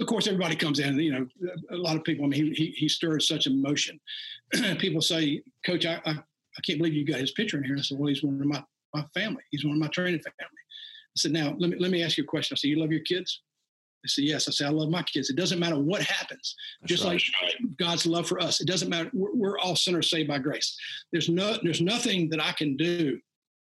Of 0.00 0.06
course, 0.06 0.26
everybody 0.26 0.56
comes 0.56 0.80
in. 0.80 0.98
You 0.98 1.12
know, 1.12 1.26
a 1.70 1.76
lot 1.76 1.96
of 1.96 2.04
people. 2.04 2.24
I 2.24 2.28
mean, 2.28 2.44
he 2.44 2.50
he, 2.52 2.70
he 2.72 2.88
stirs 2.88 3.28
such 3.28 3.46
emotion. 3.46 4.00
people 4.78 5.00
say, 5.00 5.42
"Coach, 5.64 5.86
I, 5.86 6.00
I, 6.04 6.10
I 6.12 6.60
can't 6.66 6.78
believe 6.78 6.94
you 6.94 7.04
got 7.04 7.20
his 7.20 7.32
picture 7.32 7.58
in 7.58 7.64
here." 7.64 7.76
I 7.78 7.82
said, 7.82 7.98
"Well, 7.98 8.08
he's 8.08 8.22
one 8.22 8.40
of 8.40 8.46
my 8.46 8.62
my 8.94 9.04
family. 9.14 9.42
He's 9.50 9.64
one 9.64 9.74
of 9.74 9.80
my 9.80 9.88
training 9.88 10.20
family." 10.20 10.34
I 10.40 11.16
said, 11.16 11.32
"Now, 11.32 11.54
let 11.58 11.70
me 11.70 11.76
let 11.78 11.90
me 11.90 12.02
ask 12.02 12.16
you 12.18 12.24
a 12.24 12.26
question." 12.26 12.54
I 12.54 12.58
said, 12.58 12.68
"You 12.68 12.80
love 12.80 12.90
your 12.92 13.02
kids?" 13.02 13.40
I 14.04 14.08
said, 14.08 14.24
yes. 14.24 14.48
I 14.48 14.50
said, 14.50 14.66
I 14.66 14.70
love 14.70 14.90
my 14.90 15.02
kids. 15.02 15.30
It 15.30 15.36
doesn't 15.36 15.58
matter 15.58 15.78
what 15.78 16.02
happens, 16.02 16.54
That's 16.82 16.90
just 16.92 17.04
right. 17.04 17.22
like 17.42 17.54
God's 17.78 18.04
love 18.04 18.28
for 18.28 18.38
us. 18.38 18.60
It 18.60 18.66
doesn't 18.66 18.90
matter. 18.90 19.10
We're, 19.14 19.34
we're, 19.34 19.58
all 19.58 19.76
sinners 19.76 20.10
saved 20.10 20.28
by 20.28 20.38
grace. 20.38 20.76
There's 21.10 21.30
no, 21.30 21.56
there's 21.62 21.80
nothing 21.80 22.28
that 22.28 22.42
I 22.42 22.52
can 22.52 22.76
do 22.76 23.18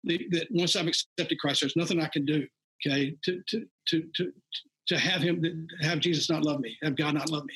that, 0.04 0.20
that 0.30 0.46
once 0.52 0.76
I've 0.76 0.86
accepted 0.86 1.38
Christ, 1.40 1.62
there's 1.62 1.74
nothing 1.74 2.00
I 2.00 2.06
can 2.06 2.24
do. 2.24 2.46
Okay. 2.86 3.16
To, 3.24 3.42
to, 3.48 3.66
to, 3.88 4.04
to, 4.14 4.32
to 4.90 4.98
have 4.98 5.22
him, 5.22 5.68
have 5.82 6.00
Jesus 6.00 6.28
not 6.28 6.42
love 6.42 6.58
me, 6.58 6.76
have 6.82 6.96
God 6.96 7.14
not 7.14 7.30
love 7.30 7.44
me. 7.44 7.54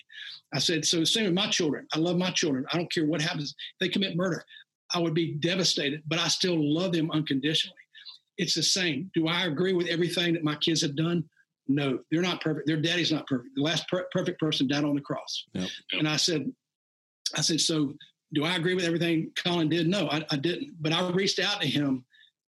I 0.52 0.60
said, 0.60 0.84
so 0.84 1.00
the 1.00 1.06
same 1.06 1.24
with 1.24 1.34
my 1.34 1.48
children. 1.48 1.84
I 1.92 1.98
love 1.98 2.16
my 2.16 2.30
children. 2.30 2.64
I 2.72 2.76
don't 2.76 2.90
care 2.92 3.04
what 3.04 3.20
happens. 3.20 3.50
If 3.50 3.78
they 3.80 3.88
commit 3.88 4.16
murder. 4.16 4.44
I 4.94 5.00
would 5.00 5.14
be 5.14 5.32
devastated, 5.32 6.02
but 6.06 6.20
I 6.20 6.28
still 6.28 6.56
love 6.56 6.92
them 6.92 7.10
unconditionally. 7.10 7.74
It's 8.38 8.54
the 8.54 8.62
same. 8.62 9.10
Do 9.14 9.26
I 9.26 9.46
agree 9.46 9.72
with 9.72 9.88
everything 9.88 10.34
that 10.34 10.44
my 10.44 10.54
kids 10.56 10.82
have 10.82 10.94
done? 10.94 11.24
No, 11.66 11.98
they're 12.10 12.22
not 12.22 12.40
perfect. 12.40 12.68
Their 12.68 12.80
daddy's 12.80 13.10
not 13.10 13.26
perfect. 13.26 13.50
The 13.56 13.62
last 13.62 13.88
per- 13.88 14.06
perfect 14.12 14.38
person 14.38 14.68
died 14.68 14.84
on 14.84 14.94
the 14.94 15.00
cross. 15.00 15.44
Yep. 15.54 15.68
And 15.92 16.08
I 16.08 16.16
said, 16.16 16.52
I 17.36 17.40
said, 17.40 17.60
so 17.60 17.94
do 18.32 18.44
I 18.44 18.54
agree 18.54 18.74
with 18.74 18.84
everything 18.84 19.32
Colin 19.42 19.68
did? 19.68 19.88
No, 19.88 20.08
I, 20.08 20.24
I, 20.30 20.36
didn't. 20.36 20.74
But 20.80 20.92
I 20.92 21.08
reached 21.10 21.40
out 21.40 21.60
to 21.62 21.66
him 21.66 22.04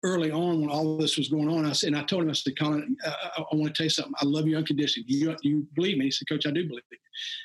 early 0.06 0.30
on 0.30 0.60
when 0.60 0.70
all 0.70 0.96
this 0.96 1.16
was 1.16 1.28
going 1.28 1.48
on. 1.48 1.66
I 1.66 1.72
said, 1.72 1.88
and 1.88 1.96
I 1.96 2.04
told 2.04 2.22
him, 2.22 2.30
I 2.30 2.32
said, 2.32 2.58
Colin, 2.58 2.96
I, 3.04 3.08
I, 3.08 3.42
I 3.52 3.54
want 3.54 3.74
to 3.74 3.78
tell 3.78 3.86
you 3.86 3.90
something. 3.90 4.14
I 4.20 4.24
love 4.24 4.46
you 4.46 4.56
unconditionally. 4.56 5.06
You, 5.08 5.36
you 5.42 5.66
believe 5.74 5.98
me? 5.98 6.06
He 6.06 6.10
said, 6.10 6.28
Coach, 6.28 6.46
I 6.46 6.50
do 6.50 6.66
believe 6.66 6.82
you. 6.90 6.98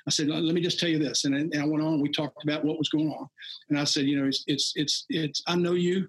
I 0.08 0.12
said, 0.12 0.28
let 0.28 0.54
me 0.54 0.62
just 0.62 0.80
tell 0.80 0.90
you 0.90 1.00
this. 1.00 1.26
And, 1.26 1.36
and 1.36 1.62
I 1.62 1.66
went 1.66 1.84
on. 1.84 2.02
We 2.02 2.10
talked 2.10 2.44
about 2.44 2.64
what 2.64 2.78
was 2.78 2.90
going 2.90 3.10
on. 3.10 3.28
And 3.70 3.80
I 3.80 3.84
said, 3.84 4.06
you 4.06 4.20
know, 4.20 4.28
it's 4.28 4.44
it's 4.48 4.74
it's, 4.76 5.06
it's 5.10 5.42
I 5.48 5.56
know 5.56 5.74
you. 5.74 6.08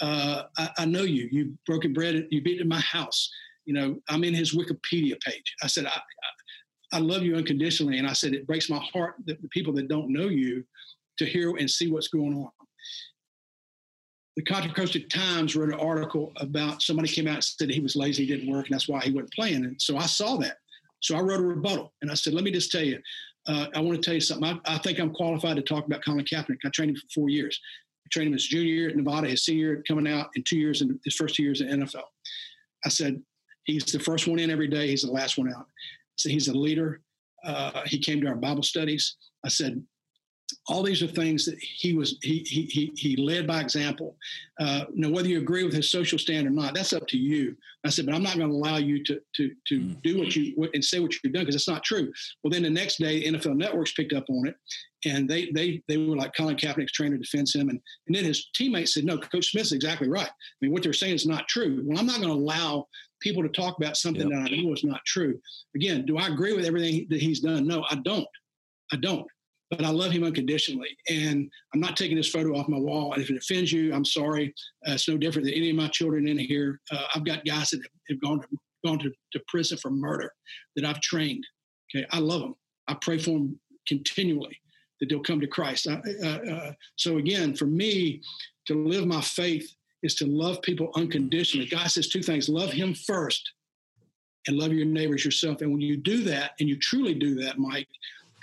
Uh, 0.00 0.44
I, 0.58 0.70
I, 0.78 0.84
know 0.86 1.02
you. 1.02 1.28
You've 1.30 1.64
broken 1.64 1.92
bread. 1.92 2.26
You've 2.30 2.42
been 2.42 2.60
in 2.60 2.66
my 2.66 2.80
house 2.80 3.30
you 3.64 3.74
know, 3.74 4.00
I'm 4.08 4.24
in 4.24 4.34
his 4.34 4.54
Wikipedia 4.54 5.20
page. 5.20 5.54
I 5.62 5.66
said, 5.66 5.86
I, 5.86 5.90
I, 5.90 6.96
I 6.96 6.98
love 6.98 7.22
you 7.22 7.36
unconditionally. 7.36 7.98
And 7.98 8.06
I 8.06 8.12
said, 8.12 8.34
it 8.34 8.46
breaks 8.46 8.68
my 8.68 8.82
heart 8.92 9.14
that 9.26 9.40
the 9.40 9.48
people 9.48 9.72
that 9.74 9.88
don't 9.88 10.12
know 10.12 10.28
you 10.28 10.64
to 11.18 11.26
hear 11.26 11.50
and 11.56 11.70
see 11.70 11.90
what's 11.90 12.08
going 12.08 12.34
on. 12.34 12.50
The 14.36 14.42
Contra 14.42 14.72
Costa 14.72 15.00
Times 15.00 15.54
wrote 15.54 15.68
an 15.68 15.78
article 15.78 16.32
about 16.36 16.80
somebody 16.80 17.08
came 17.08 17.28
out 17.28 17.34
and 17.34 17.44
said 17.44 17.70
he 17.70 17.80
was 17.80 17.96
lazy, 17.96 18.24
he 18.24 18.34
didn't 18.34 18.50
work, 18.50 18.66
and 18.66 18.74
that's 18.74 18.88
why 18.88 19.00
he 19.00 19.12
wasn't 19.12 19.32
playing. 19.32 19.64
And 19.64 19.80
so 19.80 19.98
I 19.98 20.06
saw 20.06 20.36
that. 20.38 20.58
So 21.00 21.16
I 21.16 21.20
wrote 21.20 21.40
a 21.40 21.44
rebuttal 21.44 21.92
and 22.00 22.10
I 22.10 22.14
said, 22.14 22.32
let 22.32 22.44
me 22.44 22.50
just 22.50 22.70
tell 22.70 22.82
you, 22.82 22.98
uh, 23.46 23.66
I 23.74 23.80
want 23.80 23.96
to 23.96 24.02
tell 24.02 24.14
you 24.14 24.20
something. 24.20 24.48
I, 24.64 24.74
I, 24.74 24.78
think 24.78 25.00
I'm 25.00 25.12
qualified 25.12 25.56
to 25.56 25.62
talk 25.62 25.84
about 25.84 26.04
Colin 26.04 26.24
Kaepernick. 26.24 26.58
I 26.64 26.68
trained 26.68 26.90
him 26.90 26.96
for 26.96 27.08
four 27.12 27.28
years. 27.28 27.60
I 28.06 28.08
trained 28.12 28.28
him 28.28 28.34
his 28.34 28.46
junior 28.46 28.72
year 28.72 28.88
at 28.88 28.96
Nevada, 28.96 29.28
his 29.28 29.44
senior 29.44 29.66
year 29.66 29.84
coming 29.86 30.06
out, 30.06 30.28
and 30.36 30.46
two 30.46 30.58
years 30.58 30.80
in 30.80 30.98
his 31.04 31.14
first 31.16 31.34
two 31.34 31.42
years 31.42 31.60
in 31.60 31.68
NFL. 31.68 32.04
I 32.84 32.88
said, 32.88 33.20
He's 33.64 33.84
the 33.84 33.98
first 33.98 34.26
one 34.26 34.38
in 34.38 34.50
every 34.50 34.66
day. 34.66 34.88
He's 34.88 35.02
the 35.02 35.12
last 35.12 35.38
one 35.38 35.52
out. 35.52 35.66
So 36.16 36.28
he's 36.28 36.48
a 36.48 36.54
leader. 36.54 37.00
Uh, 37.44 37.82
he 37.84 37.98
came 37.98 38.20
to 38.20 38.26
our 38.26 38.34
Bible 38.34 38.62
studies. 38.62 39.16
I 39.44 39.48
said, 39.48 39.82
all 40.68 40.82
these 40.82 41.02
are 41.02 41.06
things 41.06 41.44
that 41.44 41.58
he 41.58 41.94
was 41.94 42.18
he 42.22 42.44
he 42.48 42.62
he, 42.62 42.92
he 42.96 43.16
led 43.16 43.46
by 43.46 43.60
example. 43.60 44.16
Uh, 44.60 44.84
now, 44.94 45.08
whether 45.10 45.28
you 45.28 45.38
agree 45.38 45.64
with 45.64 45.74
his 45.74 45.90
social 45.90 46.18
stand 46.18 46.46
or 46.46 46.50
not, 46.50 46.74
that's 46.74 46.92
up 46.92 47.06
to 47.08 47.18
you. 47.18 47.56
I 47.84 47.90
said, 47.90 48.06
but 48.06 48.14
I'm 48.14 48.22
not 48.22 48.36
going 48.36 48.50
to 48.50 48.54
allow 48.54 48.76
you 48.76 49.02
to 49.04 49.20
to 49.36 49.50
to 49.68 49.80
mm. 49.80 50.02
do 50.02 50.18
what 50.18 50.36
you 50.36 50.70
and 50.74 50.84
say 50.84 51.00
what 51.00 51.12
you've 51.12 51.32
done 51.32 51.42
because 51.42 51.54
it's 51.54 51.68
not 51.68 51.82
true. 51.84 52.12
Well, 52.42 52.50
then 52.50 52.62
the 52.62 52.70
next 52.70 52.96
day, 52.98 53.24
NFL 53.24 53.56
Networks 53.56 53.92
picked 53.92 54.12
up 54.12 54.24
on 54.28 54.48
it, 54.48 54.56
and 55.04 55.28
they 55.28 55.50
they 55.50 55.82
they 55.88 55.96
were 55.96 56.16
like 56.16 56.34
Colin 56.36 56.56
Kaepernick's 56.56 56.92
trainer 56.92 57.16
defends 57.16 57.54
him, 57.54 57.68
and 57.68 57.80
and 58.06 58.16
then 58.16 58.24
his 58.24 58.48
teammates 58.54 58.94
said, 58.94 59.04
no, 59.04 59.18
Coach 59.18 59.50
Smith's 59.50 59.72
exactly 59.72 60.08
right. 60.08 60.28
I 60.28 60.56
mean, 60.60 60.72
what 60.72 60.82
they're 60.82 60.92
saying 60.92 61.14
is 61.14 61.26
not 61.26 61.48
true. 61.48 61.82
Well, 61.84 61.98
I'm 61.98 62.06
not 62.06 62.20
going 62.20 62.28
to 62.28 62.34
allow 62.34 62.88
people 63.20 63.42
to 63.42 63.48
talk 63.48 63.78
about 63.78 63.96
something 63.96 64.28
yep. 64.28 64.44
that 64.44 64.52
I 64.52 64.56
know 64.56 64.72
is 64.72 64.84
not 64.84 65.00
true. 65.06 65.38
Again, 65.74 66.04
do 66.04 66.18
I 66.18 66.28
agree 66.28 66.54
with 66.54 66.66
everything 66.66 67.06
that 67.10 67.20
he's 67.20 67.40
done? 67.40 67.66
No, 67.66 67.84
I 67.90 67.96
don't. 67.96 68.26
I 68.92 68.96
don't. 68.96 69.26
But 69.72 69.86
I 69.86 69.88
love 69.88 70.12
him 70.12 70.22
unconditionally, 70.22 70.94
and 71.08 71.50
I'm 71.72 71.80
not 71.80 71.96
taking 71.96 72.18
this 72.18 72.28
photo 72.28 72.54
off 72.58 72.68
my 72.68 72.78
wall. 72.78 73.14
And 73.14 73.22
if 73.22 73.30
it 73.30 73.38
offends 73.38 73.72
you, 73.72 73.94
I'm 73.94 74.04
sorry. 74.04 74.52
Uh, 74.86 74.92
it's 74.92 75.08
no 75.08 75.16
different 75.16 75.46
than 75.46 75.54
any 75.54 75.70
of 75.70 75.76
my 75.76 75.88
children 75.88 76.28
in 76.28 76.38
here. 76.38 76.78
Uh, 76.90 77.04
I've 77.14 77.24
got 77.24 77.46
guys 77.46 77.70
that 77.70 77.80
have 78.10 78.20
gone 78.20 78.40
to 78.40 78.46
gone 78.84 78.98
to, 78.98 79.10
to 79.32 79.40
prison 79.48 79.78
for 79.78 79.90
murder 79.90 80.30
that 80.76 80.84
I've 80.84 81.00
trained. 81.00 81.46
Okay, 81.94 82.06
I 82.10 82.18
love 82.18 82.40
them. 82.40 82.54
I 82.88 82.96
pray 83.00 83.16
for 83.16 83.30
them 83.30 83.58
continually 83.86 84.58
that 85.00 85.08
they'll 85.08 85.20
come 85.20 85.40
to 85.40 85.46
Christ. 85.46 85.86
Uh, 85.86 86.00
uh, 86.26 86.72
so 86.96 87.16
again, 87.16 87.54
for 87.54 87.66
me 87.66 88.20
to 88.66 88.74
live 88.74 89.06
my 89.06 89.20
faith 89.20 89.74
is 90.02 90.14
to 90.16 90.26
love 90.26 90.60
people 90.62 90.90
unconditionally. 90.96 91.66
God 91.66 91.86
says 91.88 92.08
two 92.08 92.22
things 92.22 92.48
love 92.48 92.72
Him 92.72 92.94
first 92.94 93.52
and 94.46 94.58
love 94.58 94.72
your 94.72 94.86
neighbors 94.86 95.24
yourself. 95.24 95.60
And 95.60 95.70
when 95.70 95.80
you 95.80 95.96
do 95.96 96.22
that, 96.24 96.52
and 96.58 96.68
you 96.68 96.76
truly 96.78 97.14
do 97.14 97.34
that, 97.36 97.58
Mike, 97.58 97.88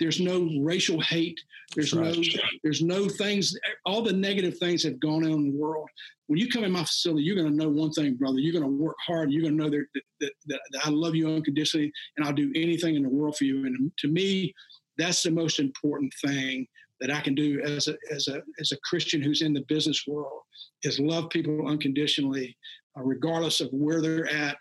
there's 0.00 0.18
no 0.18 0.50
racial 0.60 1.00
hate. 1.00 1.38
There's 1.76 1.92
right. 1.92 2.16
no 2.16 2.22
there's 2.64 2.82
no 2.82 3.08
things. 3.08 3.54
All 3.86 4.02
the 4.02 4.12
negative 4.12 4.58
things 4.58 4.82
have 4.82 4.98
gone 4.98 5.24
on 5.24 5.32
in 5.32 5.52
the 5.52 5.58
world. 5.58 5.88
When 6.26 6.38
you 6.38 6.48
come 6.48 6.64
in 6.64 6.72
my 6.72 6.84
facility, 6.84 7.22
you're 7.22 7.36
going 7.36 7.50
to 7.50 7.56
know 7.56 7.68
one 7.68 7.92
thing, 7.92 8.14
brother. 8.14 8.38
You're 8.38 8.58
going 8.58 8.64
to 8.64 8.82
work 8.82 8.96
hard. 9.06 9.30
You're 9.30 9.42
going 9.42 9.56
to 9.58 9.64
know 9.64 9.70
that, 9.70 9.84
that, 10.20 10.32
that, 10.46 10.60
that 10.72 10.86
I 10.86 10.90
love 10.90 11.14
you 11.14 11.28
unconditionally, 11.28 11.92
and 12.16 12.26
I'll 12.26 12.32
do 12.32 12.50
anything 12.54 12.96
in 12.96 13.02
the 13.02 13.08
world 13.08 13.36
for 13.36 13.44
you. 13.44 13.66
And 13.66 13.92
to 13.98 14.08
me, 14.08 14.54
that's 14.96 15.22
the 15.22 15.30
most 15.30 15.60
important 15.60 16.12
thing 16.24 16.66
that 17.00 17.10
I 17.10 17.20
can 17.20 17.34
do 17.34 17.60
as 17.62 17.88
a 17.88 17.96
as 18.10 18.28
a 18.28 18.42
as 18.58 18.72
a 18.72 18.78
Christian 18.88 19.22
who's 19.22 19.42
in 19.42 19.52
the 19.52 19.64
business 19.68 20.04
world 20.06 20.42
is 20.82 20.98
love 20.98 21.30
people 21.30 21.68
unconditionally, 21.68 22.56
uh, 22.96 23.02
regardless 23.02 23.60
of 23.60 23.68
where 23.72 24.00
they're 24.00 24.28
at 24.28 24.56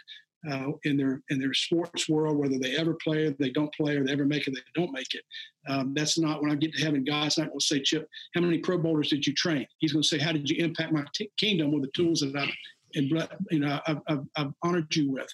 uh, 0.49 0.71
in 0.83 0.97
their 0.97 1.21
in 1.29 1.39
their 1.39 1.53
sports 1.53 2.07
world, 2.07 2.37
whether 2.37 2.57
they 2.59 2.75
ever 2.77 2.93
play 3.03 3.25
or 3.25 3.31
they 3.31 3.49
don't 3.49 3.73
play 3.73 3.95
or 3.95 4.05
they 4.05 4.11
ever 4.11 4.25
make 4.25 4.47
it, 4.47 4.53
they 4.53 4.61
don't 4.81 4.91
make 4.91 5.13
it. 5.13 5.23
Um, 5.67 5.93
that's 5.93 6.17
not 6.17 6.41
when 6.41 6.51
I 6.51 6.55
get 6.55 6.73
to 6.73 6.83
heaven. 6.83 7.03
God's 7.03 7.37
not 7.37 7.47
going 7.47 7.59
to 7.59 7.65
say, 7.65 7.81
Chip, 7.81 8.07
how 8.33 8.41
many 8.41 8.59
Pro 8.59 8.77
Bowlers 8.77 9.09
did 9.09 9.27
you 9.27 9.33
train? 9.33 9.67
He's 9.79 9.93
going 9.93 10.03
to 10.03 10.07
say, 10.07 10.17
how 10.17 10.31
did 10.31 10.49
you 10.49 10.63
impact 10.63 10.93
my 10.93 11.03
t- 11.13 11.31
kingdom 11.37 11.71
with 11.71 11.83
the 11.83 11.91
tools 11.95 12.21
that 12.21 12.35
I've 12.35 12.49
and 12.95 13.11
you 13.51 13.59
know 13.59 13.79
I've, 13.85 14.01
I've, 14.07 14.25
I've, 14.35 14.53
honored 14.63 14.95
you 14.95 15.11
with, 15.11 15.27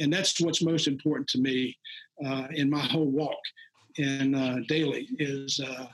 and 0.00 0.12
that's 0.12 0.40
what's 0.40 0.62
most 0.62 0.88
important 0.88 1.28
to 1.28 1.38
me 1.38 1.76
uh, 2.24 2.48
in 2.52 2.68
my 2.68 2.80
whole 2.80 3.06
walk 3.06 3.38
and 3.98 4.34
uh, 4.34 4.56
daily 4.68 5.08
is 5.18 5.60
uh, 5.64 5.86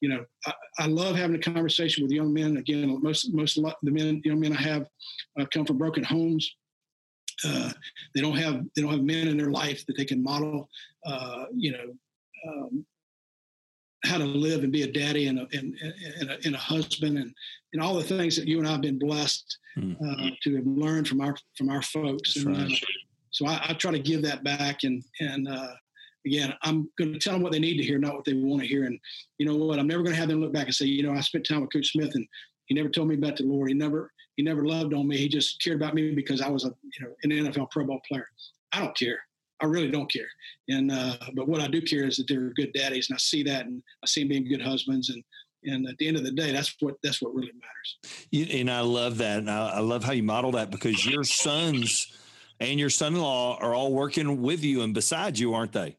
you 0.00 0.08
know, 0.08 0.24
I, 0.46 0.52
I, 0.78 0.86
love 0.86 1.16
having 1.16 1.36
a 1.36 1.38
conversation 1.38 2.02
with 2.02 2.12
young 2.12 2.32
men. 2.32 2.56
Again, 2.56 2.98
most 3.02 3.32
most 3.34 3.56
the 3.56 3.90
men, 3.90 4.22
young 4.24 4.40
men 4.40 4.56
I 4.56 4.60
have, 4.60 4.86
uh, 5.38 5.44
come 5.52 5.66
from 5.66 5.78
broken 5.78 6.02
homes. 6.02 6.56
Uh, 7.44 7.72
they 8.14 8.20
don't 8.20 8.36
have 8.36 8.64
they 8.74 8.82
don't 8.82 8.92
have 8.92 9.02
men 9.02 9.28
in 9.28 9.36
their 9.36 9.50
life 9.50 9.84
that 9.86 9.96
they 9.96 10.04
can 10.04 10.22
model. 10.22 10.68
Uh, 11.04 11.44
you 11.54 11.72
know, 11.72 11.94
um, 12.48 12.84
how 14.04 14.18
to 14.18 14.24
live 14.24 14.62
and 14.62 14.72
be 14.72 14.82
a 14.82 14.90
daddy 14.90 15.26
and 15.26 15.38
a, 15.38 15.46
and, 15.52 15.76
and, 16.20 16.30
a, 16.30 16.38
and 16.46 16.54
a, 16.54 16.58
husband 16.58 17.18
and, 17.18 17.34
and 17.74 17.82
all 17.82 17.94
the 17.94 18.02
things 18.02 18.34
that 18.36 18.48
you 18.48 18.58
and 18.58 18.66
I 18.66 18.72
have 18.72 18.80
been 18.80 18.98
blessed 18.98 19.58
mm-hmm. 19.76 20.28
to 20.42 20.56
have 20.56 20.66
learned 20.66 21.06
from 21.06 21.20
our 21.20 21.36
from 21.56 21.68
our 21.68 21.82
folks. 21.82 22.36
And, 22.36 22.56
uh, 22.56 22.76
so 23.30 23.46
I, 23.46 23.60
I, 23.68 23.72
try 23.74 23.92
to 23.92 23.98
give 23.98 24.22
that 24.22 24.42
back 24.42 24.84
and 24.84 25.02
and 25.20 25.48
uh, 25.48 25.74
again, 26.26 26.54
I'm 26.62 26.90
going 26.98 27.12
to 27.12 27.18
tell 27.18 27.34
them 27.34 27.42
what 27.42 27.52
they 27.52 27.58
need 27.58 27.76
to 27.78 27.84
hear, 27.84 27.98
not 27.98 28.14
what 28.14 28.24
they 28.24 28.34
want 28.34 28.62
to 28.62 28.68
hear. 28.68 28.84
And 28.84 28.98
you 29.38 29.46
know 29.46 29.56
what? 29.56 29.78
I'm 29.78 29.86
never 29.86 30.02
going 30.02 30.14
to 30.14 30.20
have 30.20 30.28
them 30.28 30.40
look 30.40 30.52
back 30.52 30.66
and 30.66 30.74
say, 30.74 30.86
you 30.86 31.02
know, 31.02 31.12
I 31.12 31.20
spent 31.20 31.46
time 31.46 31.60
with 31.60 31.72
Coach 31.72 31.92
Smith 31.92 32.14
and 32.14 32.26
he 32.66 32.74
never 32.74 32.88
told 32.88 33.08
me 33.08 33.16
about 33.16 33.36
the 33.36 33.44
Lord. 33.44 33.68
He 33.68 33.74
never, 33.74 34.12
he 34.40 34.44
never 34.44 34.64
loved 34.64 34.94
on 34.94 35.06
me. 35.06 35.18
He 35.18 35.28
just 35.28 35.62
cared 35.62 35.76
about 35.76 35.92
me 35.92 36.14
because 36.14 36.40
I 36.40 36.48
was 36.48 36.64
a, 36.64 36.72
you 36.98 37.04
know, 37.04 37.12
an 37.24 37.30
NFL 37.30 37.70
Pro 37.70 37.84
Bowl 37.84 38.00
player. 38.08 38.26
I 38.72 38.80
don't 38.80 38.96
care. 38.96 39.18
I 39.60 39.66
really 39.66 39.90
don't 39.90 40.10
care. 40.10 40.30
And 40.70 40.90
uh, 40.90 41.18
but 41.34 41.46
what 41.46 41.60
I 41.60 41.66
do 41.66 41.82
care 41.82 42.04
is 42.04 42.16
that 42.16 42.26
they're 42.26 42.48
good 42.54 42.72
daddies, 42.72 43.10
and 43.10 43.16
I 43.16 43.18
see 43.18 43.42
that, 43.42 43.66
and 43.66 43.82
I 44.02 44.06
see 44.06 44.22
them 44.22 44.30
being 44.30 44.48
good 44.48 44.62
husbands, 44.62 45.10
and 45.10 45.22
and 45.64 45.86
at 45.86 45.98
the 45.98 46.08
end 46.08 46.16
of 46.16 46.24
the 46.24 46.30
day, 46.30 46.52
that's 46.52 46.74
what 46.80 46.94
that's 47.02 47.20
what 47.20 47.34
really 47.34 47.52
matters. 47.52 48.24
You, 48.30 48.46
and 48.60 48.70
I 48.70 48.80
love 48.80 49.18
that, 49.18 49.40
and 49.40 49.50
I, 49.50 49.72
I 49.72 49.80
love 49.80 50.04
how 50.04 50.12
you 50.12 50.22
model 50.22 50.52
that 50.52 50.70
because 50.70 51.04
your 51.04 51.22
sons 51.22 52.10
and 52.60 52.80
your 52.80 52.88
son-in-law 52.88 53.58
are 53.60 53.74
all 53.74 53.92
working 53.92 54.40
with 54.40 54.64
you 54.64 54.80
and 54.80 54.94
beside 54.94 55.38
you, 55.38 55.52
aren't 55.52 55.72
they? 55.72 55.98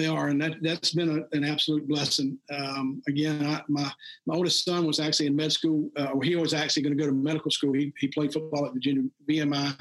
They 0.00 0.06
are, 0.06 0.28
and 0.28 0.40
that 0.40 0.54
that's 0.62 0.94
been 0.94 1.18
a, 1.18 1.36
an 1.36 1.44
absolute 1.44 1.86
blessing. 1.86 2.38
Um, 2.52 3.02
again, 3.08 3.44
I, 3.44 3.62
my 3.68 3.90
my 4.26 4.34
oldest 4.34 4.64
son 4.64 4.86
was 4.86 4.98
actually 4.98 5.26
in 5.26 5.36
med 5.36 5.52
school, 5.52 5.90
uh, 5.96 6.18
he 6.20 6.36
was 6.36 6.54
actually 6.54 6.82
going 6.82 6.96
to 6.96 7.02
go 7.02 7.08
to 7.08 7.14
medical 7.14 7.50
school. 7.50 7.72
He 7.72 7.92
he 7.98 8.08
played 8.08 8.32
football 8.32 8.66
at 8.66 8.72
Virginia 8.72 9.02
VMI, 9.28 9.76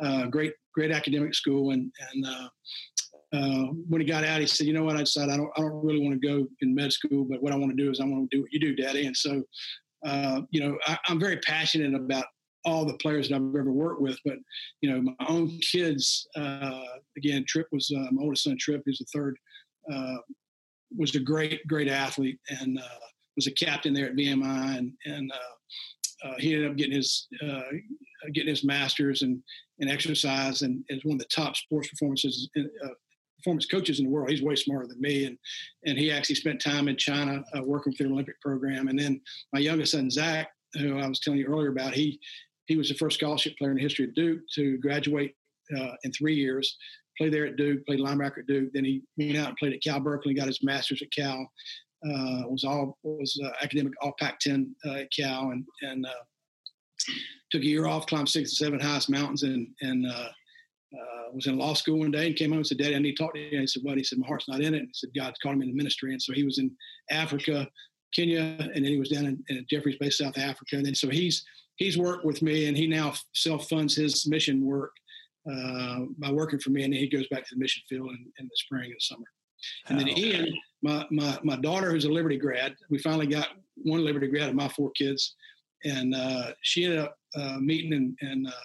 uh, 0.00 0.26
great 0.26 0.52
great 0.74 0.90
academic 0.90 1.34
school, 1.34 1.70
and 1.70 1.90
and 2.12 2.26
uh, 2.26 2.48
uh, 3.34 3.66
when 3.88 4.00
he 4.00 4.06
got 4.06 4.24
out, 4.24 4.40
he 4.40 4.46
said, 4.46 4.66
"You 4.66 4.74
know 4.74 4.84
what? 4.84 4.96
I 4.96 5.00
decided 5.00 5.32
I 5.32 5.36
don't 5.36 5.50
I 5.56 5.62
don't 5.62 5.84
really 5.84 6.00
want 6.00 6.20
to 6.20 6.28
go 6.28 6.46
in 6.60 6.74
med 6.74 6.92
school, 6.92 7.24
but 7.24 7.42
what 7.42 7.52
I 7.52 7.56
want 7.56 7.76
to 7.76 7.82
do 7.82 7.90
is 7.90 8.00
I 8.00 8.04
want 8.04 8.30
to 8.30 8.36
do 8.36 8.42
what 8.42 8.52
you 8.52 8.60
do, 8.60 8.76
Daddy." 8.76 9.06
And 9.06 9.16
so, 9.16 9.42
uh, 10.06 10.42
you 10.50 10.60
know, 10.60 10.78
I, 10.86 10.98
I'm 11.08 11.18
very 11.18 11.38
passionate 11.38 11.94
about 11.94 12.26
all 12.64 12.84
the 12.84 12.96
players 12.98 13.28
that 13.28 13.36
I've 13.36 13.56
ever 13.56 13.72
worked 13.72 14.00
with, 14.00 14.18
but 14.24 14.36
you 14.80 14.90
know, 14.90 15.00
my 15.00 15.26
own 15.28 15.58
kids. 15.58 16.26
Uh, 16.36 16.82
again, 17.16 17.44
Trip 17.46 17.66
was 17.72 17.92
uh, 17.94 18.10
my 18.12 18.22
oldest 18.22 18.44
son. 18.44 18.56
Trip, 18.58 18.82
who's 18.84 18.98
the 18.98 19.06
third, 19.12 19.36
uh, 19.92 20.16
was 20.96 21.14
a 21.14 21.20
great, 21.20 21.66
great 21.66 21.88
athlete 21.88 22.38
and 22.48 22.78
uh, 22.78 22.98
was 23.36 23.46
a 23.46 23.52
captain 23.52 23.92
there 23.92 24.06
at 24.06 24.16
VMI, 24.16 24.78
and 24.78 24.92
and 25.06 25.32
uh, 25.32 26.28
uh, 26.28 26.34
he 26.38 26.54
ended 26.54 26.70
up 26.70 26.76
getting 26.76 26.94
his 26.94 27.26
getting 28.32 28.48
his 28.48 28.64
master's 28.64 29.22
in, 29.22 29.42
in 29.78 29.88
exercise, 29.88 30.62
and 30.62 30.84
is 30.88 31.04
one 31.04 31.16
of 31.16 31.20
the 31.20 31.26
top 31.34 31.56
sports 31.56 31.88
performances. 31.88 32.48
In, 32.54 32.70
performance 33.38 33.66
coaches 33.66 33.98
in 33.98 34.06
the 34.06 34.10
world. 34.10 34.30
He's 34.30 34.40
way 34.40 34.54
smarter 34.54 34.86
than 34.86 35.00
me, 35.02 35.26
and 35.26 35.36
and 35.84 35.98
he 35.98 36.10
actually 36.10 36.36
spent 36.36 36.62
time 36.62 36.88
in 36.88 36.96
China 36.96 37.42
working 37.62 37.90
with 37.90 37.98
their 37.98 38.06
Olympic 38.06 38.40
program. 38.40 38.88
And 38.88 38.98
then 38.98 39.20
my 39.52 39.58
youngest 39.58 39.92
son 39.92 40.10
Zach, 40.10 40.48
who 40.74 40.98
I 40.98 41.06
was 41.06 41.20
telling 41.20 41.40
you 41.40 41.46
earlier 41.46 41.68
about, 41.68 41.92
he 41.92 42.18
he 42.66 42.76
was 42.76 42.88
the 42.88 42.94
first 42.94 43.18
scholarship 43.18 43.56
player 43.58 43.70
in 43.70 43.76
the 43.76 43.82
history 43.82 44.06
of 44.06 44.14
Duke 44.14 44.40
to 44.54 44.78
graduate 44.78 45.34
uh, 45.76 45.92
in 46.04 46.12
three 46.12 46.34
years. 46.34 46.76
Played 47.18 47.32
there 47.32 47.46
at 47.46 47.56
Duke, 47.56 47.86
played 47.86 48.00
linebacker 48.00 48.38
at 48.38 48.46
Duke. 48.46 48.70
Then 48.72 48.84
he 48.84 49.02
went 49.16 49.36
out 49.36 49.48
and 49.48 49.56
played 49.56 49.72
at 49.72 49.82
Cal 49.82 50.00
Berkeley, 50.00 50.34
got 50.34 50.48
his 50.48 50.62
master's 50.62 51.02
at 51.02 51.12
Cal. 51.12 51.50
Uh, 52.04 52.42
was 52.48 52.64
all 52.64 52.98
was 53.02 53.40
uh, 53.44 53.50
academic 53.62 53.94
all 54.02 54.12
Pac-10 54.20 54.66
uh, 54.86 54.94
at 54.94 55.12
Cal, 55.12 55.50
and 55.50 55.64
and 55.82 56.04
uh, 56.04 57.08
took 57.50 57.62
a 57.62 57.66
year 57.66 57.86
off, 57.86 58.06
climbed 58.06 58.28
six 58.28 58.50
and 58.50 58.56
seven 58.56 58.80
highest 58.80 59.08
mountains, 59.08 59.42
and 59.42 59.68
and 59.80 60.06
uh, 60.10 60.28
was 61.34 61.46
in 61.46 61.58
law 61.58 61.74
school 61.74 61.98
one 61.98 62.10
day 62.10 62.28
and 62.28 62.36
came 62.36 62.50
home 62.50 62.58
and 62.58 62.66
said, 62.66 62.78
"Daddy, 62.78 62.94
I 62.94 62.98
need 62.98 63.16
to 63.16 63.22
talk 63.22 63.34
to 63.34 63.40
you." 63.40 63.50
And 63.52 63.60
he 63.60 63.66
said, 63.66 63.82
"What?" 63.82 63.98
He 63.98 64.04
said, 64.04 64.18
"My 64.18 64.26
heart's 64.26 64.48
not 64.48 64.60
in 64.60 64.74
it." 64.74 64.78
And 64.78 64.88
he 64.88 64.94
said, 64.94 65.10
"God's 65.16 65.38
calling 65.42 65.58
me 65.58 65.66
in 65.66 65.72
the 65.72 65.76
ministry." 65.76 66.12
And 66.12 66.22
so 66.22 66.32
he 66.32 66.44
was 66.44 66.58
in 66.58 66.70
Africa, 67.10 67.68
Kenya, 68.14 68.56
and 68.58 68.76
then 68.76 68.84
he 68.84 68.98
was 68.98 69.08
down 69.08 69.26
in, 69.26 69.44
in 69.48 69.66
Jeffreys 69.68 69.96
Bay, 69.98 70.10
South 70.10 70.38
Africa. 70.38 70.76
And 70.76 70.86
then 70.86 70.94
so 70.94 71.08
he's 71.08 71.44
he's 71.76 71.98
worked 71.98 72.24
with 72.24 72.42
me 72.42 72.66
and 72.66 72.76
he 72.76 72.86
now 72.86 73.14
self 73.34 73.68
funds 73.68 73.96
his 73.96 74.26
mission 74.26 74.64
work 74.64 74.92
uh, 75.50 76.00
by 76.18 76.30
working 76.30 76.58
for 76.58 76.70
me. 76.70 76.84
And 76.84 76.92
then 76.92 77.00
he 77.00 77.08
goes 77.08 77.26
back 77.28 77.46
to 77.46 77.54
the 77.54 77.60
mission 77.60 77.82
field 77.88 78.10
in, 78.10 78.26
in 78.38 78.46
the 78.46 78.56
spring 78.56 78.90
and 78.90 79.00
summer. 79.02 79.26
And 79.88 79.98
then 79.98 80.08
Ian, 80.08 80.52
my, 80.82 81.06
my, 81.10 81.38
my 81.42 81.56
daughter, 81.56 81.90
who's 81.90 82.04
a 82.04 82.12
Liberty 82.12 82.36
grad, 82.36 82.74
we 82.90 82.98
finally 82.98 83.26
got 83.26 83.48
one 83.76 84.04
Liberty 84.04 84.28
grad 84.28 84.50
of 84.50 84.54
my 84.54 84.68
four 84.68 84.90
kids. 84.90 85.34
And 85.84 86.14
uh, 86.14 86.52
she 86.62 86.84
ended 86.84 87.00
up 87.00 87.16
uh, 87.36 87.58
meeting 87.58 87.92
and, 87.94 88.18
and 88.20 88.46
uh, 88.46 88.64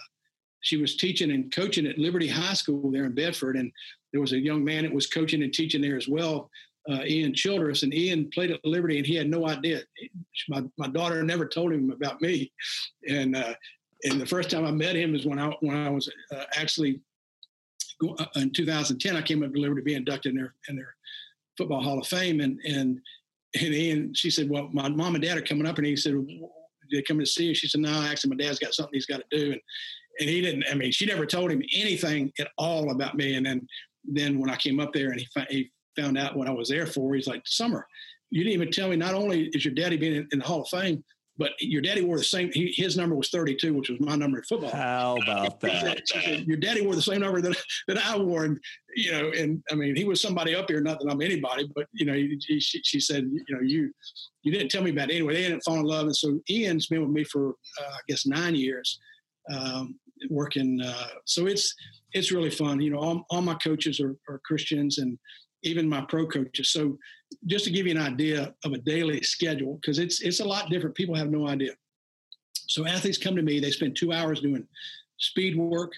she 0.60 0.76
was 0.76 0.96
teaching 0.96 1.30
and 1.30 1.54
coaching 1.54 1.86
at 1.86 1.98
Liberty 1.98 2.28
High 2.28 2.54
School 2.54 2.90
there 2.90 3.04
in 3.04 3.14
Bedford. 3.14 3.56
And 3.56 3.72
there 4.12 4.20
was 4.20 4.32
a 4.32 4.38
young 4.38 4.62
man 4.62 4.84
that 4.84 4.92
was 4.92 5.06
coaching 5.06 5.42
and 5.42 5.52
teaching 5.52 5.80
there 5.80 5.96
as 5.96 6.08
well 6.08 6.50
uh, 6.88 7.02
Ian 7.04 7.34
Childress, 7.34 7.82
and 7.82 7.94
Ian 7.94 8.30
played 8.30 8.50
at 8.50 8.64
Liberty, 8.64 8.98
and 8.98 9.06
he 9.06 9.14
had 9.14 9.28
no 9.28 9.46
idea. 9.46 9.82
My, 10.48 10.62
my 10.78 10.88
daughter 10.88 11.22
never 11.22 11.46
told 11.46 11.72
him 11.72 11.90
about 11.90 12.20
me, 12.20 12.52
and 13.08 13.36
uh, 13.36 13.54
and 14.04 14.20
the 14.20 14.26
first 14.26 14.50
time 14.50 14.64
I 14.64 14.70
met 14.70 14.96
him 14.96 15.14
is 15.14 15.26
when 15.26 15.38
I 15.38 15.50
when 15.60 15.76
I 15.76 15.90
was 15.90 16.10
uh, 16.34 16.44
actually 16.54 17.00
uh, 18.18 18.26
in 18.36 18.52
2010. 18.52 19.16
I 19.16 19.22
came 19.22 19.42
up 19.42 19.52
to 19.52 19.60
Liberty 19.60 19.80
to 19.80 19.84
be 19.84 19.94
inducted 19.94 20.30
in 20.30 20.36
their 20.36 20.54
in 20.68 20.76
their 20.76 20.94
football 21.56 21.82
Hall 21.82 21.98
of 21.98 22.06
Fame, 22.06 22.40
and 22.40 22.58
and 22.66 23.00
and 23.54 23.74
Ian, 23.74 24.14
she 24.14 24.30
said, 24.30 24.48
"Well, 24.48 24.68
my 24.72 24.88
mom 24.88 25.14
and 25.14 25.24
dad 25.24 25.38
are 25.38 25.42
coming 25.42 25.66
up," 25.66 25.78
and 25.78 25.86
he 25.86 25.96
said, 25.96 26.14
"They 26.90 27.02
coming 27.02 27.24
to 27.24 27.30
see 27.30 27.46
you?" 27.46 27.54
She 27.54 27.68
said, 27.68 27.80
"No, 27.80 28.02
actually, 28.02 28.30
my 28.30 28.42
dad's 28.42 28.58
got 28.58 28.74
something 28.74 28.94
he's 28.94 29.06
got 29.06 29.22
to 29.28 29.36
do," 29.36 29.52
and 29.52 29.60
and 30.20 30.28
he 30.28 30.40
didn't. 30.40 30.64
I 30.70 30.74
mean, 30.74 30.92
she 30.92 31.06
never 31.06 31.26
told 31.26 31.50
him 31.50 31.62
anything 31.74 32.32
at 32.38 32.48
all 32.58 32.90
about 32.90 33.16
me, 33.16 33.34
and 33.34 33.44
then 33.44 33.66
then 34.04 34.38
when 34.38 34.50
I 34.50 34.56
came 34.56 34.80
up 34.80 34.92
there 34.92 35.10
and 35.10 35.20
he 35.20 35.28
he 35.50 35.70
found 35.96 36.16
out 36.16 36.36
what 36.36 36.48
I 36.48 36.52
was 36.52 36.68
there 36.68 36.86
for, 36.86 37.14
he's 37.14 37.26
like, 37.26 37.42
Summer, 37.44 37.86
you 38.30 38.44
didn't 38.44 38.54
even 38.54 38.70
tell 38.70 38.88
me 38.88 38.96
not 38.96 39.14
only 39.14 39.48
is 39.48 39.64
your 39.64 39.74
daddy 39.74 39.96
being 39.96 40.16
in, 40.16 40.28
in 40.32 40.38
the 40.38 40.44
Hall 40.44 40.62
of 40.62 40.68
Fame, 40.68 41.04
but 41.40 41.52
your 41.58 41.80
daddy 41.80 42.02
wore 42.02 42.18
the 42.18 42.22
same. 42.22 42.52
He, 42.52 42.70
his 42.76 42.98
number 42.98 43.16
was 43.16 43.30
32, 43.30 43.72
which 43.72 43.88
was 43.88 43.98
my 43.98 44.14
number 44.14 44.36
in 44.36 44.44
football. 44.44 44.70
How 44.70 45.16
about 45.22 45.58
that? 45.60 46.44
Your 46.46 46.58
daddy 46.58 46.82
wore 46.82 46.94
the 46.94 47.00
same 47.00 47.22
number 47.22 47.40
that, 47.40 47.56
that 47.88 47.96
I 47.96 48.18
wore, 48.18 48.44
and 48.44 48.60
you 48.94 49.10
know, 49.10 49.30
and 49.30 49.62
I 49.70 49.74
mean, 49.74 49.96
he 49.96 50.04
was 50.04 50.20
somebody 50.20 50.54
up 50.54 50.68
here. 50.68 50.82
Not 50.82 51.00
that 51.00 51.10
I'm 51.10 51.22
anybody, 51.22 51.66
but 51.74 51.86
you 51.92 52.04
know, 52.04 52.12
he, 52.12 52.38
she, 52.60 52.82
she, 52.84 53.00
said, 53.00 53.24
you 53.32 53.56
know, 53.56 53.62
you 53.62 53.90
you 54.42 54.52
didn't 54.52 54.68
tell 54.68 54.82
me 54.82 54.90
about 54.90 55.10
it 55.10 55.14
anyway. 55.14 55.32
They 55.32 55.48
didn't 55.48 55.64
fall 55.64 55.76
in 55.76 55.84
love, 55.84 56.04
and 56.04 56.16
so 56.16 56.38
Ian's 56.50 56.88
been 56.88 57.00
with 57.00 57.10
me 57.10 57.24
for 57.24 57.48
uh, 57.48 57.92
I 57.94 58.00
guess 58.06 58.26
nine 58.26 58.54
years, 58.54 59.00
um, 59.50 59.98
working. 60.28 60.78
Uh, 60.84 61.08
so 61.24 61.46
it's 61.46 61.74
it's 62.12 62.32
really 62.32 62.50
fun. 62.50 62.82
You 62.82 62.90
know, 62.90 62.98
all, 62.98 63.24
all 63.30 63.40
my 63.40 63.54
coaches 63.54 63.98
are, 63.98 64.14
are 64.28 64.42
Christians, 64.44 64.98
and 64.98 65.18
even 65.62 65.88
my 65.88 66.02
pro 66.02 66.26
coaches. 66.26 66.70
So 66.70 66.98
just 67.46 67.64
to 67.64 67.70
give 67.70 67.86
you 67.86 67.92
an 67.92 68.02
idea 68.02 68.54
of 68.64 68.72
a 68.72 68.78
daily 68.78 69.22
schedule, 69.22 69.74
because 69.80 69.98
it's 69.98 70.20
it's 70.20 70.40
a 70.40 70.44
lot 70.44 70.70
different. 70.70 70.94
People 70.94 71.14
have 71.14 71.30
no 71.30 71.48
idea. 71.48 71.72
So 72.52 72.86
athletes 72.86 73.18
come 73.18 73.36
to 73.36 73.42
me, 73.42 73.60
they 73.60 73.70
spend 73.70 73.96
two 73.96 74.12
hours 74.12 74.40
doing 74.40 74.66
speed 75.18 75.56
work, 75.56 75.92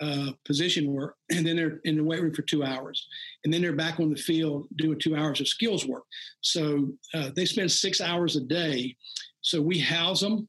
uh, 0.00 0.32
position 0.44 0.92
work, 0.92 1.16
and 1.30 1.46
then 1.46 1.56
they're 1.56 1.80
in 1.84 1.96
the 1.96 2.04
weight 2.04 2.22
room 2.22 2.34
for 2.34 2.42
two 2.42 2.62
hours, 2.62 3.06
and 3.44 3.52
then 3.52 3.62
they're 3.62 3.72
back 3.72 4.00
on 4.00 4.10
the 4.10 4.16
field 4.16 4.66
doing 4.76 4.98
two 4.98 5.16
hours 5.16 5.40
of 5.40 5.48
skills 5.48 5.86
work. 5.86 6.04
So 6.40 6.92
uh, 7.14 7.30
they 7.34 7.44
spend 7.44 7.70
six 7.70 8.00
hours 8.00 8.36
a 8.36 8.40
day. 8.40 8.96
So 9.42 9.62
we 9.62 9.78
house 9.78 10.20
them, 10.20 10.48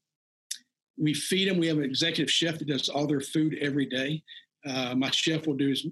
we 1.01 1.13
feed 1.13 1.49
them. 1.49 1.57
We 1.57 1.67
have 1.67 1.77
an 1.77 1.83
executive 1.83 2.31
chef 2.31 2.59
that 2.59 2.67
does 2.67 2.89
all 2.89 3.07
their 3.07 3.21
food 3.21 3.57
every 3.59 3.85
day. 3.85 4.23
Uh, 4.65 4.93
my 4.95 5.09
chef 5.09 5.47
will 5.47 5.55
do 5.55 5.69
his 5.69 5.87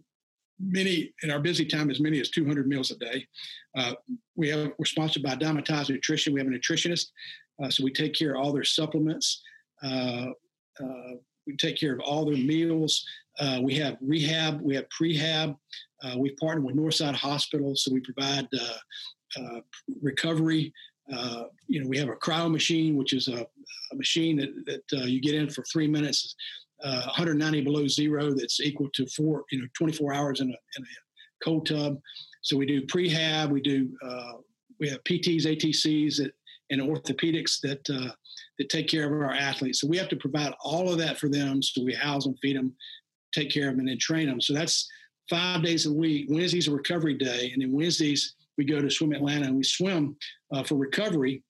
many 0.59 1.13
in 1.23 1.31
our 1.31 1.39
busy 1.39 1.65
time 1.65 1.89
as 1.89 1.99
many 1.99 2.19
as 2.19 2.29
200 2.29 2.67
meals 2.67 2.91
a 2.91 2.97
day. 2.97 3.25
Uh, 3.77 3.93
we 4.35 4.49
have 4.49 4.71
we're 4.77 4.85
sponsored 4.85 5.23
by 5.23 5.35
Dymatize 5.35 5.89
Nutrition. 5.89 6.33
We 6.33 6.39
have 6.39 6.47
a 6.47 6.51
nutritionist, 6.51 7.07
uh, 7.63 7.69
so 7.69 7.83
we 7.83 7.91
take 7.91 8.13
care 8.13 8.35
of 8.35 8.41
all 8.41 8.53
their 8.53 8.63
supplements. 8.63 9.41
Uh, 9.81 10.27
uh 10.79 11.13
we 11.47 11.55
take 11.55 11.79
care 11.79 11.93
of 11.93 11.99
all 12.01 12.25
their 12.25 12.37
meals. 12.37 13.03
Uh, 13.39 13.59
we 13.63 13.73
have 13.73 13.97
rehab. 14.01 14.61
We 14.61 14.75
have 14.75 14.85
prehab. 14.89 15.55
Uh, 16.03 16.15
we've 16.17 16.37
partnered 16.37 16.63
with 16.63 16.75
Northside 16.75 17.15
Hospital, 17.15 17.75
so 17.75 17.91
we 17.91 18.01
provide 18.01 18.47
recovery. 20.01 20.71
you 21.67 21.81
know, 21.81 21.87
we 21.87 21.97
have 21.97 22.09
a 22.09 22.15
cryo 22.15 22.51
machine, 22.51 22.95
which 22.95 23.13
is 23.13 23.29
a, 23.29 23.47
a 23.91 23.95
machine 23.95 24.37
that, 24.37 24.83
that 24.91 25.09
you 25.09 25.19
get 25.19 25.33
in 25.33 25.49
for 25.49 25.63
three 25.63 25.87
minutes 25.87 26.35
uh, 26.83 27.03
190 27.05 27.61
below 27.61 27.87
zero 27.87 28.33
that's 28.33 28.59
equal 28.59 28.89
to 28.93 29.05
four, 29.07 29.43
you 29.51 29.59
know, 29.59 29.67
24 29.77 30.13
hours 30.13 30.41
in 30.41 30.47
a, 30.47 30.57
in 30.77 30.83
a 30.83 31.43
cold 31.43 31.65
tub. 31.65 31.99
So 32.41 32.57
we 32.57 32.65
do 32.65 32.85
prehab, 32.85 33.49
we 33.49 33.61
do 33.61 33.89
uh, 34.05 34.33
we 34.79 34.89
have 34.89 35.03
PTs, 35.03 35.45
ATCs, 35.45 36.17
that, 36.17 36.31
and 36.69 36.81
orthopedics 36.81 37.59
that 37.61 37.89
uh, 37.89 38.11
that 38.57 38.69
take 38.69 38.87
care 38.87 39.05
of 39.05 39.11
our 39.11 39.33
athletes. 39.33 39.81
So 39.81 39.87
we 39.87 39.97
have 39.97 40.09
to 40.09 40.15
provide 40.15 40.53
all 40.63 40.91
of 40.91 40.97
that 40.99 41.17
for 41.17 41.29
them. 41.29 41.61
So 41.61 41.83
we 41.83 41.93
house 41.93 42.25
them, 42.25 42.35
feed 42.41 42.57
them, 42.57 42.73
take 43.33 43.51
care 43.51 43.69
of 43.69 43.73
them, 43.73 43.79
and 43.79 43.89
then 43.89 43.97
train 43.99 44.27
them. 44.27 44.39
So 44.39 44.53
that's 44.53 44.87
five 45.29 45.63
days 45.63 45.85
a 45.85 45.93
week. 45.93 46.27
Wednesday's 46.29 46.67
a 46.67 46.71
recovery 46.71 47.15
day, 47.15 47.51
and 47.53 47.61
then 47.61 47.71
Wednesdays 47.71 48.35
we 48.57 48.65
go 48.65 48.81
to 48.81 48.89
Swim 48.89 49.13
Atlanta 49.13 49.45
and 49.45 49.55
we 49.55 49.63
swim 49.63 50.17
uh, 50.51 50.63
for 50.63 50.75
recovery 50.75 51.41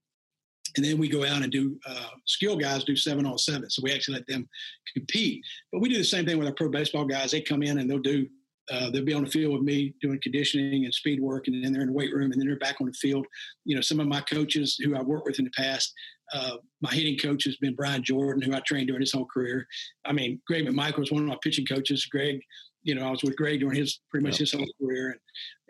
and 0.75 0.85
then 0.85 0.97
we 0.97 1.07
go 1.07 1.25
out 1.25 1.41
and 1.41 1.51
do 1.51 1.79
uh, 1.87 2.09
skill 2.25 2.57
guys 2.57 2.83
do 2.83 2.95
seven 2.95 3.25
on 3.25 3.37
seven. 3.37 3.69
So 3.69 3.81
we 3.83 3.93
actually 3.93 4.15
let 4.15 4.27
them 4.27 4.47
compete. 4.93 5.43
But 5.71 5.81
we 5.81 5.89
do 5.89 5.97
the 5.97 6.03
same 6.03 6.25
thing 6.25 6.37
with 6.37 6.47
our 6.47 6.53
pro 6.53 6.69
baseball 6.69 7.05
guys. 7.05 7.31
They 7.31 7.41
come 7.41 7.63
in 7.63 7.79
and 7.79 7.89
they'll 7.89 7.99
do 7.99 8.27
uh, 8.71 8.89
they'll 8.91 9.05
be 9.05 9.13
on 9.13 9.23
the 9.23 9.31
field 9.31 9.53
with 9.53 9.63
me 9.63 9.95
doing 10.01 10.19
conditioning 10.21 10.85
and 10.85 10.93
speed 10.93 11.19
work, 11.19 11.47
and 11.47 11.63
then 11.63 11.73
they're 11.73 11.81
in 11.81 11.87
the 11.87 11.93
weight 11.93 12.13
room, 12.13 12.31
and 12.31 12.39
then 12.39 12.47
they're 12.47 12.59
back 12.59 12.79
on 12.79 12.87
the 12.87 12.93
field. 12.93 13.25
You 13.65 13.75
know, 13.75 13.81
some 13.81 13.99
of 13.99 14.07
my 14.07 14.21
coaches 14.21 14.77
who 14.83 14.95
I 14.95 15.01
worked 15.01 15.25
with 15.25 15.39
in 15.39 15.45
the 15.45 15.51
past, 15.51 15.91
uh, 16.33 16.57
my 16.81 16.91
hitting 16.91 17.17
coach 17.17 17.45
has 17.45 17.57
been 17.57 17.75
Brian 17.75 18.03
Jordan, 18.03 18.43
who 18.43 18.53
I 18.53 18.59
trained 18.59 18.87
during 18.87 19.01
his 19.01 19.11
whole 19.11 19.25
career. 19.25 19.65
I 20.05 20.13
mean, 20.13 20.39
Greg 20.47 20.67
McMichael 20.67 20.99
was 20.99 21.11
one 21.11 21.23
of 21.23 21.27
my 21.27 21.37
pitching 21.41 21.65
coaches. 21.65 22.05
Greg, 22.05 22.39
you 22.83 22.93
know, 22.93 23.07
I 23.07 23.11
was 23.11 23.23
with 23.23 23.35
Greg 23.35 23.61
during 23.61 23.75
his 23.75 24.01
pretty 24.11 24.25
much 24.27 24.37
his 24.37 24.51
whole 24.51 24.67
career, 24.79 25.17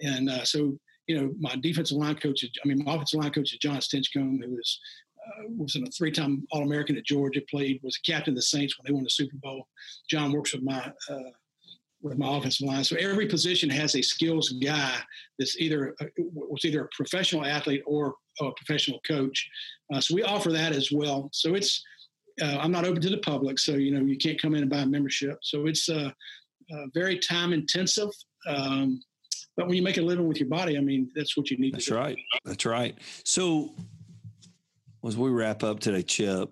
and 0.02 0.18
and 0.18 0.30
uh, 0.30 0.44
so 0.44 0.78
you 1.10 1.20
know, 1.20 1.34
my 1.40 1.56
defensive 1.56 1.98
line 1.98 2.16
coach, 2.16 2.46
I 2.64 2.68
mean, 2.68 2.84
my 2.86 2.94
offensive 2.94 3.20
line 3.20 3.32
coach 3.32 3.52
is 3.52 3.58
Jon 3.58 3.78
Stinchcomb, 3.78 4.44
who 4.44 4.52
was 4.52 4.80
uh, 5.28 5.44
was 5.58 5.76
a 5.76 5.84
three-time 5.88 6.46
All-American 6.52 6.98
at 6.98 7.06
Georgia. 7.06 7.42
Played 7.50 7.80
was 7.84 7.98
captain 7.98 8.34
of 8.34 8.36
the 8.36 8.44
Saints 8.44 8.78
when 8.78 8.86
they 8.86 8.94
won 8.94 9.04
the 9.04 9.10
Super 9.10 9.36
Bowl. 9.42 9.68
John 10.08 10.32
works 10.32 10.54
with 10.54 10.62
my 10.62 10.94
uh, 11.10 11.32
with 12.04 12.20
my 12.20 12.38
offensive 12.38 12.68
line. 12.68 12.84
So 12.84 12.96
every 12.98 13.26
position 13.26 13.72
has 13.72 13.96
a 13.96 14.04
skills 14.04 14.50
guy 14.64 14.98
that's 15.40 15.60
either 15.60 15.96
uh, 16.00 16.06
was 16.16 16.64
either 16.64 16.84
a 16.84 16.90
professional 16.96 17.44
athlete 17.44 17.82
or 17.88 18.14
a 18.40 18.52
professional 18.52 19.00
coach. 19.00 19.50
Uh, 19.92 20.00
so 20.00 20.14
we 20.14 20.22
offer 20.22 20.52
that 20.52 20.74
as 20.74 20.92
well. 20.92 21.30
So 21.34 21.56
it's 21.56 21.84
uh, 22.40 22.60
I'm 22.62 22.72
not 22.72 22.86
open 22.86 23.02
to 23.02 23.10
the 23.10 23.18
public, 23.18 23.58
so 23.58 23.72
you 23.72 23.92
know 23.96 24.06
you 24.06 24.16
can't 24.16 24.40
come 24.40 24.54
in 24.54 24.62
and 24.62 24.70
buy 24.70 24.82
a 24.82 24.86
membership. 24.86 25.40
So 25.42 25.66
it's 25.66 25.90
uh, 25.90 26.12
very 26.94 27.18
time 27.18 27.52
intensive. 27.52 28.12
Um, 28.48 29.02
but 29.60 29.68
when 29.68 29.76
you 29.76 29.84
make 29.84 29.98
a 29.98 30.02
living 30.02 30.26
with 30.26 30.40
your 30.40 30.48
body, 30.48 30.78
I 30.78 30.80
mean, 30.80 31.12
that's 31.14 31.36
what 31.36 31.52
you 31.52 31.58
need. 31.58 31.74
That's 31.74 31.92
right. 31.92 32.18
That's 32.46 32.66
right. 32.66 32.98
So 33.26 33.76
as 35.06 35.18
we 35.18 35.30
wrap 35.30 35.64
up 35.64 35.82
today, 35.82 36.02
Chip, 36.02 36.50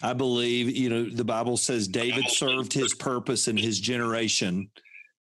I 0.00 0.12
believe, 0.12 0.76
you 0.76 0.90
know, 0.90 1.10
the 1.10 1.24
Bible 1.24 1.56
says 1.56 1.88
David 1.88 2.28
served 2.28 2.72
his 2.72 2.94
purpose 2.94 3.48
in 3.48 3.56
his 3.56 3.80
generation 3.80 4.70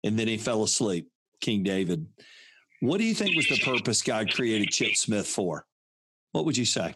and 0.03 0.19
then 0.19 0.27
he 0.27 0.37
fell 0.37 0.61
asleep, 0.61 1.09
King 1.41 1.63
David. 1.63 2.05
What 2.79 2.99
do 2.99 3.05
you 3.05 3.15
think 3.15 3.35
was 3.35 3.47
the 3.47 3.59
purpose 3.65 4.03
God 4.03 4.31
created 4.31 4.69
Chip 4.69 4.95
Smith 4.95 5.25
for? 5.25 5.65
What 6.33 6.45
would 6.45 6.55
you 6.55 6.65
say? 6.65 6.93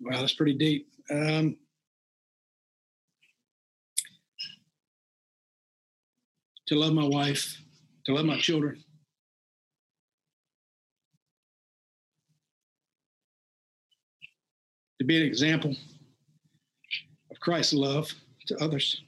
Wow, 0.00 0.18
that's 0.18 0.32
pretty 0.32 0.54
deep. 0.54 0.88
Um, 1.10 1.58
to 6.68 6.74
love 6.74 6.94
my 6.94 7.06
wife, 7.06 7.58
to 8.06 8.14
love 8.14 8.24
my 8.24 8.38
children. 8.38 8.82
To 15.00 15.04
be 15.04 15.16
an 15.16 15.26
example 15.26 15.74
of 17.30 17.40
Christ's 17.40 17.74
love 17.74 18.12
to 18.46 18.56
others. 18.62 19.02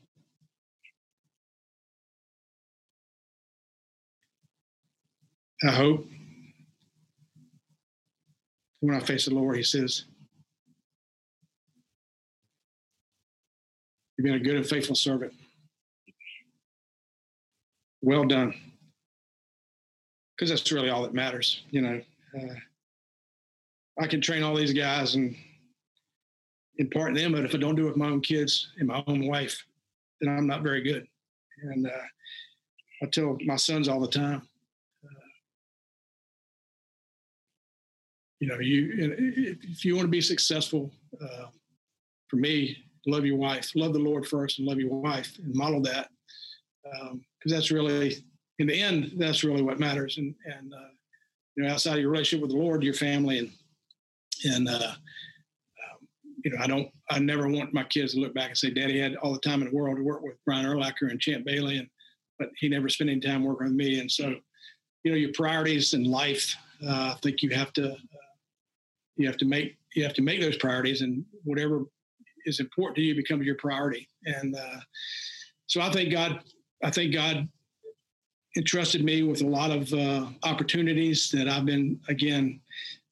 I 5.63 5.71
hope 5.71 6.07
when 8.81 8.95
I 8.95 9.01
face 9.01 9.25
the 9.25 9.35
Lord, 9.35 9.57
He 9.57 9.63
says, 9.63 10.05
You've 14.17 14.27
been 14.27 14.35
a 14.35 14.41
good 14.41 14.57
and 14.57 14.67
faithful 14.67 14.95
servant. 14.95 15.33
Well 18.01 18.25
done. 18.25 18.55
Because 20.37 20.51
that's 20.51 20.73
really 20.73 20.91
all 20.91 21.03
that 21.03 21.15
matters. 21.15 21.63
You 21.71 21.83
know, 21.83 22.01
uh, 22.37 22.55
I 24.01 24.07
can 24.07 24.21
train 24.21 24.43
all 24.43 24.57
these 24.57 24.73
guys 24.73 25.15
and 25.15 25.37
impart 26.79 27.15
them, 27.15 27.33
but 27.33 27.45
if 27.45 27.55
I 27.55 27.59
don't 27.59 27.77
do 27.77 27.87
it 27.87 27.91
with 27.91 27.97
my 27.97 28.09
own 28.09 28.21
kids 28.21 28.73
and 28.79 28.89
my 28.89 29.05
own 29.07 29.29
wife, 29.29 29.65
then 30.21 30.37
I'm 30.37 30.47
not 30.47 30.63
very 30.63 30.83
good. 30.83 31.07
And 31.63 31.87
uh, 31.87 32.07
I 33.03 33.07
tell 33.07 33.39
my 33.45 33.55
sons 33.57 33.87
all 33.89 34.01
the 34.01 34.09
time, 34.09 34.43
uh, 35.05 35.29
you 38.41 38.49
know, 38.49 38.59
you 38.59 38.91
if 39.63 39.85
you 39.85 39.95
want 39.95 40.07
to 40.07 40.11
be 40.11 40.21
successful, 40.21 40.91
uh, 41.23 41.47
for 42.29 42.37
me, 42.37 42.77
love 43.07 43.25
your 43.25 43.37
wife, 43.37 43.71
love 43.77 43.93
the 43.93 43.99
Lord 44.01 44.27
first, 44.27 44.59
and 44.59 44.67
love 44.67 44.81
your 44.81 44.91
wife, 44.91 45.39
and 45.39 45.55
model 45.55 45.81
that, 45.83 46.09
because 46.83 47.13
um, 47.13 47.25
that's 47.45 47.71
really, 47.71 48.25
in 48.59 48.67
the 48.67 48.81
end, 48.81 49.13
that's 49.17 49.45
really 49.45 49.63
what 49.63 49.81
matters. 49.81 50.19
And 50.19 50.35
and 50.47 50.73
uh, 50.73 50.89
you 51.57 51.65
know, 51.65 51.73
outside 51.73 51.95
of 51.95 52.01
your 52.01 52.11
relationship 52.11 52.43
with 52.43 52.51
the 52.51 52.63
Lord, 52.63 52.83
your 52.83 52.95
family, 52.95 53.39
and 53.39 53.51
and 54.45 54.69
uh, 54.69 54.93
um, 54.93 56.09
you 56.45 56.51
know, 56.51 56.59
I 56.61 56.67
don't, 56.67 56.89
I 57.11 57.19
never 57.19 57.49
want 57.49 57.75
my 57.75 57.85
kids 57.85 58.15
to 58.15 58.21
look 58.21 58.35
back 58.35 58.49
and 58.49 58.59
say, 58.59 58.71
"Daddy 58.71 58.99
had 58.99 59.17
all 59.17 59.33
the 59.33 59.41
time 59.41 59.63
in 59.63 59.69
the 59.69 59.75
world 59.75 59.97
to 59.97 60.03
work 60.03 60.23
with 60.23 60.37
Brian 60.45 60.67
Urlacher 60.67 61.11
and 61.11 61.21
Champ 61.21 61.45
Bailey," 61.45 61.79
and 61.79 61.89
but 62.39 62.51
he 62.59 62.69
never 62.69 62.89
spent 62.89 63.11
any 63.11 63.21
time 63.21 63.45
working 63.45 63.69
with 63.69 63.77
me. 63.77 64.01
And 64.01 64.11
so, 64.11 64.35
you 65.05 65.11
know, 65.13 65.17
your 65.17 65.33
priorities 65.33 65.95
in 65.95 66.05
life, 66.05 66.55
uh, 66.85 67.15
I 67.15 67.19
think 67.23 67.43
you 67.43 67.51
have 67.51 67.73
to, 67.75 67.93
uh, 67.93 67.97
you 69.17 69.27
have 69.29 69.37
to 69.39 69.45
make 69.45 69.77
you 69.95 70.03
have 70.03 70.15
to 70.15 70.23
make 70.23 70.41
those 70.41 70.57
priorities, 70.57 71.03
and 71.03 71.25
whatever 71.45 71.85
is 72.47 72.61
important 72.61 72.97
to 72.97 73.03
you 73.03 73.15
becomes 73.15 73.47
your 73.47 73.57
priority. 73.57 74.09
And 74.27 74.57
uh, 74.57 74.81
so 75.67 75.81
I 75.81 75.91
think 75.91 76.13
God, 76.13 76.41
I 76.83 76.91
think 76.91 77.15
God 77.15 77.49
entrusted 78.57 79.05
me 79.05 79.23
with 79.23 79.43
a 79.43 79.47
lot 79.47 79.71
of 79.71 79.93
uh, 79.93 80.27
opportunities 80.45 81.31
that 81.31 81.49
I've 81.49 81.67
been. 81.67 82.01
Again, 82.09 82.61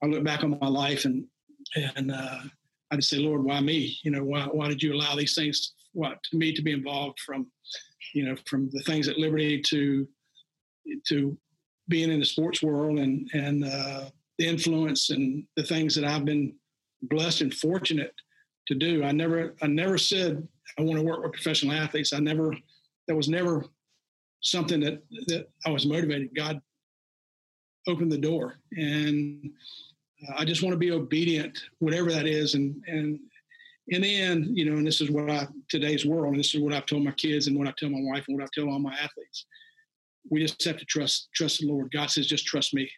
I 0.03 0.07
look 0.07 0.25
back 0.25 0.45
on 0.45 0.59
my 0.61 0.69
life 0.69 1.05
and 1.05 1.25
and 1.97 2.13
uh, 2.13 2.41
I 2.91 2.97
just 2.97 3.09
say, 3.09 3.19
Lord, 3.19 3.45
why 3.45 3.61
me? 3.61 3.97
You 4.03 4.11
know, 4.11 4.25
why 4.25 4.43
why 4.45 4.69
did 4.69 4.83
you 4.83 4.95
allow 4.95 5.17
these 5.17 5.35
things? 5.35 5.73
What 5.93 6.23
to 6.31 6.37
me 6.37 6.53
to 6.53 6.63
be 6.63 6.73
involved 6.73 7.21
from, 7.21 7.47
you 8.15 8.25
know, 8.25 8.37
from 8.47 8.71
the 8.73 8.83
things 8.83 9.09
at 9.09 9.19
Liberty 9.19 9.61
to 9.63 10.07
to 11.09 11.37
being 11.89 12.11
in 12.11 12.21
the 12.21 12.27
sports 12.27 12.63
world 12.63 12.99
and 12.99 13.29
and 13.33 13.65
uh, 13.65 14.05
the 14.39 14.47
influence 14.47 15.11
and 15.11 15.45
the 15.57 15.63
things 15.63 15.95
that 15.95 16.05
I've 16.05 16.25
been 16.25 16.55
blessed 17.03 17.43
and 17.43 17.55
fortunate 17.55 18.15
to 18.69 18.75
do. 18.75 19.05
I 19.05 19.13
never 19.13 19.55
I 19.63 19.67
never 19.67 19.99
said 19.99 20.47
I 20.79 20.83
want 20.83 20.99
to 20.99 21.05
work 21.05 21.23
with 21.23 21.33
professional 21.33 21.75
athletes. 21.75 22.13
I 22.13 22.21
never 22.21 22.55
that 23.09 23.17
was 23.17 23.29
never 23.29 23.65
something 24.43 24.81
that 24.81 25.03
that 25.29 25.49
I 25.67 25.71
was 25.71 25.87
motivated. 25.87 26.35
God 26.35 26.61
opened 27.89 28.13
the 28.13 28.19
door, 28.19 28.57
and 28.73 29.51
uh, 30.29 30.35
I 30.39 30.45
just 30.45 30.63
want 30.63 30.73
to 30.75 30.79
be 30.79 30.93
obedient, 30.93 31.59
whatever 31.79 32.11
that 32.13 32.27
is. 32.27 32.55
And 32.55 32.83
and 32.87 33.19
in 33.89 34.03
the 34.03 34.21
end, 34.21 34.57
you 34.57 34.65
know, 34.65 34.77
and 34.77 34.87
this 34.87 35.01
is 35.01 35.11
what 35.11 35.31
I 35.31 35.47
today's 35.69 36.07
world, 36.07 36.35
and 36.35 36.41
this 36.41 36.55
is 36.55 36.61
what 36.61 36.75
I've 36.75 36.87
told 36.87 37.05
my 37.05 37.13
kids, 37.13 37.47
and 37.47 37.59
what 37.59 37.69
I 37.69 37.75
tell 37.79 37.91
my 37.91 38.03
wife, 38.03 38.25
and 38.29 38.39
what 38.39 38.45
I 38.45 38.49
tell 38.53 38.69
all 38.69 38.79
my 38.79 38.95
athletes. 38.95 39.47
We 40.31 40.41
just 40.41 40.63
have 40.65 40.77
to 40.79 40.85
trust 40.85 41.29
trust 41.35 41.61
the 41.61 41.67
Lord. 41.67 41.91
God 41.93 42.11
says, 42.11 42.27
just 42.27 42.47
trust 42.47 42.75
me. 42.75 42.91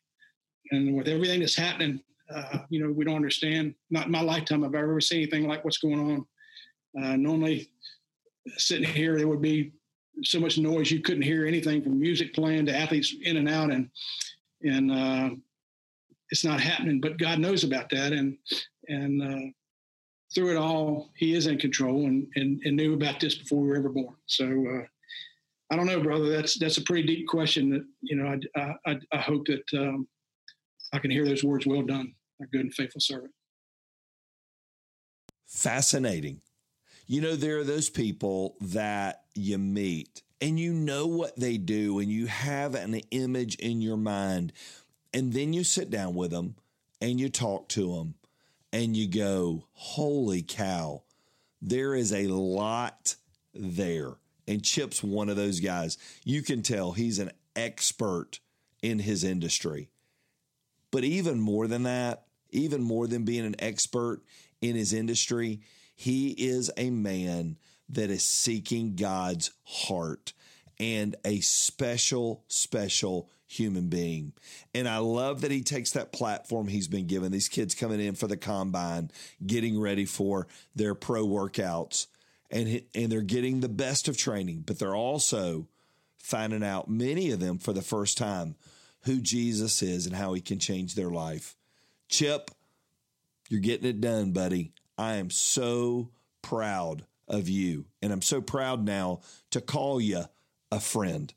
And 0.70 0.94
with 0.94 1.08
everything 1.08 1.40
that's 1.40 1.56
happening 1.56 2.00
uh, 2.32 2.58
you 2.70 2.82
know, 2.82 2.92
we 2.92 3.04
don't 3.04 3.16
understand. 3.16 3.74
Not 3.90 4.06
in 4.06 4.12
my 4.12 4.22
lifetime 4.22 4.62
have 4.62 4.74
I've 4.74 4.82
ever 4.82 5.00
seen 5.00 5.22
anything 5.22 5.46
like 5.46 5.64
what's 5.64 5.78
going 5.78 6.26
on. 6.96 7.04
Uh, 7.04 7.16
normally, 7.16 7.70
sitting 8.56 8.88
here, 8.88 9.16
there 9.16 9.28
would 9.28 9.42
be 9.42 9.72
so 10.22 10.40
much 10.40 10.58
noise 10.58 10.90
you 10.90 11.00
couldn't 11.00 11.22
hear 11.22 11.46
anything 11.46 11.82
from 11.82 11.98
music 11.98 12.34
playing 12.34 12.66
to 12.66 12.76
athletes 12.76 13.14
in 13.22 13.36
and 13.36 13.48
out, 13.48 13.70
and 13.70 13.90
and 14.62 14.90
uh, 14.90 15.30
it's 16.30 16.44
not 16.44 16.60
happening. 16.60 17.00
But 17.00 17.18
God 17.18 17.38
knows 17.38 17.64
about 17.64 17.90
that, 17.90 18.12
and 18.12 18.36
and 18.88 19.22
uh, 19.22 19.50
through 20.34 20.52
it 20.52 20.56
all, 20.56 21.10
He 21.16 21.34
is 21.34 21.46
in 21.46 21.58
control, 21.58 22.06
and 22.06 22.26
and, 22.36 22.60
and 22.64 22.76
knew 22.76 22.94
about 22.94 23.20
this 23.20 23.34
before 23.34 23.60
we 23.60 23.68
were 23.68 23.76
ever 23.76 23.90
born. 23.90 24.16
So. 24.26 24.46
Uh, 24.46 24.86
I 25.70 25.76
don't 25.76 25.86
know, 25.86 26.00
brother. 26.00 26.28
That's 26.28 26.58
that's 26.58 26.76
a 26.76 26.82
pretty 26.82 27.06
deep 27.06 27.26
question. 27.26 27.70
That 27.70 27.84
you 28.02 28.16
know, 28.16 28.38
I 28.54 28.74
I, 28.86 28.98
I 29.12 29.16
hope 29.16 29.46
that 29.46 29.64
um, 29.72 30.06
I 30.92 30.98
can 30.98 31.10
hear 31.10 31.24
those 31.24 31.42
words, 31.42 31.66
well 31.66 31.82
done, 31.82 32.14
a 32.40 32.46
good 32.46 32.60
and 32.60 32.74
faithful 32.74 33.00
servant. 33.00 33.32
Fascinating. 35.48 36.40
You 37.06 37.20
know, 37.20 37.36
there 37.36 37.58
are 37.58 37.64
those 37.64 37.90
people 37.90 38.56
that 38.60 39.24
you 39.34 39.58
meet 39.58 40.22
and 40.40 40.58
you 40.58 40.72
know 40.72 41.06
what 41.06 41.38
they 41.38 41.58
do 41.58 41.98
and 41.98 42.10
you 42.10 42.26
have 42.26 42.74
an 42.74 42.94
image 43.10 43.56
in 43.56 43.80
your 43.80 43.96
mind. 43.96 44.52
And 45.12 45.32
then 45.32 45.52
you 45.52 45.64
sit 45.64 45.90
down 45.90 46.14
with 46.14 46.30
them 46.30 46.56
and 47.00 47.20
you 47.20 47.28
talk 47.28 47.68
to 47.70 47.94
them 47.94 48.14
and 48.72 48.96
you 48.96 49.06
go, 49.06 49.66
holy 49.72 50.42
cow, 50.42 51.02
there 51.60 51.94
is 51.94 52.12
a 52.12 52.26
lot 52.26 53.16
there. 53.54 54.14
And 54.46 54.64
Chip's 54.64 55.02
one 55.02 55.28
of 55.28 55.36
those 55.36 55.60
guys. 55.60 55.96
You 56.24 56.42
can 56.42 56.62
tell 56.62 56.92
he's 56.92 57.18
an 57.18 57.30
expert 57.54 58.40
in 58.82 58.98
his 58.98 59.24
industry. 59.24 59.88
But 60.90 61.04
even 61.04 61.40
more 61.40 61.66
than 61.66 61.84
that, 61.84 62.24
even 62.50 62.82
more 62.82 63.06
than 63.06 63.24
being 63.24 63.44
an 63.44 63.56
expert 63.58 64.22
in 64.60 64.76
his 64.76 64.92
industry, 64.92 65.60
he 65.94 66.30
is 66.30 66.70
a 66.76 66.90
man 66.90 67.56
that 67.88 68.10
is 68.10 68.22
seeking 68.22 68.96
God's 68.96 69.50
heart 69.64 70.32
and 70.78 71.14
a 71.24 71.40
special, 71.40 72.44
special 72.48 73.30
human 73.46 73.88
being. 73.88 74.32
And 74.74 74.88
I 74.88 74.98
love 74.98 75.42
that 75.42 75.50
he 75.50 75.62
takes 75.62 75.92
that 75.92 76.12
platform 76.12 76.66
he's 76.66 76.88
been 76.88 77.06
given. 77.06 77.30
These 77.30 77.48
kids 77.48 77.74
coming 77.74 78.00
in 78.00 78.14
for 78.14 78.26
the 78.26 78.36
combine, 78.36 79.10
getting 79.46 79.80
ready 79.80 80.04
for 80.04 80.48
their 80.74 80.94
pro 80.94 81.24
workouts, 81.26 82.06
and, 82.50 82.82
and 82.94 83.12
they're 83.12 83.22
getting 83.22 83.60
the 83.60 83.68
best 83.68 84.08
of 84.08 84.16
training, 84.16 84.64
but 84.66 84.78
they're 84.78 84.96
also 84.96 85.68
finding 86.18 86.64
out, 86.64 86.88
many 86.88 87.30
of 87.30 87.40
them 87.40 87.58
for 87.58 87.72
the 87.72 87.82
first 87.82 88.16
time, 88.16 88.56
who 89.02 89.20
Jesus 89.20 89.82
is 89.82 90.06
and 90.06 90.16
how 90.16 90.32
he 90.32 90.40
can 90.40 90.58
change 90.58 90.94
their 90.94 91.10
life. 91.10 91.54
Chip, 92.08 92.50
you're 93.48 93.60
getting 93.60 93.88
it 93.88 94.00
done, 94.00 94.32
buddy. 94.32 94.72
I 94.96 95.14
am 95.14 95.30
so 95.30 96.10
proud 96.42 97.04
of 97.26 97.48
you. 97.48 97.86
And 98.02 98.12
I'm 98.12 98.22
so 98.22 98.40
proud 98.40 98.84
now 98.84 99.20
to 99.50 99.60
call 99.60 100.00
you 100.00 100.24
a 100.70 100.80
friend. 100.80 101.32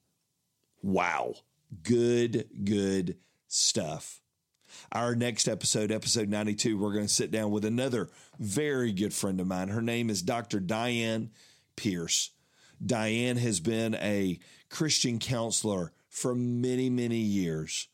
Wow. 0.81 1.35
Good, 1.83 2.49
good 2.63 3.17
stuff. 3.47 4.21
Our 4.91 5.15
next 5.15 5.47
episode, 5.47 5.91
episode 5.91 6.29
92, 6.29 6.77
we're 6.77 6.93
going 6.93 7.07
to 7.07 7.13
sit 7.13 7.31
down 7.31 7.51
with 7.51 7.65
another 7.65 8.09
very 8.37 8.91
good 8.91 9.13
friend 9.13 9.39
of 9.39 9.47
mine. 9.47 9.69
Her 9.69 9.81
name 9.81 10.09
is 10.09 10.21
Dr. 10.21 10.59
Diane 10.59 11.31
Pierce. 11.75 12.31
Diane 12.85 13.37
has 13.37 13.59
been 13.59 13.95
a 13.95 14.39
Christian 14.69 15.19
counselor 15.19 15.93
for 16.09 16.35
many, 16.35 16.89
many 16.89 17.17
years. 17.17 17.87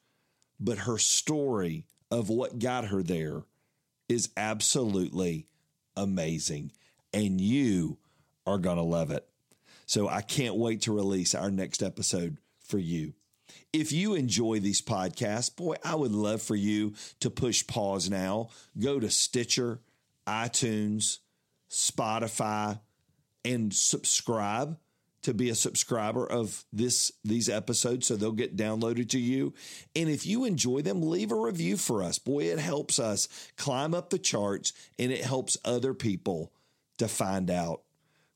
But 0.60 0.80
her 0.80 0.98
story 0.98 1.86
of 2.10 2.30
what 2.30 2.60
got 2.60 2.86
her 2.86 3.04
there 3.04 3.44
is 4.10 4.30
absolutely 4.36 5.48
amazing. 5.96 6.72
And 7.14 7.40
you 7.40 7.98
are 8.46 8.58
going 8.58 8.78
to 8.78 8.84
love 8.84 9.12
it. 9.12 9.28
So 9.86 10.08
I 10.08 10.22
can't 10.22 10.56
wait 10.56 10.82
to 10.84 10.94
release 10.94 11.36
our 11.36 11.52
next 11.52 11.84
episode 11.84 12.38
for 12.66 12.78
you. 12.78 13.14
If 13.72 13.92
you 13.92 14.14
enjoy 14.16 14.60
these 14.60 14.82
podcasts, 14.82 15.56
boy, 15.56 15.76
I 15.84 15.96
would 15.96 16.12
love 16.12 16.42
for 16.42 16.56
you 16.56 16.94
to 17.20 17.30
push 17.30 17.66
pause 17.68 18.10
now. 18.10 18.50
Go 18.80 19.00
to 19.00 19.10
Stitcher, 19.10 19.82
iTunes, 20.28 21.20
Spotify, 21.70 22.80
and 23.44 23.74
subscribe 23.74 24.78
to 25.24 25.34
be 25.34 25.50
a 25.50 25.56
subscriber 25.56 26.26
of 26.26 26.66
this 26.72 27.12
these 27.24 27.50
episodes 27.50 28.08
so 28.08 28.16
they'll 28.16 28.32
get 28.32 28.56
downloaded 28.56 29.10
to 29.10 29.20
you. 29.20 29.54
And 29.96 30.10
if 30.10 30.26
you 30.26 30.46
enjoy 30.46 30.82
them, 30.82 31.02
leave 31.02 31.32
a 31.32 31.36
review 31.36 31.78
for 31.78 32.04
us. 32.04 32.20
Boy, 32.20 32.44
it 32.44 32.60
helps 32.60 33.00
us 33.00 33.28
climb 33.58 33.94
up 33.94 34.10
the 34.10 34.20
charts 34.20 34.74
and 35.00 35.12
it 35.12 35.24
helps 35.24 35.58
other 35.66 35.94
people 35.94 36.52
to 36.98 37.08
find 37.08 37.50
out. 37.50 37.82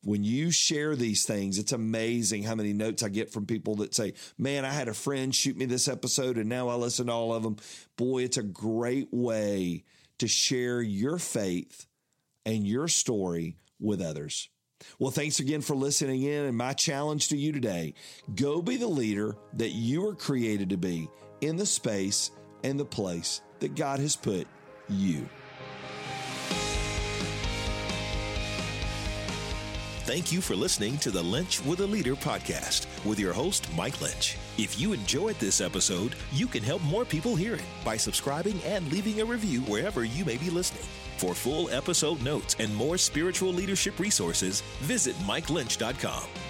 When 0.04 0.24
you 0.24 0.52
share 0.52 0.96
these 0.96 1.26
things, 1.26 1.58
it's 1.58 1.74
amazing 1.74 2.44
how 2.44 2.56
many 2.56 2.72
notes 2.72 3.04
I 3.04 3.10
get 3.10 3.32
from 3.32 3.46
people 3.46 3.76
that 3.78 3.94
say, 3.94 4.14
Man, 4.38 4.64
I 4.64 4.72
had 4.72 4.88
a 4.88 4.94
friend 4.94 5.36
shoot 5.36 5.58
me 5.58 5.66
this 5.66 5.88
episode 5.88 6.38
and 6.38 6.48
now 6.48 6.70
I 6.70 6.76
listen 6.76 7.08
to 7.08 7.14
all 7.14 7.34
of 7.34 7.44
them. 7.44 7.58
Boy, 7.98 8.24
it's 8.24 8.38
a 8.38 8.44
great 8.44 9.10
way 9.12 9.84
to 10.20 10.28
share 10.28 10.82
your 10.82 11.18
faith 11.18 11.88
and 12.46 12.66
your 12.66 12.88
story 12.88 13.58
with 13.80 14.02
others. 14.02 14.50
Well, 15.00 15.12
thanks 15.12 15.40
again 15.40 15.62
for 15.62 15.76
listening 15.76 16.24
in. 16.24 16.46
And 16.46 16.58
my 16.58 16.74
challenge 16.74 17.30
to 17.30 17.38
you 17.38 17.52
today 17.52 17.94
go 18.36 18.62
be 18.62 18.78
the 18.78 18.88
leader 18.88 19.36
that 19.54 19.70
you 19.70 20.02
were 20.02 20.16
created 20.16 20.70
to 20.70 20.78
be 20.78 21.10
in 21.42 21.56
the 21.56 21.66
space 21.66 22.32
and 22.64 22.80
the 22.80 22.86
place 22.86 23.42
that 23.60 23.76
God 23.76 24.00
has 24.00 24.16
put 24.16 24.48
you. 24.90 25.28
Thank 30.08 30.32
you 30.32 30.40
for 30.40 30.56
listening 30.56 30.98
to 31.00 31.12
the 31.12 31.22
Lynch 31.22 31.62
with 31.66 31.82
a 31.82 31.86
Leader 31.86 32.16
podcast 32.16 32.88
with 33.06 33.20
your 33.20 33.34
host, 33.34 33.68
Mike 33.76 34.00
Lynch. 34.00 34.38
If 34.58 34.80
you 34.80 34.94
enjoyed 34.94 35.38
this 35.38 35.60
episode, 35.60 36.16
you 36.32 36.48
can 36.48 36.64
help 36.64 36.82
more 36.84 37.04
people 37.04 37.36
hear 37.36 37.56
it 37.56 37.64
by 37.84 37.98
subscribing 37.98 38.58
and 38.64 38.90
leaving 38.90 39.20
a 39.20 39.26
review 39.26 39.60
wherever 39.64 40.06
you 40.06 40.24
may 40.24 40.38
be 40.38 40.50
listening. 40.50 40.88
For 41.18 41.34
full 41.34 41.70
episode 41.72 42.22
notes 42.22 42.56
and 42.60 42.74
more 42.76 42.98
spiritual 42.98 43.52
leadership 43.52 44.00
resources, 44.00 44.62
visit 44.82 45.16
MikeLynch.com. 45.18 46.47